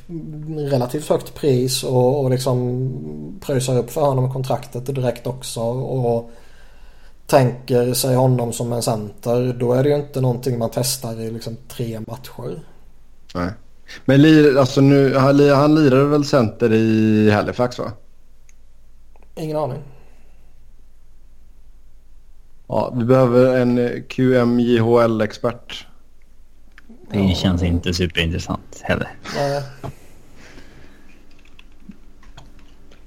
relativt 0.56 1.08
högt 1.08 1.34
pris 1.34 1.84
och, 1.84 2.24
och 2.24 2.30
liksom 2.30 2.90
pröjsar 3.40 3.78
upp 3.78 3.90
för 3.90 4.00
honom 4.00 4.32
kontraktet 4.32 4.86
direkt 4.86 5.26
också 5.26 5.60
och 5.60 6.30
tänker 7.26 7.94
sig 7.94 8.16
honom 8.16 8.52
som 8.52 8.72
en 8.72 8.82
center. 8.82 9.52
Då 9.60 9.72
är 9.72 9.82
det 9.82 9.88
ju 9.88 9.96
inte 9.96 10.20
någonting 10.20 10.58
man 10.58 10.70
testar 10.72 11.20
i 11.20 11.30
liksom 11.30 11.56
tre 11.68 12.00
matcher. 12.00 12.60
Nej. 13.34 13.50
Men 14.04 14.22
lir, 14.22 14.58
alltså 14.58 14.80
nu, 14.80 15.14
han, 15.14 15.36
lir- 15.36 15.54
han 15.54 15.74
lirade 15.74 16.04
väl 16.04 16.24
center 16.24 16.72
i 16.72 17.30
Halifax 17.30 17.78
va? 17.78 17.92
Ingen 19.36 19.56
aning. 19.56 19.78
Ja, 22.66 22.92
vi 22.96 23.04
behöver 23.04 23.56
en 23.56 24.02
QMJHL-expert. 24.08 25.86
Det 27.12 27.36
känns 27.36 27.62
inte 27.62 27.94
superintressant 27.94 28.80
heller. 28.82 29.08
Nej. 29.36 29.62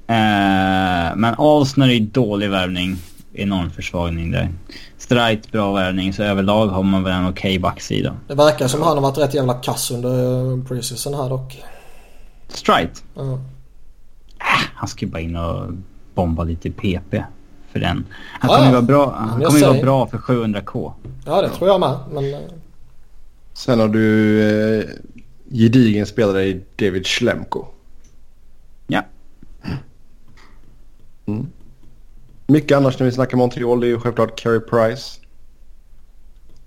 Eh, 0.07 1.15
men 1.15 1.35
Alsner 1.38 1.89
är 1.89 1.99
dålig 1.99 2.49
värvning. 2.49 2.95
Enorm 3.39 3.69
försvagning 3.72 4.31
där. 4.31 4.49
Strite 4.97 5.49
bra 5.51 5.73
värvning 5.73 6.14
så 6.14 6.23
överlag 6.23 6.68
har 6.68 6.84
man 6.84 7.03
väl 7.03 7.14
en 7.14 7.30
okej 7.30 7.59
backsida. 7.59 8.15
Det 8.27 8.35
verkar 8.35 8.68
som 8.68 8.81
han 8.81 8.97
har 8.97 9.01
varit 9.01 9.18
rätt 9.18 9.34
jävla 9.34 9.53
kass 9.53 9.91
under 9.91 10.64
preseason 10.68 11.14
här 11.14 11.30
dock. 11.30 11.64
Strite? 12.47 13.01
Ja. 13.15 13.39
Han 14.73 14.88
ska 14.88 15.05
ju 15.05 15.11
bara 15.11 15.22
in 15.22 15.35
och 15.35 15.72
bomba 16.15 16.43
lite 16.43 16.72
PP 16.72 17.23
för 17.72 17.80
den. 17.80 18.05
Han 18.39 18.49
Ja, 18.51 18.55
kommer 18.55 18.65
ju 18.68 18.72
vara 18.73 18.81
bra, 18.81 19.15
han 19.18 19.41
kommer 19.41 19.68
vara 19.68 19.81
bra 19.81 20.07
för 20.07 20.18
700k. 20.18 20.91
ja, 21.26 21.41
det 21.41 21.49
tror 21.49 21.69
jag 21.69 21.80
med. 21.80 21.99
Men 22.14 22.34
eh, 22.34 22.39
Sen 23.53 23.80
har 23.80 23.88
du 23.88 24.39
eh, 24.80 24.85
gedigen 25.51 26.05
spelare 26.05 26.45
i 26.45 26.61
David 26.76 27.05
Schlemko. 27.07 27.65
Ja. 28.88 29.01
Mm. 31.26 31.47
Mycket 32.49 32.77
annars 32.77 32.99
när 32.99 33.05
vi 33.05 33.11
snackar 33.11 33.37
Montreal 33.37 33.79
det 33.79 33.87
är 33.87 33.89
ju 33.89 33.99
självklart 33.99 34.39
Carey 34.39 34.59
Price. 34.59 35.19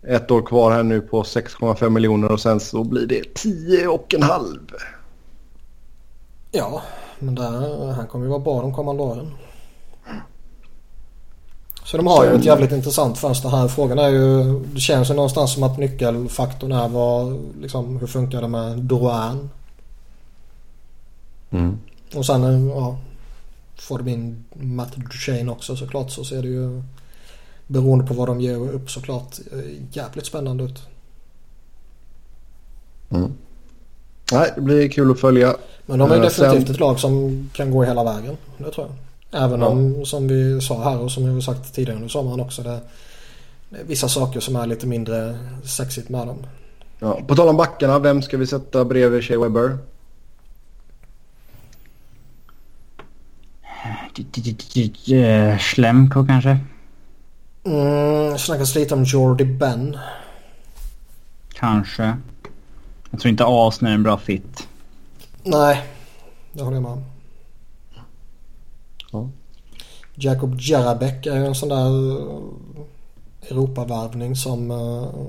Ett 0.03 0.31
år 0.31 0.43
kvar 0.43 0.73
här 0.73 0.83
nu 0.83 1.01
på 1.01 1.23
6,5 1.23 1.89
miljoner 1.89 2.33
och 2.33 2.41
sen 2.41 2.61
så 2.61 2.85
blir 2.85 3.07
det 3.07 3.35
10 3.35 3.89
och 3.89 4.15
en 4.15 4.23
halv. 4.23 4.75
ja, 6.53 6.83
men 7.19 7.35
där, 7.35 7.93
han 7.93 8.07
kommer 8.07 8.25
ju 8.25 8.31
vara 8.31 8.41
bra 8.41 8.61
de 8.61 8.75
kommande 8.75 9.03
åren. 9.03 9.31
Så 11.85 11.97
de 11.97 12.07
har 12.07 12.25
ju 12.25 12.31
ett 12.31 12.45
jävligt 12.45 12.73
intressant 12.73 13.19
fönster 13.19 13.49
här. 13.49 13.69
Frågan 13.69 13.99
är 13.99 14.09
ju, 14.09 14.59
det 14.61 14.81
känns 14.81 15.11
ju 15.11 15.15
någonstans 15.15 15.55
som 15.55 15.63
att 15.63 15.79
nyckelfaktorn 15.79 16.73
är 16.73 16.89
vad, 16.89 17.39
liksom, 17.61 17.97
hur 17.97 18.07
funkar 18.07 18.43
det 18.43 18.49
med 18.49 18.79
Drouin? 18.79 19.51
Mm. 21.51 21.79
Och 22.15 22.27
sen 22.27 22.69
ja, 22.69 22.99
får 23.81 23.99
de 23.99 24.09
in 24.11 24.45
Matt 24.55 24.97
Duchene 24.97 25.51
också 25.53 25.77
såklart 25.77 26.11
så 26.11 26.25
ser 26.25 26.43
det 26.43 26.49
ju 26.49 26.83
beroende 27.67 28.07
på 28.07 28.15
vad 28.15 28.29
de 28.29 28.41
ger 28.41 28.57
upp 28.57 28.91
såklart 28.91 29.39
eh, 29.53 29.59
jävligt 29.93 30.27
spännande 30.27 30.65
ut. 30.65 30.83
Mm. 33.11 33.33
Nej, 34.33 34.53
det 34.55 34.61
blir 34.61 34.89
kul 34.89 35.11
att 35.11 35.21
följa. 35.21 35.57
Men 35.87 35.99
de 35.99 36.11
är 36.11 36.15
ju 36.17 36.21
Eh, 36.21 36.29
definitivt 36.29 36.63
sen- 36.67 36.75
ett 36.75 36.81
lag 36.81 37.01
som 37.01 37.49
kan 37.53 37.71
gå 37.71 37.83
hela 37.85 38.05
vägen. 38.05 38.37
Det 38.59 38.71
tror 38.71 38.87
jag. 38.87 39.45
Även 39.45 39.61
Ja. 39.61 39.67
om 39.67 40.05
som 40.05 40.29
vi 40.29 40.61
sa 40.61 40.83
här 40.91 40.99
och 41.01 41.13
som 41.13 41.25
jag 41.27 41.33
har 41.33 41.41
sagt 41.41 41.75
tidigare 41.75 41.97
under 41.97 42.09
sommaren 42.09 42.41
också. 42.41 42.63
Det, 42.63 42.81
det 43.71 43.77
är 43.81 43.85
vissa 43.85 44.09
saker 44.09 44.41
som 44.41 44.57
är 44.57 44.67
lite 44.67 44.87
mindre 44.87 45.39
sexigt 45.65 46.09
med 46.09 46.27
dem. 46.27 46.37
Ja, 46.99 47.21
på 47.29 47.37
tal 47.37 47.49
om 47.49 47.57
backarna, 47.57 47.99
vem 47.99 48.23
ska 48.23 48.37
vi 48.37 48.47
sätta 48.47 48.85
bredvid 48.85 49.25
Shea 49.25 49.39
Webber? 49.41 49.79
Schlemko 55.59 56.27
kanske? 56.27 56.59
Mm, 57.65 58.39
snackas 58.39 58.75
lite 58.75 58.95
om 58.95 59.05
Jordy 59.05 59.45
Ben. 59.45 59.99
Kanske. 61.55 62.17
Jag 63.11 63.21
tror 63.21 63.31
inte 63.31 63.45
Asner 63.47 63.91
är 63.91 63.95
en 63.95 64.03
bra 64.03 64.19
fit. 64.19 64.69
Nej, 65.43 65.83
det 66.53 66.63
håller 66.63 66.77
jag 66.77 66.83
med 66.83 66.93
om. 66.93 67.05
Ja. 69.13 69.29
Jacob 70.15 70.57
Jarabek 70.61 71.27
är 71.27 71.37
ju 71.37 71.47
en 71.47 71.55
sån 71.55 71.69
där 71.69 72.11
eh, 72.21 73.51
Europavärvning 73.51 74.37
som 74.37 74.71
uh, 74.71 75.27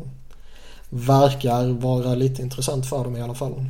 verkar 0.89 1.73
vara 1.73 2.15
lite 2.15 2.41
intressant 2.41 2.85
för 2.85 3.03
dem 3.03 3.15
i 3.15 3.21
alla 3.21 3.33
fall. 3.33 3.65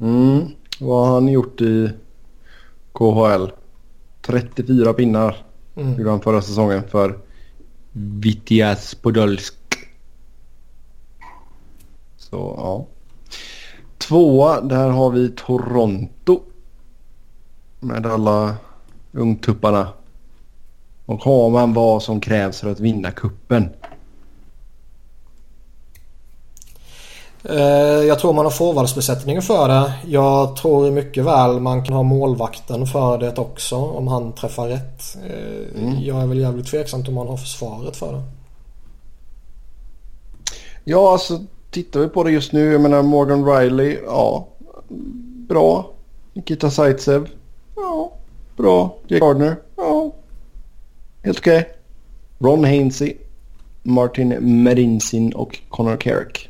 Mm. 0.00 0.48
Vad 0.80 1.06
har 1.06 1.14
han 1.14 1.28
gjort 1.28 1.60
i 1.60 1.90
KHL? 2.98 3.52
34 4.22 4.92
pinnar 4.92 5.48
Mm. 5.78 5.98
gjorde 5.98 6.10
han 6.10 6.20
förra 6.20 6.42
säsongen 6.42 6.82
för 6.88 7.18
Vitias 7.92 8.94
Podolsk. 8.94 9.54
Så 12.16 12.54
ja. 12.56 12.86
Tvåa, 13.98 14.60
där 14.60 14.88
har 14.88 15.10
vi 15.10 15.28
Toronto. 15.28 16.40
Med 17.80 18.06
alla 18.06 18.56
ungtupparna. 19.12 19.88
Och 21.06 21.22
har 21.22 21.50
man 21.50 21.72
vad 21.72 22.02
som 22.02 22.20
krävs 22.20 22.60
för 22.60 22.70
att 22.70 22.80
vinna 22.80 23.10
kuppen? 23.10 23.68
Jag 28.08 28.18
tror 28.18 28.32
man 28.32 28.44
har 28.44 28.50
forwardsbesättningen 28.50 29.42
för 29.42 29.68
det. 29.68 29.92
Jag 30.06 30.56
tror 30.56 30.90
mycket 30.90 31.24
väl 31.24 31.60
man 31.60 31.84
kan 31.84 31.94
ha 31.96 32.02
målvakten 32.02 32.86
för 32.86 33.18
det 33.18 33.38
också 33.38 33.76
om 33.76 34.08
han 34.08 34.32
träffar 34.32 34.68
rätt. 34.68 35.16
Eh, 35.26 35.58
Mm. 35.82 36.00
Jag 36.00 36.22
är 36.22 36.26
väl 36.26 36.38
jävligt 36.38 36.66
tveksam 36.66 37.04
om 37.08 37.14
man 37.14 37.28
har 37.28 37.36
försvaret 37.36 37.96
för 37.96 38.12
det. 38.12 38.22
Ja, 40.84 41.12
alltså 41.12 41.40
tittar 41.70 42.00
vi 42.00 42.08
på 42.08 42.24
det 42.24 42.30
just 42.30 42.52
nu. 42.52 42.72
Jag 42.72 42.80
menar 42.80 43.02
Morgan 43.02 43.46
Riley, 43.46 43.98
ja. 44.06 44.48
Bra. 45.48 45.90
Nikita 46.32 46.70
Zaitsev, 46.70 47.28
ja. 47.76 48.12
Bra. 48.56 48.94
Jake 49.08 49.24
Gardner, 49.26 49.56
ja. 49.76 50.10
Helt 51.22 51.38
okej. 51.38 51.68
Ron 52.38 52.64
Hainsey, 52.64 53.16
Martin 53.82 54.28
Medinsin 54.62 55.32
och 55.32 55.58
Connor 55.68 55.96
Carrick. 55.96 56.48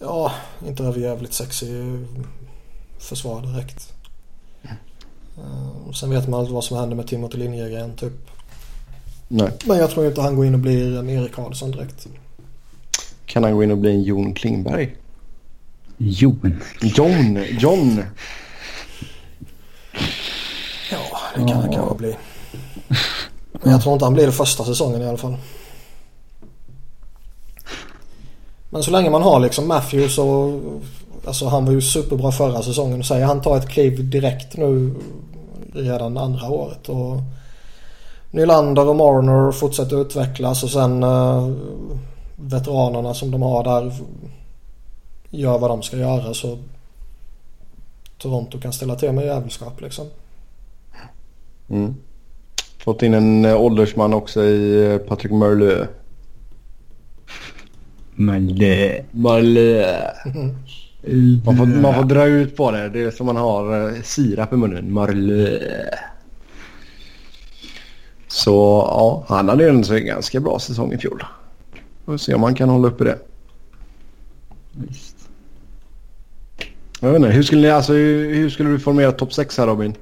Ja, 0.00 0.32
inte 0.66 0.82
överjävligt 0.84 1.32
sexig 1.34 1.68
försvar 2.98 3.42
direkt. 3.42 3.92
Eh, 5.36 5.92
Sen 5.94 6.10
vet 6.10 6.28
man 6.28 6.40
aldrig 6.40 6.54
vad 6.54 6.64
som 6.64 6.76
händer 6.76 6.96
med 6.96 7.06
Timothy 7.06 7.38
Lindgren 7.38 7.96
typ. 7.96 8.12
Nej. 9.28 9.50
Men 9.64 9.78
jag 9.78 9.90
tror 9.90 10.06
inte 10.06 10.20
han 10.20 10.36
går 10.36 10.46
in 10.46 10.54
och 10.54 10.60
blir 10.60 10.98
en 10.98 11.10
Erik 11.10 11.32
Karlsson 11.34 11.70
direkt. 11.70 12.06
Kan 13.26 13.42
han 13.44 13.54
gå 13.54 13.62
in 13.62 13.70
och 13.70 13.78
bli 13.78 13.90
en 13.90 14.02
Jon 14.02 14.34
Klingberg? 14.34 14.96
Jon. 15.98 16.60
John, 16.82 17.44
John. 17.58 18.02
Ja, 20.90 21.00
det 21.34 21.40
kan 21.40 21.48
han 21.62 21.72
kanske 21.72 21.94
bli. 21.94 22.16
Men 23.52 23.72
jag 23.72 23.82
tror 23.82 23.92
inte 23.92 24.04
han 24.04 24.14
blir 24.14 24.26
det 24.26 24.32
första 24.32 24.64
säsongen 24.64 25.02
i 25.02 25.08
alla 25.08 25.18
fall. 25.18 25.36
Men 28.70 28.82
så 28.82 28.90
länge 28.90 29.10
man 29.10 29.22
har 29.22 29.40
liksom 29.40 29.68
Matthews 29.68 30.18
och... 30.18 30.60
Alltså 31.24 31.46
han 31.46 31.64
var 31.64 31.72
ju 31.72 31.80
superbra 31.80 32.32
förra 32.32 32.62
säsongen. 32.62 33.04
Säger 33.04 33.26
han 33.26 33.42
tar 33.42 33.56
ett 33.56 33.68
kliv 33.68 34.10
direkt 34.10 34.56
nu 34.56 34.94
redan 35.74 36.18
andra 36.18 36.48
året. 36.48 36.88
Och 36.88 37.16
Nylander 38.30 38.88
och 38.88 38.96
Marner 38.96 39.52
fortsätter 39.52 40.00
utvecklas 40.00 40.62
och 40.62 40.70
sen 40.70 41.02
eh, 41.02 41.50
veteranerna 42.36 43.14
som 43.14 43.30
de 43.30 43.42
har 43.42 43.64
där 43.64 43.92
gör 45.30 45.58
vad 45.58 45.70
de 45.70 45.82
ska 45.82 45.96
göra 45.96 46.34
så 46.34 46.58
Toronto 48.18 48.60
kan 48.60 48.72
ställa 48.72 48.96
till 48.96 49.12
med 49.12 49.24
jävelskap 49.24 49.80
liksom. 49.80 50.06
Mm. 51.68 51.94
Fått 52.84 53.02
in 53.02 53.14
en 53.14 53.44
eh, 53.44 53.60
åldersman 53.60 54.14
också 54.14 54.42
i 54.42 54.92
eh, 54.92 54.98
Patrick 54.98 55.32
Merleux. 55.32 55.88
Mölle. 58.20 59.04
Merlö. 59.10 60.10
Man 61.44 61.56
får, 61.56 61.66
man 61.66 61.94
får 61.94 62.04
dra 62.04 62.26
ut 62.26 62.56
på 62.56 62.70
det. 62.70 62.88
Det 62.88 63.02
är 63.02 63.10
som 63.10 63.26
man 63.26 63.36
har 63.36 63.88
eh, 63.88 64.02
sirap 64.02 64.52
i 64.52 64.56
munnen. 64.56 64.92
Marlö. 64.92 65.58
Så 68.28 68.50
ja, 68.88 69.24
han 69.28 69.48
hade 69.48 69.64
ju 69.64 69.70
en 69.70 69.84
så 69.84 69.94
ganska 69.94 70.40
bra 70.40 70.58
säsong 70.58 70.92
i 70.92 70.98
fjol. 70.98 71.24
Får 72.04 72.16
se 72.16 72.34
om 72.34 72.42
han 72.42 72.54
kan 72.54 72.68
hålla 72.68 72.88
uppe 72.88 73.04
det. 73.04 73.18
Visst. 74.72 75.16
Jag 77.00 77.08
vet 77.08 77.16
inte, 77.16 77.30
hur 77.30 77.42
skulle, 77.42 77.62
ni, 77.62 77.70
alltså, 77.70 77.92
hur, 77.92 78.34
hur 78.34 78.50
skulle 78.50 78.68
du 78.68 78.78
formera 78.78 79.12
topp 79.12 79.32
6 79.32 79.58
här 79.58 79.66
Robin? 79.66 79.94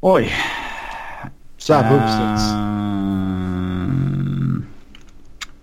Oj. 0.00 0.32
Så 1.58 1.74
här 1.74 1.88
på 1.88 1.94
uppstuds. 1.94 2.52
Ehm, 2.52 2.83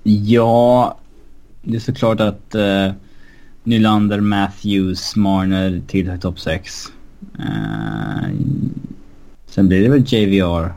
ja, 0.03 0.97
det 1.61 1.75
är 1.75 1.79
såklart 1.79 2.19
att 2.19 2.55
uh, 2.55 2.93
Nylander, 3.63 4.19
Matthews, 4.19 5.15
Marner 5.15 5.81
tillhör 5.87 6.17
topp 6.17 6.39
6. 6.39 6.87
sen 9.45 9.67
blir 9.67 9.81
det 9.81 9.89
väl 9.89 10.03
JVR, 10.05 10.73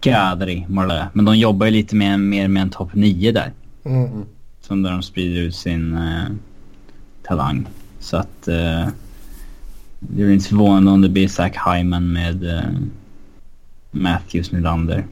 Kadri, 0.00 0.66
Marlö. 0.68 1.06
Men 1.12 1.24
de 1.24 1.38
jobbar 1.38 1.66
ju 1.66 1.72
lite 1.72 1.96
mer, 1.96 2.16
mer 2.16 2.48
med 2.48 2.62
en 2.62 2.70
topp 2.70 2.94
9 2.94 3.32
där. 3.32 3.52
Mm. 3.84 4.24
Som 4.60 4.82
där 4.82 4.90
de 4.90 5.02
sprider 5.02 5.40
ut 5.40 5.54
sin 5.54 5.94
eh, 5.94 6.24
talang. 7.22 7.66
Så 8.00 8.16
att 8.16 8.48
eh, 8.48 8.88
det 9.98 10.22
är 10.22 10.30
inte 10.30 10.48
förvånande 10.48 10.90
om 10.90 11.02
det 11.02 11.08
blir 11.08 11.28
Zach 11.28 11.52
Hyman 11.66 12.12
med, 12.12 12.44
eh, 12.44 12.70
Matthews 13.90 14.52
Nylander. 14.52 15.06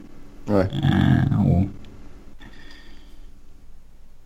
Nej. 0.45 0.67
Eh, 0.83 1.45
och... 1.45 1.63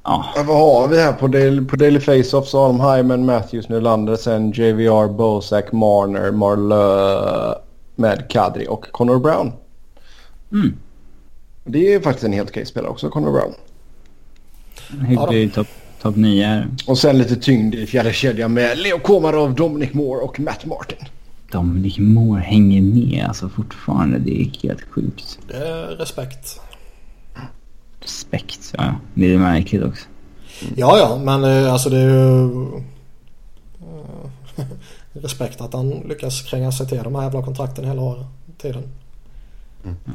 Ja, 0.07 0.25
Ja, 0.35 0.43
vad 0.43 0.57
har 0.57 0.87
vi 0.87 1.01
här 1.01 1.13
på 1.13 1.27
Daily, 1.27 1.65
på 1.65 1.75
Daily 1.75 1.99
Face-Off 1.99 2.47
så 2.47 2.59
har 2.59 2.67
de 2.67 2.79
Hyman, 2.79 3.25
Matthews, 3.25 3.69
Nylander, 3.69 4.15
sen 4.15 4.51
JVR, 4.51 5.07
Bozak, 5.07 5.71
Marner, 5.71 6.31
Marlö, 6.31 7.53
med 7.95 8.29
Kadri 8.29 8.67
och 8.69 8.91
Connor 8.91 9.19
Brown. 9.19 9.51
mm. 10.51 10.73
Det 11.65 11.93
är 11.93 11.99
faktiskt 11.99 12.23
en 12.25 12.33
helt 12.33 12.49
okej 12.49 12.65
spelare 12.65 12.91
också, 12.91 13.09
Connor 13.09 13.31
Brown. 13.31 13.53
hygglig 15.07 15.53
topp 15.53 15.67
top 16.01 16.15
9 16.15 16.45
här. 16.45 16.67
Och 16.87 16.97
sen 16.97 17.17
lite 17.17 17.35
tyngd 17.35 17.75
i 17.75 17.85
fjärde 17.85 18.13
kedjan 18.13 18.53
med 18.53 18.77
Leo 18.77 18.99
Komarov, 18.99 19.55
Dominic 19.55 19.93
Moore 19.93 20.21
och 20.21 20.39
Matt 20.39 20.65
Martin. 20.65 20.97
Dominic 21.51 21.97
Moore 21.99 22.41
hänger 22.41 22.81
med 22.81 23.25
alltså 23.27 23.49
fortfarande. 23.49 24.19
Det 24.19 24.41
är 24.41 24.67
helt 24.67 24.81
sjukt. 24.81 25.39
Det 25.47 25.57
är 25.67 25.87
respekt. 25.87 26.61
Respekt, 28.07 28.73
ja. 28.77 28.95
Det 29.13 29.33
är 29.33 29.37
märkligt 29.37 29.83
också. 29.83 30.05
Ja, 30.75 30.97
ja, 30.97 31.17
men 31.23 31.43
eh, 31.43 31.73
alltså 31.73 31.89
det 31.89 31.97
är 31.97 32.09
ju... 32.09 32.43
eh, 34.57 34.65
respekt 35.21 35.61
att 35.61 35.73
han 35.73 35.89
lyckas 35.89 36.41
kränga 36.41 36.71
sig 36.71 36.87
till 36.87 36.97
de 37.03 37.15
här 37.15 37.23
jävla 37.23 37.41
kontrakten 37.43 37.85
hela 37.85 38.01
året, 38.01 38.25
tiden. 38.57 38.83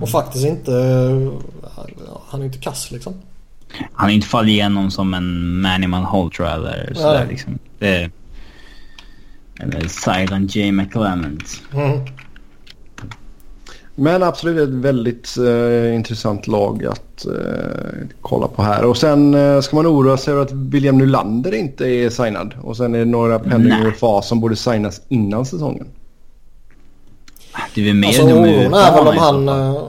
Och 0.01 0.09
faktiskt 0.09 0.45
inte... 0.47 0.73
eh, 0.73 1.33
Han 2.29 2.41
är 2.41 2.45
inte 2.45 2.59
kass 2.59 2.91
liksom. 2.91 3.15
Han 3.93 4.07
har 4.09 4.11
inte 4.11 4.27
fallit 4.27 4.53
igenom 4.53 4.91
som 4.91 5.15
en 5.15 5.61
Manimal 5.61 6.03
Holtra 6.03 6.53
eller 6.53 6.93
sådär 6.95 7.27
liksom. 7.31 7.59
Det... 7.79 8.11
Eller 9.61 9.89
Silent 9.89 10.57
J. 10.57 10.73
McClement. 10.73 11.61
Mm. 11.75 12.01
Men 13.95 14.23
absolut 14.23 14.69
ett 14.69 14.75
väldigt 14.75 15.37
eh, 15.37 15.95
intressant 15.95 16.47
lag 16.47 16.85
att 16.87 17.27
eh, 17.27 18.07
kolla 18.21 18.49
på 18.49 18.63
här. 18.63 18.85
Och 18.85 18.97
sen 18.97 19.35
eh, 19.35 19.61
ska 19.61 19.77
man 19.77 19.87
oroa 19.87 20.17
sig 20.17 20.33
över 20.33 20.43
att 20.43 20.53
William 20.53 20.99
Nylander 20.99 21.55
inte 21.55 21.85
är 21.87 22.11
signad. 22.11 22.55
Och 22.63 22.77
sen 22.77 22.95
är 22.95 22.99
det 22.99 23.05
några 23.05 23.39
pending 23.39 23.69
Nej. 23.69 23.87
UFA 23.89 24.23
som 24.23 24.41
borde 24.41 24.57
signas 24.57 25.01
innan 25.09 25.47
säsongen. 25.47 25.87
Det 27.75 27.81
är 27.81 27.85
väl 27.85 27.95
mer 27.95 28.09
Alltså 28.09 28.27
de 28.27 28.33
oron 28.33 28.75
är 28.75 28.93
väl 28.93 29.09
om 29.09 29.17
han... 29.19 29.49
eh, 29.49 29.83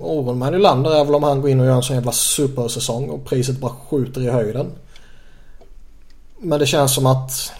Oron 0.00 0.38
med 0.38 0.52
Nylander 0.52 1.00
är 1.00 1.04
väl 1.04 1.14
om 1.14 1.22
han 1.22 1.40
går 1.40 1.50
in 1.50 1.60
och 1.60 1.66
gör 1.66 1.74
en 1.74 1.82
sån 1.82 1.96
jävla 1.96 2.12
supersäsong 2.12 3.08
och 3.08 3.24
priset 3.24 3.60
bara 3.60 3.72
skjuter 3.90 4.20
i 4.20 4.30
höjden. 4.30 4.66
Men 6.40 6.58
det 6.58 6.66
känns 6.66 6.94
som 6.94 7.06
att... 7.06 7.52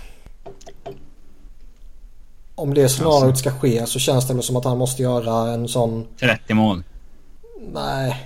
Om 2.59 2.75
det 2.75 2.89
scenariot 2.89 3.39
ska 3.39 3.51
ske 3.51 3.87
så 3.87 3.99
känns 3.99 4.29
det 4.29 4.43
som 4.43 4.57
att 4.57 4.65
han 4.65 4.79
måste 4.79 5.03
göra 5.03 5.51
en 5.53 5.69
sån... 5.69 6.07
30 6.21 6.55
mål. 6.55 6.83
Nej. 7.73 8.17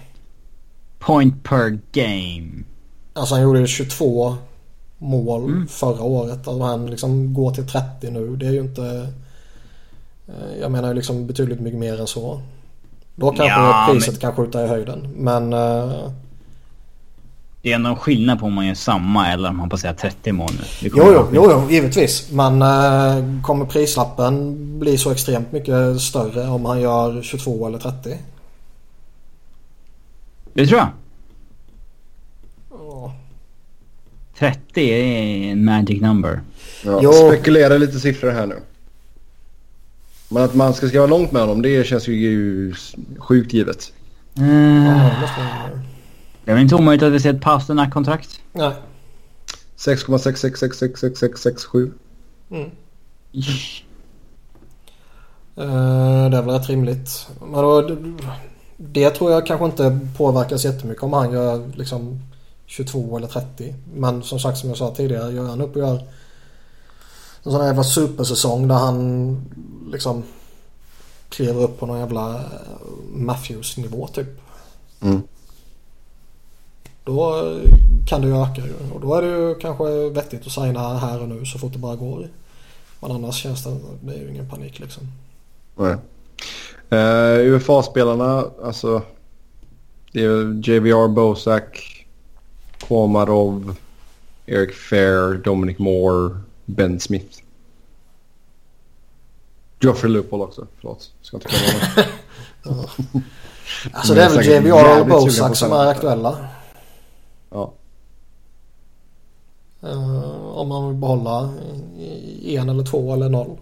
Point 0.99 1.43
per 1.45 1.79
game. 1.93 2.51
Alltså 3.13 3.35
han 3.35 3.43
gjorde 3.43 3.67
22 3.67 4.35
mål 4.99 5.45
Mm. 5.45 5.69
förra 5.69 6.03
året. 6.03 6.49
Alltså 6.49 6.63
han 6.63 6.87
liksom 6.91 7.35
går 7.35 7.51
till 7.55 7.67
30 7.69 8.11
nu. 8.11 8.37
Det 8.37 8.47
är 8.47 8.53
ju 8.53 8.61
inte... 8.61 9.09
eh, 10.29 10.61
Jag 10.61 10.71
menar 10.71 10.89
ju 10.89 10.95
liksom 10.95 11.27
betydligt 11.27 11.61
mycket 11.61 11.79
mer 11.81 12.01
än 12.01 12.07
så. 12.07 12.41
Då 13.17 13.27
kanske 13.27 13.45
Ja, 13.47 13.89
priset 13.93 14.13
men- 14.13 14.21
kan 14.21 14.35
skjuta 14.35 14.65
i 14.65 14.69
höjden. 14.69 15.09
Men... 15.17 15.53
eh, 15.53 16.11
Det 17.63 17.73
är 17.73 17.75
en 17.75 17.97
skillnad 17.97 18.41
på 18.41 18.47
om 18.47 18.53
man 18.53 18.67
gör 18.67 18.75
samma 18.75 19.29
eller 19.33 19.49
om 19.49 19.57
man 19.57 19.79
säger 19.79 19.95
30 19.95 20.33
mål 20.33 20.51
nu. 20.53 20.65
Jo, 20.81 20.91
jo, 20.97 21.29
jo, 21.33 21.49
jo, 21.51 21.71
givetvis. 21.71 22.31
Men 22.33 22.63
eh, 22.63 23.43
kommer 23.43 23.65
prislappen 23.65 24.57
bli 24.79 24.99
så 24.99 25.11
extremt 25.11 25.53
mycket 25.53 26.01
större 26.01 26.49
om 26.49 26.65
han 26.65 26.81
gör 26.81 27.23
22 27.23 27.67
eller 27.67 27.79
30? 27.79 28.17
Det 30.55 30.67
tror 30.67 30.79
jag. 30.79 30.89
Ja. 32.71 33.15
30 34.39 34.81
är 34.81 35.53
en 35.53 35.65
magic 35.65 36.01
number. 36.01 36.41
Ja, 36.85 37.01
Jo. 37.03 37.13
Spekulera 37.13 37.79
lite 37.79 38.01
siffror 38.01 38.31
här 38.31 38.47
nu. 38.47 38.57
Men 40.29 40.43
att 40.43 40.55
man 40.55 40.75
ska 40.75 40.89
skriva 40.89 41.07
långt 41.07 41.33
med 41.33 41.43
honom 41.43 41.63
det 41.63 41.87
känns 41.87 42.09
ju 42.09 42.75
sjukt 43.19 43.53
givet. 43.53 43.93
Ja, 44.35 44.45
Eh, 44.45 45.92
det 46.45 46.45
det 46.45 46.51
är 46.51 46.55
väl 46.55 46.63
inte 46.63 46.75
omöjligt 46.75 47.03
att 47.03 47.13
vi 47.13 47.21
ser 47.21 47.35
ett 47.35 47.41
Pasternak-kontrakt? 47.41 48.41
Nej. 48.53 48.73
6,66666667. 49.77 51.93
Mm. 52.51 52.71
Eh, 55.57 56.31
det 56.31 56.37
är 56.37 56.43
väl 56.43 56.55
rätt 56.55 56.69
rimligt. 56.69 57.27
Men 57.41 57.53
då, 57.53 57.97
det 58.77 59.11
tror 59.11 59.31
jag 59.31 59.47
kanske 59.47 59.67
inte 59.67 59.99
påverkas 60.17 60.65
jättemycket 60.65 61.03
om 61.03 61.13
han 61.13 61.33
gör 61.33 61.71
liksom 61.75 62.21
22 62.67 63.17
eller 63.17 63.29
30. 63.29 63.75
Men 63.95 64.23
som 64.23 64.39
sagt 64.39 64.59
som 64.59 64.69
jag 64.69 64.79
sa 64.79 64.95
tidigare, 64.95 65.33
gör 65.33 65.49
han 65.49 65.61
upp 65.61 65.77
och 65.77 65.83
gör 65.83 65.95
en 67.43 67.53
sån 67.53 67.61
här 67.61 67.67
jävla 67.67 67.85
supersäsong 67.85 68.69
där 68.69 68.75
han 68.75 69.37
liksom 69.93 70.23
kliver 71.29 71.63
upp 71.63 71.81
på 71.81 71.87
någon 71.87 71.99
jävla 71.99 72.35
eh, 72.35 72.41
Matthews-nivå 73.15 74.07
typ. 74.07 74.41
Mm. 75.01 75.23
Då 77.05 77.37
eh, 77.37 77.75
kan 78.07 78.21
det 78.21 78.27
ju 78.27 78.43
öka 78.43 78.67
ju. 78.67 78.75
Och 78.95 79.01
då 79.01 79.15
är 79.15 79.23
det 79.23 79.29
ju 79.29 79.55
kanske 79.55 80.09
vettigt 80.09 80.47
att 80.47 80.53
signa 80.53 80.99
här 80.99 81.23
och 81.23 81.29
nu 81.29 81.45
så 81.45 81.59
fort 81.59 81.73
det 81.73 81.79
bara 81.79 81.97
går. 81.97 82.29
Men 83.01 83.11
annars 83.11 83.35
känns 83.35 83.65
det, 83.65 83.77
det 84.01 84.15
är 84.15 84.19
ju 84.19 84.31
ingen 84.31 84.49
panik 84.49 84.79
liksom. 84.79 85.03
Nej. 85.77 85.97
Uh, 86.93 87.55
UFA-spelarna, 87.55 88.45
alltså. 88.65 89.03
Det 90.13 90.25
är 90.25 90.69
JVR, 90.69 91.09
Bozak, 91.09 92.07
Komarov, 92.89 93.75
Eric 94.47 94.75
Fair, 94.75 95.35
Dominic 95.45 95.79
Moore, 95.79 96.37
Ben 96.65 97.01
Smith. 97.01 97.39
Joffrey 99.81 100.13
Lupol 100.13 100.41
också. 100.41 100.67
Förlåt. 100.77 101.11
Ska 101.23 101.37
inte 101.37 101.49
glömma 101.49 102.09
honom. 102.65 102.87
Alltså 103.93 104.15
det 104.15 104.23
är 104.23 104.31
väl 104.31 104.47
JVR 104.47 105.13
och 105.13 105.29
att 105.47 105.57
som 105.57 105.73
är 105.73 105.87
aktuella. 105.87 106.49
Ja. 107.51 107.63
Eh, 107.63 107.71
Eh, 109.83 110.57
om 110.57 110.69
man 110.69 110.89
vill 110.89 110.97
behålla 110.97 111.51
en 112.45 112.69
eller 112.69 112.85
två 112.85 113.13
eller 113.13 113.29
noll. 113.29 113.59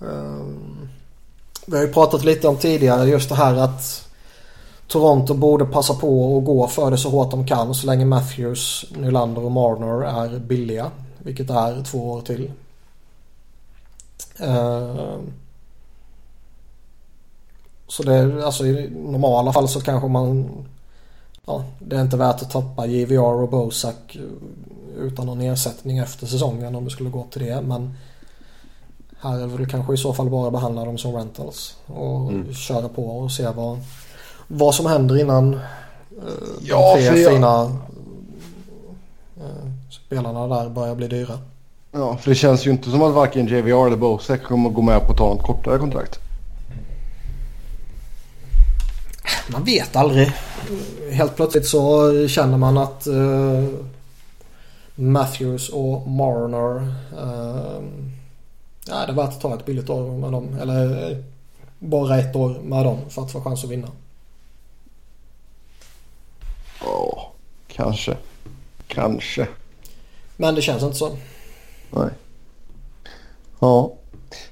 Eh, 0.00 0.46
vi 1.66 1.76
har 1.76 1.84
ju 1.84 1.92
pratat 1.92 2.24
lite 2.24 2.48
om 2.48 2.56
tidigare 2.56 3.08
just 3.08 3.28
det 3.28 3.34
här 3.34 3.54
att 3.54 4.08
Toronto 4.86 5.34
borde 5.34 5.64
passa 5.64 5.94
på 5.94 6.38
att 6.38 6.44
gå 6.44 6.68
för 6.68 6.90
det 6.90 6.98
så 6.98 7.10
hårt 7.10 7.30
de 7.30 7.46
kan 7.46 7.74
så 7.74 7.86
länge 7.86 8.04
Matthews, 8.04 8.84
Nylander 8.96 9.44
och 9.44 9.52
Marner 9.52 10.02
är 10.04 10.38
billiga. 10.38 10.90
Vilket 11.18 11.50
är 11.50 11.82
två 11.82 12.10
år 12.10 12.20
till. 12.20 12.52
Eh, 14.38 15.16
så 17.88 18.02
det 18.02 18.14
är 18.14 18.42
alltså 18.42 18.66
i 18.66 18.90
normala 18.90 19.52
fall 19.52 19.68
så 19.68 19.80
kanske 19.80 20.08
man 20.08 20.50
ja, 21.46 21.64
det 21.78 21.96
är 21.96 22.00
inte 22.00 22.16
värt 22.16 22.42
att 22.42 22.50
tappa 22.50 22.86
JVR 22.86 23.42
och 23.42 23.48
Bozak 23.48 24.16
eh, 24.16 25.04
utan 25.04 25.26
någon 25.26 25.40
ersättning 25.40 25.98
efter 25.98 26.26
säsongen 26.26 26.74
om 26.74 26.84
det 26.84 26.90
skulle 26.90 27.10
gå 27.10 27.26
till 27.30 27.42
det. 27.46 27.60
Men 27.60 27.94
här 29.20 29.38
är 29.40 29.58
det 29.58 29.66
kanske 29.66 29.94
i 29.94 29.96
så 29.96 30.12
fall 30.12 30.30
bara 30.30 30.50
behandla 30.50 30.84
dem 30.84 30.98
som 30.98 31.12
rentals 31.14 31.76
och 31.86 32.28
Mm. 32.28 32.54
köra 32.54 32.88
på 32.88 33.06
och 33.18 33.30
se 33.32 33.48
vad, 33.56 33.78
vad 34.48 34.74
som 34.74 34.86
händer 34.86 35.20
innan 35.20 35.54
eh, 35.54 35.60
Ja, 36.62 36.96
de 36.96 37.02
tre 37.08 37.20
jag- 37.22 37.32
fina 37.32 37.62
eh, 39.36 39.70
spelarna 39.90 40.46
där 40.48 40.68
börjar 40.68 40.94
bli 40.94 41.08
dyra. 41.08 41.38
ja, 41.92 42.16
för 42.16 42.30
det 42.30 42.34
känns 42.34 42.66
ju 42.66 42.70
inte 42.70 42.90
som 42.90 43.02
att 43.02 43.14
varken 43.14 43.46
JVR 43.46 43.86
eller 43.86 43.96
Bozak 43.96 44.42
kommer 44.42 44.70
gå 44.70 44.82
med 44.82 45.00
på 45.06 45.12
att 45.12 45.18
ta 45.18 45.34
något 45.34 45.42
kortare 45.42 45.78
kontrakt. 45.78 46.18
Man 49.52 49.64
vet 49.64 49.96
aldrig. 49.96 50.32
Helt 51.10 51.36
plötsligt 51.36 51.66
så 51.66 52.10
känner 52.28 52.58
man 52.58 52.78
att 52.78 53.06
eh, 53.06 53.64
Matthews 54.94 55.68
och 55.68 56.08
Marner 56.08 56.94
eh, 57.18 57.82
ja, 58.86 59.06
det 59.06 59.12
är 59.12 59.16
värt 59.16 59.28
att 59.28 59.40
ta 59.40 59.54
ett 59.54 59.66
billigt 59.66 59.90
år 59.90 60.18
med 60.18 60.32
dem. 60.32 60.58
Eller 60.60 61.10
eh, 61.10 61.16
bara 61.78 62.18
ett 62.18 62.36
år 62.36 62.58
med 62.62 62.84
dem 62.84 62.98
för 63.08 63.22
att 63.22 63.32
få 63.32 63.40
chans 63.40 63.64
att 63.64 63.70
vinna. 63.70 63.88
Ja, 66.80 67.32
kanske. 67.68 68.16
Kanske. 68.86 69.48
Men 70.36 70.54
det 70.54 70.62
känns 70.62 70.82
inte 70.82 70.96
så. 70.96 71.16
Nej. 71.90 72.08
Ja. 73.60 73.92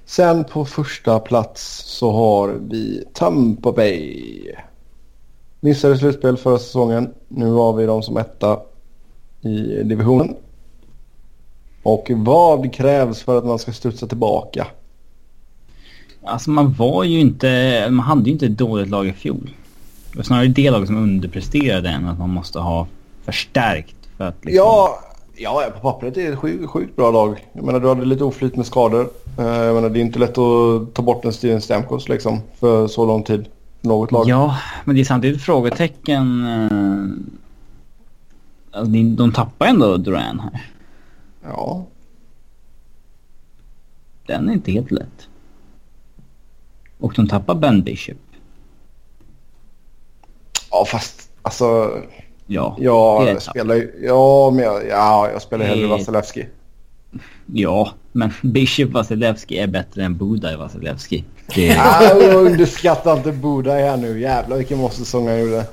Sen 0.05 0.45
på 0.45 0.65
första 0.65 1.21
plats 1.21 1.83
så 1.87 2.13
har 2.13 2.49
vi 2.49 3.05
Tampa 3.13 3.73
Bay. 3.73 4.55
Missade 5.65 5.99
slutspel 5.99 6.37
förra 6.37 6.59
säsongen. 6.59 7.15
Nu 7.29 7.51
har 7.51 7.73
vi 7.73 7.87
dem 7.87 8.03
som 8.03 8.17
etta 8.17 8.61
i 9.41 9.83
divisionen. 9.83 10.35
Och 11.83 12.11
vad 12.15 12.75
krävs 12.75 13.23
för 13.23 13.39
att 13.39 13.45
man 13.45 13.59
ska 13.59 13.73
studsa 13.73 14.07
tillbaka? 14.07 14.67
Alltså 16.25 16.51
man 16.51 16.73
var 16.73 17.05
ju 17.05 17.21
inte... 17.21 17.87
Man 17.91 18.07
hade 18.07 18.25
ju 18.25 18.33
inte 18.33 18.47
ett 18.47 18.59
dåligt 18.59 18.89
lag 18.89 19.07
i 19.09 19.13
fjol. 19.13 19.51
Det 20.13 20.19
var 20.19 20.25
snarare 20.25 20.49
det 20.49 20.71
laget 20.71 20.87
som 20.87 20.97
underpresterade 20.97 21.89
än 21.89 22.09
att 22.09 22.19
man 22.19 22.31
måste 22.31 22.59
ha 22.59 22.87
förstärkt 23.25 23.97
för 24.17 24.25
att 24.25 24.45
liksom... 24.45 24.57
Ja, 24.65 24.99
ja, 25.37 25.71
på 25.75 25.81
pappret 25.93 26.17
är 26.17 26.23
det 26.23 26.29
ett 26.33 26.39
sjukt, 26.39 26.71
sjukt 26.71 26.97
bra 26.97 27.11
lag. 27.11 27.49
Jag 27.53 27.65
menar, 27.65 27.81
du 27.81 27.89
hade 27.89 28.05
lite 28.05 28.25
oflyt 28.25 28.57
med 28.57 28.67
skador. 28.67 29.11
Eh, 29.39 29.47
Jag 29.47 29.75
menar, 29.75 29.89
det 29.89 29.99
är 29.99 30.03
inte 30.03 30.19
lätt 30.19 30.39
att 30.39 30.95
ta 30.95 31.03
bort 31.03 31.25
en 31.25 31.33
Steven 31.33 31.61
Stamkos 31.61 32.09
liksom 32.09 32.41
för 32.61 32.87
så 32.87 33.07
lång 33.07 33.23
tid. 33.23 33.45
Något 33.83 34.13
lag. 34.13 34.29
Ja, 34.29 34.59
men 34.85 34.95
det 34.95 35.01
är 35.01 35.05
samtidigt 35.05 35.43
frågetecken. 35.43 36.47
eh, 36.47 37.33
Alltså, 38.75 38.93
de, 38.93 39.33
tappar 39.33 39.67
ändå 39.67 39.97
Duran 39.97 40.41
här. 40.41 40.71
Ja. 41.43 41.85
Den 44.27 44.49
är 44.49 44.53
inte 44.53 44.73
helt 44.73 44.91
lätt. 44.91 45.29
Och 46.99 47.13
de 47.17 47.29
tappar 47.29 47.55
Ben 47.55 47.83
Bishop. 47.83 48.17
Ja, 50.71 50.85
fast 50.85 51.31
alltså... 51.43 51.99
Ja, 52.47 52.77
Jag 52.79 53.43
spelar 53.43 53.75
ju... 53.75 54.03
Ja, 54.07 54.51
men 54.51 54.65
jag, 54.65 54.89
ja, 54.89 55.31
jag 55.33 55.43
spelar 55.43 55.65
hellre 55.67 55.87
Vasilevski. 55.87 56.47
Ja, 57.47 57.93
men 58.13 58.33
Bishop 58.43 58.91
Vasilevski 58.91 59.59
är 59.59 59.67
bättre 59.67 60.05
än 60.05 60.17
Budaj 60.17 60.57
Vasilevski. 60.57 61.25
Det 61.55 61.69
är... 61.71 61.79
Ah, 61.81 62.15
underskatta 62.35 63.17
inte 63.17 63.33
Budaj 63.33 63.83
här 63.83 63.97
nu. 63.97 64.21
Jävlar 64.21 64.57
vilken 64.57 64.79
måste-säsong 64.79 65.29
han 65.29 65.41
gjorde. 65.41 65.65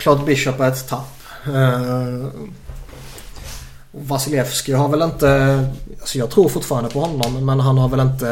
Klart 0.00 0.26
Bishop 0.26 0.60
är 0.60 0.68
ett 0.68 0.88
tapp. 0.88 1.22
Uh, 1.48 2.26
Vasilevski 3.92 4.72
har 4.72 4.88
väl 4.88 5.02
inte... 5.02 5.60
Alltså 6.00 6.18
jag 6.18 6.30
tror 6.30 6.48
fortfarande 6.48 6.90
på 6.90 7.00
honom 7.00 7.46
men 7.46 7.60
han 7.60 7.78
har 7.78 7.88
väl 7.88 8.00
inte... 8.00 8.28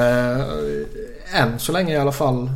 eh, 1.33 1.41
än 1.41 1.59
så 1.59 1.73
länge 1.73 1.95
i 1.95 1.97
alla 1.97 2.13
fall. 2.13 2.51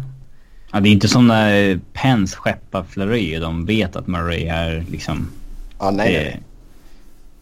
Ja, 0.72 0.80
det 0.80 0.88
är 0.88 0.92
inte 0.92 1.08
som 1.08 1.26
när 1.26 1.80
Pence 1.92 2.36
skeppar 2.36 2.84
Fleury 2.88 3.36
och 3.36 3.40
de 3.40 3.66
vet 3.66 3.96
att 3.96 4.06
Murray 4.06 4.44
är 4.44 4.84
liksom... 4.90 5.30
Ah, 5.78 5.90
nej, 5.90 6.12
det, 6.12 6.18
nej. 6.18 6.40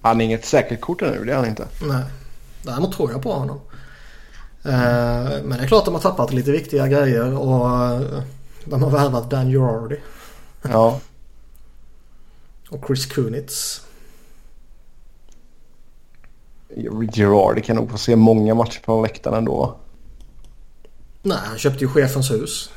Han 0.07 0.21
är 0.21 0.25
inget 0.25 0.45
säkert 0.45 0.81
kort 0.81 1.03
ännu. 1.03 1.25
Det 1.25 1.33
är 1.33 1.37
han 1.37 1.47
inte. 1.47 1.69
Nej. 1.83 2.05
Däremot 2.63 2.93
tror 2.93 3.13
jag 3.13 3.23
på 3.23 3.33
honom. 3.33 3.61
Eh, 4.65 5.43
men 5.45 5.49
det 5.49 5.65
är 5.65 5.67
klart 5.67 5.85
de 5.85 5.95
har 5.95 6.01
tappat 6.01 6.33
lite 6.33 6.51
viktiga 6.51 6.89
grejer 6.89 7.39
och 7.39 7.71
eh, 7.71 8.23
de 8.65 8.83
har 8.83 8.91
värvat 8.91 9.31
Dan 9.31 9.51
Girardi 9.51 10.01
Ja. 10.63 11.01
och 12.71 12.85
Chris 12.87 13.07
Kunitz. 13.07 13.81
Gerard 17.13 17.65
kan 17.65 17.77
nog 17.77 17.91
få 17.91 17.99
se 17.99 18.17
många 18.17 18.55
matcher 18.55 18.81
på 18.85 19.03
läktaren 19.03 19.39
ändå. 19.39 19.77
Nej, 21.23 21.39
han 21.45 21.59
köpte 21.59 21.85
ju 21.85 21.89
chefens 21.89 22.31
hus. 22.31 22.71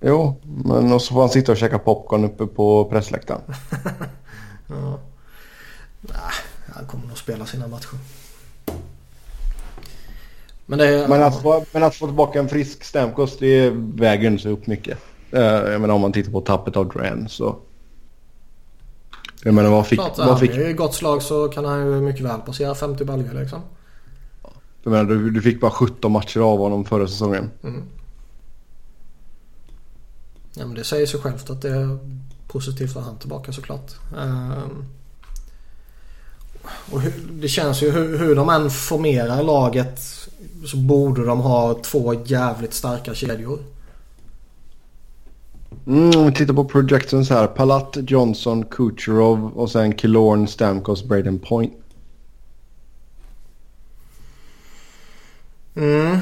Jo, 0.00 0.36
men 0.42 0.92
och 0.92 1.02
så 1.02 1.14
får 1.14 1.20
han 1.20 1.30
sitta 1.30 1.52
och 1.52 1.58
käka 1.58 1.78
popcorn 1.78 2.24
uppe 2.24 2.46
på 2.46 2.84
pressläktaren. 2.84 3.40
Ja. 4.66 4.98
Nej, 6.08 6.74
han 6.74 6.86
kommer 6.86 7.06
nog 7.06 7.18
spela 7.18 7.46
sina 7.46 7.66
matcher. 7.66 7.98
Men 10.66 10.78
det 10.78 10.86
är... 10.88 11.08
Men 11.08 11.22
att, 11.22 11.42
få, 11.42 11.64
men 11.72 11.82
att 11.82 11.94
få 11.94 12.06
tillbaka 12.06 12.38
en 12.38 12.48
frisk 12.48 12.84
Stamkos 12.84 13.38
det 13.38 13.70
väger 13.74 14.30
inte 14.30 14.42
så 14.42 14.48
upp 14.48 14.66
mycket. 14.66 14.98
Eh, 15.30 15.42
Jag 15.42 15.80
menar 15.80 15.94
om 15.94 16.00
man 16.00 16.12
tittar 16.12 16.32
på 16.32 16.40
tappet 16.40 16.76
av 16.76 16.88
Duran 16.88 17.28
så... 17.28 17.56
Jag 19.42 19.54
menar 19.54 19.70
vad 19.70 19.86
fick... 19.86 19.98
Klart, 20.00 20.18
Vad 20.18 20.40
fick 20.40 20.50
i 20.56 20.72
gott 20.72 20.94
slag 20.94 21.22
så 21.22 21.48
kan 21.48 21.64
han 21.64 21.80
ju 21.80 22.00
mycket 22.00 22.24
väl 22.24 22.40
passera 22.40 22.74
50 22.74 23.04
baljor 23.04 23.34
liksom. 23.34 23.60
jag 24.82 24.90
menar, 24.90 25.04
du, 25.04 25.30
du 25.30 25.42
fick 25.42 25.60
bara 25.60 25.70
17 25.70 26.12
matcher 26.12 26.40
av 26.40 26.58
honom 26.58 26.84
förra 26.84 27.08
säsongen. 27.08 27.50
Ja, 30.54 30.66
men 30.66 30.74
det 30.74 30.84
säger 30.84 31.06
sig 31.06 31.20
självt 31.20 31.50
att 31.50 31.62
det 31.62 31.70
är 31.70 31.98
positivt 32.48 32.96
att 32.96 33.04
han 33.04 33.18
tillbaka 33.18 33.52
såklart. 33.52 33.92
Ehm, 34.18 34.84
och 36.90 37.00
det 37.30 37.48
känns 37.48 37.82
ju 37.82 37.90
hur, 37.90 38.18
hur 38.18 38.34
de 38.34 38.48
än 38.48 38.70
formerar 38.70 39.42
laget 39.42 40.00
så 40.66 40.76
borde 40.76 41.24
de 41.24 41.40
ha 41.40 41.74
två 41.82 42.14
jävligt 42.24 42.74
starka 42.74 43.14
kedjor. 43.14 43.58
Mm, 45.86 46.10
om 46.16 46.26
vi 46.26 46.32
tittar 46.32 46.54
på 46.54 46.64
projections 46.64 47.30
här. 47.30 47.46
Palat, 47.46 47.96
Johnson, 48.00 48.64
Kucherov 48.64 49.52
och 49.54 49.70
sen 49.70 49.94
Killorn, 49.94 50.48
Stamkos, 50.48 51.04
Braden 51.04 51.38
Point. 51.38 51.72
Mm. 55.76 56.12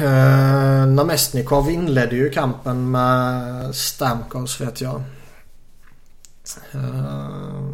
Uh, 0.00 0.86
Namestnikov 0.86 1.70
inledde 1.70 2.16
ju 2.16 2.30
kampen 2.30 2.90
med 2.90 3.74
Stamkos 3.74 4.60
vet 4.60 4.80
jag. 4.80 5.02
Eh, 6.72 7.72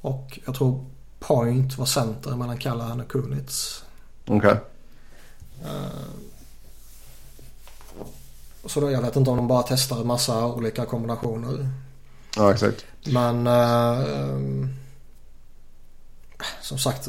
och 0.00 0.38
jag 0.44 0.54
tror 0.54 0.84
Point 1.18 1.78
var 1.78 1.86
center 1.86 2.30
mellan 2.30 2.58
Callahan 2.58 3.00
och 3.00 3.08
Kunitz. 3.08 3.84
Okej. 4.26 4.56
Så 8.64 8.80
då, 8.80 8.90
jag 8.90 9.02
vet 9.02 9.16
inte 9.16 9.30
om 9.30 9.36
de 9.36 9.48
bara 9.48 9.62
testar 9.62 10.00
en 10.00 10.06
massa 10.06 10.46
olika 10.46 10.84
kombinationer. 10.84 11.68
Ja, 12.36 12.52
exakt. 12.52 12.84
Men 13.04 13.46
eh, 13.46 14.68
som 16.62 16.78
sagt. 16.78 17.08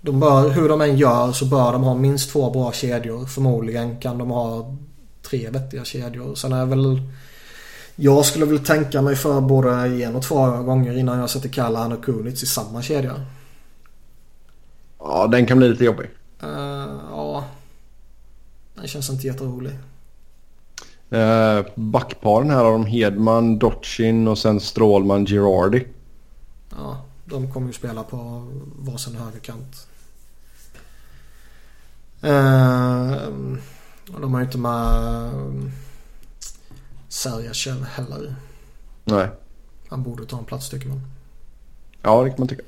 De 0.00 0.20
bör, 0.20 0.50
hur 0.50 0.68
de 0.68 0.80
än 0.80 0.96
gör 0.96 1.32
så 1.32 1.44
bör 1.44 1.72
de 1.72 1.82
ha 1.82 1.94
minst 1.94 2.30
två 2.30 2.50
bra 2.50 2.72
kedjor. 2.72 3.26
Förmodligen 3.26 4.00
kan 4.00 4.18
de 4.18 4.30
ha 4.30 4.76
tre 5.22 5.50
vettiga 5.50 5.84
kedjor. 5.84 6.34
Sen 6.34 6.52
är 6.52 6.66
väl 6.66 7.02
jag 8.00 8.24
skulle 8.24 8.44
väl 8.44 8.58
tänka 8.58 9.02
mig 9.02 9.16
för 9.16 9.40
både 9.40 9.70
en 10.04 10.16
och 10.16 10.22
två 10.22 10.46
gånger 10.46 10.98
innan 10.98 11.18
jag 11.18 11.30
sätter 11.30 11.48
Callahan 11.48 11.92
och 11.92 12.04
Kunitz 12.04 12.42
i 12.42 12.46
samma 12.46 12.82
kedja. 12.82 13.26
Ja, 14.98 15.26
den 15.26 15.46
kan 15.46 15.58
bli 15.58 15.68
lite 15.68 15.84
jobbig. 15.84 16.10
Eh, 16.42 16.48
ja. 17.10 17.44
Den 18.74 18.88
känns 18.88 19.10
inte 19.10 19.26
jätterolig. 19.26 19.72
Uh, 21.12 21.66
backparen 21.74 22.50
här 22.50 22.64
har 22.64 22.72
de 22.72 22.86
Hedman, 22.86 23.58
Dotchin 23.58 24.28
och 24.28 24.38
sen 24.38 24.60
Strålman, 24.60 25.26
Girardi. 25.26 25.86
Ja, 26.70 27.04
de 27.24 27.52
kommer 27.52 27.66
ju 27.66 27.72
spela 27.72 28.02
på 28.02 28.46
varsin 28.78 29.16
högerkant. 29.16 29.86
Och 34.14 34.20
de 34.20 34.34
har 34.34 34.40
ju 34.40 34.46
inte 34.46 34.58
med 34.58 35.30
Sergachev 37.08 37.84
heller. 37.84 38.34
Nej. 39.04 39.28
Han 39.88 40.02
borde 40.02 40.26
ta 40.26 40.38
en 40.38 40.44
plats 40.44 40.68
tycker 40.68 40.88
man. 40.88 41.02
Ja, 42.02 42.22
det 42.22 42.30
kan 42.30 42.38
man 42.38 42.48
tycka. 42.48 42.62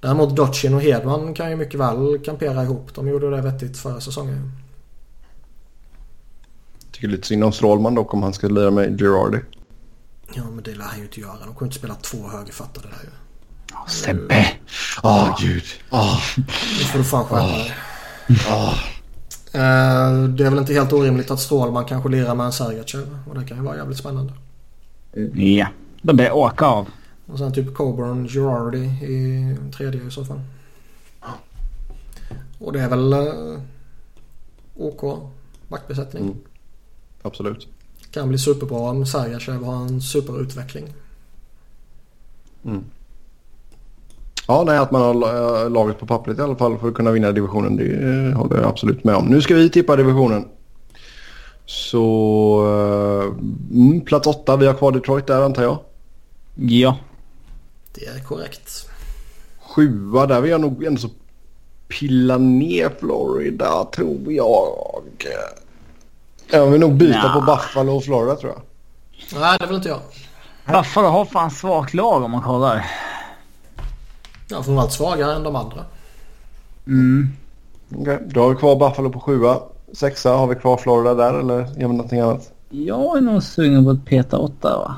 Däremot 0.00 0.36
Dotchin 0.36 0.74
och 0.74 0.80
Hedman 0.82 1.34
kan 1.34 1.50
ju 1.50 1.56
mycket 1.56 1.80
väl 1.80 2.18
kampera 2.24 2.62
ihop. 2.62 2.94
De 2.94 3.08
gjorde 3.08 3.30
det 3.30 3.42
vettigt 3.42 3.78
förra 3.78 4.00
säsongen. 4.00 4.52
Tycker 6.92 7.08
lite 7.08 7.26
synd 7.26 7.44
om 7.44 7.52
Strålman 7.52 7.94
dock 7.94 8.14
om 8.14 8.22
han 8.22 8.32
ska 8.32 8.48
lira 8.48 8.70
med 8.70 8.98
Girardi. 8.98 9.38
Ja 10.34 10.44
men 10.44 10.64
det 10.64 10.74
lär 10.74 10.84
han 10.84 10.98
ju 10.98 11.04
inte 11.04 11.20
göra. 11.20 11.38
De 11.44 11.54
kommer 11.54 11.66
inte 11.68 11.78
spela 11.78 11.94
två 11.94 12.28
högerfattade 12.28 12.88
där 12.88 13.04
ju. 13.04 13.10
Sebbe! 13.88 14.46
Åh, 15.02 15.36
gud. 15.40 15.64
Åh, 15.90 16.20
Nu 16.36 16.84
får 16.84 16.98
du 16.98 17.04
fan 17.04 17.24
skärpa 17.24 17.46
dig. 17.46 17.74
Eh, 19.52 20.28
Det 20.28 20.46
är 20.46 20.50
väl 20.50 20.58
inte 20.58 20.72
helt 20.72 20.92
orimligt 20.92 21.30
att 21.30 21.40
Strålman 21.40 21.84
kanske 21.84 22.08
lirar 22.08 22.34
med 22.34 22.46
en 22.46 22.52
Sergachev. 22.52 23.18
Och 23.28 23.34
det 23.38 23.44
kan 23.44 23.56
ju 23.56 23.62
vara 23.62 23.76
jävligt 23.76 23.98
spännande. 23.98 24.32
Ja, 25.34 25.68
de 26.02 26.16
börjar 26.16 26.32
åka 26.32 26.66
av. 26.66 26.88
Och 27.26 27.38
sen 27.38 27.52
typ 27.52 27.74
Coburn, 27.74 28.28
Girardi 28.28 28.78
i 28.84 29.56
tredje 29.76 30.02
i 30.06 30.10
så 30.10 30.24
fall. 30.24 30.40
Och 32.58 32.72
det 32.72 32.80
är 32.80 32.88
väl 32.88 33.12
eh, 33.12 33.60
OK 34.76 35.22
backbesättning. 35.68 36.22
Mm. 36.22 36.36
Absolut. 37.22 37.68
Kan 38.10 38.28
bli 38.28 38.38
superbra 38.38 38.78
om 38.78 39.06
Sergachev 39.06 39.64
har 39.64 39.76
en 39.76 40.00
superutveckling. 40.00 40.94
Ja, 44.50 44.62
nej, 44.66 44.78
att 44.78 44.90
man 44.90 45.02
har 45.02 45.64
eh, 45.64 45.70
laget 45.70 45.98
på 45.98 46.06
pappret 46.06 46.38
i 46.38 46.42
alla 46.42 46.56
fall 46.56 46.78
för 46.78 46.88
att 46.88 46.94
kunna 46.94 47.10
vinna 47.10 47.32
divisionen. 47.32 47.76
Det 47.76 47.84
eh, 47.84 48.38
håller 48.38 48.56
jag 48.56 48.68
absolut 48.68 49.04
med 49.04 49.14
om. 49.14 49.26
Nu 49.26 49.42
ska 49.42 49.54
vi 49.54 49.70
tippa 49.70 49.96
divisionen. 49.96 50.44
Så 51.66 52.04
eh, 52.66 53.76
mm, 53.76 54.00
plats 54.00 54.26
åtta. 54.26 54.56
Vi 54.56 54.66
har 54.66 54.74
kvar 54.74 54.92
Detroit 54.92 55.26
där 55.26 55.42
antar 55.42 55.62
jag. 55.62 55.78
Ja. 56.54 56.96
Det 57.94 58.06
är 58.06 58.24
korrekt. 58.24 58.88
Sjua 59.60 60.26
där 60.26 60.40
vill 60.40 60.50
jag 60.50 60.60
nog 60.60 60.84
ändå 60.84 61.00
så 61.00 61.08
pilla 61.88 62.38
ner 62.38 62.90
Florida 63.00 63.84
tror 63.84 64.18
jag. 64.26 65.04
Jag 66.50 66.66
vill 66.66 66.80
nog 66.80 66.94
byta 66.94 67.22
Nja. 67.22 67.32
på 67.34 67.40
Buffalo 67.40 67.96
och 67.96 68.04
Florida 68.04 68.36
tror 68.36 68.52
jag. 68.52 68.62
Nej, 69.40 69.56
det 69.60 69.66
vill 69.66 69.76
inte 69.76 69.88
jag. 69.88 70.00
Buffalo 70.64 71.08
har 71.08 71.24
fan 71.24 71.50
svagt 71.50 71.94
lag 71.94 72.22
om 72.22 72.30
man 72.30 72.42
kollar. 72.42 72.86
Ja, 74.50 74.62
framförallt 74.62 74.92
svagare 74.92 75.34
än 75.34 75.42
de 75.42 75.56
andra. 75.56 75.84
Mm. 76.86 77.28
Okej, 77.96 78.18
då 78.26 78.40
har 78.40 78.50
vi 78.50 78.56
kvar 78.56 78.76
Buffalo 78.76 79.10
på 79.10 79.20
sjua. 79.20 79.60
Sexa, 79.92 80.30
har 80.30 80.46
vi 80.46 80.54
kvar 80.54 80.76
Florida 80.76 81.14
där 81.14 81.34
eller 81.34 81.58
gör 81.58 81.74
vi 81.74 81.82
någonting 81.82 82.20
annat? 82.20 82.52
Jag 82.68 83.16
är 83.16 83.20
nog 83.20 83.42
sugen 83.42 83.84
på 83.84 83.90
att 83.90 84.04
peta 84.04 84.38
åtta 84.38 84.78
va? 84.78 84.96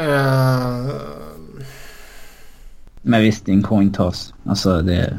Eh, 0.00 0.90
Men 3.02 3.20
visst, 3.20 3.46
det 3.46 3.52
är 3.52 3.54
en 3.54 3.62
coin 3.62 3.92
toss. 3.92 4.34
Alltså 4.44 4.82
det... 4.82 5.18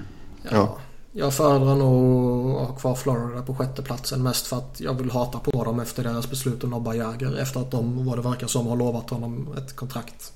Ja. 0.52 0.78
Jag 1.12 1.34
föredrar 1.34 1.76
nog 1.76 2.52
att 2.52 2.68
ha 2.68 2.76
kvar 2.76 2.96
Florida 2.96 3.42
på 3.42 3.56
sjätteplatsen 3.56 4.24
mest 4.24 4.48
för 4.48 4.58
att 4.58 4.80
jag 4.80 4.94
vill 4.94 5.12
hata 5.12 5.40
på 5.40 5.64
dem 5.64 5.80
efter 5.80 6.04
deras 6.04 6.30
beslut 6.30 6.64
att 6.64 6.70
nobba 6.70 6.94
Jäger 6.94 7.38
efter 7.38 7.60
att 7.60 7.72
de, 7.72 8.06
vad 8.06 8.18
det 8.18 8.22
verkar 8.22 8.48
som, 8.48 8.68
har 8.68 8.76
lovat 8.76 9.10
honom 9.10 9.48
ett 9.58 9.76
kontrakt. 9.76 10.34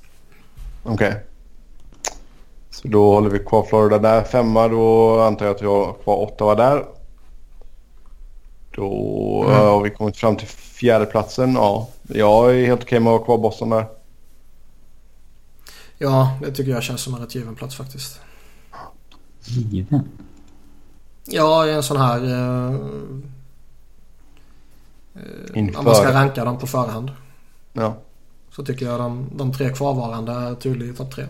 Okej. 0.87 1.23
Så 2.69 2.87
då 2.87 3.13
håller 3.13 3.29
vi 3.29 3.39
kvar 3.39 3.63
Florida 3.63 3.99
där. 3.99 4.23
Femma, 4.23 4.67
då 4.67 5.19
antar 5.21 5.45
jag 5.45 5.55
att 5.55 5.61
vi 5.61 5.65
har 5.65 5.93
kvar 6.03 6.15
Ottawa 6.15 6.55
där. 6.55 6.85
Då 8.75 9.43
Mm. 9.47 9.55
har 9.59 9.81
vi 9.81 9.89
kommit 9.89 10.17
fram 10.17 10.35
till 10.35 10.47
fjärdeplatsen. 10.47 11.53
Ja, 11.53 11.87
jag 12.07 12.55
är 12.59 12.65
helt 12.65 12.83
okej 12.83 12.99
med 12.99 13.13
att 13.13 13.19
ha 13.19 13.25
kvar 13.25 13.37
Boston 13.37 13.69
där. 13.69 13.85
Ja, 15.97 16.37
det 16.41 16.51
tycker 16.51 16.71
jag 16.71 16.83
känns 16.83 17.01
som 17.01 17.13
en 17.13 17.19
rätt 17.21 17.35
given 17.35 17.55
plats 17.55 17.75
faktiskt. 17.75 18.19
Given. 19.45 20.09
Ja, 21.25 21.67
i 21.67 21.73
en 21.73 21.83
sån 21.83 21.97
här... 21.97 22.23
Eh, 22.25 22.75
eh, 25.15 25.57
Inför. 25.57 25.79
om 25.79 25.85
man 25.85 25.95
ska 25.95 26.13
ranka 26.13 26.45
dem 26.45 26.57
på 26.57 26.67
förhand. 26.67 27.11
Ja. 27.73 27.95
Så 28.57 28.65
tycker 28.65 28.85
jag 28.85 28.99
de, 28.99 29.29
de 29.35 29.53
tre 29.53 29.69
kvarvarande 29.69 30.31
är 30.31 30.55
tydliga 30.55 30.91
i 30.91 30.95
topp 30.95 31.15
tre. 31.15 31.25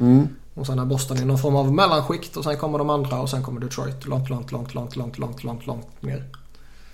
Mm. 0.00 0.28
Och 0.54 0.66
sen 0.66 0.78
är 0.78 0.84
Boston 0.84 1.16
i 1.16 1.24
någon 1.24 1.38
form 1.38 1.56
av 1.56 1.72
mellanskikt 1.74 2.36
och 2.36 2.44
sen 2.44 2.56
kommer 2.56 2.78
de 2.78 2.90
andra 2.90 3.20
och 3.20 3.30
sen 3.30 3.42
kommer 3.42 3.60
Detroit 3.60 4.06
långt, 4.06 4.30
långt, 4.30 4.52
långt, 4.52 4.74
långt, 4.74 4.96
långt, 4.96 5.18
långt, 5.18 5.44
långt, 5.44 5.66
långt 5.66 6.02
ner. 6.02 6.24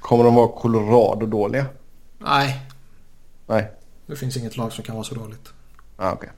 Kommer 0.01 0.25
de 0.25 0.35
vara 0.35 0.49
Colorado 0.49 1.27
dåliga? 1.27 1.67
Nej, 2.19 2.67
Nej. 3.47 3.71
det 4.07 4.17
finns 4.17 4.37
inget 4.37 4.57
lag 4.57 4.73
som 4.73 4.85
kan 4.85 4.95
vara 4.95 5.05
så 5.05 5.15
dåligt. 5.15 5.53
Ah, 5.97 6.13
okej. 6.13 6.31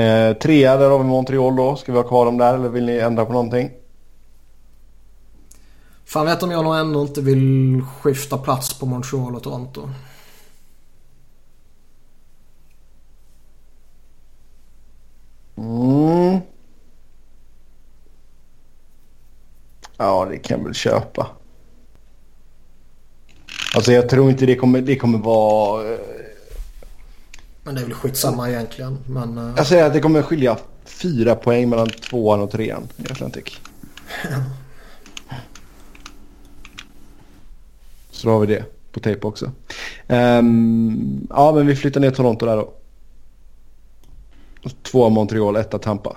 Eh, 0.00 0.36
trea, 0.36 0.76
där 0.76 0.90
har 0.90 0.98
vi 0.98 1.04
Montreal 1.04 1.56
då. 1.56 1.76
Ska 1.76 1.92
vi 1.92 1.98
ha 1.98 2.08
kvar 2.08 2.26
dem 2.26 2.38
där 2.38 2.54
eller 2.54 2.68
vill 2.68 2.86
ni 2.86 2.96
ändra 2.96 3.24
på 3.24 3.32
någonting? 3.32 3.70
Fan 6.04 6.26
vet 6.26 6.42
om 6.42 6.50
jag 6.50 6.64
nog 6.64 6.76
ändå 6.76 7.02
inte 7.02 7.20
vill 7.20 7.82
skifta 8.00 8.38
plats 8.38 8.78
på 8.78 8.86
Montreal 8.86 9.34
och 9.34 9.42
Toronto. 9.42 9.88
Mm. 15.60 16.40
Ja, 19.96 20.26
det 20.30 20.38
kan 20.38 20.58
jag 20.58 20.64
väl 20.64 20.74
köpa. 20.74 21.26
Alltså 23.74 23.92
jag 23.92 24.08
tror 24.08 24.30
inte 24.30 24.46
det 24.46 24.56
kommer, 24.56 24.80
det 24.80 24.96
kommer 24.96 25.18
vara... 25.18 25.92
eh, 25.92 25.98
Men 27.62 27.74
det 27.74 27.80
är 27.80 27.84
väl 27.84 27.94
skitsamma 27.94 28.50
egentligen. 28.50 28.98
Men 29.08 29.38
eh, 29.38 29.52
Jag 29.56 29.66
säger 29.66 29.84
att 29.86 29.92
det 29.92 30.00
kommer 30.00 30.22
skilja 30.22 30.58
fyra 30.84 31.34
poäng 31.34 31.68
mellan 31.68 31.88
tvåan 31.88 32.40
och 32.40 32.50
trean 32.50 32.88
i 32.96 33.12
Atlantic. 33.12 33.44
Så 38.10 38.26
då 38.28 38.32
har 38.34 38.40
vi 38.40 38.46
det 38.46 38.64
på 38.92 39.00
tejp 39.00 39.26
också. 39.26 39.50
Ehm, 40.08 41.26
ja, 41.30 41.52
men 41.52 41.66
vi 41.66 41.76
flyttar 41.76 42.00
ner 42.00 42.10
Toronto 42.10 42.46
där 42.46 42.56
då. 42.56 42.72
Tvåa 44.82 45.08
Montreal, 45.08 45.56
etta 45.56 45.78
Tampa. 45.78 46.16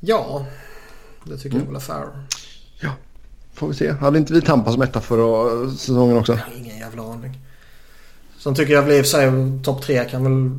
ja, 0.00 0.46
det 1.24 1.38
tycker 1.38 1.58
jag 1.58 1.64
väl 1.64 1.76
är 1.76 1.80
fair. 1.80 2.08
Får 3.54 3.68
vi 3.68 3.74
se. 3.74 3.92
Hade 3.92 4.18
inte 4.18 4.32
vi 4.32 4.42
Tampa 4.42 4.72
som 4.72 4.82
etta 4.82 5.00
förra 5.00 5.70
säsongen 5.70 6.16
också? 6.16 6.38
Ingen 6.56 6.78
jävla 6.78 7.02
aning. 7.02 7.40
Sen 8.38 8.54
tycker 8.54 8.72
jag 8.72 8.82
väl 8.82 8.92
i 8.92 9.00
och 9.00 9.04
för 9.04 9.10
sig 9.10 9.30
topp 9.64 9.82
tre 9.82 10.04
kan 10.04 10.24
väl 10.24 10.58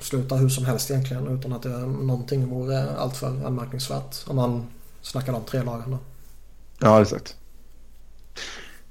sluta 0.00 0.34
hur 0.34 0.48
som 0.48 0.64
helst 0.64 0.90
egentligen 0.90 1.38
utan 1.38 1.52
att 1.52 1.62
det 1.62 1.68
någonting 1.78 2.46
vore 2.48 2.96
alltför 2.96 3.26
anmärkningsvärt. 3.26 4.16
Om 4.26 4.36
man 4.36 4.66
snackar 5.02 5.32
de 5.32 5.42
tre 5.44 5.62
lagen 5.62 5.90
då. 5.90 5.98
Ja, 6.78 7.02
exakt. 7.02 7.36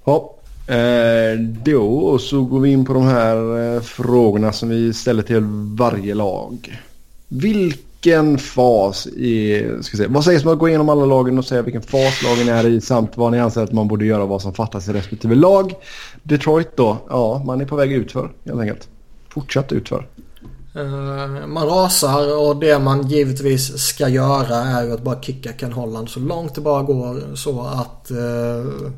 Ja, 0.03 0.35
eh, 0.69 1.39
då 1.39 2.17
så 2.19 2.43
går 2.43 2.59
vi 2.59 2.71
in 2.71 2.85
på 2.85 2.93
de 2.93 3.03
här 3.03 3.75
eh, 3.75 3.81
frågorna 3.81 4.51
som 4.51 4.69
vi 4.69 4.93
ställer 4.93 5.23
till 5.23 5.41
varje 5.77 6.13
lag. 6.15 6.81
Vilken 7.27 8.37
fas 8.37 9.07
är... 9.17 9.81
Ska 9.81 9.97
säga, 9.97 10.09
vad 10.09 10.23
sägs 10.23 10.45
om 10.45 10.53
att 10.53 10.59
gå 10.59 10.67
igenom 10.67 10.89
alla 10.89 11.05
lagen 11.05 11.37
och 11.37 11.45
säga 11.45 11.61
vilken 11.61 11.81
fas 11.81 12.23
lagen 12.23 12.49
är 12.49 12.67
i 12.67 12.81
samt 12.81 13.17
vad 13.17 13.31
ni 13.31 13.39
anser 13.39 13.63
att 13.63 13.71
man 13.71 13.87
borde 13.87 14.05
göra 14.05 14.23
och 14.23 14.29
vad 14.29 14.41
som 14.41 14.53
fattas 14.53 14.87
i 14.87 14.93
respektive 14.93 15.35
lag. 15.35 15.73
Detroit 16.23 16.77
då, 16.77 16.97
ja 17.09 17.43
man 17.45 17.61
är 17.61 17.65
på 17.65 17.75
väg 17.75 17.91
utför 17.91 18.31
helt 18.45 18.59
enkelt. 18.59 18.87
Fortsatt 19.29 19.71
utför. 19.71 20.07
Eh, 20.75 21.47
man 21.47 21.67
rasar 21.67 22.47
och 22.47 22.55
det 22.55 22.79
man 22.79 23.07
givetvis 23.07 23.77
ska 23.77 24.07
göra 24.07 24.55
är 24.55 24.83
ju 24.83 24.93
att 24.93 25.03
bara 25.03 25.21
kicka 25.21 25.51
Ken 25.59 25.73
Holland 25.73 26.09
så 26.09 26.19
långt 26.19 26.55
det 26.55 26.61
bara 26.61 26.83
går 26.83 27.35
så 27.35 27.61
att 27.61 28.11
uh 28.11 28.91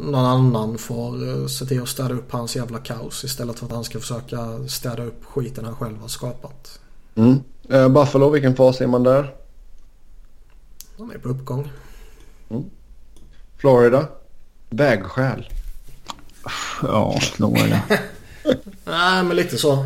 någon 0.00 0.24
annan 0.24 0.78
får 0.78 1.28
eh, 1.28 1.46
se 1.46 1.64
till 1.66 1.82
att 1.82 1.88
städa 1.88 2.14
upp 2.14 2.32
hans 2.32 2.56
jävla 2.56 2.78
kaos 2.78 3.24
istället 3.24 3.58
för 3.58 3.66
att 3.66 3.72
han 3.72 3.84
ska 3.84 4.00
försöka 4.00 4.68
städa 4.68 5.04
upp 5.04 5.24
skiten 5.24 5.64
han 5.64 5.76
själv 5.76 6.00
har 6.00 6.08
skapat. 6.08 6.80
Mm. 7.14 7.40
Eh, 7.68 7.88
Buffalo, 7.88 8.30
vilken 8.30 8.56
fas 8.56 8.80
är 8.80 8.86
man 8.86 9.02
där? 9.02 9.34
De 10.96 11.10
är 11.10 11.18
på 11.18 11.28
uppgång. 11.28 11.70
Florida? 13.56 14.06
Vägskäl. 14.70 15.48
Ja, 16.82 17.18
Florida. 17.20 17.80
Nej, 18.84 19.24
men 19.24 19.36
lite 19.36 19.56
så. 19.58 19.84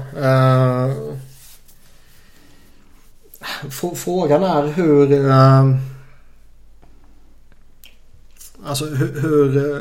Frå- 3.62 3.94
Frågan 3.94 4.42
är 4.44 4.66
hur... 4.66 5.12
eh, 5.28 5.64
Alltså 8.64 8.84
hur... 8.84 9.20
Hur, 9.20 9.56
eh, 9.56 9.80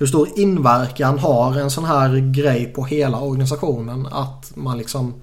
hur 0.00 0.06
stor 0.06 0.28
inverkan 0.36 1.18
har 1.18 1.58
en 1.58 1.70
sån 1.70 1.84
här 1.84 2.32
grej 2.32 2.66
på 2.66 2.84
hela 2.84 3.20
organisationen 3.20 4.06
att 4.06 4.52
man 4.54 4.78
liksom 4.78 5.14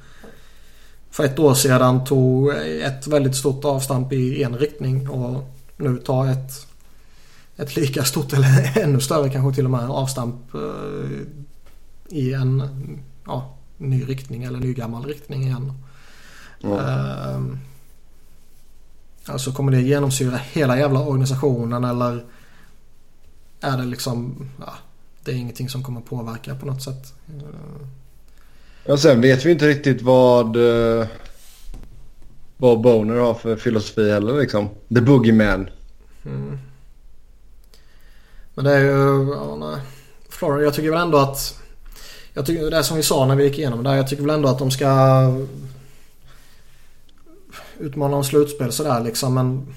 för 1.12 1.24
ett 1.24 1.40
år 1.40 1.54
sedan 1.54 2.06
tog 2.06 2.50
ett 2.82 3.08
väldigt 3.08 3.36
stort 3.36 3.66
avstamp 3.66 4.14
i 4.14 4.44
en 4.44 4.58
riktning 4.58 5.10
och 5.10 5.56
nu 5.78 5.98
tar 5.98 6.28
ett, 6.28 6.68
ett 7.56 7.76
lika 7.76 8.04
stort 8.04 8.34
eller 8.34 8.78
ännu 8.84 9.00
större 9.00 9.30
kanske 9.30 9.56
till 9.56 9.66
och 9.66 9.72
med 9.72 9.90
avstamp 9.90 10.54
eh, 10.54 11.22
i 12.10 12.34
en 12.34 12.64
ja, 13.26 13.58
ny 13.78 14.04
riktning 14.04 14.44
eller 14.44 14.60
ny 14.60 14.74
gammal 14.74 15.06
riktning 15.06 15.44
igen. 15.44 15.74
Ehm, 16.64 17.60
alltså 19.26 19.52
kommer 19.52 19.72
det 19.72 19.82
genomsyra 19.82 20.38
hela 20.38 20.78
jävla 20.78 21.00
organisationen 21.00 21.84
eller 21.84 22.26
är 23.62 23.78
det 23.78 23.86
liksom, 23.86 24.50
ja, 24.60 24.74
det 25.24 25.32
är 25.32 25.36
ingenting 25.36 25.70
som 25.70 25.84
kommer 25.84 26.02
påverka 26.02 26.56
på 26.56 26.66
något 26.66 26.84
sätt. 26.84 27.14
Ja, 28.86 28.98
sen 28.98 29.22
vet 29.22 29.46
vi 29.46 29.52
inte 29.52 29.68
riktigt 29.68 30.02
vad, 30.02 30.56
eh, 30.56 31.08
vad 32.58 32.82
Boner 32.82 33.16
har 33.16 33.34
för 33.34 33.56
filosofi 33.56 34.12
heller 34.12 34.40
liksom. 34.40 34.70
The 34.96 35.02
Boogeyman. 35.02 35.70
Mm. 36.26 36.60
Men 38.54 38.66
det 38.66 38.74
är 38.74 38.80
ju, 38.80 39.30
ja, 39.34 39.56
nej. 39.56 39.82
Florida, 40.30 40.64
jag 40.64 40.74
tycker 40.74 40.92
väl 40.92 41.02
ändå 41.02 41.18
att 41.18 41.62
jag 42.34 42.46
tycker 42.46 42.72
det 42.72 42.78
är 42.78 42.82
som 42.82 42.98
vi 42.98 43.04
sa 43.04 43.26
när 43.26 43.36
vi 43.36 43.44
gick 43.44 43.58
igenom 43.58 43.84
det 43.84 43.90
här. 43.90 43.98
Jag 43.98 44.08
tycker 44.08 44.24
väl 44.24 44.36
ändå 44.36 44.50
att 44.50 44.60
de 44.60 44.72
ska 44.72 44.88
utmana 47.80 48.18
om 48.18 48.24
slutspel 48.24 48.72
sådär 48.72 49.04
liksom. 49.04 49.34
Men 49.34 49.76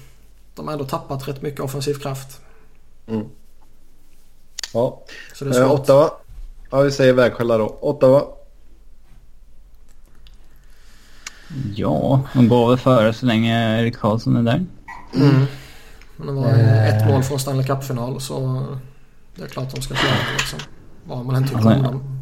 de 0.55 0.67
har 0.67 0.73
ändå 0.73 0.85
tappat 0.85 1.27
rätt 1.27 1.41
mycket 1.41 1.59
offensiv 1.59 1.93
kraft. 1.93 2.41
Ja. 4.73 5.01
Så 5.33 5.45
det 5.45 5.57
är 5.57 5.61
Eh, 5.61 5.67
svårt. 5.69 5.79
Ottawa. 5.79 6.09
Ja, 6.71 6.81
vi 6.81 6.91
säger 6.91 7.13
vägskäl 7.13 7.47
då. 7.47 7.77
Ottawa. 7.81 8.23
Ja, 11.75 12.21
de 12.33 12.47
går 12.47 12.69
väl 12.69 12.77
före 12.77 13.13
så 13.13 13.25
länge 13.25 13.79
Erik 13.81 13.97
Karlsson 13.97 14.35
är 14.35 14.43
där. 14.43 14.65
Mm. 15.15 15.45
Men 16.17 16.27
det 16.27 16.33
var 16.41 16.47
ett 16.87 17.07
mål 17.07 17.23
från 17.23 17.39
Stanley 17.39 17.65
Cup-final 17.65 18.21
så 18.21 18.65
det 19.35 19.43
är 19.43 19.47
klart 19.47 19.75
de 19.75 19.81
ska 19.81 19.93
klara 19.95 20.13
det 20.13 20.37
liksom. 20.37 20.59
Vad 21.05 21.25
man 21.25 21.35
än 21.35 21.43
tycker 21.43 21.75
om 21.77 21.83
dem. 21.83 22.19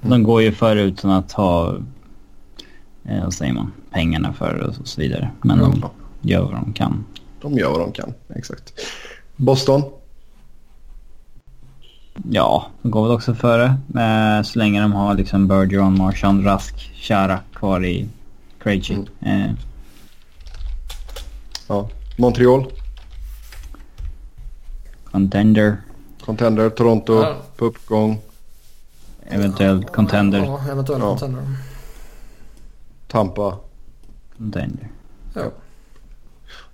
De 0.00 0.22
går 0.22 0.42
ju 0.42 0.52
före 0.52 0.82
utan 0.82 1.10
att 1.10 1.32
ha, 1.32 1.76
eh, 3.04 3.24
vad 3.24 3.34
säger 3.34 3.52
man, 3.52 3.72
pengarna 3.90 4.32
för 4.32 4.54
det 4.58 4.64
och 4.66 4.88
så 4.88 5.00
vidare. 5.00 5.30
Men 5.42 5.58
de 5.58 5.78
Ja. 5.82 5.90
gör 6.20 6.42
vad 6.42 6.52
de 6.54 6.72
kan. 6.72 7.04
De 7.40 7.52
gör 7.54 7.70
vad 7.70 7.80
de 7.80 7.92
kan. 7.92 8.14
Exakt. 8.34 8.72
Boston. 9.36 9.82
Ja, 12.30 12.66
de 12.82 12.90
går 12.90 13.02
väl 13.02 13.12
också 13.12 13.34
före. 13.34 13.64
Eh, 13.96 14.42
så 14.42 14.58
länge 14.58 14.80
de 14.80 14.92
har 14.92 15.14
liksom 15.14 15.48
Bergeron, 15.48 15.98
Marchand, 15.98 16.46
Rask, 16.46 16.90
Chara 16.94 17.38
kvar 17.54 17.84
i 17.84 18.08
Krejci. 18.58 18.94
Mm. 19.20 19.42
Eh, 19.42 19.50
Ja. 21.68 21.88
Montreal. 22.16 22.66
Contender. 25.10 25.76
Contender. 26.24 26.70
Toronto. 26.70 27.22
Ja. 27.22 27.36
På 27.56 27.64
uppgång. 27.64 28.18
Eventuellt 29.26 29.92
contender. 29.92 30.38
Ja, 30.38 30.60
eventuellt 30.72 31.02
Ja. 31.02 31.08
contender. 31.08 31.42
Tampa. 33.08 33.56
Contender. 34.38 34.88
Ja. 35.34 35.42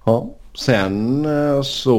Ja. 0.05 0.31
Sen 0.59 1.24
eh, 1.24 1.62
så 1.62 1.98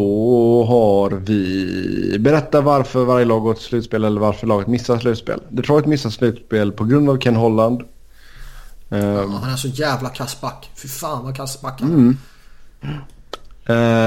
har 0.65 1.11
vi... 1.11 2.17
Berätta 2.19 2.61
varför 2.61 3.05
varje 3.05 3.25
lag 3.25 3.41
går 3.41 3.53
till 3.53 3.63
slutspel 3.63 4.03
eller 4.03 4.21
varför 4.21 4.47
laget 4.47 4.67
missar 4.67 4.99
slutspel. 4.99 5.41
Detroit 5.49 5.85
missar 5.85 6.09
slutspel 6.09 6.71
på 6.71 6.85
grund 6.85 7.09
av 7.09 7.19
Ken 7.19 7.35
Holland. 7.35 7.81
Eh, 8.89 8.99
Ja, 8.99 9.39
han 9.41 9.53
är 9.53 9.55
så 9.55 9.67
jävla 9.67 10.09
kass 10.09 10.41
back. 10.41 10.69
Fy 10.75 10.87
fan 10.87 11.23
vad 11.23 11.35
kass 11.35 11.61
back 11.61 11.81
han 11.81 11.91
är. 11.91 11.95
Mm. 11.95 12.17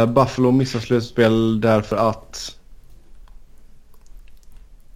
Eh, 0.02 0.06
Buffalo 0.12 0.50
missar 0.50 0.80
slutspel 0.80 1.60
därför 1.60 1.96
att... 1.96 2.56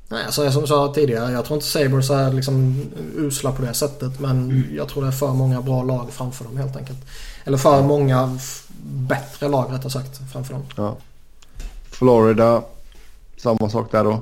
Nej, 0.09 0.25
alltså 0.25 0.51
som 0.51 0.61
jag 0.61 0.69
sa 0.69 0.93
tidigare. 0.95 1.33
Jag 1.33 1.45
tror 1.45 1.57
inte 1.57 1.67
Sabres 1.67 2.11
är 2.11 2.33
liksom 2.33 2.85
usla 3.17 3.53
på 3.53 3.63
det 3.63 3.75
sättet. 3.75 4.21
Men 4.21 4.65
jag 4.77 4.89
tror 4.89 5.03
det 5.03 5.09
är 5.09 5.13
för 5.13 5.33
många 5.33 5.63
bra 5.63 5.83
lag 5.83 6.09
framför 6.13 6.45
dem 6.45 6.57
helt 6.57 6.77
enkelt. 6.77 6.99
Eller 7.45 7.59
för 7.59 7.83
många 7.83 8.39
bättre 8.87 9.49
lag 9.49 9.73
rättare 9.73 9.91
sagt 9.91 10.33
framför 10.33 10.55
dem. 10.55 10.63
Ja. 10.77 10.97
Florida, 11.91 12.65
samma 13.37 13.69
sak 13.71 13.93
där 13.93 14.05
då. 14.05 14.21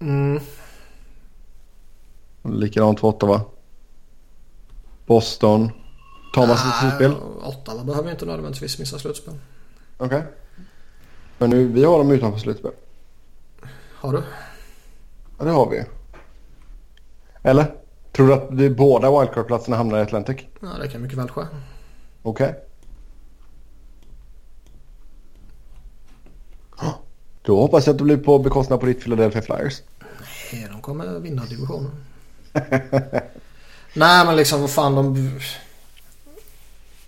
Mm. 0.00 0.40
Likadant 2.42 3.00
för 3.00 3.08
Ottawa. 3.08 3.40
Boston. 5.06 5.70
Tar 6.34 6.46
man 6.46 6.56
sitt 6.56 6.74
slutspel? 6.80 7.14
Ottawa 7.42 7.84
behöver 7.84 8.10
inte 8.10 8.26
nödvändigtvis 8.26 8.78
missa 8.78 8.98
slutspel. 8.98 9.34
Okej. 9.96 10.22
Men 11.38 11.50
nu, 11.50 11.66
vi 11.66 11.84
har 11.84 11.98
dem 11.98 12.10
utanför 12.10 12.38
slutspel. 12.38 12.72
Har 13.94 14.12
du? 14.12 14.22
Ja, 15.38 15.44
det 15.44 15.50
har 15.50 15.70
vi. 15.70 15.84
Eller? 17.42 17.74
Tror 18.16 18.26
du 18.26 18.34
att 18.34 18.58
det, 18.58 18.70
båda 18.70 19.10
wildcard-platserna 19.10 19.76
hamnar 19.76 19.98
i 19.98 20.02
Atlantic? 20.02 20.36
Ja, 20.60 20.68
det 20.80 20.88
kan 20.88 21.02
mycket 21.02 21.18
väl 21.18 21.28
ske. 21.28 21.42
Okej. 22.22 22.54
Då 27.42 27.60
hoppas 27.60 27.86
jag 27.86 27.92
att 27.94 27.98
det 27.98 28.04
blir 28.04 28.16
på 28.16 28.38
bekostnad 28.38 28.80
på 28.80 28.86
ditt 28.86 29.00
Philadelphia 29.00 29.42
Flyers. 29.42 29.82
Nej, 30.52 30.68
de 30.72 30.80
kommer 30.80 31.18
vinna 31.18 31.44
divisionen. 31.44 31.90
Nej, 33.94 34.26
men 34.26 34.36
liksom 34.36 34.60
vad 34.60 34.70
fan 34.70 34.94
de... 34.94 35.32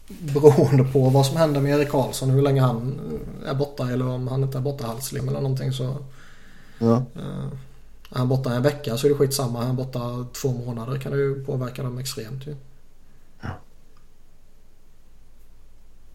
Beroende 0.08 0.84
på 0.84 1.08
vad 1.08 1.26
som 1.26 1.36
händer 1.36 1.60
med 1.60 1.78
Erik 1.78 1.88
Karlsson, 1.88 2.30
hur 2.30 2.42
länge 2.42 2.60
han 2.60 3.00
är 3.46 3.54
borta 3.54 3.90
eller 3.90 4.08
om 4.08 4.28
han 4.28 4.42
inte 4.42 4.58
är 4.58 4.62
borta 4.62 4.86
halslim 4.86 5.28
eller 5.28 5.40
någonting 5.40 5.72
så... 5.72 5.96
Ja. 6.78 6.96
Eh, 6.96 7.48
är 8.10 8.18
han 8.18 8.28
borta 8.28 8.54
en 8.54 8.62
vecka 8.62 8.96
så 8.96 9.06
är 9.06 9.10
det 9.10 9.16
skitsamma. 9.16 9.62
Är 9.62 9.66
han 9.66 9.76
borta 9.76 10.26
två 10.42 10.52
månader 10.52 10.98
kan 10.98 11.12
det 11.12 11.18
ju 11.18 11.44
påverka 11.44 11.82
dem 11.82 11.98
extremt 11.98 12.46
ju. 12.46 12.56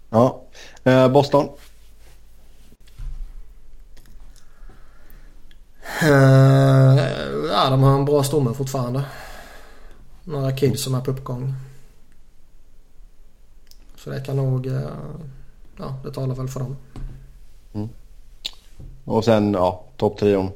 ja. 0.09 0.41
Eh, 0.83 1.09
Boston. 1.11 1.49
Eh, 6.01 6.09
ja, 7.49 7.69
de 7.69 7.83
har 7.83 7.93
en 7.97 8.05
bra 8.05 8.23
stomme 8.23 8.53
fortfarande. 8.53 9.05
Några 10.23 10.51
kids 10.51 10.83
som 10.83 10.95
är 10.95 11.01
på 11.01 11.11
uppgång. 11.11 11.53
Så 13.95 14.09
det 14.09 14.21
kan 14.21 14.35
nog... 14.37 14.67
eh, 14.67 14.89
Ja, 15.77 15.95
det 16.03 16.11
talar 16.11 16.35
väl 16.35 16.47
för 16.47 16.59
dem. 16.59 16.75
Och 19.05 19.25
sen 19.25 19.53
ja, 19.53 19.83
topptrion. 19.97 20.51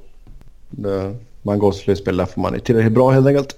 Det- 0.69 1.15
Man 1.41 1.59
går 1.59 1.71
slutspel 1.71 2.17
där 2.17 2.25
får 2.25 2.41
man 2.41 2.55
är 2.55 2.59
tillräckligt 2.59 2.93
bra 2.93 3.11
helt 3.11 3.27
enkelt. 3.27 3.55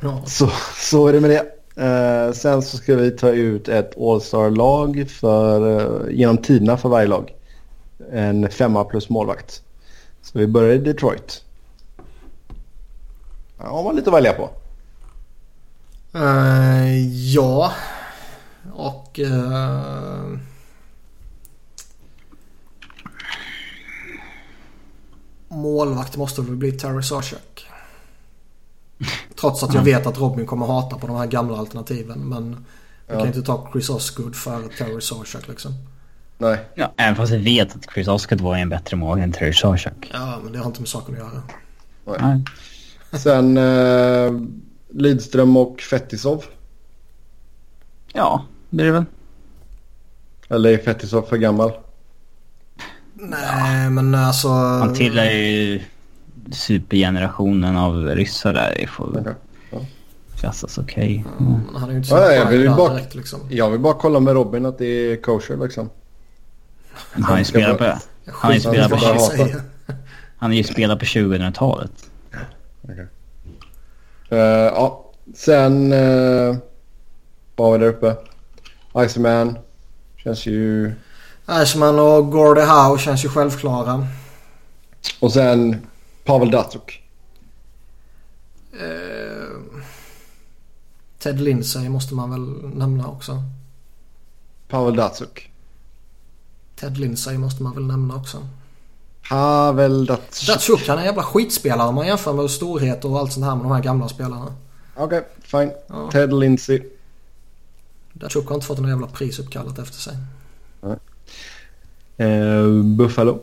Så, 0.26 0.50
så 0.76 1.06
är 1.06 1.12
det 1.12 1.20
med 1.20 1.30
det. 1.30 1.54
Eh, 1.76 2.32
sen 2.32 2.62
så 2.62 2.76
ska 2.76 2.96
vi 2.96 3.10
ta 3.10 3.28
ut 3.30 3.68
ett 3.68 3.98
All-star-lag 3.98 5.06
för, 5.10 5.80
eh, 5.80 6.14
genom 6.14 6.38
tiderna 6.38 6.76
för 6.76 6.88
varje 6.88 7.06
lag. 7.06 7.34
En 8.12 8.50
femma 8.50 8.84
plus 8.84 9.08
målvakt. 9.08 9.62
Så 10.22 10.38
vi 10.38 10.46
börjar 10.46 10.74
i 10.74 10.78
Detroit. 10.78 11.44
Ja, 13.58 13.64
har 13.66 13.84
man 13.84 13.96
lite 13.96 14.10
att 14.10 14.16
välja 14.16 14.32
på. 14.32 14.50
Eh, 16.14 17.08
ja. 17.34 17.72
Och... 18.72 19.20
eh, 19.20 20.38
målvakt 25.54 26.16
måste 26.16 26.42
väl 26.42 26.56
bli 26.56 26.72
Terry 26.72 27.02
Sarchuk. 27.02 27.66
Trots 29.40 29.62
att 29.62 29.74
jag 29.74 29.82
vet 29.82 30.06
att 30.06 30.18
Robin 30.18 30.46
kommer 30.46 30.66
hata 30.66 30.98
på 30.98 31.06
de 31.06 31.16
här 31.16 31.26
gamla 31.26 31.58
alternativen. 31.58 32.28
Men 32.28 32.66
jag 33.06 33.18
kan 33.18 33.26
inte 33.26 33.42
ta 33.42 33.68
Chris 33.72 33.90
Osgood 33.90 34.36
för 34.36 34.62
Terry 34.78 35.00
Sarchuk 35.00 35.48
liksom. 35.48 35.72
Nej. 36.38 36.58
Ja, 36.74 36.92
även 36.96 37.16
fast 37.16 37.32
jag 37.32 37.40
vet 37.40 37.76
att 37.76 37.86
Chris 37.94 38.08
Oscar 38.08 38.36
var 38.36 38.56
en 38.56 38.68
bättre 38.68 38.96
mål 38.96 39.20
än 39.20 39.32
Terry 39.32 39.52
Sarchuk. 39.52 40.10
Ja, 40.12 40.38
men 40.42 40.52
det 40.52 40.58
har 40.58 40.66
inte 40.66 40.80
med 40.80 40.88
saken 40.88 41.14
att 41.14 41.20
göra. 41.20 41.42
Nej. 42.20 42.44
Sen 43.12 43.56
eh, 43.56 44.32
Lidström 44.88 45.56
och 45.56 45.80
Fetisov. 45.80 46.44
Ja, 48.12 48.44
det 48.70 48.82
är 48.82 48.86
det 48.86 48.92
väl. 48.92 49.04
Eller 50.48 50.70
är 50.70 50.78
Fetisov 50.78 51.22
för 51.22 51.36
gammal? 51.36 51.72
Nej, 53.14 53.90
men 53.90 54.14
alltså... 54.14 54.48
Han 54.48 54.94
tillhör 54.94 55.24
ju 55.30 55.80
supergenerationen 56.52 57.76
av 57.76 58.06
ryssar 58.06 58.52
där. 58.52 58.76
Det 58.80 58.86
får 58.86 59.12
väl 59.12 59.34
klassas 60.40 60.78
okej. 60.78 61.24
Ja, 61.38 61.44
men 61.44 61.74
Han 61.80 61.88
är 61.88 61.92
ju 61.92 61.96
inte 61.96 62.08
så 62.08 62.14
Ja, 62.16 62.32
jag 62.32 62.40
stark 62.40 62.52
vill 62.52 62.62
där 62.62 62.76
bara- 62.76 62.94
direkt 62.94 63.14
liksom. 63.14 63.40
Jag 63.50 63.70
vill 63.70 63.80
bara 63.80 63.94
kolla 63.94 64.20
med 64.20 64.34
Robin 64.34 64.66
att 64.66 64.78
det 64.78 64.86
är 64.86 65.16
kosher 65.22 65.56
liksom. 65.56 65.90
Han 67.12 67.44
ska 67.44 67.44
spelat 67.44 67.78
på, 67.78 67.84
Han 68.32 68.52
är 68.52 68.88
vad 68.88 68.90
på- 68.90 69.58
han 70.36 70.52
är 70.52 70.56
ju 70.56 70.64
spelat 70.64 70.98
på 70.98 71.04
2000-talet. 71.04 71.92
Eh, 74.30 74.38
ja, 74.38 75.12
sen... 75.34 75.92
Uh, 75.92 76.56
vad 77.56 77.70
var 77.70 77.78
vi 77.78 77.84
där 77.84 77.92
uppe? 77.92 78.16
Iceman. 79.06 79.58
Känns 80.16 80.46
ju... 80.46 80.92
Iceman 81.50 81.98
och 81.98 82.30
Gordie 82.30 82.64
Howe 82.64 82.98
känns 82.98 83.24
ju 83.24 83.28
självklara. 83.28 84.06
Och 85.20 85.32
sen 85.32 85.86
Pavel 86.24 86.50
Datsuk. 86.50 87.02
Eh, 88.72 89.58
Ted 91.18 91.40
Lindsay 91.40 91.88
måste 91.88 92.14
man 92.14 92.30
väl 92.30 92.74
nämna 92.78 93.08
också. 93.08 93.42
Pavel 94.68 94.96
Datsuk. 94.96 95.50
Ted 96.76 96.98
Lindsay 96.98 97.38
måste 97.38 97.62
man 97.62 97.74
väl 97.74 97.86
nämna 97.86 98.16
också. 98.16 98.48
Pavel 99.28 100.06
Datsuk. 100.06 100.48
Datsuk 100.48 100.88
han 100.88 100.96
är 100.96 101.00
en 101.00 101.06
jävla 101.06 101.22
skitspelare 101.22 101.88
om 101.88 101.94
man 101.94 102.06
jämför 102.06 102.32
med 102.32 102.50
storhet 102.50 103.04
och 103.04 103.18
allt 103.18 103.32
sånt 103.32 103.46
här 103.46 103.54
med 103.54 103.64
de 103.64 103.72
här 103.72 103.82
gamla 103.82 104.08
spelarna. 104.08 104.54
Okej, 104.96 105.28
fine. 105.42 105.72
Ja. 105.86 106.10
Ted 106.10 106.32
Lindsay. 106.32 106.82
Datsuk 108.12 108.48
har 108.48 108.54
inte 108.54 108.66
fått 108.66 108.78
något 108.78 108.90
jävla 108.90 109.06
pris 109.06 109.38
uppkallat 109.38 109.78
efter 109.78 109.98
sig. 109.98 110.16
Eh, 112.16 112.66
Buffalo. 112.82 113.40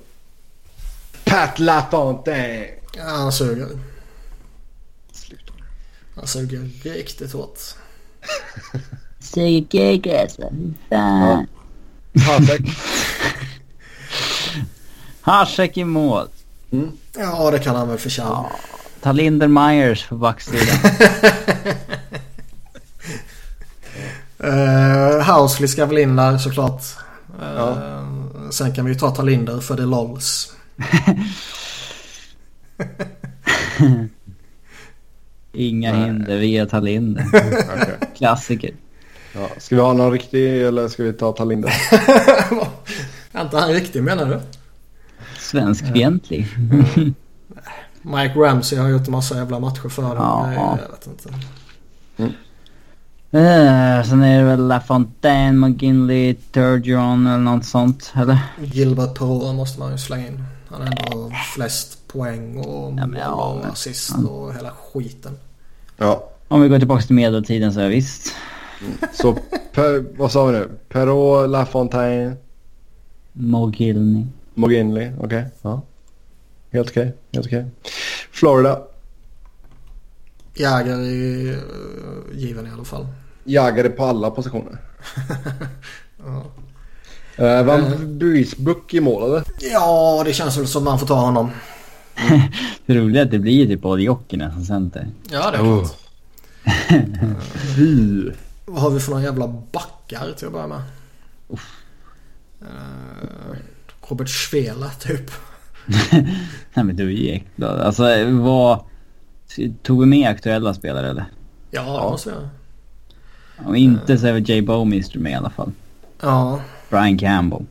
Pat 1.24 1.60
LaFontaine. 1.60 2.66
Ja, 2.98 3.04
han 3.04 3.32
suger. 3.32 3.68
Sluta. 5.12 5.54
Han 6.16 6.28
suger 6.28 6.70
riktigt 6.84 7.34
hårt. 7.34 7.60
Säger 9.20 9.66
gegg 9.70 10.10
alltså. 10.10 10.42
Fan. 10.90 11.48
Hasek. 12.28 12.62
Hasek 15.22 15.78
i 15.78 15.84
mål. 15.84 16.28
Ja, 17.18 17.52
det 17.52 17.60
kan 17.60 17.76
han 17.76 17.88
väl 17.90 17.98
förtjäna. 17.98 18.46
Talinder 19.02 19.48
Myers 19.48 20.06
på 20.08 20.16
backsidan. 20.16 20.78
Uh, 24.44 25.22
Housley 25.32 25.68
ska 25.68 25.86
väl 25.86 25.98
in 25.98 26.16
där 26.16 26.38
såklart. 26.38 26.82
Eh, 27.42 27.48
Ja. 27.56 27.78
Sen 28.52 28.74
kan 28.74 28.86
vi 28.86 28.92
ju 28.92 29.00
ta 29.00 29.12
Talinder 29.12 29.60
för 29.60 29.78
det 29.78 29.86
LOLs. 29.86 30.54
Inga 35.54 35.94
Nej. 35.94 36.06
hinder 36.06 36.38
via 36.38 36.66
Talinder. 36.66 37.26
Okej. 37.28 37.98
Klassiker. 38.18 38.72
Ja. 39.34 39.50
Ska 39.58 39.76
vi 39.76 39.82
ha 39.82 39.94
någon 39.94 40.12
riktig 40.12 40.62
eller 40.62 40.88
ska 40.88 41.04
vi 41.04 41.14
ta 41.14 41.32
Talinder? 41.32 41.70
Är 43.32 43.42
inte 43.42 43.58
han 43.58 43.74
riktig 43.74 44.04
menar 44.04 44.26
du? 44.26 44.40
Svenskfientlig. 45.40 46.48
Mike 48.02 48.34
Ramsey 48.40 48.80
har 48.80 48.90
gjort 48.90 49.06
en 49.08 49.12
massa 49.12 49.36
jävla 49.36 49.60
matcher 49.60 49.90
för 49.90 50.02
dem. 50.02 50.16
Ja. 50.18 50.54
Jag, 50.54 50.80
jag 50.84 50.90
vet 50.92 51.08
inte. 51.08 51.30
Uh, 53.34 54.04
sen 54.04 54.24
är 54.24 54.40
det 54.40 54.44
väl 54.44 54.68
LaFontaine, 54.68 55.60
McGinley, 55.60 56.34
Turgeon 56.34 57.28
eller 57.28 57.38
något 57.38 57.66
sånt, 57.66 58.14
eller? 58.16 58.40
Gilbert 58.62 59.18
Perrault 59.18 59.56
måste 59.56 59.80
man 59.80 59.92
ju 59.92 59.98
slänga 59.98 60.28
in. 60.28 60.44
Han 60.68 60.82
har 60.82 60.88
ändå 60.88 61.32
flest 61.56 62.08
poäng 62.08 62.58
och 62.58 62.66
Ja, 62.66 62.90
mål 62.90 63.08
men 63.08 63.20
ja, 63.20 63.32
och 63.32 63.66
assist 63.66 64.16
och 64.30 64.54
hela 64.54 64.72
skiten. 64.72 65.38
Ja. 65.98 66.30
Om 66.48 66.62
vi 66.62 66.70
går 66.70 66.80
tillbaka 66.80 67.02
till 67.02 67.16
medeltiden 67.16 67.74
så 67.74 67.80
är 67.80 67.90
visst. 67.90 68.36
Så 69.14 69.38
per, 69.74 70.18
vad 70.18 70.32
sa 70.32 70.46
vi 70.46 70.52
nu? 70.52 70.70
Perrault, 70.90 71.50
LaFontaine, 71.50 72.36
McGinley. 73.34 74.26
McGinley. 74.54 75.12
Okej. 75.20 75.46
Ja. 75.62 75.82
Helt 76.72 76.90
okej. 76.90 77.14
Helt 77.34 77.46
okej. 77.46 77.66
Florida. 78.32 78.82
Jäger 80.54 81.00
är 81.00 81.52
eh, 81.52 81.60
given 82.34 82.68
i 82.68 82.70
alla 82.70 82.84
fall. 82.84 83.08
Jagade 83.44 83.90
på 83.90 84.06
alla 84.06 84.32
positioner. 84.32 84.78
Ja. 86.26 86.44
Uh, 87.60 87.64
Van 87.66 88.18
Buisbrook 88.20 88.94
i 88.94 89.00
mål 89.00 89.24
eller? 89.30 89.44
ja, 89.72 90.22
det 90.26 90.34
känns 90.34 90.58
väl 90.58 90.68
som 90.68 90.84
man 90.84 91.00
får 91.00 91.08
ta 91.08 91.16
honom. 91.16 91.50
Det 92.86 92.94
roliga 92.96 93.22
är 93.22 93.26
att 93.26 93.32
det 93.32 93.40
blir 93.40 93.68
typ 93.68 93.82
både 93.82 94.04
Jokinen 94.04 94.52
som 94.54 94.66
center. 94.66 95.08
Ja, 95.32 95.52
det 95.52 95.58
är 95.58 95.62
Oh. 95.62 95.80
klart. 95.80 95.98
Fy. 97.76 98.30
Vad 98.66 98.82
har 98.82 98.90
vi 98.90 99.00
för 99.00 99.12
några 99.12 99.24
jävla 99.24 99.48
backar 99.48 100.34
till 100.38 100.48
att 100.48 100.54
börja 100.54 100.68
med? 100.68 100.82
Uh, 102.62 103.56
Robert 104.10 104.30
Schwela 104.30 104.90
typ. 104.90 105.32
Nej 106.74 106.86
men 106.86 106.96
du 106.96 107.04
är 107.08 107.12
jäkla... 107.12 107.68
Alltså 107.84 108.04
vad... 108.32 108.80
Tog 109.84 110.00
vi 110.00 110.06
med 110.06 110.30
aktuella 110.30 110.74
spelare 110.74 111.10
eller? 111.10 111.26
Ja, 111.72 111.82
det 111.82 111.88
Ja. 111.88 112.10
måste 112.12 112.30
göra. 112.30 112.50
Om 113.66 113.76
inte 113.76 114.18
så 114.18 114.28
är 114.28 114.34
väl 114.34 114.50
Jay 114.50 114.62
Bowmister 114.62 115.20
med 115.20 115.32
i 115.32 115.36
alla 115.36 115.50
fall. 115.50 115.72
Ja, 116.22 116.62
Brian 116.90 117.18
Campbell. 117.18 117.66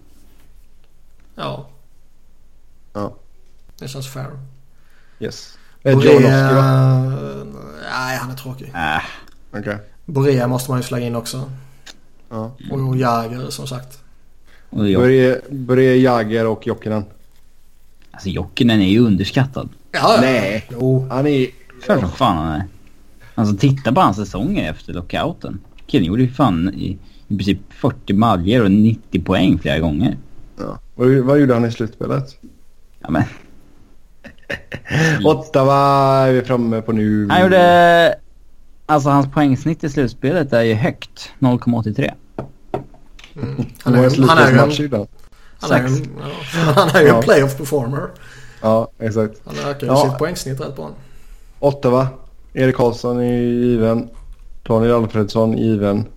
ja. 1.34 1.66
Ja. 2.92 3.14
Det 3.78 3.88
känns 3.88 4.08
fair. 4.08 4.26
Yes. 5.20 5.58
Eh, 5.82 5.92
Joe 5.92 5.98
Noski 6.00 6.54
va? 6.54 6.92
Nej, 7.92 8.16
han 8.16 8.30
är 8.30 8.36
tråkig. 8.36 8.72
Äh, 8.74 9.02
Okej. 9.60 9.78
Boré 10.06 10.46
måste 10.46 10.70
man 10.70 10.80
ju 10.80 10.82
slänga 10.82 11.06
in 11.06 11.16
också. 11.16 11.50
Ja. 12.28 12.52
Och 12.70 12.96
Jäger 12.96 13.50
som 13.50 13.66
sagt. 13.66 13.98
Börje, 15.50 15.94
Jagger 15.96 16.46
och 16.46 16.66
Jokinen. 16.66 17.04
alltså 18.10 18.28
Jokinen 18.28 18.80
är 18.80 18.88
ju 18.88 18.98
underskattad. 19.00 19.68
Ja, 19.92 20.14
ja. 20.14 20.20
Nej. 20.20 20.66
Jo. 20.70 21.06
Han 21.10 21.26
är... 21.26 21.46
Klart 21.84 22.00
som 22.00 22.10
fan 22.10 22.36
han 22.36 22.52
är. 22.52 22.64
Alltså 23.34 23.56
titta 23.56 23.92
på 23.92 24.00
hans 24.00 24.16
säsonger 24.16 24.70
efter 24.70 24.92
lockouten. 24.92 25.60
Killen 25.90 26.06
gjorde 26.06 26.22
ju 26.22 26.28
fan 26.32 26.74
i, 26.74 26.98
i 27.28 27.36
princip 27.36 27.58
40 27.70 28.12
maljer 28.12 28.64
och 28.64 28.70
90 28.70 29.22
poäng 29.22 29.58
flera 29.58 29.78
gånger. 29.78 30.16
Ja. 30.58 30.78
Vad, 30.94 31.08
vad 31.08 31.40
gjorde 31.40 31.54
han 31.54 31.64
i 31.64 31.70
slutspelet? 31.70 32.36
Ja 33.00 33.10
men. 33.10 33.22
Ottawa 35.24 35.76
är 36.26 36.32
vi 36.32 36.42
framme 36.42 36.80
på 36.82 36.92
nu. 36.92 37.28
Han 37.30 37.42
gjorde... 37.42 38.14
Alltså 38.86 39.08
hans 39.10 39.30
poängsnitt 39.32 39.84
i 39.84 39.88
slutspelet 39.90 40.52
är 40.52 40.62
ju 40.62 40.74
högt. 40.74 41.30
0,83. 41.38 42.10
Mm. 43.36 43.64
Han 43.82 43.94
är, 43.94 43.98
han 44.28 44.38
är 44.38 44.50
ju 44.50 44.58
en, 44.58 44.58
han 45.58 45.70
är, 45.72 45.78
en- 45.78 46.06
han 46.74 46.88
är 46.96 47.02
ju 47.02 47.08
en 47.08 47.22
playoff 47.22 47.56
performer. 47.56 48.08
Ja, 48.62 48.90
exakt. 48.98 49.40
Han 49.44 49.54
ökar 49.70 49.86
ju 49.86 49.92
Ja. 49.92 50.08
sitt 50.10 50.18
poängsnitt 50.18 50.60
rätt 50.60 50.76
bra. 50.76 50.90
Ottawa. 51.58 52.08
Erik 52.54 52.76
Karlsson 52.76 53.20
är 53.20 53.32
given. 53.42 54.08
Daniel 54.70 54.92
Alfredsson 54.92 55.58
given. 55.58 56.08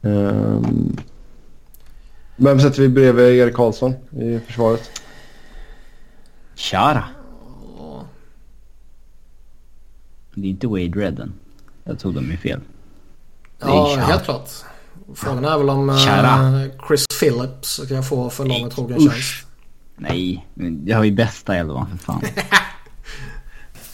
Um, 0.00 0.96
vem 2.36 2.60
sätter 2.60 2.82
vi 2.82 2.88
bredvid 2.88 3.24
Erik 3.24 3.54
Karlsson 3.54 3.94
i 4.10 4.38
försvaret? 4.46 4.90
Chara. 6.56 7.04
Ja. 7.78 8.04
Det 10.34 10.46
är 10.46 10.50
inte 10.50 10.66
Wade 10.66 11.00
Redden. 11.00 11.32
Jag 11.84 11.98
tog 11.98 12.14
dem 12.14 12.30
ju 12.30 12.36
fel. 12.36 12.60
Ja, 13.58 13.96
helt 13.96 14.24
klart. 14.24 14.50
Frågan 15.14 15.44
är 15.44 15.58
väl 15.58 15.70
om 15.70 15.90
eh, 15.90 15.96
Chara. 15.96 16.64
Chris 16.88 17.06
Phillips 17.20 17.80
kan 17.88 17.96
jag 17.96 18.08
få 18.08 18.30
för 18.30 18.44
lång 18.44 18.64
och 18.64 18.72
trogen 18.72 19.00
tjänst. 19.00 19.46
Nej, 19.96 20.46
det 20.54 20.92
har 20.92 21.02
vi 21.02 21.12
bästa 21.12 21.56
elvan 21.56 21.86
för 21.90 21.96
fan. 21.98 22.22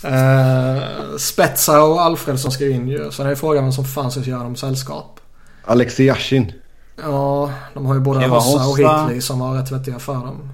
Uh, 0.04 1.16
Spetsa 1.16 1.82
och 1.82 2.02
Alfredsson 2.02 2.50
ju 2.60 2.70
in 2.70 2.88
ju. 2.88 3.10
Sen 3.10 3.26
är 3.26 3.34
frågan 3.34 3.64
vem 3.64 3.72
som 3.72 3.84
fan 3.84 4.10
ska 4.10 4.20
göra 4.20 4.42
dem 4.42 4.56
sällskap. 4.56 5.20
Alexei 5.64 6.06
Yashin. 6.06 6.52
Ja, 7.02 7.52
de 7.74 7.86
har 7.86 7.94
ju 7.94 8.00
både 8.00 8.26
Hossa 8.26 8.68
och. 8.68 8.78
Hitley 8.78 9.20
som 9.20 9.38
var 9.38 9.54
rätt 9.54 9.70
vettiga 9.70 9.98
för 9.98 10.14
dem. 10.14 10.48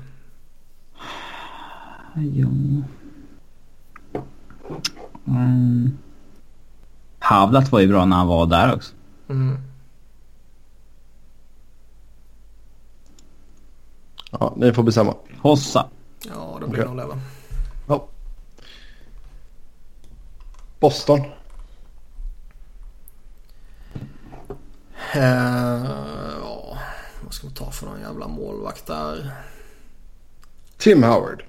Jo. 2.17 2.83
Mm. 5.27 5.99
Havlat 7.19 7.73
var 7.73 7.81
ju 7.81 7.89
bra 7.89 8.05
när 8.05 8.17
han 8.17 8.27
var 8.27 8.47
där 8.47 8.75
också. 8.75 8.93
Mm. 9.29 9.59
Ja, 14.31 14.55
ni 14.57 14.73
får 14.73 14.83
bestämma. 14.83 15.15
Hossa. 15.41 15.87
Ja, 16.35 16.59
det 16.61 16.69
blir 16.69 16.81
Okej. 16.81 16.95
nog 16.95 16.97
det 16.97 17.07
va. 17.07 17.21
Ja. 17.89 18.07
Boston. 20.85 21.21
Ja, 25.15 26.79
vad 27.25 27.33
ska 27.33 27.47
man 27.47 27.55
ta 27.55 27.71
för 27.71 27.87
någon 27.87 28.01
jävla 28.01 28.29
målvakt 28.29 28.87
där? 28.87 29.33
Tim 30.77 31.03
Howard. 31.03 31.45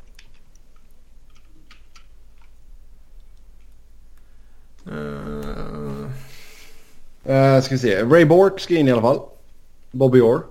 Eh, 4.85 6.09
Uh, 7.29 7.61
ska 7.61 7.75
vi 7.75 7.79
se. 7.79 8.03
Ray 8.03 8.25
Bork 8.25 8.59
ska 8.59 8.77
in 8.77 8.87
i 8.87 8.91
alla 8.91 9.01
fall. 9.01 9.21
Bobby 9.91 10.21
Orr. 10.21 10.43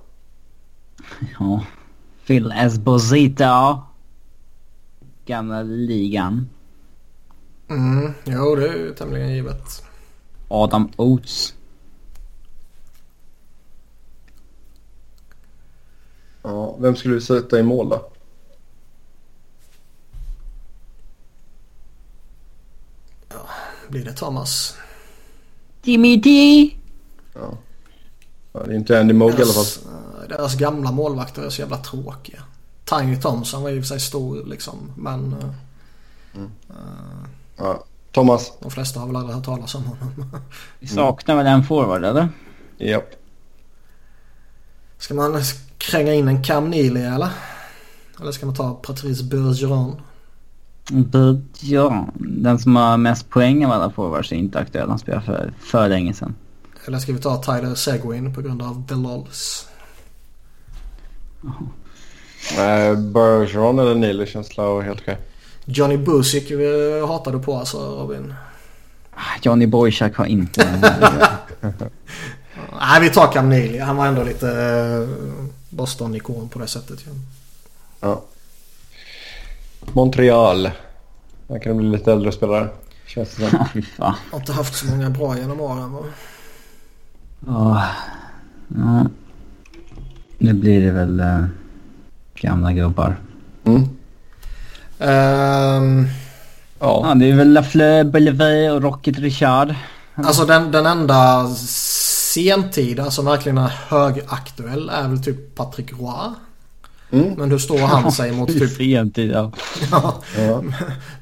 Ja. 1.38 1.64
Phil 2.26 2.52
Esposito. 2.52 3.82
Gamla 5.26 5.62
ligan. 5.62 6.48
Mm, 7.68 8.12
jo, 8.24 8.56
det 8.56 8.68
är 8.68 8.76
ju 8.76 8.94
tämligen 8.94 9.34
givet. 9.34 9.82
Adam 10.48 10.92
Oates. 10.96 11.54
Ja, 16.42 16.76
vem 16.78 16.96
skulle 16.96 17.14
du 17.14 17.20
sätta 17.20 17.58
i 17.58 17.62
mål 17.62 17.88
då? 17.88 18.10
Blir 23.88 24.04
det 24.04 24.12
Thomas? 24.12 24.76
Jimmy 25.82 26.16
D. 26.16 26.30
Ja. 27.34 27.58
Ja, 28.52 28.60
det 28.60 28.72
är 28.72 28.76
inte 28.76 29.00
Andy 29.00 29.14
Moog 29.14 29.30
i 29.30 29.42
alla 29.42 29.52
fall. 29.52 29.64
Deras, 29.64 29.86
eh, 29.86 30.28
deras 30.28 30.54
gamla 30.54 30.92
målvakter 30.92 31.42
är 31.42 31.50
så 31.50 31.60
jävla 31.60 31.76
tråkiga. 31.76 32.42
Tiny 32.84 33.16
Thompson 33.20 33.62
var 33.62 33.70
i 33.70 33.80
och 33.80 33.82
för 33.82 33.88
sig 33.88 34.00
stor 34.00 34.44
liksom. 34.44 34.92
Men 34.96 35.32
eh, 35.32 35.50
Ja. 37.56 37.84
Thomas. 38.12 38.52
de 38.60 38.70
flesta 38.70 39.00
har 39.00 39.06
väl 39.06 39.16
aldrig 39.16 39.34
hört 39.36 39.44
talas 39.44 39.74
om 39.74 39.84
honom. 39.84 40.30
Vi 40.78 40.86
saknar 40.86 41.36
väl 41.36 41.46
en 41.46 41.64
forward 41.64 42.04
eller? 42.04 42.28
Japp. 42.78 43.10
Ska 44.98 45.14
man 45.14 45.42
kränga 45.78 46.14
in 46.14 46.28
en 46.28 46.42
Cam 46.42 46.70
Neely 46.70 47.00
eller? 47.00 47.30
Eller 48.20 48.32
ska 48.32 48.46
man 48.46 48.54
ta 48.54 48.74
Patrice 48.74 49.22
Bergeron? 49.22 50.00
Ja, 51.60 52.06
den 52.14 52.58
som 52.58 52.76
har 52.76 52.96
mest 52.96 53.30
poäng 53.30 53.66
av 53.66 53.72
alla 53.72 53.90
forwards 53.90 54.32
är 54.32 54.36
inte 54.36 54.58
aktuell. 54.58 54.88
Han 54.88 54.98
spelade 54.98 55.24
för, 55.24 55.52
för 55.60 55.88
länge 55.88 56.14
sedan. 56.14 56.34
Eller 56.86 56.98
ska 56.98 57.12
vi 57.12 57.18
ta 57.18 57.42
Tyler 57.42 57.74
Seguin 57.74 58.34
på 58.34 58.42
grund 58.42 58.62
av 58.62 58.86
The 58.88 58.94
Lols? 58.94 59.68
Uh, 61.44 62.98
Bergeron 62.98 63.78
eller 63.78 63.94
Neely 63.94 64.26
känns 64.26 64.58
helt 64.58 65.00
okej. 65.00 65.18
Johnny 65.64 65.96
Busick 65.96 66.50
eh, 66.50 67.08
hatar 67.08 67.32
du 67.32 67.38
på 67.38 67.56
alltså 67.56 67.78
Robin? 67.78 68.34
Ah, 69.14 69.38
Johnny 69.42 69.66
Boychuk 69.66 70.16
har 70.16 70.26
inte... 70.26 70.80
Nej 72.80 73.00
vi 73.00 73.10
tar 73.10 73.32
Cam 73.32 73.48
Neely. 73.48 73.78
Han 73.78 73.96
var 73.96 74.06
ändå 74.06 74.24
lite 74.24 74.48
eh, 74.50 75.08
Boston-ikon 75.70 76.48
på 76.48 76.58
det 76.58 76.66
sättet. 76.66 77.04
Ja. 78.00 78.22
Montreal. 79.92 80.70
Där 81.48 81.58
kan 81.58 81.76
bli 81.76 81.86
lite 81.86 82.12
äldre 82.12 82.32
spelare. 82.32 82.68
Känns 83.06 83.34
det 83.34 83.50
som. 83.50 83.66
Ja. 83.98 84.14
Har 84.30 84.38
inte 84.38 84.52
haft 84.52 84.74
så 84.74 84.86
många 84.86 85.10
bra 85.10 85.38
genom 85.38 85.60
åren 85.60 85.92
va? 85.92 86.00
Åh, 87.46 87.84
ja. 88.68 89.06
Nu 90.38 90.52
blir 90.52 90.80
det 90.80 90.90
väl 90.90 91.20
eh, 91.20 91.44
gamla 92.34 92.72
gubbar. 92.72 93.16
Mm. 93.64 93.88
Ehm, 95.04 96.06
Ja. 96.78 97.00
Ja, 97.08 97.14
det 97.14 97.30
är 97.30 97.36
väl 97.36 97.52
Lafleur, 97.52 98.04
Bolivar 98.04 98.70
och 98.70 98.82
Rocket 98.82 99.18
Richard. 99.18 99.74
Alltså 100.14 100.44
den, 100.44 100.70
den 100.72 100.86
enda 100.86 101.48
sentida 102.34 103.10
som 103.10 103.24
verkligen 103.24 103.58
är 103.58 103.72
högaktuell 103.88 104.88
är 104.88 105.08
väl 105.08 105.22
typ 105.22 105.54
Patrick 105.54 105.92
Roy. 105.92 106.30
Mm. 107.10 107.34
Men 107.34 107.50
hur 107.50 107.58
står 107.58 107.78
han 107.78 108.12
sig 108.18 108.32
mot 108.32 108.48
typ... 108.48 108.70
Sentid, 108.70 109.30
ja. 109.30 109.52
ja, 109.90 110.22
Ja. 110.38 110.62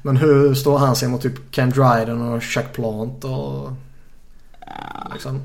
men 0.01 0.17
hur 0.17 0.53
står 0.53 0.77
han 0.77 0.95
sig 0.95 1.07
mot 1.09 1.21
typ 1.21 1.51
Ken 1.51 1.69
Dryden 1.69 2.21
och 2.21 2.43
Jack 2.55 2.73
Plant 2.73 3.23
och... 3.23 3.71
Liksom. 5.13 5.41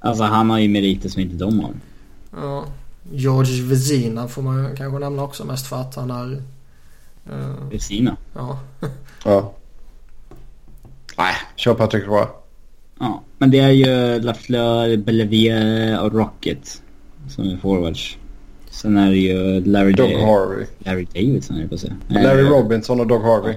Alltså 0.00 0.24
han 0.24 0.50
har 0.50 0.58
ju 0.58 0.68
meriter 0.68 1.08
som 1.08 1.22
inte 1.22 1.36
de 1.36 1.60
har. 1.60 1.72
Ja. 2.42 2.64
George 3.12 3.62
Vezina 3.62 4.28
får 4.28 4.42
man 4.42 4.76
kanske 4.76 4.98
nämna 4.98 5.22
också 5.22 5.44
mest 5.44 5.66
för 5.66 5.80
att 5.80 5.94
han 5.94 6.10
är... 6.10 6.42
eh, 7.32 7.68
Vesina. 7.70 8.16
ja. 8.34 8.58
ja. 9.24 9.52
Nej, 11.18 11.34
kör 11.56 11.74
Patrick 11.74 12.06
Roy. 12.06 12.24
Ja, 13.00 13.22
men 13.38 13.50
det 13.50 13.58
är 13.58 13.70
ju 13.70 14.20
Lafleur, 14.20 14.96
Bellevier 14.96 16.00
och 16.02 16.12
Rocket 16.12 16.82
som 17.28 17.44
är 17.48 17.56
forwards. 17.56 18.16
Sen 18.70 18.96
är 18.96 19.10
det 19.10 19.16
ju 19.16 19.64
Larry, 19.64 19.92
Doug 19.92 20.10
Da- 20.10 20.26
Harvey. 20.26 20.66
Larry 20.78 21.04
Davidson 21.14 21.54
höll 21.56 21.60
jag 21.62 21.68
på 21.70 21.74
att 21.74 21.80
säga. 21.80 21.96
Larry 22.08 22.40
Eh, 22.42 22.48
Robinson 22.48 23.00
och 23.00 23.06
Doug 23.06 23.22
Harvey. 23.22 23.54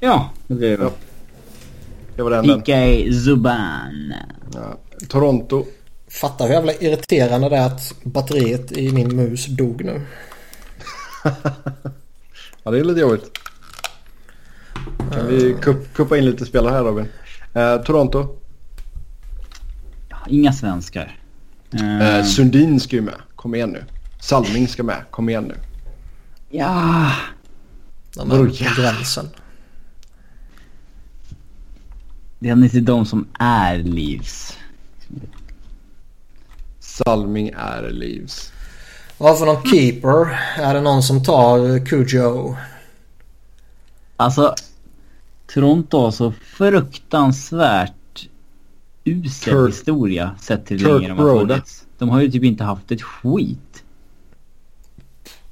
Ja, 0.00 0.30
det 0.46 0.54
blir 0.54 0.76
det. 0.78 0.82
Ja. 0.84 0.90
Det 2.16 2.22
var 2.22 2.30
den 2.30 2.46
den. 2.46 2.62
P.K. 2.62 3.12
Zuban. 3.24 4.12
Ja. 4.54 4.78
Toronto. 5.08 5.64
Fatta 6.08 6.44
hur 6.44 6.52
jävla 6.54 6.72
irriterande 6.72 7.48
det 7.48 7.56
är 7.56 7.66
att 7.66 7.94
batteriet 8.02 8.72
i 8.72 8.92
min 8.92 9.16
mus 9.16 9.46
dog 9.46 9.84
nu. 9.84 10.00
Ja, 12.62 12.70
det 12.70 12.78
är 12.78 12.84
lite 12.84 13.00
jobbigt. 13.00 13.38
Kan 15.12 15.26
vi 15.26 15.56
kupp, 15.62 15.94
kuppa 15.94 16.16
in 16.18 16.24
lite 16.24 16.46
spelare 16.46 16.72
här 16.72 16.84
Robin? 16.84 17.08
Eh, 17.54 17.76
Toronto. 17.76 18.36
Inga 20.28 20.52
svenskar. 20.52 21.18
Eh, 21.74 22.18
Eh, 22.18 22.24
Sundin 22.24 22.80
ska 22.80 22.96
ju 22.96 23.02
med. 23.02 23.14
Kom 23.36 23.54
igen 23.54 23.70
nu. 23.70 23.84
Salming 24.20 24.68
ska 24.68 24.82
med. 24.82 25.04
Kom 25.10 25.28
igen 25.28 25.44
nu. 25.44 25.54
ja, 26.50 27.12
De 28.14 28.30
är 28.30 28.36
på 28.38 28.46
ja? 28.52 28.70
gränsen. 28.76 29.28
det 32.38 32.48
är 32.48 32.64
inte 32.64 32.80
de 32.80 33.06
som 33.06 33.28
är 33.38 33.78
livs. 33.78 34.56
Salming 36.78 37.52
är 37.56 37.90
livs. 37.90 38.52
Vad 39.20 39.38
för 39.38 39.46
någon 39.46 39.62
keeper? 39.64 40.38
Är 40.56 40.74
det 40.74 40.80
någon 40.80 41.02
som 41.02 41.22
tar 41.24 41.86
Cujo? 41.86 42.56
Alltså, 44.16 44.54
Toronto 45.46 46.12
så 46.12 46.32
fruktansvärt 46.32 48.28
usel 49.04 49.52
Kirk- 49.54 49.68
historia 49.68 50.36
sett 50.40 50.66
till 50.66 50.86
hur 50.86 50.94
länge 50.94 51.08
de 51.08 51.18
har 51.18 51.38
funnits. 51.38 51.86
De 51.98 52.08
har 52.08 52.20
ju 52.20 52.30
typ 52.30 52.44
inte 52.44 52.64
haft 52.64 52.90
ett 52.92 53.02
skit. 53.02 53.82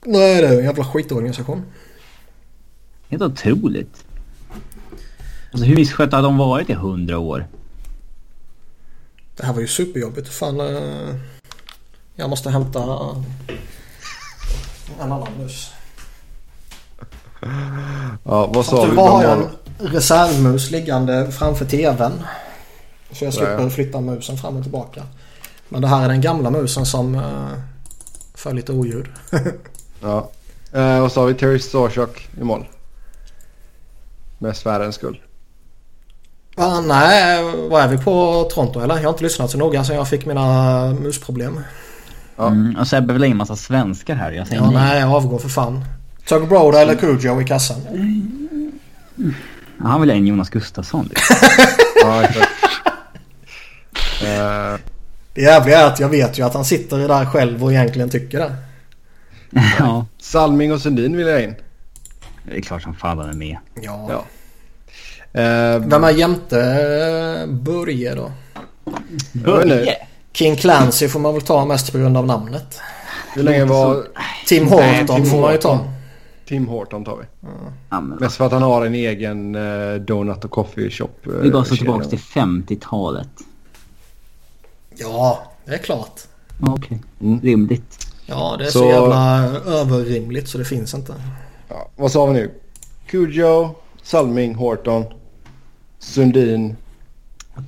Nej 0.04 0.42
det 0.42 0.48
är 0.48 0.58
en 0.58 0.64
jävla 0.64 0.84
skitorganisation. 0.84 1.62
Helt 3.08 3.22
otroligt. 3.22 4.04
Alltså 5.52 5.66
hur 5.66 5.76
misskötta 5.76 6.16
har 6.16 6.22
de 6.22 6.38
varit 6.38 6.70
i 6.70 6.74
hundra 6.74 7.18
år? 7.18 7.46
Det 9.36 9.46
här 9.46 9.52
var 9.52 9.60
ju 9.60 9.66
superjobbigt. 9.68 10.28
Fan. 10.28 10.60
eh, 10.60 11.14
Jag 12.20 12.30
måste 12.30 12.50
hämta 12.50 12.82
en 15.00 15.12
annan 15.12 15.28
mus. 15.38 15.70
Ja, 18.24 18.46
vad 18.46 18.66
sa 18.66 18.86
tur 18.86 18.94
var 18.94 19.10
har 19.10 19.22
jag 19.22 19.38
en 19.38 19.48
reservmus 19.78 20.70
liggande 20.70 21.32
framför 21.32 21.64
tvn. 21.64 22.12
Så 23.12 23.24
jag 23.24 23.34
slipper 23.34 23.62
Ja. 23.62 23.70
flytta 23.70 24.00
musen 24.00 24.36
fram 24.36 24.56
och 24.56 24.62
tillbaka. 24.62 25.02
Men 25.68 25.82
det 25.82 25.88
här 25.88 26.04
är 26.04 26.08
den 26.08 26.20
gamla 26.20 26.50
musen 26.50 26.86
som 26.86 27.14
uh, 27.14 27.52
för 28.34 28.52
lite 28.52 28.72
oljud. 28.72 29.06
Ja. 30.02 30.30
Eh, 30.72 31.00
vad 31.00 31.12
sa 31.12 31.24
vi? 31.24 31.34
Terry 31.34 31.58
Starchuk 31.58 32.28
i 32.40 32.44
mål. 32.44 32.66
Mest 34.38 34.62
för 34.62 34.70
ärens 34.80 34.94
skull. 34.94 35.20
Ah, 36.56 36.80
nej, 36.80 37.42
vad 37.70 37.82
är 37.82 37.88
vi 37.88 37.98
på 37.98 38.44
Toronto 38.50 38.80
eller? 38.80 38.96
Jag 38.96 39.02
har 39.02 39.10
inte 39.10 39.22
lyssnat 39.24 39.50
så 39.50 39.58
noga 39.58 39.84
så 39.84 39.92
jag 39.92 40.08
fick 40.08 40.26
mina 40.26 40.86
musproblem. 41.00 41.60
Ja. 42.38 42.46
Mm, 42.46 42.76
och 42.76 42.86
Sebbe 42.88 43.12
vill 43.12 43.22
ha 43.22 43.26
in 43.26 43.36
massa 43.36 43.56
svenskar 43.56 44.14
här. 44.14 44.32
Jag 44.32 44.46
säger 44.46 44.62
Ja, 44.62 44.70
nej. 44.70 44.74
nej, 44.88 45.00
jag 45.00 45.10
avgår 45.12 45.38
för 45.38 45.48
fan. 45.48 45.84
Tug 46.28 46.48
Broda 46.48 46.80
eller 46.80 46.94
Cujo 46.94 47.40
i 47.40 47.44
kassan? 47.44 47.76
Ja, 49.78 49.86
Han 49.88 50.00
vill 50.00 50.10
ha 50.10 50.16
in 50.16 50.26
Jonas 50.26 50.50
Gustafsson. 50.50 51.06
liksom. 51.08 51.36
Ja, 52.02 52.22
exakt. 52.22 52.48
Det 55.34 55.42
jävliga 55.42 55.78
är 55.80 55.86
att 55.86 56.00
jag 56.00 56.08
vet 56.08 56.38
ju 56.38 56.42
att 56.46 56.54
han 56.54 56.64
sitter 56.64 57.08
där 57.08 57.26
själv 57.26 57.64
och 57.64 57.72
egentligen 57.72 58.10
tycker 58.10 58.38
det. 58.38 58.56
ja, 59.78 60.06
Salming 60.20 60.72
och 60.72 60.80
Sundin 60.80 61.16
vill 61.16 61.26
jag 61.26 61.42
in. 61.44 61.54
det 62.44 62.56
är 62.56 62.60
klart 62.62 62.82
som 62.82 62.94
fan 62.94 63.18
han 63.18 63.28
är 63.28 63.32
med. 63.34 63.56
Ja. 63.82 64.08
Ja. 64.10 64.24
Eh, 65.40 65.78
Vem 65.80 66.04
är 66.04 66.10
jämte 66.10 66.60
eh, 66.60 67.46
Börje 67.54 68.14
då? 68.14 68.32
Börje! 69.32 69.96
King 70.32 70.56
Clancy 70.56 71.08
får 71.08 71.20
man 71.20 71.32
väl 71.34 71.42
ta 71.42 71.64
mest 71.64 71.92
på 71.92 71.98
grund 71.98 72.16
av 72.16 72.26
namnet. 72.26 72.80
hur 73.34 73.42
länge 73.42 73.64
var 73.64 74.04
Tim 74.46 74.64
Nej, 74.64 75.00
Horton 75.00 75.16
Tim 75.16 75.26
får 75.30 75.40
man 75.40 75.52
ju 75.52 75.58
ta. 75.58 75.78
Tim 76.46 76.66
Horton 76.68 77.04
tar 77.04 77.16
vi? 77.16 77.24
Ja, 77.90 78.00
men, 78.00 78.18
Mest 78.18 78.36
för 78.36 78.46
att 78.46 78.52
han 78.52 78.62
har 78.62 78.86
en 78.86 78.94
egen 78.94 79.54
eh, 79.54 79.94
donut 79.94 80.44
och 80.44 80.50
coffee 80.50 80.90
shop. 80.90 81.08
eh, 81.26 81.30
vi 81.42 81.50
bara 81.50 81.64
slår 81.64 81.76
kedja. 81.76 81.92
tillbaka 81.92 82.04
till 82.08 82.18
50-talet. 82.18 83.28
Ja, 84.96 85.38
det 85.64 85.74
är 85.74 85.78
klart. 85.78 86.20
Okej, 86.60 87.02
Mm. 87.20 87.40
rimligt. 87.40 88.06
Ja, 88.26 88.56
det 88.58 88.64
är 88.64 88.70
så, 88.70 88.78
Så- 88.78 88.84
jävla 88.86 89.42
överrimligt 89.66 90.48
så 90.48 90.58
det 90.58 90.64
finns 90.64 90.94
inte. 90.94 91.14
Ja, 91.68 91.88
vad 91.96 92.12
sa 92.12 92.26
vi 92.26 92.32
nu? 92.32 92.50
Cujo, 93.06 93.70
Salming, 94.02 94.54
Horton, 94.54 95.04
Sundin. 95.98 96.76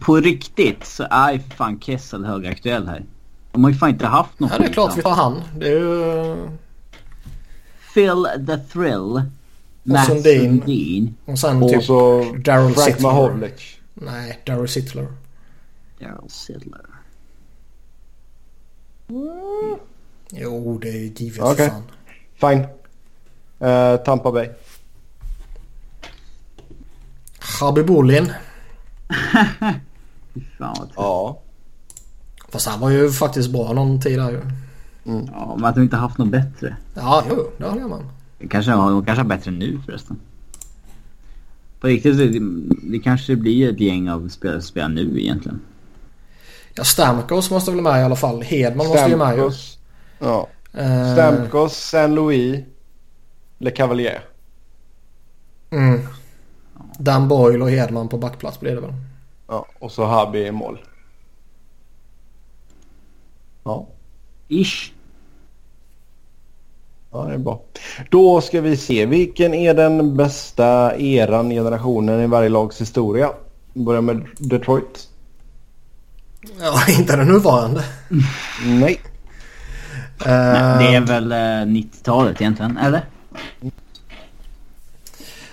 På 0.01 0.17
riktigt 0.17 0.87
så 0.87 1.07
är 1.11 1.39
fan 1.57 1.81
Kessel 1.81 2.25
högaktuell 2.25 2.89
här. 2.89 3.05
De 3.53 3.65
har 3.65 3.71
ju 3.71 3.77
fan 3.77 3.91
inte 3.91 4.07
haft 4.07 4.41
något 4.41 4.51
Ja, 4.53 4.59
det 4.59 4.65
är 4.65 4.73
klart 4.73 4.99
vi 4.99 5.03
tar 5.03 5.15
han. 5.15 5.43
Det 5.57 5.67
är 5.67 5.79
ju... 5.79 6.37
Phil 7.95 8.27
the 8.47 8.57
Thrill. 8.57 9.23
Matt 9.83 10.07
Sundin. 10.07 10.61
Sundin. 10.61 11.17
Och 11.25 11.39
sen 11.39 11.63
Och 11.63 11.71
typ... 11.71 11.89
Daryl 12.45 12.75
Frank 12.75 12.87
Sittler. 12.87 13.03
Mahovlich. 13.03 13.81
Nej, 13.95 14.41
Daryl 14.47 14.69
Sittler. 14.69 15.07
Daryl 15.99 16.31
Sittler. 16.31 16.87
Jo, 20.33 20.79
det 20.83 20.89
är 20.89 20.93
ju 20.99 21.13
givet 21.17 21.41
Okej. 21.43 21.71
fan. 21.71 21.83
Fine. 22.41 22.67
Eh, 23.71 23.97
Tampa 23.97 24.33
Bay. 24.33 24.49
Habibulin. 27.61 28.33
Fan 30.59 30.75
vad 30.79 30.89
Ja. 30.97 31.41
Fast 32.49 32.67
han 32.69 32.81
var 32.81 32.91
ju 32.91 33.11
faktiskt 33.11 33.51
bra 33.53 33.73
någon 33.73 34.01
tid 34.01 34.19
där 34.19 34.31
ju. 34.31 34.41
Ja, 35.33 35.55
men 35.57 35.65
att 35.65 35.75
de 35.75 35.81
inte 35.83 35.97
haft 35.97 36.19
något 36.19 36.29
bättre. 36.29 36.77
Ja, 36.95 37.25
jo, 37.31 37.51
det 37.59 37.65
håller 37.65 37.81
jag 37.81 37.91
med 37.91 37.99
om. 37.99 38.49
Kanske, 38.49 38.73
har- 38.73 38.91
de 38.91 39.05
kanske 39.05 39.23
har 39.23 39.29
bättre 39.29 39.51
nu 39.51 39.81
förresten. 39.87 40.17
På 41.81 41.87
riktigt 41.87 42.17
så 42.17 42.23
det, 42.25 42.41
det 42.93 42.99
kanske 42.99 43.37
blir 43.37 43.71
ett 43.73 43.81
gäng 43.81 44.11
av 44.11 44.29
spelare 44.29 44.61
som 44.61 44.69
spelar 44.69 44.89
nu 44.89 45.21
egentligen. 45.21 45.61
Ja, 46.75 46.85
Stamkos 46.85 47.51
måste 47.51 47.71
väl 47.71 47.81
med 47.83 48.01
i 48.01 48.05
alla 48.05 48.17
fall. 48.17 48.43
Hedman 48.43 48.87
måste 48.87 49.09
ju 49.11 49.17
med 49.17 49.29
ju. 49.37 49.51
Stamkos. 49.51 49.79
Ja. 50.19 50.49
Eh, 50.73 51.13
Stamkos, 51.15 51.77
San 51.77 52.15
Louis, 52.15 52.65
Le 53.59 53.71
Cavalier. 53.71 54.21
Mm. 55.71 56.01
Dan 56.99 57.29
Boyle 57.29 57.63
och 57.63 57.71
Hedman 57.71 58.09
på 58.09 58.19
backplats 58.19 58.61
blir 58.61 58.75
det 58.75 58.81
väl. 58.81 58.95
Ja. 59.49 59.67
Och 59.79 59.93
så 59.93 60.05
Habi 60.05 60.47
i 60.47 60.53
mål. 60.53 60.79
Ja. 63.65 63.87
Ish. 64.49 64.93
Ja, 67.13 67.25
det 67.25 67.35
är 67.35 67.39
bra. 67.39 67.61
Då 68.11 68.41
ska 68.41 68.61
vi 68.61 68.77
se. 68.77 69.07
Vilken 69.07 69.55
är 69.55 69.75
den 69.75 70.17
bästa 70.17 70.97
eran, 70.97 71.51
generationen 71.51 72.21
i 72.21 72.27
varje 72.27 72.49
lags 72.49 72.81
historia? 72.81 73.31
Börjar 73.75 74.01
med 74.01 74.27
Detroit. 74.39 75.09
Ja, 76.61 76.81
inte 76.99 77.17
den 77.17 77.29
nuvarande. 77.29 77.85
Nej. 78.65 79.01
Eh, 80.27 80.27
Nej, 80.27 80.79
det 80.79 80.95
är 80.97 81.01
väl 81.01 81.33
eh, 81.33 81.37
90-talet 81.37 82.41
egentligen, 82.41 82.77
eller? 82.77 83.05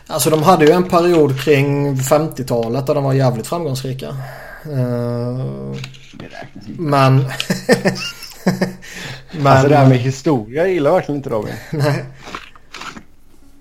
Alltså 0.07 0.29
de 0.29 0.43
hade 0.43 0.65
ju 0.65 0.71
en 0.71 0.89
period 0.89 1.41
kring 1.41 1.95
50-talet 1.95 2.87
där 2.87 2.95
de 2.95 3.03
var 3.03 3.13
jävligt 3.13 3.47
framgångsrika. 3.47 4.07
Eh, 4.63 5.45
men... 6.77 7.25
men... 9.31 9.47
Alltså 9.47 9.67
det 9.67 9.75
här 9.75 9.89
med 9.89 9.97
historia 9.97 10.63
jag 10.63 10.73
gillar 10.73 10.91
verkligen 10.91 11.17
inte 11.17 11.29
Robin. 11.29 11.53
Nej. 11.71 12.05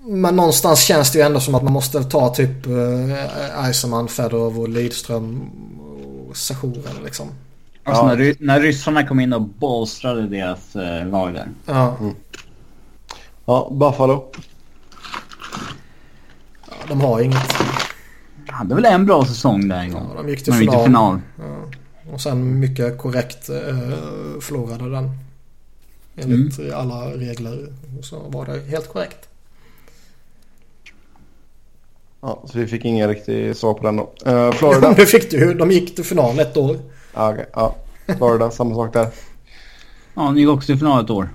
Men 0.01 0.35
någonstans 0.35 0.79
känns 0.79 1.11
det 1.11 1.19
ju 1.19 1.25
ändå 1.25 1.39
som 1.39 1.55
att 1.55 1.63
man 1.63 1.73
måste 1.73 2.03
ta 2.03 2.33
typ 2.33 2.67
uh, 2.67 3.65
Eisenman, 3.65 4.07
Fedorov 4.07 4.59
och 4.59 4.69
Lidström 4.69 5.49
och 6.29 6.37
sessionen 6.37 7.03
liksom. 7.03 7.27
Alltså 7.83 8.03
ja. 8.03 8.15
när, 8.15 8.35
när 8.39 8.59
ryssarna 8.59 9.07
kom 9.07 9.19
in 9.19 9.33
och 9.33 9.41
bolstrade 9.41 10.27
deras 10.27 10.75
uh, 10.75 11.07
lag 11.11 11.33
där. 11.33 11.47
Ja. 11.65 11.97
Mm. 11.99 12.15
Ja, 13.45 13.69
Buffalo. 13.71 14.31
De 16.87 17.01
har 17.01 17.21
inget. 17.21 17.53
Hade 18.47 18.75
väl 18.75 18.85
en 18.85 19.05
bra 19.05 19.25
säsong 19.25 19.67
där 19.67 19.79
en 19.79 19.91
gång. 19.91 20.07
Ja, 20.15 20.21
de 20.21 20.29
gick 20.29 20.43
till 20.43 20.53
de 20.53 20.59
final. 20.59 20.75
Gick 20.75 20.83
till 20.83 20.85
final. 20.85 21.19
Ja. 21.37 22.13
Och 22.13 22.21
sen 22.21 22.59
mycket 22.59 22.97
korrekt 22.97 23.49
uh, 23.49 24.39
förlorade 24.41 24.89
den. 24.89 25.11
Enligt 26.15 26.59
mm. 26.59 26.75
alla 26.75 27.11
regler 27.11 27.73
så 28.01 28.19
var 28.19 28.45
det 28.45 28.59
helt 28.69 28.89
korrekt. 28.89 29.29
Ja, 32.21 32.43
så 32.45 32.59
vi 32.59 32.67
fick 32.67 32.85
ingen 32.85 33.09
riktig 33.09 33.55
svar 33.55 33.73
på 33.73 33.83
den 33.83 33.95
då. 33.95 34.13
Uh, 34.27 34.51
Florida. 34.51 34.93
det 34.97 35.05
fick 35.05 35.31
du. 35.31 35.53
De 35.53 35.71
gick 35.71 35.95
till 35.95 36.03
final 36.03 36.39
ett 36.39 36.57
år. 36.57 36.79
Ja, 37.13 37.33
okay. 37.33 37.45
ja. 37.53 37.75
Florida, 38.17 38.51
samma 38.51 38.75
sak 38.75 38.93
där. 38.93 39.07
Ja, 40.13 40.21
de 40.21 40.37
gick 40.37 40.49
också 40.49 40.65
till 40.65 40.77
final 40.77 41.03
ett 41.03 41.09
år. 41.09 41.29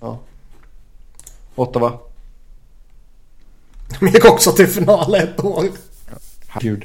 Ja. 0.00 0.18
Ottawa. 1.54 1.98
De 4.00 4.06
gick 4.06 4.24
också 4.24 4.52
till 4.52 4.66
final 4.66 5.14
ett 5.14 5.44
år. 5.44 5.64
Herregud. 6.48 6.84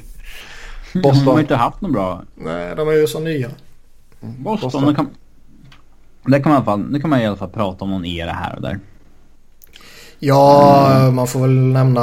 Boston. 0.94 1.24
De 1.24 1.30
har 1.30 1.40
inte 1.40 1.56
haft 1.56 1.80
något 1.80 1.92
bra. 1.92 2.22
Nej, 2.34 2.76
de 2.76 2.88
är 2.88 2.92
ju 2.92 3.06
så 3.06 3.20
nya. 3.20 3.50
Boston, 4.20 4.70
Boston. 4.70 4.86
Det, 4.86 4.94
kan, 4.94 5.08
det, 6.24 6.40
kan 6.40 6.52
man 6.52 6.52
i 6.52 6.56
alla 6.56 6.64
fall, 6.64 6.92
det 6.92 7.00
kan 7.00 7.10
man 7.10 7.20
i 7.20 7.26
alla 7.26 7.36
fall 7.36 7.50
prata 7.50 7.84
om 7.84 7.90
någon 7.90 8.04
era 8.04 8.32
här 8.32 8.56
och 8.56 8.62
där. 8.62 8.78
Ja, 10.18 10.92
mm. 10.96 11.14
man 11.14 11.26
får 11.26 11.40
väl 11.40 11.50
nämna 11.50 12.02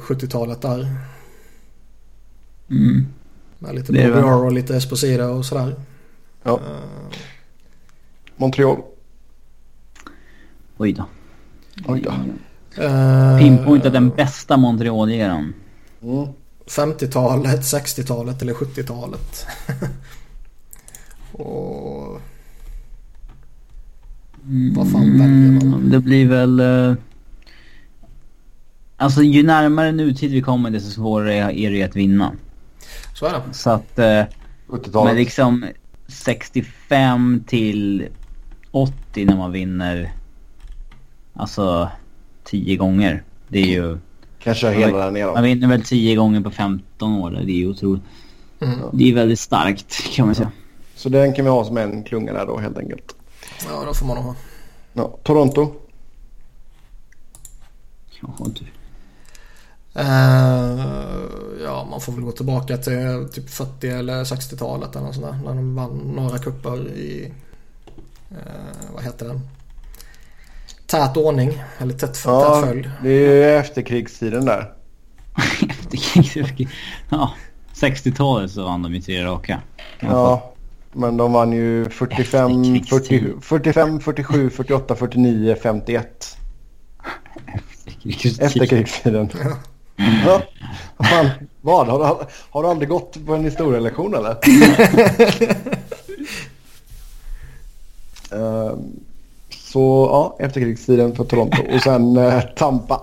70-talet 0.00 0.62
där. 0.62 0.96
Mm. 2.70 3.06
Med 3.58 3.74
lite 3.74 3.92
Bobby 3.92 4.20
och 4.20 4.52
lite 4.52 4.76
Esposito 4.76 5.24
och 5.24 5.44
sådär. 5.44 5.74
Ja. 6.42 6.52
Uh. 6.52 6.60
Montreal. 8.36 8.76
Oj 10.76 10.92
då. 10.92 11.04
Oj 11.86 12.00
då. 12.00 12.14
Uh, 12.78 13.38
Pinpointa 13.38 13.90
den 13.90 14.10
bästa 14.10 14.56
Montreal-eran. 14.56 15.54
Mm. 16.02 16.28
50-talet, 16.66 17.60
60-talet 17.60 18.42
eller 18.42 18.54
70-talet. 18.54 19.46
och... 21.32 22.20
Vad 24.76 24.90
fan 24.92 25.02
mm, 25.02 25.18
väljer 25.18 25.70
man? 25.70 25.90
Det 25.90 26.00
blir 26.00 26.28
väl... 26.28 26.60
Uh... 26.60 26.94
Alltså 28.96 29.22
ju 29.22 29.42
närmare 29.42 29.92
nutid 29.92 30.30
vi 30.30 30.42
kommer 30.42 30.70
desto 30.70 30.90
svårare 30.90 31.58
är 31.58 31.70
det 31.70 31.82
att 31.82 31.96
vinna. 31.96 32.32
Så 33.14 33.26
är 33.26 33.32
det. 33.32 33.42
Så 33.52 33.70
att... 33.70 33.98
Uh, 33.98 35.04
men 35.04 35.16
liksom 35.16 35.66
65 36.08 37.44
till 37.46 38.08
80 38.70 39.24
när 39.24 39.36
man 39.36 39.52
vinner. 39.52 40.12
Alltså 41.34 41.90
10 42.46 42.76
gånger. 42.76 43.22
Det 43.48 43.58
är 43.58 43.66
ju... 43.66 43.98
Kanske 44.38 44.70
hela 44.70 44.98
där 44.98 45.10
nere. 45.10 45.32
Man 45.32 45.42
vinner 45.42 45.68
väl 45.68 45.82
10 45.82 46.16
gånger 46.16 46.40
på 46.40 46.50
15 46.50 47.12
år. 47.12 47.30
Det 47.30 47.52
är 47.52 47.56
ju 47.56 47.70
otroligt. 47.70 48.02
Mm. 48.60 48.78
Det 48.92 49.10
är 49.10 49.14
väldigt 49.14 49.40
starkt 49.40 50.14
kan 50.14 50.26
man 50.26 50.34
säga. 50.34 50.52
Så 50.94 51.08
den 51.08 51.32
kan 51.32 51.44
vi 51.44 51.50
ha 51.50 51.64
som 51.64 51.76
en 51.76 52.04
klunga 52.04 52.32
där 52.32 52.46
då 52.46 52.58
helt 52.58 52.78
enkelt. 52.78 53.16
Ja, 53.68 53.84
då 53.86 53.94
får 53.94 54.06
man 54.06 54.16
ha. 54.16 54.34
Ja, 54.92 55.18
Toronto. 55.22 55.72
Ja, 58.20 58.46
du. 58.46 58.64
Uh, 60.00 60.04
ja, 61.64 61.86
man 61.90 62.00
får 62.00 62.12
väl 62.12 62.24
gå 62.24 62.32
tillbaka 62.32 62.76
till 62.76 63.28
typ 63.32 63.50
40 63.50 63.88
eller 63.88 64.24
60-talet 64.24 64.96
eller 64.96 65.06
något 65.06 65.14
sånt 65.14 65.26
där, 65.26 65.38
När 65.44 65.54
de 65.54 65.74
vann 65.74 66.12
några 66.16 66.38
kupper 66.38 66.88
i... 66.88 67.32
Uh, 68.32 68.94
vad 68.94 69.04
heter 69.04 69.26
den? 69.26 69.40
Tät 70.86 71.16
ordning. 71.16 71.62
Eller 71.78 71.94
tätt, 71.94 72.22
ja, 72.24 72.54
tät 72.54 72.68
följd. 72.68 72.90
det 73.02 73.08
är 73.10 73.34
ju 73.34 73.56
efterkrigstiden 73.56 74.44
där. 74.44 74.72
efterkrigstiden? 75.70 76.68
Ja. 77.08 77.32
60-talet 77.74 78.50
så 78.50 78.64
vann 78.64 78.82
de 78.82 78.94
ju 78.94 79.00
tre 79.00 79.24
raka. 79.24 79.62
Ja. 80.00 80.52
Men 80.92 81.16
de 81.16 81.32
vann 81.32 81.52
ju 81.52 81.90
45, 81.90 82.84
40, 82.84 83.34
45, 83.40 84.00
47, 84.00 84.50
48, 84.50 84.94
49, 84.96 85.56
51. 85.62 86.36
Efterkrigstiden. 87.46 88.46
Efterkrigstiden. 88.46 89.30
Ja. 89.44 89.56
ja. 90.26 90.42
Fan, 91.04 91.30
vad? 91.60 91.88
Har 91.88 91.98
du, 91.98 92.24
har 92.50 92.62
du 92.62 92.68
aldrig 92.68 92.88
gått 92.88 93.26
på 93.26 93.34
en 93.34 93.44
historielektion 93.44 94.14
eller? 94.14 94.36
uh, 98.32 98.78
så 99.76 100.08
ja, 100.10 100.36
efterkrigstiden 100.46 101.14
för 101.14 101.24
Toronto 101.24 101.62
och 101.74 101.80
sen 101.80 102.16
uh, 102.16 102.40
Tampa. 102.56 103.02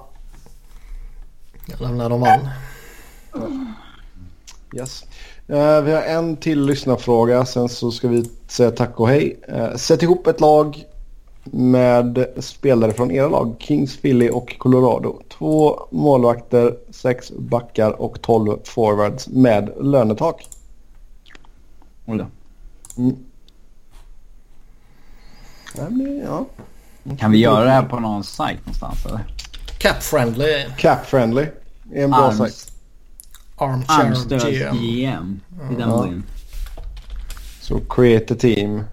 Jag 1.66 1.82
lämnar 1.82 2.10
dem 2.10 2.22
vann. 2.22 2.50
Yes. 4.76 5.04
Uh, 5.50 5.82
vi 5.82 5.92
har 5.92 6.02
en 6.02 6.38
till 6.38 6.66
lyssnarfråga. 6.66 7.46
Sen 7.46 7.70
så 7.70 7.92
ska 7.92 8.08
vi 8.08 8.30
säga 8.48 8.72
tack 8.72 9.00
och 9.00 9.08
hej. 9.08 9.40
Uh, 9.50 9.76
sätt 9.76 10.04
ihop 10.04 10.28
ett 10.28 10.42
lag 10.42 10.86
med 11.44 12.26
spelare 12.38 12.94
från 12.94 13.12
era 13.12 13.30
lag. 13.30 13.56
Kings, 13.60 13.98
Philly 13.98 14.30
och 14.30 14.58
Colorado. 14.58 15.22
Två 15.30 15.88
målvakter, 15.92 16.78
sex 16.90 17.32
backar 17.32 18.02
och 18.02 18.22
tolv 18.22 18.60
forwards 18.64 19.28
med 19.28 19.72
lönetak. 19.82 20.48
Oj 22.06 22.26
Ja. 26.24 26.46
Kan 27.20 27.32
vi 27.32 27.38
göra 27.38 27.66
det 27.66 27.72
här 27.72 27.84
på 27.84 28.00
någon 28.00 28.24
sajt 28.24 28.60
någonstans 28.60 29.06
eller? 29.06 29.24
Cap 29.78 30.04
friendly. 30.04 30.66
Cap 30.78 31.06
friendly. 31.06 31.46
är 31.94 32.04
en 32.04 32.12
bra 32.12 32.32
sajt. 32.32 32.72
Armchair 33.56 34.40
GM. 34.40 34.76
GM. 34.78 35.40
I 35.72 35.76
den 35.76 35.90
ja. 35.90 36.08
Så 37.62 37.80
create 37.90 38.34
a 38.34 38.38
team. 38.40 38.84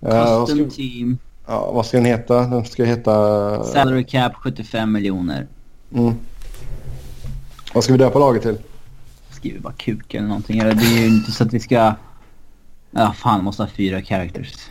Custom 0.00 0.58
uh, 0.58 0.68
ska, 0.68 0.76
team. 0.76 1.18
Ja, 1.46 1.72
vad 1.72 1.86
ska 1.86 1.96
den 1.96 2.06
heta? 2.06 2.40
Den 2.40 2.64
ska 2.64 2.84
heta... 2.84 3.64
Salary 3.64 4.04
cap 4.04 4.32
75 4.34 4.92
miljoner. 4.92 5.46
Mm. 5.94 6.14
Vad 7.74 7.84
ska 7.84 7.92
vi 7.92 7.98
döpa 7.98 8.18
laget 8.18 8.42
till? 8.42 8.58
Skriver 9.30 9.60
bara 9.60 9.72
kuk 9.72 10.14
eller 10.14 10.28
någonting. 10.28 10.58
Eller 10.58 10.74
det 10.74 10.84
är 10.84 11.00
ju 11.00 11.06
inte 11.06 11.32
så 11.32 11.44
att 11.44 11.52
vi 11.52 11.60
ska... 11.60 11.94
Ja, 12.90 13.12
fan 13.12 13.44
måste 13.44 13.62
ha 13.62 13.70
fyra 13.76 14.02
characters. 14.02 14.54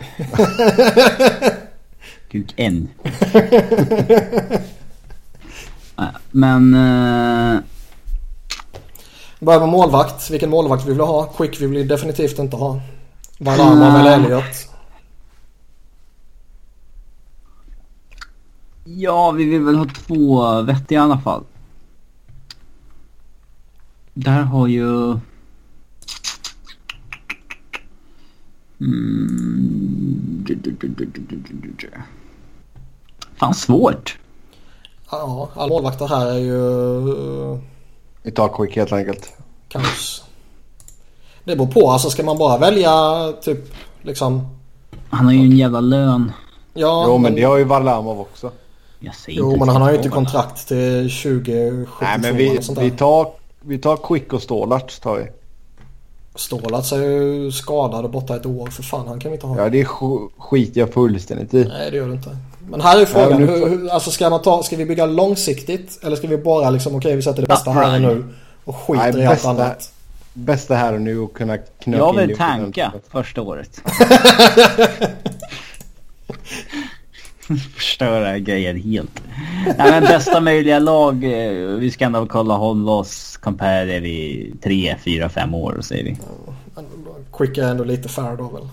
kuk 2.32 2.54
en. 2.56 2.90
Men... 6.32 6.76
Uh... 6.76 7.60
Börjar 9.40 9.60
med 9.60 9.70
målvakt. 9.70 10.30
Vilken 10.30 10.50
målvakt 10.50 10.86
vi 10.86 10.90
vill 10.90 11.00
ha. 11.00 11.34
Quick 11.38 11.62
vill 11.62 11.70
vi 11.70 11.84
definitivt 11.84 12.40
inte 12.40 12.56
ha. 12.56 12.82
Valama 13.38 14.00
eller 14.00 14.16
Elliot. 14.16 14.70
Ja, 18.84 19.32
vi 19.32 19.46
vill 19.46 19.62
väl 19.62 19.76
ha 19.76 19.86
två 19.86 20.62
vettiga 20.62 21.00
i 21.00 21.02
alla 21.02 21.20
fall. 21.20 21.44
Där 24.14 24.42
har 24.42 24.68
ju... 24.68 25.20
Mm. 28.80 30.46
Fan 33.36 33.54
svårt. 33.54 34.18
Ja, 35.12 35.50
alla 35.56 35.68
målvakter 35.68 36.08
här 36.08 36.26
är 36.26 36.38
ju... 36.38 37.62
Vi 38.24 38.32
tar 38.32 38.50
quick 38.58 38.76
helt 38.76 38.92
enkelt. 38.92 39.34
Kanske. 39.68 40.24
Det 41.44 41.56
beror 41.56 41.68
på. 41.68 41.92
Alltså 41.92 42.10
ska 42.10 42.24
man 42.24 42.38
bara 42.38 42.58
välja 42.58 42.92
typ 43.42 43.74
liksom... 44.02 44.58
Han 45.10 45.26
har 45.26 45.34
ju 45.34 45.40
en 45.40 45.58
jävla 45.58 45.80
lön. 45.80 46.32
Ja, 46.74 47.04
jo, 47.08 47.14
men, 47.14 47.22
men 47.22 47.36
det 47.36 47.44
har 47.44 47.58
ju 47.58 47.64
Varlamov 47.64 48.20
också. 48.20 48.52
Jag 49.00 49.16
säger 49.16 49.40
jo, 49.40 49.58
men 49.60 49.70
han 49.70 49.82
har 49.82 49.92
ju 49.92 49.98
inte 49.98 50.10
kontrakt 50.10 50.68
till 50.68 51.10
2072 51.10 51.96
Nej, 52.02 52.20
men 52.22 52.38
vi, 52.38 52.60
vi, 52.80 52.92
tar, 52.92 53.32
vi 53.62 53.78
tar 53.78 53.98
Quick 53.98 54.34
och 54.34 54.42
Stålarts 54.42 55.00
tar 55.00 55.16
vi. 55.18 55.28
Stålarts 56.38 56.94
är 56.94 56.98
ju 56.98 57.52
skadad 57.52 58.06
och 58.06 58.12
borta 58.12 58.36
ett 58.36 58.46
år. 58.46 58.68
För 58.68 58.84
fan, 58.84 59.08
han 59.08 59.20
kan 59.20 59.32
vi 59.32 59.36
inte 59.36 59.48
ha. 59.48 59.58
Ja, 59.58 59.70
det 59.70 59.86
skiter 60.38 60.80
jag 60.80 60.94
fullständigt 60.94 61.54
i. 61.54 61.66
Nej, 61.66 61.92
det 61.92 61.98
gör 61.98 62.08
det 62.08 62.14
inte. 62.14 62.38
Men 62.70 62.82
här 62.82 63.02
är 63.02 63.06
frågan. 63.06 63.42
Ja, 63.42 63.48
hur, 63.48 63.70
hur, 63.70 63.90
alltså 63.90 64.12
ska, 64.12 64.30
man 64.30 64.42
ta, 64.42 64.64
ska 64.64 64.76
vi 64.76 64.86
bygga 64.86 65.06
långsiktigt? 65.06 66.00
Eller 66.04 66.16
ska 66.16 66.28
vi 66.28 66.38
bara 66.38 66.70
liksom, 66.70 66.96
okej 66.96 66.98
okay, 66.98 67.16
vi 67.16 67.22
sätter 67.22 67.42
det 67.42 67.48
bästa 67.48 67.72
här 67.72 67.96
och 67.96 68.02
nu. 68.02 68.24
Och 68.64 68.76
skiter 68.76 69.14
Nej, 69.14 69.22
i 69.22 69.26
allt 69.26 69.46
annat. 69.46 69.92
Bästa 70.34 70.76
här 70.76 70.94
och 70.94 71.02
nu 71.02 71.20
och 71.20 71.34
kunna 71.34 71.58
knöka 71.58 71.98
Jag 71.98 72.14
vill 72.14 72.38
tanka 72.38 72.94
första 73.12 73.42
året. 73.42 73.82
Förstöra 77.76 78.40
grejen 78.40 78.82
helt. 78.82 79.22
Nej 79.66 79.92
men 79.92 80.04
bästa 80.04 80.42
möjliga 80.42 80.80
lag. 80.80 81.24
eh, 81.24 81.52
Vi 81.68 81.92
ska 81.92 82.06
ändå 82.06 82.26
kolla 82.26 82.54
hålla 82.54 82.92
oss 82.92 83.38
compare 83.38 83.96
i 83.98 84.54
tre, 84.64 84.96
fyra, 85.06 85.30
fem 85.30 85.54
år 85.54 85.78
säger 85.82 86.04
vi. 86.04 86.18
Quick 87.38 87.58
är 87.58 87.68
ändå 87.68 87.84
lite 87.84 88.10
fair 88.10 88.38
då 88.38 88.44
väl. 88.50 88.68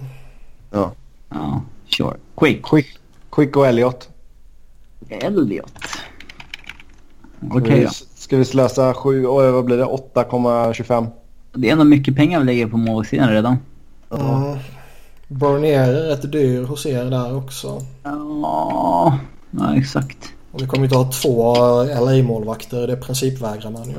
Ja. 0.71 0.93
Ja, 1.31 1.63
sure. 1.89 2.17
Quick. 2.37 2.63
Quick, 2.67 2.87
Quick 3.33 3.57
och 3.57 3.67
Elliot. 3.67 4.09
Elliot. 5.09 5.73
Ska 7.49 7.59
Okej 7.59 7.79
vi- 7.79 7.85
då. 7.85 7.91
Ska 8.15 8.37
vi 8.37 8.45
slösa 8.45 8.95
7, 8.95 9.27
och 9.27 9.53
vad 9.53 9.65
blir 9.65 9.77
det? 9.77 9.85
8,25? 9.85 11.07
Det 11.53 11.69
är 11.69 11.73
ändå 11.73 11.85
mycket 11.85 12.17
pengar 12.17 12.39
vi 12.41 12.45
lägger 12.47 12.67
på 12.67 12.77
målsidan 12.77 13.29
redan. 13.31 13.57
Mm. 14.11 14.59
Bernier 15.39 15.89
är 15.89 16.09
rätt 16.09 16.33
dyr 16.33 16.63
hos 16.63 16.87
er 16.87 17.05
där 17.05 17.37
också. 17.37 17.83
Ja, 18.03 19.19
ja 19.51 19.77
exakt. 19.77 20.33
Och 20.53 20.63
vi 20.63 20.67
kommer 20.67 20.85
inte 20.85 20.97
ha 20.97 21.13
två 21.13 21.55
LA-målvakter. 21.85 22.87
Det 22.87 22.97
principvägrar 22.97 23.71
man 23.71 23.91
ju. 23.91 23.97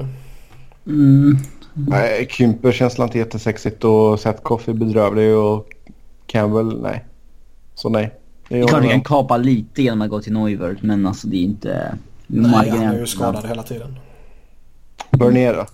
Mm. 0.87 1.37
Nej, 1.73 2.27
Kymper 2.31 2.71
känns 2.71 2.99
inte 2.99 3.17
jättesexigt 3.17 3.83
och 3.83 4.19
Setkoff 4.19 4.67
är 4.67 4.73
bedrövlig 4.73 5.35
och 5.35 5.69
Campbell, 6.25 6.81
nej. 6.81 7.05
Så 7.75 7.89
nej. 7.89 8.13
Det 8.49 8.59
är 8.59 8.67
klart 8.67 8.73
honom. 8.73 8.89
kan 8.89 9.03
kapa 9.03 9.37
lite 9.37 9.83
genom 9.83 10.01
att 10.01 10.09
gå 10.09 10.21
till 10.21 10.33
Neuvert 10.33 10.77
men 10.81 11.07
alltså 11.07 11.27
det 11.27 11.37
är 11.37 11.43
inte 11.43 11.97
Nej, 12.27 12.69
han 12.69 12.81
är 12.81 12.99
ju 12.99 13.07
skadad 13.07 13.45
hela 13.47 13.63
tiden. 13.63 13.99
Bernier 15.11 15.53
då? 15.53 15.65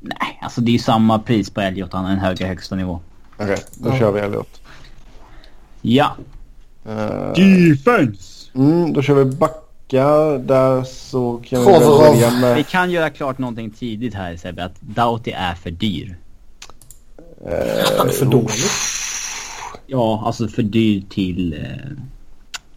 Nej, 0.00 0.38
alltså 0.42 0.60
det 0.60 0.70
är 0.70 0.72
ju 0.72 0.78
samma 0.78 1.18
pris 1.18 1.50
på 1.50 1.60
Elliot. 1.60 1.92
Han 1.92 2.04
har 2.04 2.12
en 2.12 2.18
högre 2.18 2.46
högsta 2.46 2.76
nivå. 2.76 3.00
Okej, 3.40 3.58
då 3.74 3.88
Ja. 3.88 3.98
kör 3.98 4.12
vi 4.12 4.20
Elliot. 4.20 4.60
Ja. 5.82 6.16
Uh, 6.88 7.32
Defense! 7.32 8.50
mm, 8.54 8.92
då 8.92 9.02
kör 9.02 9.14
vi 9.14 9.24
backa. 9.24 9.58
Där 10.38 10.82
så 10.84 11.42
kan 11.48 11.60
vi 11.60 11.66
börja 11.66 12.30
Vi 12.30 12.40
med... 12.40 12.68
kan 12.68 12.90
göra 12.90 13.10
klart 13.10 13.38
någonting 13.38 13.70
tidigt 13.70 14.14
här 14.14 14.36
Sebbe. 14.36 14.64
Att 14.64 14.80
Doughty 14.80 15.30
är 15.30 15.54
för 15.54 15.70
dyr. 15.70 16.16
Han 17.98 18.08
är 18.08 18.12
för 18.12 18.26
dålig. 18.26 18.50
Ja, 19.86 20.22
alltså 20.26 20.48
för 20.48 20.62
dyr 20.62 21.02
till... 21.10 21.66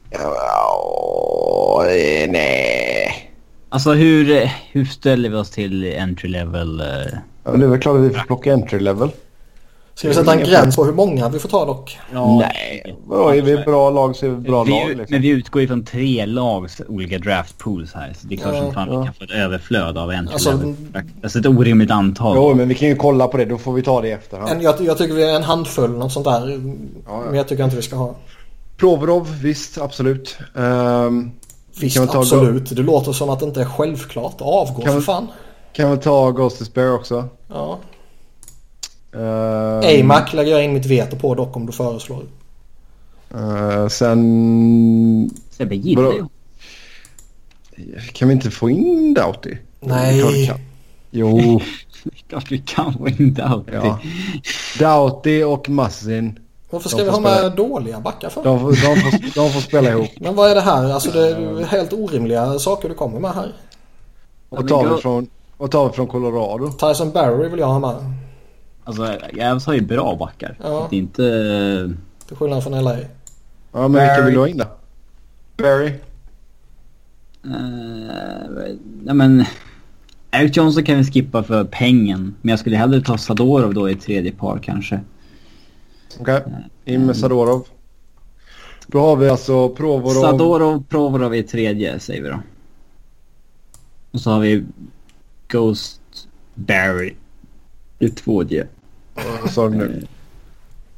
Ja, 0.10 1.86
eh, 1.88 2.32
nej. 2.32 3.32
Alltså 3.70 3.94
hur, 3.94 4.52
hur 4.72 4.86
ställer 4.86 5.30
vi 5.30 5.36
oss 5.36 5.50
till 5.50 5.94
entry 5.98 6.30
level? 6.30 6.80
Eh... 6.82 6.88
Ja, 7.44 7.52
det 7.52 7.66
är 7.66 7.70
väl 7.70 7.80
klart 7.80 7.98
att 7.98 8.04
vi 8.04 8.10
får 8.10 8.24
plocka 8.26 8.54
entry 8.54 8.80
level. 8.80 9.10
Ska 9.96 10.08
vi 10.08 10.14
sätta 10.14 10.34
en 10.34 10.40
gräns 10.44 10.76
på 10.76 10.86
hur 10.86 10.94
många 10.94 11.30
vi 11.30 11.40
får 11.40 11.50
ta 11.50 11.66
dock? 11.66 12.00
Ja, 12.14 12.38
nej, 12.40 12.96
vadå, 13.06 13.30
är 13.30 13.42
vi 13.42 13.58
bra 13.58 13.90
lag 13.90 14.16
så 14.16 14.26
är 14.26 14.30
vi 14.30 14.36
bra 14.36 14.64
vi, 14.64 14.72
lag 14.72 14.88
liksom. 14.88 15.06
Men 15.10 15.22
vi 15.22 15.28
utgår 15.30 15.62
ju 15.62 15.68
från 15.68 15.86
tre 15.86 16.26
lags 16.26 16.82
olika 16.88 17.18
draft 17.20 17.58
pools 17.58 17.94
här. 17.94 18.14
Så 18.22 18.28
det 18.28 18.36
är 18.36 18.40
klart 18.40 18.54
Ja, 18.56 18.62
som 18.64 18.74
fan 18.74 18.88
ja. 18.92 19.00
vi 19.00 19.06
kan 19.06 19.14
få 19.14 19.24
ett 19.24 19.32
överflöd 19.32 19.98
av 19.98 20.12
entry 20.12 20.34
Alltså. 20.34 20.60
Alltså 21.24 21.40
ett 21.40 21.46
orimligt 21.46 21.92
antal. 21.92 22.36
Jo, 22.36 22.54
men 22.54 22.68
vi 22.68 22.76
kan 22.76 22.88
ju 22.88 22.96
kolla 22.96 23.28
på 23.28 23.38
det. 23.38 23.46
Då 23.46 23.58
får 23.58 23.74
vi 23.74 23.82
ta 23.84 24.02
det 24.02 24.08
i 24.08 24.12
efterhand. 24.12 24.50
En, 24.52 24.62
jag, 24.62 24.76
jag 24.82 24.98
tycker 24.98 25.14
vi 25.14 25.24
är 25.24 25.36
en 25.36 25.44
handfull 25.44 25.92
något 25.92 26.12
sånt 26.12 26.26
där. 26.26 26.62
ja. 27.08 27.24
Men 27.28 27.36
jag 27.36 27.48
tycker 27.48 27.64
inte 27.64 27.76
vi 27.76 27.82
ska 27.82 27.96
ha. 27.96 28.16
Provorov, 28.78 29.36
visst, 29.42 29.78
absolut. 29.78 30.38
Ehm, 30.56 31.32
Visst, 31.82 31.96
kan 31.98 32.06
vi 32.06 32.12
ta 32.12 32.20
absolut. 32.20 32.70
Det 32.70 32.82
låter 32.82 33.12
som 33.12 33.30
att 33.30 33.40
det 33.40 33.46
inte 33.46 33.62
är 33.62 33.66
självklart. 33.66 34.36
Avgå 34.42 34.82
Kan 34.82 34.92
för 34.92 35.00
vi- 35.00 35.06
fan. 35.06 35.28
kan 35.74 35.92
vi 35.92 35.98
ta 35.98 36.32
Ghost 36.32 36.66
Spare 36.66 36.92
också? 36.92 37.26
Ja. 37.48 37.80
Ehm, 39.16 40.02
AMAC 40.12 40.34
lägger 40.34 40.52
jag 40.52 40.64
in 40.64 40.74
mitt 40.74 40.86
veto 40.86 41.16
på 41.16 41.36
dock 41.36 41.56
om 41.56 41.66
du 41.66 41.72
föreslår. 41.72 42.24
eh, 43.36 43.88
sen... 43.88 45.30
Sebbe 45.50 45.76
gillar 45.76 46.12
ju. 46.14 46.26
Kan 48.14 48.28
vi 48.28 48.34
inte 48.34 48.52
få 48.52 48.70
in 48.70 49.14
Doughty? 49.14 49.58
Nej. 49.80 50.54
Jo, 51.12 51.38
Det 52.04 52.10
är 52.10 52.30
klart 52.30 52.52
vi 52.52 52.58
kan 52.58 52.94
få 52.94 53.08
in 53.08 53.34
Doughty. 53.34 53.72
ja. 53.74 54.00
Doughty 54.80 55.44
och 55.44 55.70
Massin. 55.70 56.40
Varför 56.70 56.90
De 56.90 56.96
ska 56.96 57.04
vi 57.04 57.10
ha 57.10 57.20
med 57.20 57.38
spela. 57.38 57.50
dåliga 57.50 58.00
backar 58.00 58.30
för? 58.30 58.44
De, 58.44 58.60
får- 58.60 58.72
de, 58.72 59.02
får, 59.02 59.12
de 59.36 59.50
får 59.54 59.62
spela 59.62 59.90
ihop. 59.90 60.10
Men 60.20 60.36
vad 60.36 60.52
är 60.52 60.56
det 60.56 60.62
här? 60.62 60.92
Alltså 60.94 61.12
det 61.12 61.28
är 61.30 61.66
helt 61.66 61.94
orimliga 61.94 62.60
saker 62.60 62.90
du 62.90 62.96
kommer 62.96 63.20
med 63.20 63.32
här. 63.34 63.54
Och 64.50 64.68
tar 64.68 64.96
vi 64.96 65.02
från, 65.02 65.28
och 65.58 65.72
tar 65.72 65.88
vi 65.90 65.94
från 65.96 66.08
Colorado. 66.08 66.72
Tyson 66.72 67.12
Barry 67.12 67.50
vill 67.50 67.60
jag 67.60 67.68
ha 67.68 67.80
med. 67.80 67.96
Alltså 68.84 69.18
Gavs 69.34 69.66
har 69.66 69.74
ju 69.74 69.82
bra 69.82 70.16
backar. 70.16 70.58
Ja. 70.62 70.88
Det 70.90 70.96
är 70.96 71.00
inte... 71.00 71.94
Till 72.28 72.38
skillnad 72.38 72.64
från 72.64 72.84
LA. 72.84 72.98
Ja, 73.72 73.88
men 73.88 73.92
vilka 73.92 74.22
vill 74.26 74.34
du 74.34 74.40
ha 74.40 74.48
in 74.48 74.58
då? 74.58 74.66
Barry? 75.58 75.94
Uh, 77.46 78.76
nej 79.04 79.16
men... 79.16 79.46
Eric 80.32 80.58
Johnson 80.58 80.84
kan 80.84 80.98
vi 80.98 81.04
skippa 81.04 81.44
för 81.44 81.64
pengen. 81.64 82.36
Men 82.42 82.50
jag 82.50 82.60
skulle 82.60 82.78
hellre 82.78 83.02
ta 83.02 83.18
Sadorov 83.18 83.74
då 83.74 83.90
i 83.90 83.96
tredje 83.96 84.32
par 84.32 84.60
kanske. 84.60 85.00
Okej, 86.20 86.44
in 86.86 87.06
med 87.06 87.18
Sadorov. 87.18 87.68
Då 88.88 89.00
har 89.00 89.16
vi 89.16 89.30
alltså 89.30 89.70
Provorov. 89.70 90.22
Sadorov, 90.22 90.84
Provorov 90.90 91.36
i 91.36 91.44
tredje 91.44 92.00
säger 92.00 92.24
vi 92.24 92.30
då. 92.30 92.40
Och 94.12 94.22
så 94.22 94.32
har 94.32 94.40
vi 94.40 94.64
Ghost 95.48 96.02
Barry 96.56 97.14
i 98.06 98.10
tvådje. 98.10 98.68
Vad 99.42 99.52
sa 99.52 99.70
du 99.70 99.78
nu? 99.78 100.06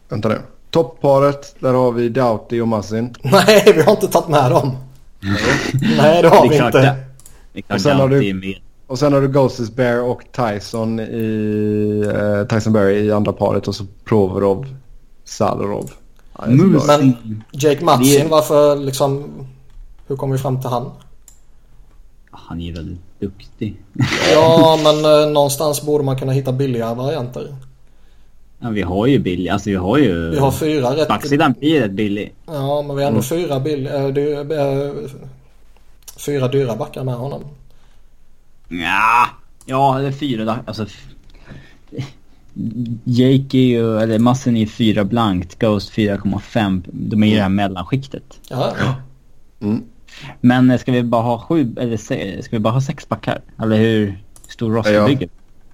Vänta 0.10 0.30
nu. 0.30 0.38
Toppparet, 0.70 1.56
där 1.60 1.74
har 1.74 1.92
vi 1.92 2.10
Doughty 2.10 2.62
och 2.62 2.68
Massin. 2.68 3.16
Nej, 3.24 3.74
vi 3.76 3.82
har 3.82 3.92
inte 3.92 4.08
tagit 4.08 4.30
med 4.30 4.52
dem. 4.52 4.72
Nej, 5.98 6.22
det 6.22 6.28
har 6.30 6.42
Det 6.50 6.56
är 6.56 6.60
vi 6.60 6.66
inte. 6.66 6.82
det. 6.82 6.96
Det 7.54 7.64
är 7.68 7.76
Och 7.76 7.82
sen 7.82 7.98
har 7.98 8.10
du- 8.10 8.30
är. 8.52 8.62
Och 8.88 9.00
sen 9.00 9.14
har 9.14 9.22
du 9.22 9.28
Ghostes 9.28 9.76
Bear 9.76 10.02
och 10.02 10.22
Tyson 10.32 11.00
i... 11.00 12.12
Eh, 12.16 12.48
Tyson 12.58 12.74
Berry 12.74 12.96
i 13.06 13.12
andra 13.12 13.34
paret 13.34 13.68
och 13.68 13.76
så 13.76 13.84
Provorov, 14.06 14.76
Sadorov. 15.24 15.92
Ja, 16.38 16.44
det 16.48 16.54
är. 16.54 16.88
Men 17.00 17.44
Jake 17.52 17.76
Det 17.80 17.86
Matsin, 17.86 18.26
är- 18.26 18.30
varför 18.30 18.76
liksom... 18.76 19.24
Hur 20.08 20.16
kom 20.16 20.32
vi 20.32 20.38
fram 20.38 20.62
till 20.62 20.70
han? 20.70 20.92
Han 22.46 22.62
är 22.62 22.66
ju 22.66 22.72
väldigt 22.72 23.20
duktig. 23.20 23.78
Ja, 24.34 24.80
men 24.84 25.06
eh, 25.06 25.32
någonstans 25.34 25.82
borde 25.82 26.04
man 26.04 26.18
kunna 26.18 26.32
hitta 26.32 26.52
billigare 26.52 26.96
varianter. 26.96 27.56
Ja, 28.60 28.70
vi 28.70 28.82
har 28.82 29.08
ju 29.08 29.20
billig, 29.20 29.50
alltså 29.50 29.70
vi 29.70 29.76
har 29.76 29.98
ju... 29.98 30.30
Vi 30.30 30.40
har 30.40 30.52
fyra 30.52 30.96
rätt... 30.96 31.08
Backsidan 31.08 31.54
blir 31.60 31.82
rätt 31.82 31.92
billig. 31.92 32.34
Ja, 32.46 32.82
men 32.82 32.96
vi 32.96 33.04
har 33.04 33.10
ändå 33.10 33.22
fyra 33.22 33.60
bill... 33.60 33.88
äh, 33.88 34.08
dy, 34.08 34.34
äh, 34.34 34.92
fyra 36.18 36.48
dyra 36.48 36.76
backar 36.76 37.04
med 37.04 37.16
honom. 37.16 37.42
Ja, 38.68 39.28
ja 39.66 39.98
det 40.00 40.08
är 40.08 40.12
fyra. 40.12 40.60
Alltså... 40.66 40.86
Jake 43.04 43.58
är 43.58 43.68
ju, 43.68 44.00
eller 44.00 44.20
Massen 44.20 44.58
är 44.58 44.66
fyra 44.66 45.04
blankt, 45.04 45.60
Ghost 45.60 45.92
4,5. 45.94 46.82
De 46.86 47.24
är 47.24 47.28
ju 47.28 47.36
det 47.36 47.42
här 47.42 47.50
mellanskiktet. 47.50 48.40
Ja, 48.50 48.74
Mm. 49.60 49.84
Men 50.42 50.80
ska 50.80 50.92
vi 50.92 51.04
bara 51.04 51.22
ha 51.22 51.40
sju, 51.40 51.76
eller 51.80 51.98
ska 52.42 52.50
vi 52.52 52.60
bara 52.60 52.74
ha 52.74 52.82
sex 52.82 53.10
backar? 53.10 53.42
Eller 53.62 53.78
hur 53.78 54.24
stor 54.48 54.72
roster 54.74 54.94
Ja. 54.94 55.06
bygger 55.08 55.30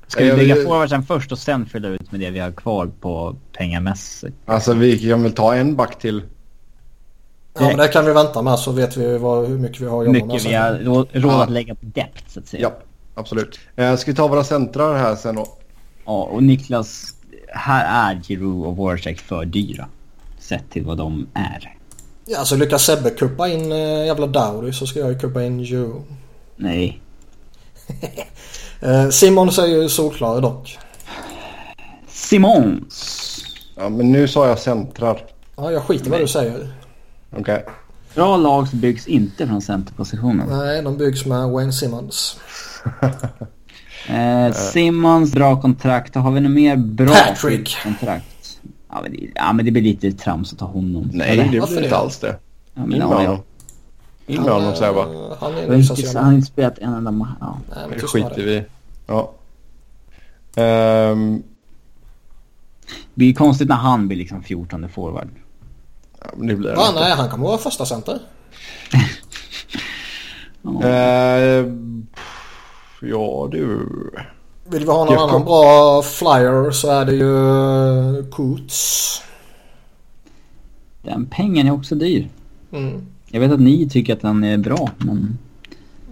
Ska 0.08 0.26
Ja, 0.26 0.36
vi 0.36 0.42
bygga 0.42 0.56
forwardsen 0.56 1.04
först 1.04 1.32
och 1.32 1.38
sen 1.40 1.66
fylla 1.66 1.88
ut 1.88 2.12
med 2.12 2.20
det 2.20 2.30
vi 2.30 2.40
har 2.40 2.52
kvar 2.52 2.90
på 3.02 3.36
pengamässigt? 3.58 4.36
Alltså 4.46 4.74
vi 4.74 5.00
kan 5.10 5.24
väl 5.24 5.34
ta 5.34 5.56
en 5.56 5.76
back 5.76 6.00
till. 6.00 6.24
ja 7.54 7.62
men 7.68 7.78
det 7.78 7.88
kan 7.88 8.06
vi 8.06 8.14
vänta 8.14 8.42
med 8.42 8.60
så 8.60 8.72
vet 8.72 8.98
vi 8.98 9.18
vad, 9.18 9.48
hur 9.48 9.58
mycket 9.58 9.82
vi 9.82 9.86
har 9.88 10.00
att 10.02 10.06
jobba 10.06 10.20
med 10.20 10.28
mycket 10.28 10.46
vi 10.50 10.54
har 10.54 10.74
råd, 10.74 11.08
råd 11.12 11.32
Ja. 11.34 11.44
att 11.44 11.52
lägga 11.52 11.76
på 11.76 11.86
depth 11.86 12.24
så 12.28 12.40
att 12.40 12.48
säga. 12.48 12.62
Ja, 12.62 12.74
absolut. 13.16 13.60
Eh, 13.76 13.96
ska 13.96 14.12
vi 14.12 14.16
ta 14.18 14.28
våra 14.28 14.44
centrar 14.44 14.98
här 14.98 15.16
sen 15.16 15.36
då? 15.36 15.48
Ja, 16.06 16.24
och 16.24 16.44
Niklas, 16.44 17.16
här 17.48 18.14
är 18.16 18.22
Giroud 18.22 18.66
och 18.66 18.78
Voracek 18.78 19.20
för 19.20 19.46
dyra. 19.46 19.88
Sett 20.40 20.70
till 20.70 20.86
vad 20.86 20.98
de 20.98 21.28
är. 21.34 21.76
Ja, 22.32 22.40
alltså 22.40 22.56
lyckas 22.56 22.86
Sebbe 22.86 23.10
kuppa 23.10 23.48
in 23.48 23.72
äh, 23.72 24.06
jävla 24.06 24.28
Dowdy 24.28 24.74
så 24.74 24.88
ska 24.88 25.00
jag 25.00 25.10
ju 25.10 25.20
kuppa 25.20 25.44
in 25.44 25.60
Joe. 25.64 26.04
Nej. 26.56 27.02
Eh, 28.84 29.10
Simon 29.10 29.52
säger 29.52 29.82
ju 29.82 29.90
solklar 29.90 30.42
dock. 30.42 30.78
Simons. 32.08 33.38
Ja, 33.76 33.90
men 33.90 34.12
nu 34.12 34.28
sa 34.28 34.48
jag 34.48 34.60
centrar. 34.60 35.26
Ja, 35.56 35.72
jag 35.72 35.84
skiter 35.84 36.08
i 36.08 36.10
vad 36.10 36.20
du 36.20 36.28
säger. 36.28 36.74
Okej. 37.38 37.66
Bra 38.16 38.38
lag 38.38 38.68
byggs 38.74 39.08
inte 39.08 39.48
från 39.48 39.62
centerpositionen. 39.62 40.48
Nej, 40.50 40.82
de 40.82 40.98
byggs 40.98 41.26
med 41.26 41.50
Wayne 41.50 41.74
Simmons. 41.74 42.40
Eh, 44.10 44.54
Simmons, 44.54 45.32
bra 45.32 45.62
kontrakt. 45.62 46.16
Har 46.16 46.32
vi 46.32 46.40
något 46.40 46.52
mer 46.52 46.76
bra 46.76 47.14
Patrick. 47.14 47.78
kontrakt? 47.84 48.26
Ja 48.92 49.02
men, 49.02 49.12
det, 49.12 49.32
ja 49.36 49.54
men 49.54 49.66
det 49.66 49.72
blir 49.72 49.82
lite 49.82 50.12
trams 50.12 50.54
att 50.54 50.60
ta 50.60 50.66
honom. 50.66 51.10
Nej, 51.14 51.30
Eller? 51.32 51.44
det 51.44 51.50
blir 51.50 51.84
inte 51.84 51.98
alls 51.98 52.20
det. 52.20 52.28
Ja, 52.74 52.84
In 52.84 52.90
men, 52.90 53.00
med 53.00 53.08
ja, 53.08 53.16
honom. 53.18 53.40
In 54.28 54.42
med 54.44 54.54
honom 54.54 54.76
säger 54.76 54.94
jag 54.94 54.96
bara. 54.96 55.36
Han 55.40 55.54
är 55.58 55.76
inte, 55.76 56.18
han 56.18 56.26
har 56.26 56.34
inte 56.34 56.48
spelat 56.48 56.78
en 56.78 56.94
enda 56.94 57.12
match. 57.12 57.30
Ja. 57.40 57.58
Nej, 57.76 57.86
men 57.90 58.00
Det 58.00 58.08
skiter 58.08 58.36
vi. 58.46 58.64
Ja. 59.08 59.32
Ehm, 60.56 61.44
Det 62.86 63.16
blir 63.16 63.34
konstigt 63.34 63.68
när 63.70 63.76
han 63.76 64.08
blir 64.08 64.18
liksom 64.18 64.44
14 64.44 64.90
forward. 64.90 65.30
ja, 66.20 66.26
men 66.38 66.48
det 66.48 66.56
blir 66.56 66.76
Va, 66.76 66.88
inte. 66.90 67.00
nej, 67.00 67.12
han 67.16 67.30
kommer 67.30 67.44
vara 67.48 67.58
första 67.58 67.86
center. 67.86 68.20
Ja. 70.64 70.88
Eh, 70.88 71.66
ja 73.02 73.48
du. 73.52 73.88
Vill 74.72 74.86
vi 74.86 74.92
ha 74.92 75.06
någon 75.06 75.30
annan 75.30 75.46
bra 75.46 76.02
flyer 76.02 76.72
så 76.72 76.92
är 76.92 77.06
det 77.06 77.14
ju 77.14 78.18
eh, 78.18 78.26
Coots. 78.26 79.22
Den 81.02 81.26
pengen 81.26 81.68
är 81.68 81.72
också 81.72 81.96
dyr. 81.96 82.30
Mm. 82.72 83.08
Jag 83.28 83.40
vet 83.40 83.52
att 83.52 83.60
ni 83.60 83.90
tycker 83.90 84.14
att 84.14 84.22
den 84.22 84.44
är 84.44 84.58
bra, 84.58 84.90
men... 84.98 85.38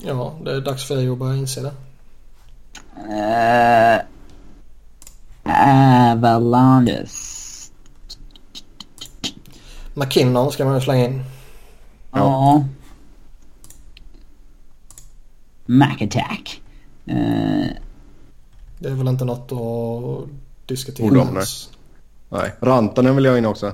Ja, 0.01 0.33
det 0.43 0.51
är 0.51 0.61
dags 0.61 0.87
för 0.87 0.95
dig 0.95 1.09
att 1.09 1.17
börja 1.17 1.35
inse 1.35 1.61
det. 1.61 1.71
Uh, 2.95 3.99
Avalanches. 6.23 7.71
McKinnon 9.93 10.51
ska 10.51 10.65
man 10.65 10.75
ju 10.75 10.81
slänga 10.81 11.05
in. 11.05 11.23
Ja. 12.11 12.63
Mac 15.65 15.95
Attack. 16.01 16.61
Eh, 17.05 17.67
Det 18.79 18.89
är 18.89 18.93
väl 18.93 19.07
inte 19.07 19.25
något 19.25 19.51
att 19.51 20.29
diskutera 20.65 21.07
Ord 21.07 21.17
om 21.17 21.27
ens. 21.27 21.69
Nej. 22.29 22.53
Rantanen 22.61 23.15
vill 23.15 23.25
jag 23.25 23.37
in 23.37 23.45
också. 23.45 23.71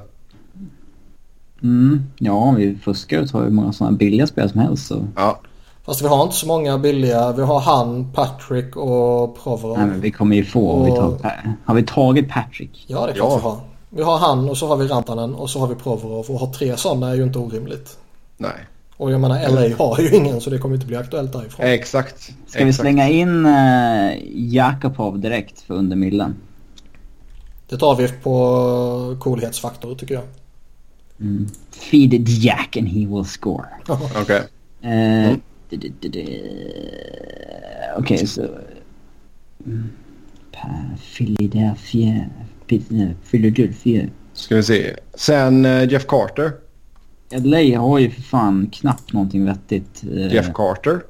mm, 1.63 2.03
ja, 2.19 2.51
vi 2.57 2.75
fuskar 2.75 3.21
och 3.21 3.29
tar 3.29 3.43
hur 3.43 3.49
många 3.49 3.73
sådana 3.73 3.97
billiga 3.97 4.27
spel 4.27 4.49
som 4.49 4.59
helst. 4.59 4.87
Så. 4.87 5.07
Ja. 5.15 5.39
Fast 5.83 6.01
vi 6.01 6.07
har 6.07 6.23
inte 6.23 6.35
så 6.35 6.47
många 6.47 6.77
billiga. 6.77 7.31
Vi 7.31 7.41
har 7.41 7.59
han, 7.59 8.11
Patrick 8.13 8.75
och 8.75 9.37
Provorov. 9.43 9.77
Nej, 9.77 9.87
men 9.87 10.01
vi 10.01 10.11
kommer 10.11 10.35
ju 10.35 10.45
få... 10.45 10.77
Har 10.77 10.85
vi, 10.85 10.91
Och- 10.91 10.95
tagit, 11.21 11.21
har 11.65 11.75
vi 11.75 11.83
tagit 11.83 12.29
Patrick? 12.29 12.85
Ja, 12.87 13.05
det 13.05 13.11
är 13.11 13.15
klart 13.15 13.29
Ja. 13.31 13.37
vi 13.37 13.43
har. 13.43 13.57
Vi 13.89 14.03
har 14.03 14.17
han 14.17 14.49
och 14.49 14.57
så 14.57 14.67
har 14.67 14.77
vi 14.77 14.87
Rantanen 14.87 15.35
och 15.35 15.49
så 15.49 15.59
har 15.59 15.67
vi 15.67 15.75
Provorov. 15.75 16.25
Och 16.29 16.39
ha 16.39 16.53
tre 16.53 16.77
sådana 16.77 17.09
är 17.09 17.15
ju 17.15 17.23
inte 17.23 17.39
orimligt. 17.39 17.97
Nej. 18.37 18.51
Och 18.97 19.11
jag 19.11 19.21
menar 19.21 19.49
LA 19.49 19.75
har 19.77 19.99
ju 19.99 20.15
ingen 20.15 20.41
så 20.41 20.49
det 20.49 20.57
kommer 20.57 20.75
inte 20.75 20.87
bli 20.87 20.95
aktuellt 20.95 21.33
därifrån. 21.33 21.65
Exakt. 21.65 22.21
Ska 22.47 22.63
vi 22.63 22.69
Exakt. 22.69 22.81
slänga 22.81 23.09
in 23.09 23.45
uh, 23.45 24.13
Jakobov 24.53 25.19
direkt 25.19 25.61
för 25.61 25.73
under 25.73 25.95
millen? 25.95 26.35
Det 27.69 27.77
tar 27.77 27.95
vi 27.95 28.07
på 28.07 29.17
coolhetsfaktor 29.19 29.95
tycker 29.95 30.13
jag. 30.15 30.23
Mm. 31.19 31.47
Feed 31.71 32.11
the 32.11 32.17
Jack 32.31 32.77
and 32.77 32.87
he 32.87 33.05
will 33.07 33.25
score. 33.25 33.65
Okej. 34.21 34.41
Eh, 34.81 35.37
d- 35.69 35.91
Okej, 37.97 38.27
så... 38.27 38.41
Mm. 39.65 39.89
Philadelphia... 41.17 42.25
Philadelphia. 43.31 44.07
Ska 44.33 44.55
vi 44.55 44.63
se. 44.63 44.95
Sen 45.13 45.65
eh, 45.65 45.91
Jeff 45.91 46.05
Carter. 46.07 46.51
LA 47.31 47.79
har 47.79 47.99
ju 47.99 48.11
för 48.11 48.21
fan 48.21 48.69
knappt 48.73 49.13
någonting 49.13 49.45
vettigt. 49.45 50.03
eh, 50.15 50.33
Jeff 50.33 50.53
Carter. 50.53 51.01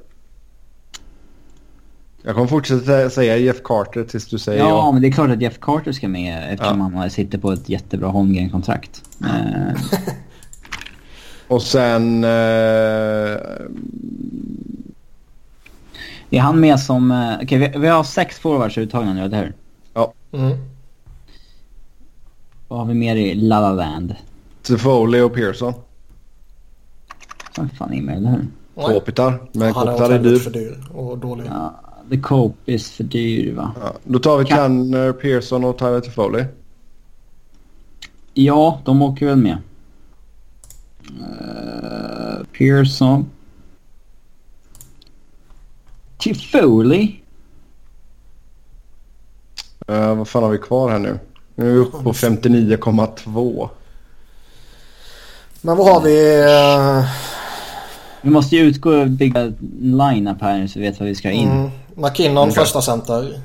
Jag 2.22 2.34
kommer 2.34 2.46
fortsätta 2.48 3.10
säga 3.10 3.36
Jeff 3.36 3.62
Carter 3.64 4.04
tills 4.04 4.26
du 4.26 4.38
säger 4.38 4.58
Ja, 4.58 4.68
ja. 4.68 4.92
men 4.92 5.02
det 5.02 5.08
är 5.08 5.12
klart 5.12 5.30
att 5.30 5.42
Jeff 5.42 5.58
Carter 5.60 5.92
ska 5.92 6.08
med 6.08 6.52
eftersom 6.52 6.80
Ja. 6.94 7.00
han 7.00 7.10
sitter 7.10 7.38
på 7.38 7.52
ett 7.52 7.68
jättebra 7.68 8.08
Holmgren-kontrakt. 8.08 9.02
Eh, 9.20 9.80
Och 11.48 11.62
sen... 11.62 12.24
Eh, 12.24 12.30
är 16.30 16.40
han 16.40 16.60
med 16.60 16.80
som... 16.80 17.10
eh, 17.10 17.34
Okej, 17.42 17.58
vi, 17.58 17.78
vi 17.78 17.88
har 17.88 18.04
sex 18.04 18.38
forwards 18.38 18.78
uttagna 18.78 19.12
nu, 19.12 19.24
eller 19.24 19.38
hur? 19.38 19.52
Mm. 20.32 20.56
Vad 22.68 22.78
har 22.78 22.86
vi 22.86 22.94
mer 22.94 23.16
i 23.16 23.34
La 23.34 23.60
La 23.60 23.72
Land? 23.72 24.14
Toffoli 24.62 25.20
och 25.20 25.34
Pearson. 25.34 25.72
Som 27.56 27.68
fan 27.68 27.92
är 27.94 28.02
med, 28.02 28.14
hur? 28.16 28.46
Nej. 28.74 28.86
Kopitar. 28.86 29.48
Men 29.52 29.72
han 29.72 29.86
Kopitar 29.86 30.10
är 30.10 30.18
dyr. 30.18 30.38
för 30.38 30.50
dyr 30.50 30.84
och 30.94 31.18
dålig. 31.18 31.46
Ja, 31.46 31.80
The 32.10 32.20
Cope 32.20 32.72
is 32.72 32.90
för 32.90 33.04
dyr, 33.04 33.54
va? 33.54 33.72
Ja, 33.80 33.92
då 34.04 34.18
tar 34.18 34.38
vi 34.38 34.44
Kan- 34.44 34.56
Tanner, 34.58 35.12
Pearson 35.12 35.64
och 35.64 35.78
Tyler 35.78 36.00
Toffoli. 36.00 36.44
Ja, 38.34 38.80
de 38.84 39.02
åker 39.02 39.26
väl 39.26 39.36
med. 39.36 39.58
Uh, 41.20 42.44
Pearson. 42.58 43.26
Tifoli. 46.18 47.20
Uh, 49.90 50.14
vad 50.14 50.28
fan 50.28 50.42
har 50.42 50.50
vi 50.50 50.58
kvar 50.58 50.90
här 50.90 50.98
nu? 50.98 51.18
Nu 51.54 51.68
är 51.68 51.72
vi 51.72 51.78
uppe 51.78 52.02
på 52.02 52.12
59,2. 52.12 53.68
Men 55.60 55.76
vad 55.76 55.86
har 55.94 56.00
vi? 56.00 56.40
eh, 56.44 57.04
Vi 58.26 58.32
måste 58.32 58.56
ju 58.56 58.62
utgå 58.62 58.90
och 58.90 59.10
bygga 59.10 59.40
en 59.40 59.56
line-up 59.80 60.40
här 60.40 60.66
så 60.66 60.78
vi 60.78 60.84
vet 60.84 61.00
vad 61.00 61.08
vi 61.08 61.14
ska 61.14 61.30
in. 61.30 61.50
Mm, 61.50 61.70
McKinnon 61.94 62.48
Okej. 62.48 62.54
första 62.54 62.82
center. 62.82 63.40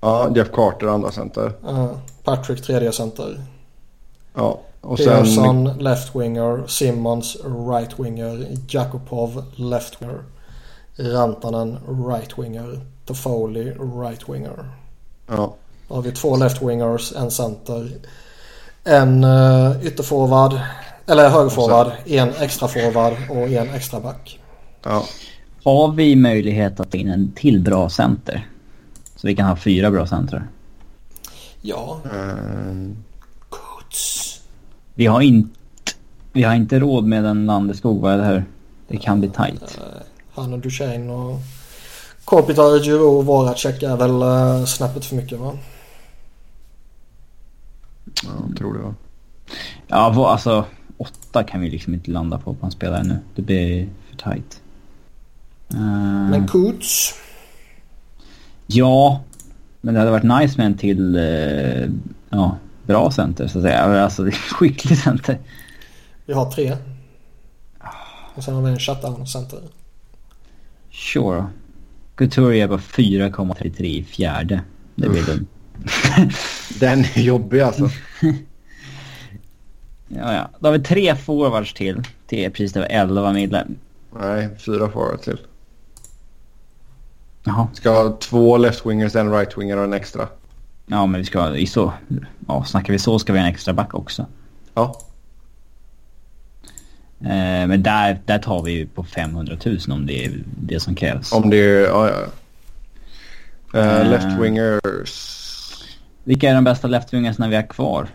Ja, 0.00 0.30
Jeff 0.36 0.50
Carter 0.52 0.86
andra 0.86 1.12
center. 1.12 1.52
Eh, 1.68 1.90
Patrick 2.24 2.62
tredje 2.62 2.92
center. 2.92 3.40
Ja, 4.34 4.60
och 4.80 4.98
sen... 4.98 5.06
Pearson 5.06 5.64
left 5.64 6.16
winger. 6.16 6.66
Simmons 6.66 7.36
right 7.70 8.00
winger. 8.00 8.46
Jakubov 8.68 9.44
left 9.56 10.02
winger. 10.02 10.22
Rantanen 10.96 11.78
right 12.08 12.38
winger. 12.38 12.80
Toffoli 13.06 13.72
right 14.02 14.28
winger. 14.28 14.70
Ja, 15.26 15.54
Då 15.88 15.94
har 15.94 16.02
vi 16.02 16.12
två 16.12 16.36
left 16.36 16.62
wingers, 16.62 17.12
en 17.16 17.30
center. 17.30 17.90
En 18.84 19.24
uh, 19.24 19.86
ytterforward. 19.86 20.60
Eller 21.08 21.28
högerforward. 21.30 21.92
En 22.06 22.28
extra 22.40 22.68
forward 22.68 23.12
och 23.30 23.48
en 23.48 23.70
extra 23.70 24.00
back. 24.00 24.40
ja. 24.84 25.04
Har 25.64 25.92
vi 25.92 26.16
möjlighet 26.16 26.80
att 26.80 26.90
få 26.90 26.96
in 26.96 27.08
en 27.08 27.32
till 27.36 27.60
bra 27.60 27.88
center? 27.88 28.48
Så 29.16 29.26
vi 29.26 29.36
kan 29.36 29.46
ha 29.48 29.56
fyra 29.56 29.90
bra 29.90 30.06
centrar. 30.06 30.48
Ja, 31.60 32.00
Eh, 32.04 32.74
Goods. 33.48 34.40
Vi 34.94 35.06
har 35.06 35.20
inte, 35.20 35.50
vi 36.32 36.42
har 36.42 36.54
inte 36.54 36.78
råd 36.78 37.04
med 37.04 37.24
en 37.24 37.46
Landeskog, 37.46 38.00
vad 38.00 38.12
är 38.12 38.18
det 38.18 38.24
här? 38.24 38.44
Det 38.88 38.96
kan 38.96 39.20
bli 39.20 39.28
tight. 39.28 39.78
Eh, 39.78 40.02
Han 40.34 40.52
och 40.52 40.58
Duchene 40.58 41.12
och 41.12 41.38
Kopitar, 42.24 42.78
Giroud 42.84 43.16
och 43.18 43.26
Voracek 43.26 43.82
är 43.82 43.96
väl 43.96 44.22
uh, 44.22 44.64
snäppet 44.64 45.04
för 45.04 45.16
mycket 45.16 45.38
va? 45.38 45.52
ja, 48.22 48.30
jag 48.48 48.56
tror 48.58 48.74
det 48.74 48.80
va. 48.80 48.94
Ja, 49.86 50.30
alltså 50.32 50.64
åtta 50.98 51.44
kan 51.44 51.60
vi 51.60 51.70
liksom 51.70 51.94
inte 51.94 52.10
landa 52.10 52.38
på 52.38 52.54
på 52.54 52.66
en 52.66 52.72
spelare 52.72 53.02
nu. 53.02 53.18
Det 53.34 53.42
blir 53.42 53.88
för 54.10 54.16
tight. 54.16 54.60
Eh, 55.74 56.30
Men 56.30 56.46
Coots. 56.48 57.14
Ja, 58.66 59.22
men 59.80 59.94
det 59.94 60.00
hade 60.00 60.10
varit 60.10 60.40
nice 60.42 60.58
med 60.58 60.66
en 60.66 60.76
till 60.76 61.16
eh, 61.16 61.88
ja, 62.30 62.56
bra 62.86 63.10
center 63.10 63.46
så 63.46 63.58
att 63.58 63.64
säga. 63.64 64.02
Alltså 64.04 64.30
skicklig 64.30 64.98
center. 64.98 65.38
Vi 66.26 66.32
har 66.32 66.50
tre. 66.50 66.76
Och 68.34 68.44
sen 68.44 68.54
har 68.54 68.62
vi 68.62 68.70
en 68.70 68.78
shutdown 68.78 69.26
center. 69.26 69.58
Sure. 70.90 71.44
Couturier 72.14 72.64
är 72.64 72.68
på 72.68 72.78
4,33 72.78 73.82
i 73.84 74.04
fjärde. 74.04 74.60
Det 74.94 75.08
blir 75.08 75.22
dumt. 75.22 75.46
Den 76.80 77.00
är 77.00 77.20
jobbig 77.20 77.60
alltså. 77.60 77.90
Ja, 80.08 80.34
ja. 80.34 80.50
Då 80.58 80.68
har 80.68 80.72
vi 80.78 80.84
tre 80.84 81.16
forwards 81.16 81.74
till. 81.74 82.02
Till 82.26 82.50
pris 82.52 82.76
över 82.76 82.86
11 82.90 83.32
millar. 83.32 83.66
Nej, 84.20 84.48
fyra 84.58 84.90
forward 84.90 85.20
till. 85.20 85.38
Jaha. 87.44 87.68
Ska 87.74 87.90
ha 87.90 88.16
två 88.20 88.56
left 88.56 88.86
wingers, 88.86 89.16
en 89.16 89.32
right 89.32 89.58
winger 89.58 89.76
och 89.76 89.84
en 89.84 89.92
extra. 89.92 90.28
Ja, 90.86 91.06
men 91.06 91.20
vi 91.20 91.24
ska 91.24 91.56
i 91.56 91.66
så... 91.66 91.92
Ja, 92.48 92.64
snackar 92.64 92.92
vi 92.92 92.98
så 92.98 93.18
ska 93.18 93.32
vi 93.32 93.38
ha 93.38 93.46
en 93.46 93.52
extra 93.52 93.72
back 93.74 93.94
också. 93.94 94.26
Ja, 94.74 95.00
Eh, 97.20 97.66
men 97.66 97.82
där, 97.82 98.20
där 98.26 98.38
tar 98.38 98.62
vi 98.62 98.72
ju 98.72 98.86
på 98.86 99.04
500 99.04 99.56
000 99.66 99.78
om 99.90 100.06
det 100.06 100.24
är 100.24 100.32
det 100.44 100.80
som 100.80 100.94
krävs. 100.94 101.32
om 101.32 101.50
det 101.50 101.56
är... 101.56 101.80
Ja, 101.86 102.10
ja. 102.10 102.16
Eh, 103.80 103.98
Eh. 104.00 104.10
left 104.10 104.40
wingers. 104.42 105.34
Vilka 106.24 106.50
är 106.50 106.54
de 106.54 106.64
bästa 106.64 106.88
left-wingersna 106.88 107.48
vi 107.48 107.56
har 107.56 107.62
kvar? 107.68 108.08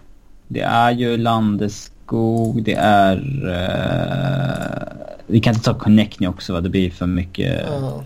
Det 0.47 0.61
är 0.61 0.91
ju 0.91 1.17
Landeskog, 1.17 2.63
det 2.63 2.73
är... 2.73 3.17
eh, 3.49 5.07
vi 5.27 5.39
kan 5.39 5.53
inte 5.53 5.65
ta 5.65 5.73
Connectny 5.79 6.27
också 6.27 6.53
va? 6.53 6.61
Det 6.61 6.69
blir 6.69 6.91
för 6.91 7.05
mycket... 7.05 7.69
Uh, 7.69 8.01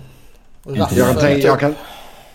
Jag 0.76 0.90
kan, 0.90 1.16
tänka, 1.16 1.48
jag, 1.48 1.60
kan, 1.60 1.76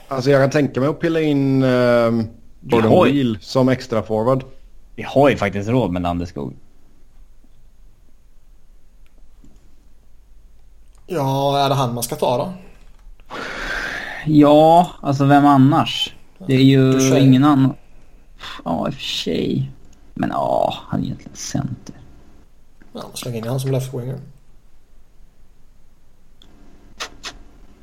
alltså 0.09 0.31
jag 0.31 0.43
kan 0.43 0.51
tänka 0.51 0.81
mig 0.81 0.89
att 0.89 1.01
pilla 1.01 1.20
in 1.20 1.62
um, 1.62 2.29
Jordan. 2.61 3.05
Wheel 3.05 3.39
som 3.41 3.69
extra 3.69 4.03
forward. 4.03 4.45
Vi 4.97 5.03
har 5.03 5.31
ju 5.31 5.37
faktiskt 5.37 5.69
råd 5.69 5.91
med 5.91 6.03
Landeskog. 6.03 6.57
Ja, 11.07 11.59
är 11.65 11.69
det 11.69 11.74
han 11.74 11.95
man 11.95 12.03
ska 12.03 12.16
ta 12.16 12.39
då? 12.39 12.53
Ja, 14.27 14.91
alltså 15.01 15.24
vem 15.24 15.47
annars? 15.47 16.15
Det 16.47 16.55
är 16.55 16.62
ju 16.62 17.19
ingen 17.19 17.45
annan. 17.45 17.74
Ja, 18.65 18.89
i 18.89 18.91
och 18.91 18.95
för 18.95 19.03
sig. 19.03 19.72
Men 20.23 20.31
ja, 20.31 20.74
han 20.89 21.01
är 21.01 21.05
egentligen 21.05 21.36
center. 21.36 21.94
Ja, 22.93 23.03
släng 23.15 23.35
in 23.35 23.44
han 23.44 23.61
som 23.61 23.70
left 23.73 23.94
winger. 23.94 24.19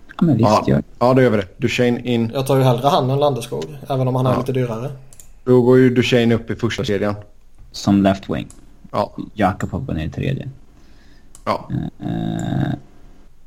Ja, 0.08 0.26
men 0.26 0.38
visst 0.38 0.50
Ja, 0.50 0.64
gör 0.68 0.84
ja, 1.00 1.14
då 1.14 1.22
gör 1.22 1.30
vi 1.30 1.38
det. 1.38 1.48
Duchene 1.58 2.00
in. 2.02 2.32
Jag 2.34 2.48
tar 2.48 2.58
ju 2.58 2.64
hellre 2.64 2.88
han 2.88 3.10
än 3.10 3.20
Landeskog. 3.20 3.66
Även 3.90 4.08
om 4.08 4.16
han 4.16 4.26
är 4.26 4.32
Ja. 4.32 4.40
lite 4.40 4.52
dyrare. 4.52 4.92
Då 5.44 5.62
går 5.62 5.78
ju 5.78 5.90
Duchene 5.96 6.36
upp 6.36 6.50
i 6.50 6.56
första 6.56 6.84
kedjan. 6.84 7.16
Som 7.72 8.04
left 8.04 8.30
wing. 8.30 8.48
Ja. 8.92 9.14
Jakobov 9.34 9.86
går 9.86 9.94
ner 9.94 10.06
i 10.06 10.10
tredje. 10.10 10.50
ja. 11.46 11.70
Eh, 12.00 12.74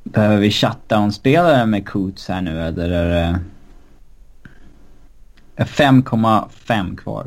behöver 0.04 0.36
vi 0.36 0.50
shutdown-spelare 0.50 1.66
med 1.66 1.88
Coots 1.88 2.28
här 2.28 2.40
nu 2.40 2.62
eller 2.62 2.90
är 2.90 3.08
det... 3.32 3.40
är 5.56 5.64
5,5 5.64 6.96
kvar. 6.96 7.26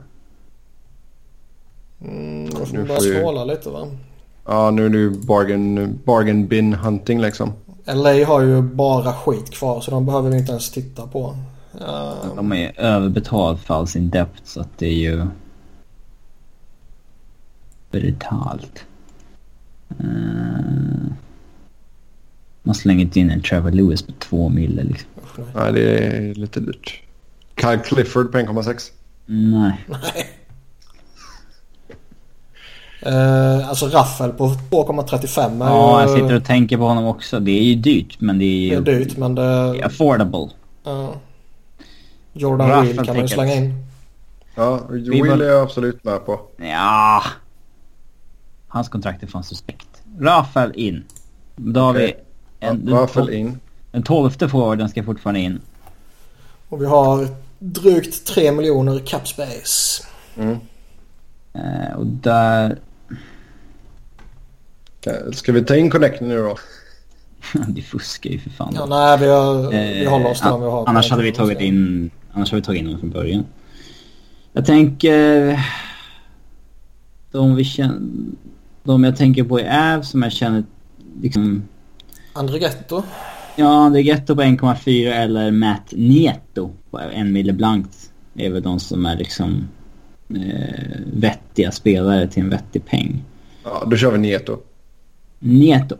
Mm, 2.08 2.50
då 2.50 2.66
får 2.66 2.78
börja 2.78 3.00
snåla 3.22 3.46
lite 3.46 3.70
va. 3.70 3.88
Ja, 4.46 4.72
nu 4.72 4.86
är 4.86 4.90
det 4.90 4.98
ju 4.98 5.10
bargain, 5.10 6.00
bargain 6.06 6.48
bin 6.48 6.74
hunting 6.74 7.22
liksom. 7.22 7.54
LA 7.86 8.26
har 8.26 8.42
ju 8.42 8.62
bara 8.62 9.14
skit 9.14 9.52
kvar 9.52 9.82
så 9.82 9.92
de 9.92 10.06
behöver 10.06 10.30
vi 10.30 10.38
inte 10.38 10.52
ens 10.52 10.72
titta 10.72 11.08
på. 11.08 11.36
Eh, 11.82 12.36
De 12.36 12.54
är 12.54 12.80
överbetald 12.80 13.60
för 13.60 13.74
all 13.74 13.88
sin 13.88 14.10
depth 14.10 14.42
så 14.44 14.62
att 14.62 14.78
det 14.78 14.88
är 14.88 15.12
ju... 15.12 15.26
Brutalt. 17.92 18.86
Uh, 20.00 21.12
man 22.64 22.76
slänger 22.76 23.02
inte 23.02 23.20
in 23.20 23.30
en 23.30 23.42
Trevor 23.42 23.72
Lewis 23.72 24.02
på 24.02 24.12
två 24.20 24.50
mille 24.50 24.84
liksom. 24.84 25.10
Nej, 25.56 25.74
det 25.74 25.98
är 25.98 26.34
lite 26.34 26.60
dyrt. 26.60 27.02
Kyle 27.62 27.80
Clifford 27.80 28.32
på 28.32 28.38
1,6. 28.38 28.92
Nej. 29.26 29.86
Nej. 29.88 30.28
Eh, 33.06 33.70
alltså 33.70 33.88
Raffel 33.88 34.32
på 34.32 34.48
2,35 34.48 35.64
är 35.66 35.70
Ja, 35.70 36.02
jag 36.02 36.10
sitter 36.10 36.36
och 36.36 36.44
tänker 36.46 36.78
på 36.78 36.84
honom 36.84 37.06
också. 37.06 37.40
Det 37.40 37.52
är 37.52 37.64
ju 37.64 37.76
dyrt 37.76 38.16
men 38.20 38.40
det 38.40 38.46
är 38.46 38.48
Det 38.82 38.92
ju... 38.92 38.96
är 38.96 39.00
dyrt 39.00 39.18
men 39.18 39.36
det... 39.36 39.42
det 39.42 39.80
är 39.80 39.86
affordable. 39.86 40.50
ja. 40.84 41.14
Jordan 42.38 42.70
Raffel 42.70 42.88
Will 42.88 42.96
kan 42.98 43.06
man 43.08 43.16
ju 43.16 43.22
ticket. 43.22 43.32
slänga 43.36 43.54
in. 43.56 43.86
Ja, 44.56 44.80
Will 44.90 45.42
är 45.42 45.46
jag 45.46 45.62
absolut 45.62 46.04
med 46.04 46.26
på. 46.26 46.40
Ja. 46.58 47.24
Hans 48.68 48.90
kontrakt 48.90 49.24
är 49.24 49.28
fan 49.28 49.44
suspekt. 49.44 49.88
Rafael 50.20 50.72
in. 50.76 51.04
Då 51.56 51.80
har 51.82 51.92
Okej. 51.94 52.24
vi 52.60 52.68
en, 52.68 52.88
Ja, 52.88 52.96
Raffel 52.96 53.26
den, 53.26 53.36
in. 53.36 53.60
den 53.92 54.04
tolfte 54.04 54.50
forwarden 54.50 54.90
ska 54.90 55.04
fortfarande 55.04 55.40
in. 55.40 55.62
Och 56.70 56.82
vi 56.82 56.86
har 56.86 57.28
drygt 57.60 58.26
3 58.28 58.52
miljoner 58.52 59.00
cap 59.00 59.28
space. 59.28 60.04
Mm. 60.38 60.58
Eh, 61.54 61.94
och 61.98 62.06
där... 62.06 62.80
Ska 65.34 65.52
vi 65.52 65.64
ta 65.64 65.76
in 65.76 65.90
Connecting 65.90 66.28
nu 66.28 66.38
då? 66.38 66.58
det 67.68 67.82
fuskar 67.82 68.30
ju 68.30 68.40
för 68.40 68.50
fan. 68.50 68.74
Ja, 68.76 68.86
nej, 68.86 69.20
vi, 69.20 69.28
har, 69.28 69.70
vi 69.70 70.04
Eh, 70.06 70.12
håller 70.12 70.30
oss 70.30 70.42
till 70.42 70.50
dem 70.50 70.62
vi 70.62 70.68
har. 70.68 70.88
Annars 70.88 71.12
hade 71.12 71.24
vi 71.24 71.32
tagit 71.32 71.62
in... 71.62 72.10
Annars 72.34 72.52
hade 72.52 72.62
vi 72.62 72.66
tagit 72.66 72.82
in 72.82 72.90
dem 72.90 73.00
från 73.00 73.10
början. 73.10 73.46
Jag 74.54 74.66
tänker... 74.66 75.60
De 77.32 77.56
vi 77.56 77.64
känner... 77.64 78.00
De 78.84 79.04
jag 79.04 79.18
tänker 79.18 79.44
på 79.44 79.60
är 79.60 79.98
Av 79.98 80.02
som 80.02 80.22
jag 80.24 80.32
känner 80.32 80.64
liksom... 81.22 81.64
Andrigetto. 82.34 83.04
Ja, 83.56 83.90
det 83.94 84.00
är 84.00 84.04
Getto 84.04 84.36
på 84.36 84.42
1,4 84.42 85.12
eller 85.12 85.52
Matt 85.52 85.94
Nieto 85.96 86.72
på 86.92 87.00
en 87.00 87.34
mille 87.34 87.54
blankt. 87.54 88.12
är 88.36 88.50
väl 88.50 88.64
de 88.64 88.80
som 88.80 89.06
är 89.06 89.16
liksom 89.16 89.68
eh, 90.30 91.00
vettiga 91.14 91.72
spelare 91.72 92.28
till 92.28 92.44
en 92.44 92.50
vettig 92.50 92.86
peng. 92.86 93.24
Ja, 93.64 93.84
då 93.88 93.98
kör 93.98 94.12
vi 94.12 94.18
Nieto. 94.18 94.58
Nieto. 95.46 95.96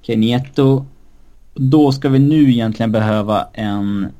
Okej, 0.00 0.16
Nieto. 0.16 0.84
Då 1.54 1.92
ska 1.92 2.08
vi 2.08 2.18
nu 2.18 2.50
egentligen 2.50 2.92
behöva 2.92 3.48
en 3.52 4.12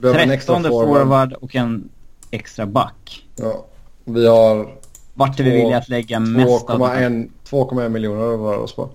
13 0.00 0.62
forward. 0.62 0.86
forward 0.88 1.32
och 1.32 1.54
en 1.54 1.88
extra 2.30 2.66
back. 2.66 3.26
Ja. 3.36 3.64
Vi 4.04 4.26
har 4.26 4.68
Vart 5.14 5.40
är 5.40 5.44
vi 5.44 5.50
villiga 5.50 5.78
att 5.78 5.88
lägga 5.88 6.20
mest 6.20 6.70
av 6.70 6.80
2,1 6.80 7.30
2,1 7.50 7.88
miljoner 7.88 8.20
röra 8.20 8.58
oss 8.58 8.74
på. 8.74 8.88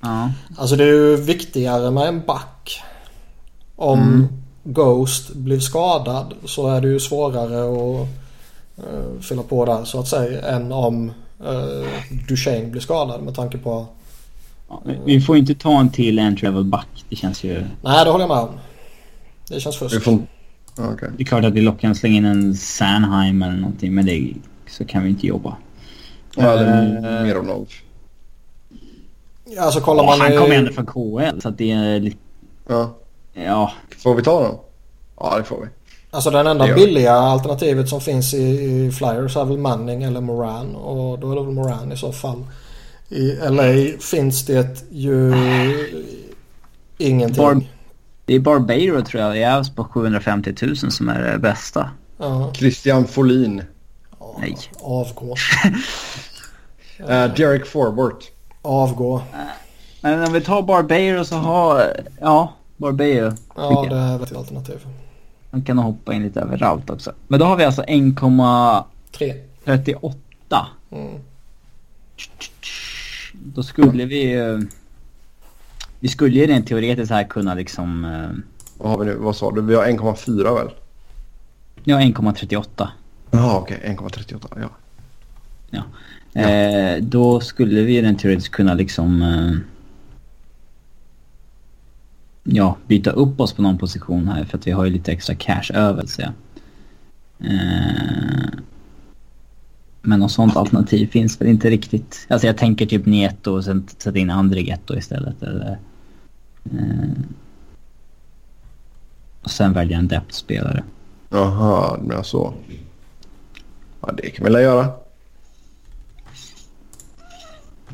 Ja. 0.00 0.30
Alltså 0.56 0.76
det 0.76 0.84
är 0.84 0.92
ju 0.92 1.16
viktigare 1.16 1.90
med 1.90 2.08
en 2.08 2.22
back. 2.26 2.82
Om 3.76 3.98
Mm. 3.98 4.28
Ghost 4.64 5.34
blir 5.34 5.60
skadad 5.60 6.34
så 6.44 6.68
är 6.68 6.80
det 6.80 6.88
ju 6.88 7.00
svårare 7.00 7.62
att 7.62 8.08
uh, 8.78 9.20
fylla 9.20 9.42
på 9.42 9.64
där 9.64 9.84
så 9.84 10.00
att 10.00 10.08
säga. 10.08 10.42
Än 10.42 10.72
om 10.72 11.12
uh, 11.42 11.88
Duchene 12.28 12.66
blir 12.66 12.80
skadad 12.80 13.22
med 13.22 13.34
tanke 13.34 13.58
på... 13.58 13.86
Ja, 14.68 14.82
Vi 15.04 15.20
får 15.20 15.36
inte 15.36 15.54
ta 15.54 15.80
en 15.80 15.90
till 15.90 16.18
entry 16.18 16.48
level 16.48 16.64
back. 16.64 17.04
Det 17.08 17.16
känns 17.16 17.44
ju... 17.44 17.64
Nej 17.82 18.04
det 18.04 18.10
håller 18.10 18.22
jag 18.24 18.28
med 18.28 18.38
om. 18.38 18.58
Det 19.48 19.60
känns 19.60 19.76
fusk. 19.76 20.02
får... 20.02 20.18
Ja, 20.76 20.92
Okej. 20.92 21.10
Det 21.16 21.22
är 21.22 21.26
klart 21.26 21.44
att 21.44 21.52
vi 21.52 21.60
lockar 21.60 21.94
slänga 21.94 22.16
in 22.16 22.24
en 22.24 22.54
Sanheim 22.54 23.42
eller 23.42 23.56
någonting 23.56 23.94
men 23.94 24.06
det, 24.06 24.32
så 24.68 24.84
kan 24.84 25.02
vi 25.02 25.08
inte 25.10 25.26
jobba. 25.26 25.56
Ja, 26.36 26.56
det 26.56 26.64
är 26.64 27.16
Eh, 27.18 27.22
mer 27.26 27.38
om 27.38 27.46
noll. 27.46 27.66
Alltså 29.58 29.80
kollar 29.80 30.04
man 30.04 30.20
han 30.20 30.32
i- 30.32 30.36
kommer 30.36 30.54
ändå 30.54 30.72
från 30.72 30.86
KL 30.86 31.40
så 31.40 31.48
att 31.48 31.58
det 31.58 31.70
är 31.70 32.00
lite... 32.00 32.16
Ja. 32.68 32.94
Ja. 33.34 33.72
Får 33.98 34.14
vi 34.14 34.22
ta 34.22 34.42
dem? 34.42 34.54
Ja, 35.20 35.38
det 35.38 35.44
får 35.44 35.60
vi. 35.60 35.66
Alltså 36.10 36.30
den 36.30 36.46
enda 36.46 36.66
Det 36.66 36.74
billiga 36.74 37.12
alternativet 37.12 37.88
som 37.88 38.00
finns 38.00 38.34
i, 38.34 38.38
i 38.42 38.92
Flyers 38.92 39.36
är 39.36 39.44
väl 39.44 39.58
Manning 39.58 40.02
eller 40.02 40.20
Moran. 40.20 40.74
Och 40.76 41.18
då 41.18 41.32
är 41.32 41.36
det 41.36 41.42
väl 41.44 41.54
Moran 41.54 41.92
i 41.92 41.96
så 41.96 42.12
fall. 42.12 42.44
I 43.08 43.32
LA 43.50 43.98
finns 44.00 44.46
det 44.46 44.84
ju 44.90 45.34
ingenting. 46.98 47.44
Bar- 47.44 47.62
Det 48.24 48.34
är 48.34 48.40
Barbaro 48.40 49.02
tror 49.04 49.22
jag 49.22 49.38
i 49.38 49.44
Avs 49.44 49.70
på 49.74 49.84
750 49.84 50.54
000 50.62 50.76
som 50.76 51.08
är 51.08 51.32
det 51.32 51.38
bästa. 51.38 51.90
Ja, 52.18 52.52
Christian 52.54 53.06
Folin. 53.06 53.62
Nej. 54.40 54.56
avgå. 54.80 55.34
Uh, 57.00 57.34
Derek 57.36 57.66
Forbort. 57.66 58.24
Avgå. 58.62 59.22
Men 60.00 60.22
om 60.26 60.32
vi 60.32 60.40
tar 60.40 60.62
Barbaro 60.62 61.24
så 61.24 61.34
har... 61.36 61.86
Ja, 62.20 62.52
Barbaro. 62.76 63.32
Ja 63.56 63.86
det 63.90 63.96
är 63.96 64.18
väl 64.18 64.22
ett 64.22 64.36
alternativ. 64.36 64.86
Han 65.50 65.62
kan 65.62 65.78
hoppa 65.78 66.14
in 66.14 66.22
lite 66.22 66.40
överallt 66.40 66.90
också. 66.90 67.12
Men 67.28 67.40
då 67.40 67.46
har 67.46 67.56
vi 67.56 67.64
alltså 67.64 67.82
1,38. 67.82 68.84
Tre. 69.10 69.34
Mm. 70.92 71.18
Då 73.32 73.62
skulle 73.62 74.04
vi 74.04 74.30
ju... 74.30 74.68
Vi 76.00 76.08
skulle 76.08 76.38
ju 76.38 76.46
rent 76.46 76.66
teoretiskt 76.66 77.10
här 77.10 77.24
kunna 77.24 77.54
liksom... 77.54 78.04
eh, 78.04 78.28
Vad 78.78 78.90
har 78.90 78.98
vi 78.98 79.04
nu? 79.04 79.14
Vad 79.14 79.36
sa 79.36 79.50
du? 79.50 79.62
Vi 79.62 79.74
har 79.74 79.84
1,4 79.86 80.54
väl? 80.54 80.70
Ja, 81.84 81.98
1,38. 82.00 82.88
Jaha, 83.30 83.58
okej. 83.58 83.96
1,38. 83.98 84.68
Ja. 85.70 85.82
Eh, 86.40 87.02
då 87.02 87.40
skulle 87.40 87.82
vi 87.82 88.02
rent 88.02 88.18
teoretiskt 88.20 88.50
kunna 88.50 88.74
liksom... 88.74 89.22
Eh, 89.22 89.56
ja, 92.52 92.76
byta 92.86 93.10
upp 93.10 93.40
oss 93.40 93.52
på 93.52 93.62
någon 93.62 93.78
position 93.78 94.28
här 94.28 94.44
för 94.44 94.58
att 94.58 94.66
vi 94.66 94.70
har 94.70 94.84
ju 94.84 94.90
lite 94.90 95.12
extra 95.12 95.34
cash 95.34 95.70
över 95.74 96.06
så 96.06 96.22
jag. 96.22 96.32
Eh, 97.50 98.48
men 100.02 100.20
något 100.20 100.32
sånt 100.32 100.56
alternativ 100.56 101.06
finns 101.06 101.40
väl 101.40 101.48
inte 101.48 101.70
riktigt. 101.70 102.26
Alltså 102.28 102.46
jag 102.46 102.58
tänker 102.58 102.86
typ 102.86 103.06
Nieto 103.06 103.52
och 103.52 103.64
sen 103.64 103.86
sätta 103.98 104.18
in 104.18 104.30
Andrigetto 104.30 104.96
istället 104.96 105.42
eller... 105.42 105.78
Eh, 106.64 107.10
och 109.42 109.50
sen 109.50 109.72
välja 109.72 109.98
en 109.98 110.08
depth-spelare. 110.08 110.82
Jaha, 111.28 111.96
du 111.96 112.08
menar 112.08 112.22
så. 112.22 112.54
Ja, 114.00 114.12
det 114.16 114.30
kan 114.30 114.46
vi 114.46 114.52
väl 114.52 114.62
göra. 114.62 114.88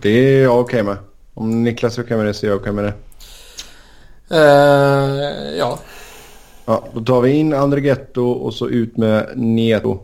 Det 0.01 0.09
är 0.09 0.43
jag 0.43 0.61
okej 0.61 0.83
med. 0.83 0.97
Om 1.35 1.65
Niklas 1.65 1.99
är 1.99 2.03
okej 2.03 2.17
med 2.17 2.27
det 2.27 2.35
så 2.35 2.47
är 2.47 2.51
jag 2.51 2.61
okej 2.61 2.73
med 2.73 2.85
det. 2.85 2.95
Eh, 4.31 5.57
ja. 5.59 5.79
Ja, 6.65 6.85
då 6.95 7.01
tar 7.01 7.21
vi 7.21 7.31
in 7.31 7.55
Andrigetto 7.55 8.31
och 8.31 8.55
så 8.55 8.69
ut 8.69 8.97
med 8.97 9.33
Nieto. 9.37 9.99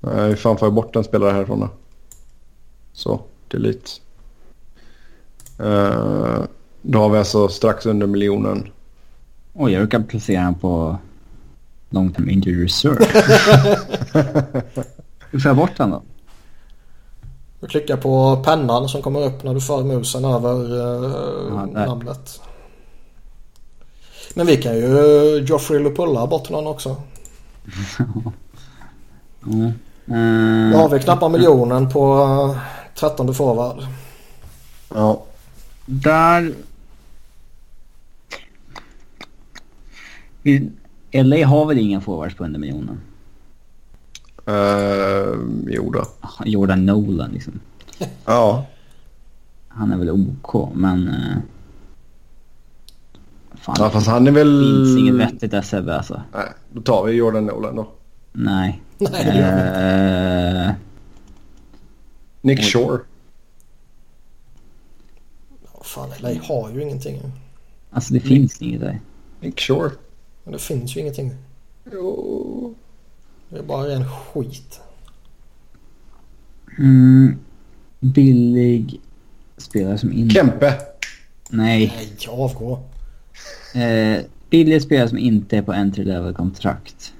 Nej, 0.00 0.28
hur 0.28 0.36
fan 0.36 0.58
får 0.58 0.66
jag 0.66 0.74
bort 0.74 0.96
en 0.96 1.04
spelare 1.04 1.32
härifrån 1.32 1.60
då? 1.60 1.68
Så, 2.92 3.20
delete. 3.48 3.90
Uh, 5.60 6.44
då 6.82 6.98
har 6.98 7.08
vi 7.08 7.18
alltså 7.18 7.48
strax 7.48 7.86
under 7.86 8.06
miljonen. 8.06 8.68
Oj, 9.52 9.72
jag 9.72 9.82
råkade 9.82 10.04
placera 10.04 10.40
honom 10.40 10.60
på 10.60 10.98
long 11.90 12.12
term 12.12 12.30
injury 12.30 12.64
reserve. 12.64 13.04
Hur 15.30 15.38
får 15.40 15.48
jag 15.48 15.56
bort 15.56 15.78
honom 15.78 16.00
då? 16.00 16.13
Du 17.64 17.68
klickar 17.68 17.96
på 17.96 18.42
pennan 18.44 18.88
som 18.88 19.02
kommer 19.02 19.26
upp 19.26 19.44
när 19.44 19.54
du 19.54 19.60
för 19.60 19.84
musen 19.84 20.24
över 20.24 20.54
eh, 20.54 21.12
Ja, 21.74 21.86
namnet. 21.86 22.40
Men 24.34 24.46
vi 24.46 24.56
kan 24.56 24.76
ju 24.76 25.44
Joffrey 25.48 25.78
Lupulla 25.78 26.26
bort 26.26 26.50
någon 26.50 26.66
också. 26.66 26.96
Mm. 29.46 29.72
Då 30.04 30.14
Eh, 30.76 30.82
har 30.82 30.88
vi 30.88 31.00
knappt 31.00 31.30
miljonen 31.32 31.90
på 31.90 32.14
eh, 32.54 32.60
13 32.94 33.34
forward. 33.34 33.86
Ja. 34.94 35.22
Där... 35.86 36.54
LA 41.12 41.46
har 41.46 41.66
väl 41.66 41.78
inga 41.78 42.00
forwards 42.00 42.36
på 42.36 42.44
under 42.44 42.60
miljonen? 42.60 43.00
Uh, 44.48 45.38
jo 45.66 45.90
då. 45.90 46.04
Jordan 46.44 46.86
Nolan 46.86 47.30
liksom. 47.30 47.60
Ja. 48.24 48.66
Han 49.68 49.92
är 49.92 49.96
väl 49.96 50.10
OK, 50.10 50.70
men... 50.74 51.08
eh, 51.08 51.36
fan, 53.54 53.76
ja, 53.78 53.90
fast 53.90 54.06
han 54.06 54.26
är 54.26 54.30
det 54.32 54.38
väl... 54.38 54.64
finns 54.64 54.98
inget 54.98 55.14
vettigt 55.14 55.50
där 55.50 55.62
Sebbe 55.62 55.96
alltså. 55.96 56.22
Nej, 56.32 56.48
då 56.72 56.80
tar 56.80 57.04
vi 57.04 57.12
Jordan 57.12 57.46
Nolan 57.46 57.76
då. 57.76 57.88
Nej. 58.32 58.82
Nej, 58.98 59.24
det. 59.24 60.68
Eh, 60.68 60.72
Nick. 62.40 62.64
Shore. 62.64 62.98
Fan, 65.82 66.08
LA 66.20 66.30
har 66.42 66.70
ju 66.70 66.82
ingenting. 66.82 67.20
alltså 67.90 68.14
det 68.14 68.20
finns 68.20 68.62
inget 68.62 68.80
där. 68.80 69.00
Nick 69.40 69.60
Shore. 69.60 69.90
Men 70.44 70.52
det 70.52 70.58
finns 70.58 70.96
ju 70.96 71.00
ingenting. 71.00 71.34
Jo. 71.92 72.74
Det 73.54 73.60
är 73.60 73.64
bara 73.64 73.88
ren 73.88 74.04
skit. 74.08 74.80
Mm, 76.78 77.38
billig 78.00 79.00
spelare 79.56 79.98
som 79.98 80.12
inte... 80.12 80.34
Kempe. 80.34 80.74
Nej. 81.50 81.94
Nej, 81.96 82.16
avgå. 82.28 82.80
Eh, 83.74 84.22
billig 84.50 84.82
spelare 84.82 85.08
som 85.08 85.18
inte 85.18 85.56
är 85.56 85.62
på 85.62 85.72
entry 85.72 86.04
level 86.04 86.34
kontrakt. 86.34 87.14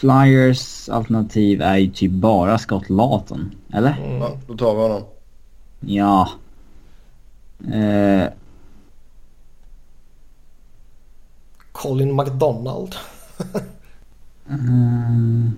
Flyers 0.00 0.88
alternativ 0.88 1.62
är 1.62 1.76
ju 1.76 1.90
typ 1.90 2.12
bara 2.12 2.58
Scott 2.58 2.90
Lawton, 2.90 3.54
eller? 3.72 3.96
Mm. 4.04 4.20
Ja, 4.20 4.38
då 4.46 4.56
tar 4.56 4.74
vi 4.74 4.80
honom. 4.80 5.02
Ja. 5.80 6.28
Eh, 7.72 8.28
Colin 11.82 12.16
McDonald. 12.16 12.94
mm, 14.50 15.50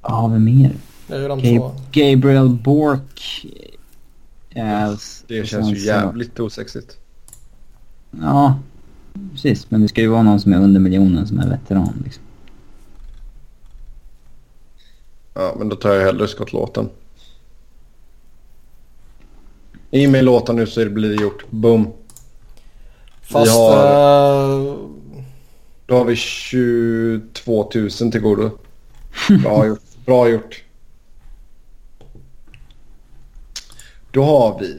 har 0.00 0.28
vi 0.28 0.38
mer? 0.38 0.72
Det 1.08 1.14
är 1.14 1.20
ju 1.20 1.28
de 1.28 1.40
Gab- 1.40 1.58
två. 1.58 1.72
Gabriel 1.92 2.48
Bork. 2.48 3.46
eh, 4.50 4.88
s- 4.90 5.24
Det 5.28 5.46
känns 5.46 5.68
ju 5.72 5.78
jävligt 5.78 6.40
osexigt. 6.40 6.96
Ja, 8.10 8.58
precis. 9.32 9.70
Men 9.70 9.82
det 9.82 9.88
ska 9.88 10.00
ju 10.00 10.08
vara 10.08 10.22
någon 10.22 10.40
som 10.40 10.52
är 10.52 10.56
under 10.60 10.80
miljonen 10.80 11.26
som 11.26 11.38
är 11.38 11.48
veteran. 11.48 12.02
Liksom. 12.04 12.22
Ja, 15.34 15.54
men 15.58 15.68
då 15.68 15.76
tar 15.76 15.90
jag 15.94 16.04
hellre 16.04 16.28
skottlåten. 16.28 16.88
I 19.96 20.06
med 20.06 20.24
låten 20.24 20.56
nu 20.56 20.66
så 20.66 20.90
blir 20.90 21.08
det 21.08 21.22
gjort. 21.22 21.44
Boom. 21.50 21.92
Fast... 23.22 23.50
har- 23.52 24.58
eh, 24.70 24.76
Då 25.86 25.94
har 25.94 26.04
vi 26.04 26.16
22 26.16 27.70
000 27.74 27.90
till 27.90 28.20
godo. 28.20 28.50
Bra 29.42 29.66
gjort. 29.66 29.80
Bra 30.06 30.28
gjort. 30.28 30.62
Då 34.10 34.22
har 34.22 34.58
vi 34.60 34.78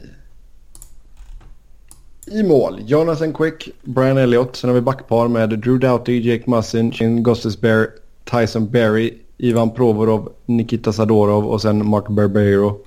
i 2.40 2.42
mål 2.42 2.80
Jonathan 2.86 3.32
Quick, 3.32 3.68
Brian 3.82 4.18
Elliott. 4.18 4.56
Sen 4.56 4.70
har 4.70 4.74
vi 4.74 4.80
backpar 4.80 5.28
med 5.28 5.48
Drew 5.58 5.78
Doughty, 5.78 6.20
Jake 6.30 6.50
Mussin, 6.50 6.92
Shane 6.92 7.20
Gostisbehere, 7.20 7.86
Tyson 8.24 8.70
Berry, 8.70 9.14
Ivan 9.38 9.70
Provorov, 9.70 10.32
Nikita 10.46 10.92
Sadorov 10.92 11.46
och 11.46 11.62
sen 11.62 11.86
Mark 11.88 12.08
Barbero. 12.08 12.78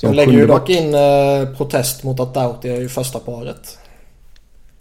Som 0.00 0.10
de 0.10 0.16
lägger 0.16 0.32
ju 0.32 0.46
dock 0.46 0.68
in 0.70 0.94
eh, 0.94 1.56
protest 1.56 2.02
mot 2.04 2.20
att 2.20 2.34
Doughty 2.34 2.68
är 2.68 2.80
i 2.80 2.88
första 2.88 3.18
paret. 3.18 3.78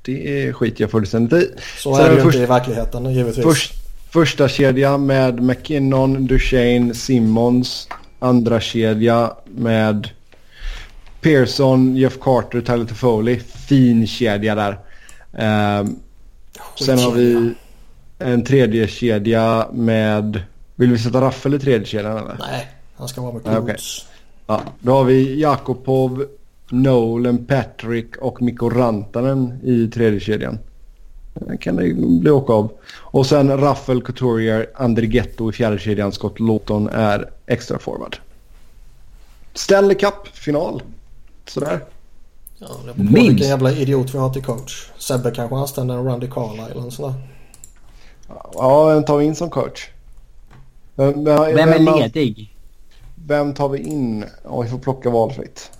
Det 0.01 0.53
skiter 0.53 0.81
jag 0.83 0.91
fullständigt 0.91 1.33
i. 1.33 1.51
Så 1.77 1.95
Sen 1.95 2.05
är 2.05 2.09
det 2.09 2.15
ju 2.15 2.21
först- 2.21 2.35
inte 2.35 2.43
i 2.43 2.47
verkligheten 2.47 3.13
givetvis. 3.13 3.43
Först, 3.45 3.73
första 4.11 4.47
kedja 4.49 4.97
med 4.97 5.41
McKinnon, 5.41 6.27
Duchene, 6.27 6.93
Simmons. 6.93 7.87
Andra 8.19 8.59
kedja 8.59 9.33
med 9.45 10.09
Pearson, 11.21 11.97
Jeff 11.97 12.17
Carter, 12.21 12.61
Tyler 12.61 12.85
Toffoli. 12.85 13.39
Fin 13.39 14.07
kedja 14.07 14.55
där. 14.55 14.79
Ehm, 15.37 15.95
sen 16.85 16.99
har 16.99 17.11
vi 17.11 17.53
en 18.19 18.43
tredje 18.43 18.87
kedja 18.87 19.67
med... 19.73 20.41
Vill 20.75 20.91
vi 20.91 20.97
sätta 20.97 21.21
Raffel 21.21 21.53
i 21.53 21.59
tredje 21.59 21.87
kedjan 21.87 22.17
eller? 22.17 22.35
Nej, 22.39 22.67
han 22.95 23.07
ska 23.07 23.21
vara 23.21 23.33
med 23.33 23.41
okej. 23.57 23.65
Klots. 23.65 24.05
Ja, 24.49 24.61
då 24.79 24.91
har 24.91 25.03
vi 25.03 25.41
Jakobov, 25.41 26.25
Nolan, 26.69 27.45
Patrick 27.45 28.17
och 28.17 28.41
Mikko 28.41 28.69
Rantanen 28.69 29.59
i 29.63 29.87
tredje 29.87 30.19
kedjan. 30.19 30.59
Det 31.33 31.57
kan 31.57 31.75
det 31.75 31.93
bli 31.93 32.31
åka 32.31 32.53
av. 32.53 32.71
Och 32.95 33.25
sen 33.25 33.57
Raffel, 33.57 34.01
Couturier, 34.01 34.69
Andrighetto 34.75 35.49
i 35.49 35.53
fjärde 35.53 35.79
kedjan. 35.79 36.11
Scott 36.11 36.39
Lawton 36.39 36.89
är 36.89 37.29
extra 37.45 37.79
forward. 37.79 38.17
Stanley 39.53 39.95
Cup-final. 39.97 40.81
Sådär. 41.47 41.79
Ja, 42.57 42.67
det 42.67 42.83
beror 42.83 42.93
på 42.93 43.01
Minst. 43.13 43.29
vilken 43.29 43.47
jävla 43.47 43.71
idiot 43.71 44.13
vi 44.13 44.17
har 44.17 44.29
till 44.29 44.43
coach. 44.43 44.91
Sebbe 44.97 45.31
kanske 45.31 45.55
anställer 45.55 45.93
en 45.97 46.05
Randy 46.05 46.27
Carlisle 46.27 46.71
eller 46.71 46.81
en 46.81 46.91
sån 46.91 47.11
där. 47.11 47.21
Ja, 48.53 48.85
vem 48.85 49.03
tar 49.03 49.17
vi 49.17 49.25
in 49.25 49.35
som 49.35 49.49
coach? 49.49 49.89
Vem, 50.95 51.23
Vem 51.23 51.37
är 51.37 51.53
vem, 51.53 51.85
ledig? 51.85 52.48
Vem 53.29 53.53
tar 53.53 53.69
vi 53.69 53.79
in? 53.79 54.25
Ja, 54.43 54.61
vi 54.61 54.69
får 54.69 54.77
plocka 54.77 55.09
valfritt. 55.09 55.71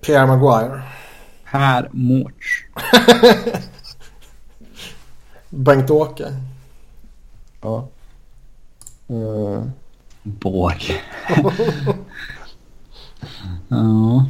Pierre 0.00 0.26
Maguire. 0.26 0.82
Per 1.50 1.90
Mårts. 1.92 2.64
Bengt-Åke. 5.50 6.36
Ja. 7.60 7.88
Eh, 9.08 9.62
Borg. 10.22 11.02
ja. 13.68 14.26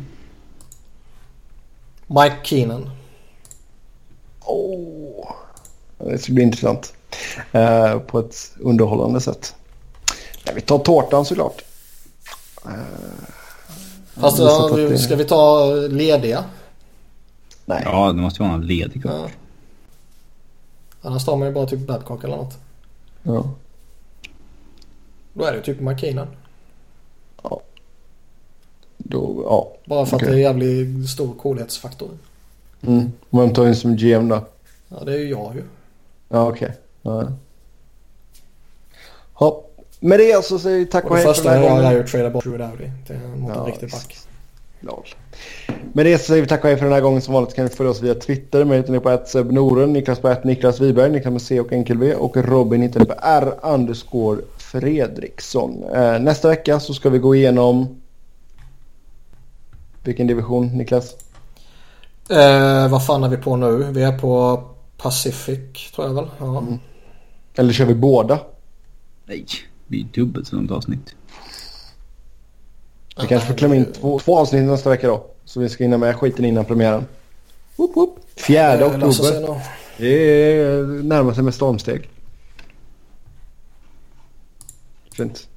Mike 2.06 2.36
Keenan. 2.42 2.90
Åh, 4.44 5.34
det 5.98 6.18
ska 6.18 6.32
bli 6.32 6.42
intressant. 6.42 6.94
Eh, 7.52 7.98
på 7.98 8.18
ett 8.18 8.52
underhållande 8.60 9.20
sätt. 9.20 9.55
Nej, 10.46 10.54
vi 10.54 10.60
tar 10.60 10.78
tårtan 10.78 11.24
såklart. 11.24 11.62
Fast 14.14 14.38
jag 14.38 14.46
har 14.46 14.68
ja, 14.70 14.76
vi- 14.76 14.88
det- 14.88 14.98
ska 14.98 15.16
vi 15.16 15.24
ta 15.24 15.66
lediga? 15.74 16.44
Nej. 17.64 17.82
ja, 17.84 18.06
det 18.12 18.20
måste 18.20 18.42
vara 18.42 18.52
någon 18.52 18.66
ledig 18.66 19.02
coach. 19.02 19.12
Ja. 19.14 19.28
Annars 21.02 21.24
tar 21.24 21.36
man 21.36 21.48
ju 21.48 21.54
bara 21.54 21.66
typ 21.66 21.80
Babcock 21.86 22.24
eller 22.24 22.36
något. 22.36 22.54
Ja. 23.22 23.50
Då 25.32 25.44
är 25.44 25.50
det 25.52 25.56
ju 25.56 25.62
typ 25.62 25.80
Mike 25.80 26.00
Keenan. 26.00 26.26
Då, 28.98 29.42
ja. 29.44 29.72
Bara 29.84 30.06
för 30.06 30.16
Okej. 30.16 30.26
att 30.28 30.32
det 30.32 30.38
är 30.38 30.42
jävligt 30.42 31.08
stor 31.10 31.34
coolhetsfaktor. 31.34 32.08
Mm. 32.82 33.12
Vem 33.30 33.54
tar 33.54 33.66
in 33.66 33.76
som 33.76 33.96
GM 33.96 34.28
då? 34.28 34.44
Ja, 34.88 35.04
det 35.04 35.12
är 35.12 35.18
ju 35.18 35.28
jag 35.30 35.54
ju. 35.56 35.62
Ja, 36.28 36.48
okej. 36.48 36.72
Ja. 37.02 37.28
Ja. 39.40 39.62
Med 40.00 40.18
det 40.18 40.44
så 40.44 40.58
säger 40.58 40.78
vi 40.78 40.86
tack 40.86 41.04
Och 41.04 41.10
och 41.10 41.16
det 41.16 41.22
hej 41.22 41.26
för 41.26 41.34
första 41.34 41.50
den 41.52 41.62
här 41.62 41.68
jag 41.68 41.76
gör 41.76 41.78
är 41.78 41.82
gången. 41.82 41.96
ju 41.96 42.04
att 42.04 42.10
trada 42.10 42.30
bort 42.30 42.44
Drew 42.44 42.58
Dowdy 42.58 42.90
mot 43.36 43.50
en 43.50 43.56
Ja, 43.56 43.64
riktig 43.66 43.86
visst. 43.86 44.08
back. 44.08 44.16
Lol. 44.80 45.04
Med 45.92 46.06
det 46.06 46.18
så 46.18 46.24
säger 46.24 46.42
vi 46.42 46.48
tack 46.48 46.60
och 46.64 46.68
hej 46.68 46.76
för 46.78 46.84
den 46.84 46.92
här 46.94 47.00
gången. 47.00 47.20
Som 47.20 47.34
vanligt 47.34 47.54
kan 47.54 47.64
ni 47.64 47.70
följa 47.70 47.90
oss 47.90 48.02
via 48.02 48.14
Twitter. 48.14 48.64
Mig 48.64 48.76
hittar 48.78 48.92
ni 48.92 49.00
på 49.00 49.08
att 49.08 49.34
Noren, 49.34 49.92
Niklas 49.92 50.18
på 50.18 50.28
att 50.28 50.44
Niklas 50.44 50.80
Wiberg, 50.80 51.10
Niklas 51.10 51.32
med 51.32 51.42
C 51.42 51.60
och 51.60 51.72
enkel 51.72 51.98
V 51.98 52.14
och 52.14 52.36
Robin 52.36 52.82
hittar 52.82 53.00
ni 53.00 53.06
på 53.06 53.14
R 53.22 53.54
underscore 53.62 54.40
Fredriksson. 54.58 55.84
Eh, 55.94 56.18
nästa 56.18 56.48
vecka 56.48 56.80
så 56.80 56.94
ska 56.94 57.10
vi 57.10 57.18
gå 57.18 57.34
igenom 57.34 58.00
vilken 60.04 60.26
division 60.26 60.66
Niklas? 60.66 61.14
Eh, 62.30 62.88
vad 62.88 63.06
fan 63.06 63.24
är 63.24 63.28
vi 63.28 63.36
på 63.36 63.56
nu? 63.56 63.76
Vi 63.90 64.02
är 64.02 64.18
på 64.18 64.62
Pacific 64.96 65.90
tror 65.94 66.06
jag 66.06 66.14
väl. 66.14 66.26
Ja. 66.38 66.58
Mm. 66.58 66.78
Eller 67.56 67.72
kör 67.72 67.84
vi 67.84 67.94
båda? 67.94 68.38
Nej, 69.24 69.46
det 69.86 69.90
blir 69.90 70.04
dubbelt 70.04 70.48
så 70.48 70.56
långt 70.56 70.70
avsnitt. 70.70 71.14
Vi 73.20 73.26
kanske 73.26 73.48
får 73.48 73.54
klämma 73.54 73.76
in 73.76 73.92
två, 73.92 74.18
två 74.18 74.38
avsnitt 74.38 74.64
nästa 74.64 74.90
vecka 74.90 75.06
då. 75.08 75.26
Så 75.44 75.60
vi 75.60 75.68
ska 75.68 75.84
hinna 75.84 75.98
med 75.98 76.16
skiten 76.16 76.44
innan 76.44 76.64
premiären. 76.64 77.06
Woop, 77.76 77.96
woop. 77.96 78.18
Fjärde 78.36 78.84
Eh, 78.84 78.94
oktober. 78.94 79.60
Det 79.96 80.08
är 80.08 80.82
närmar 81.02 81.34
sig 81.34 81.44
med 81.44 81.54
stormsteg. 81.54 82.10
Fint. 85.12 85.48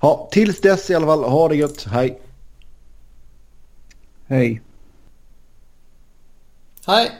Ja, 0.00 0.28
tills 0.32 0.60
dess 0.60 0.90
i 0.90 0.94
alla 0.94 1.06
fall. 1.06 1.24
Ha 1.24 1.48
det 1.48 1.56
gött. 1.56 1.84
Hej. 1.84 2.20
Hej. 4.26 4.60
Hej! 6.86 7.10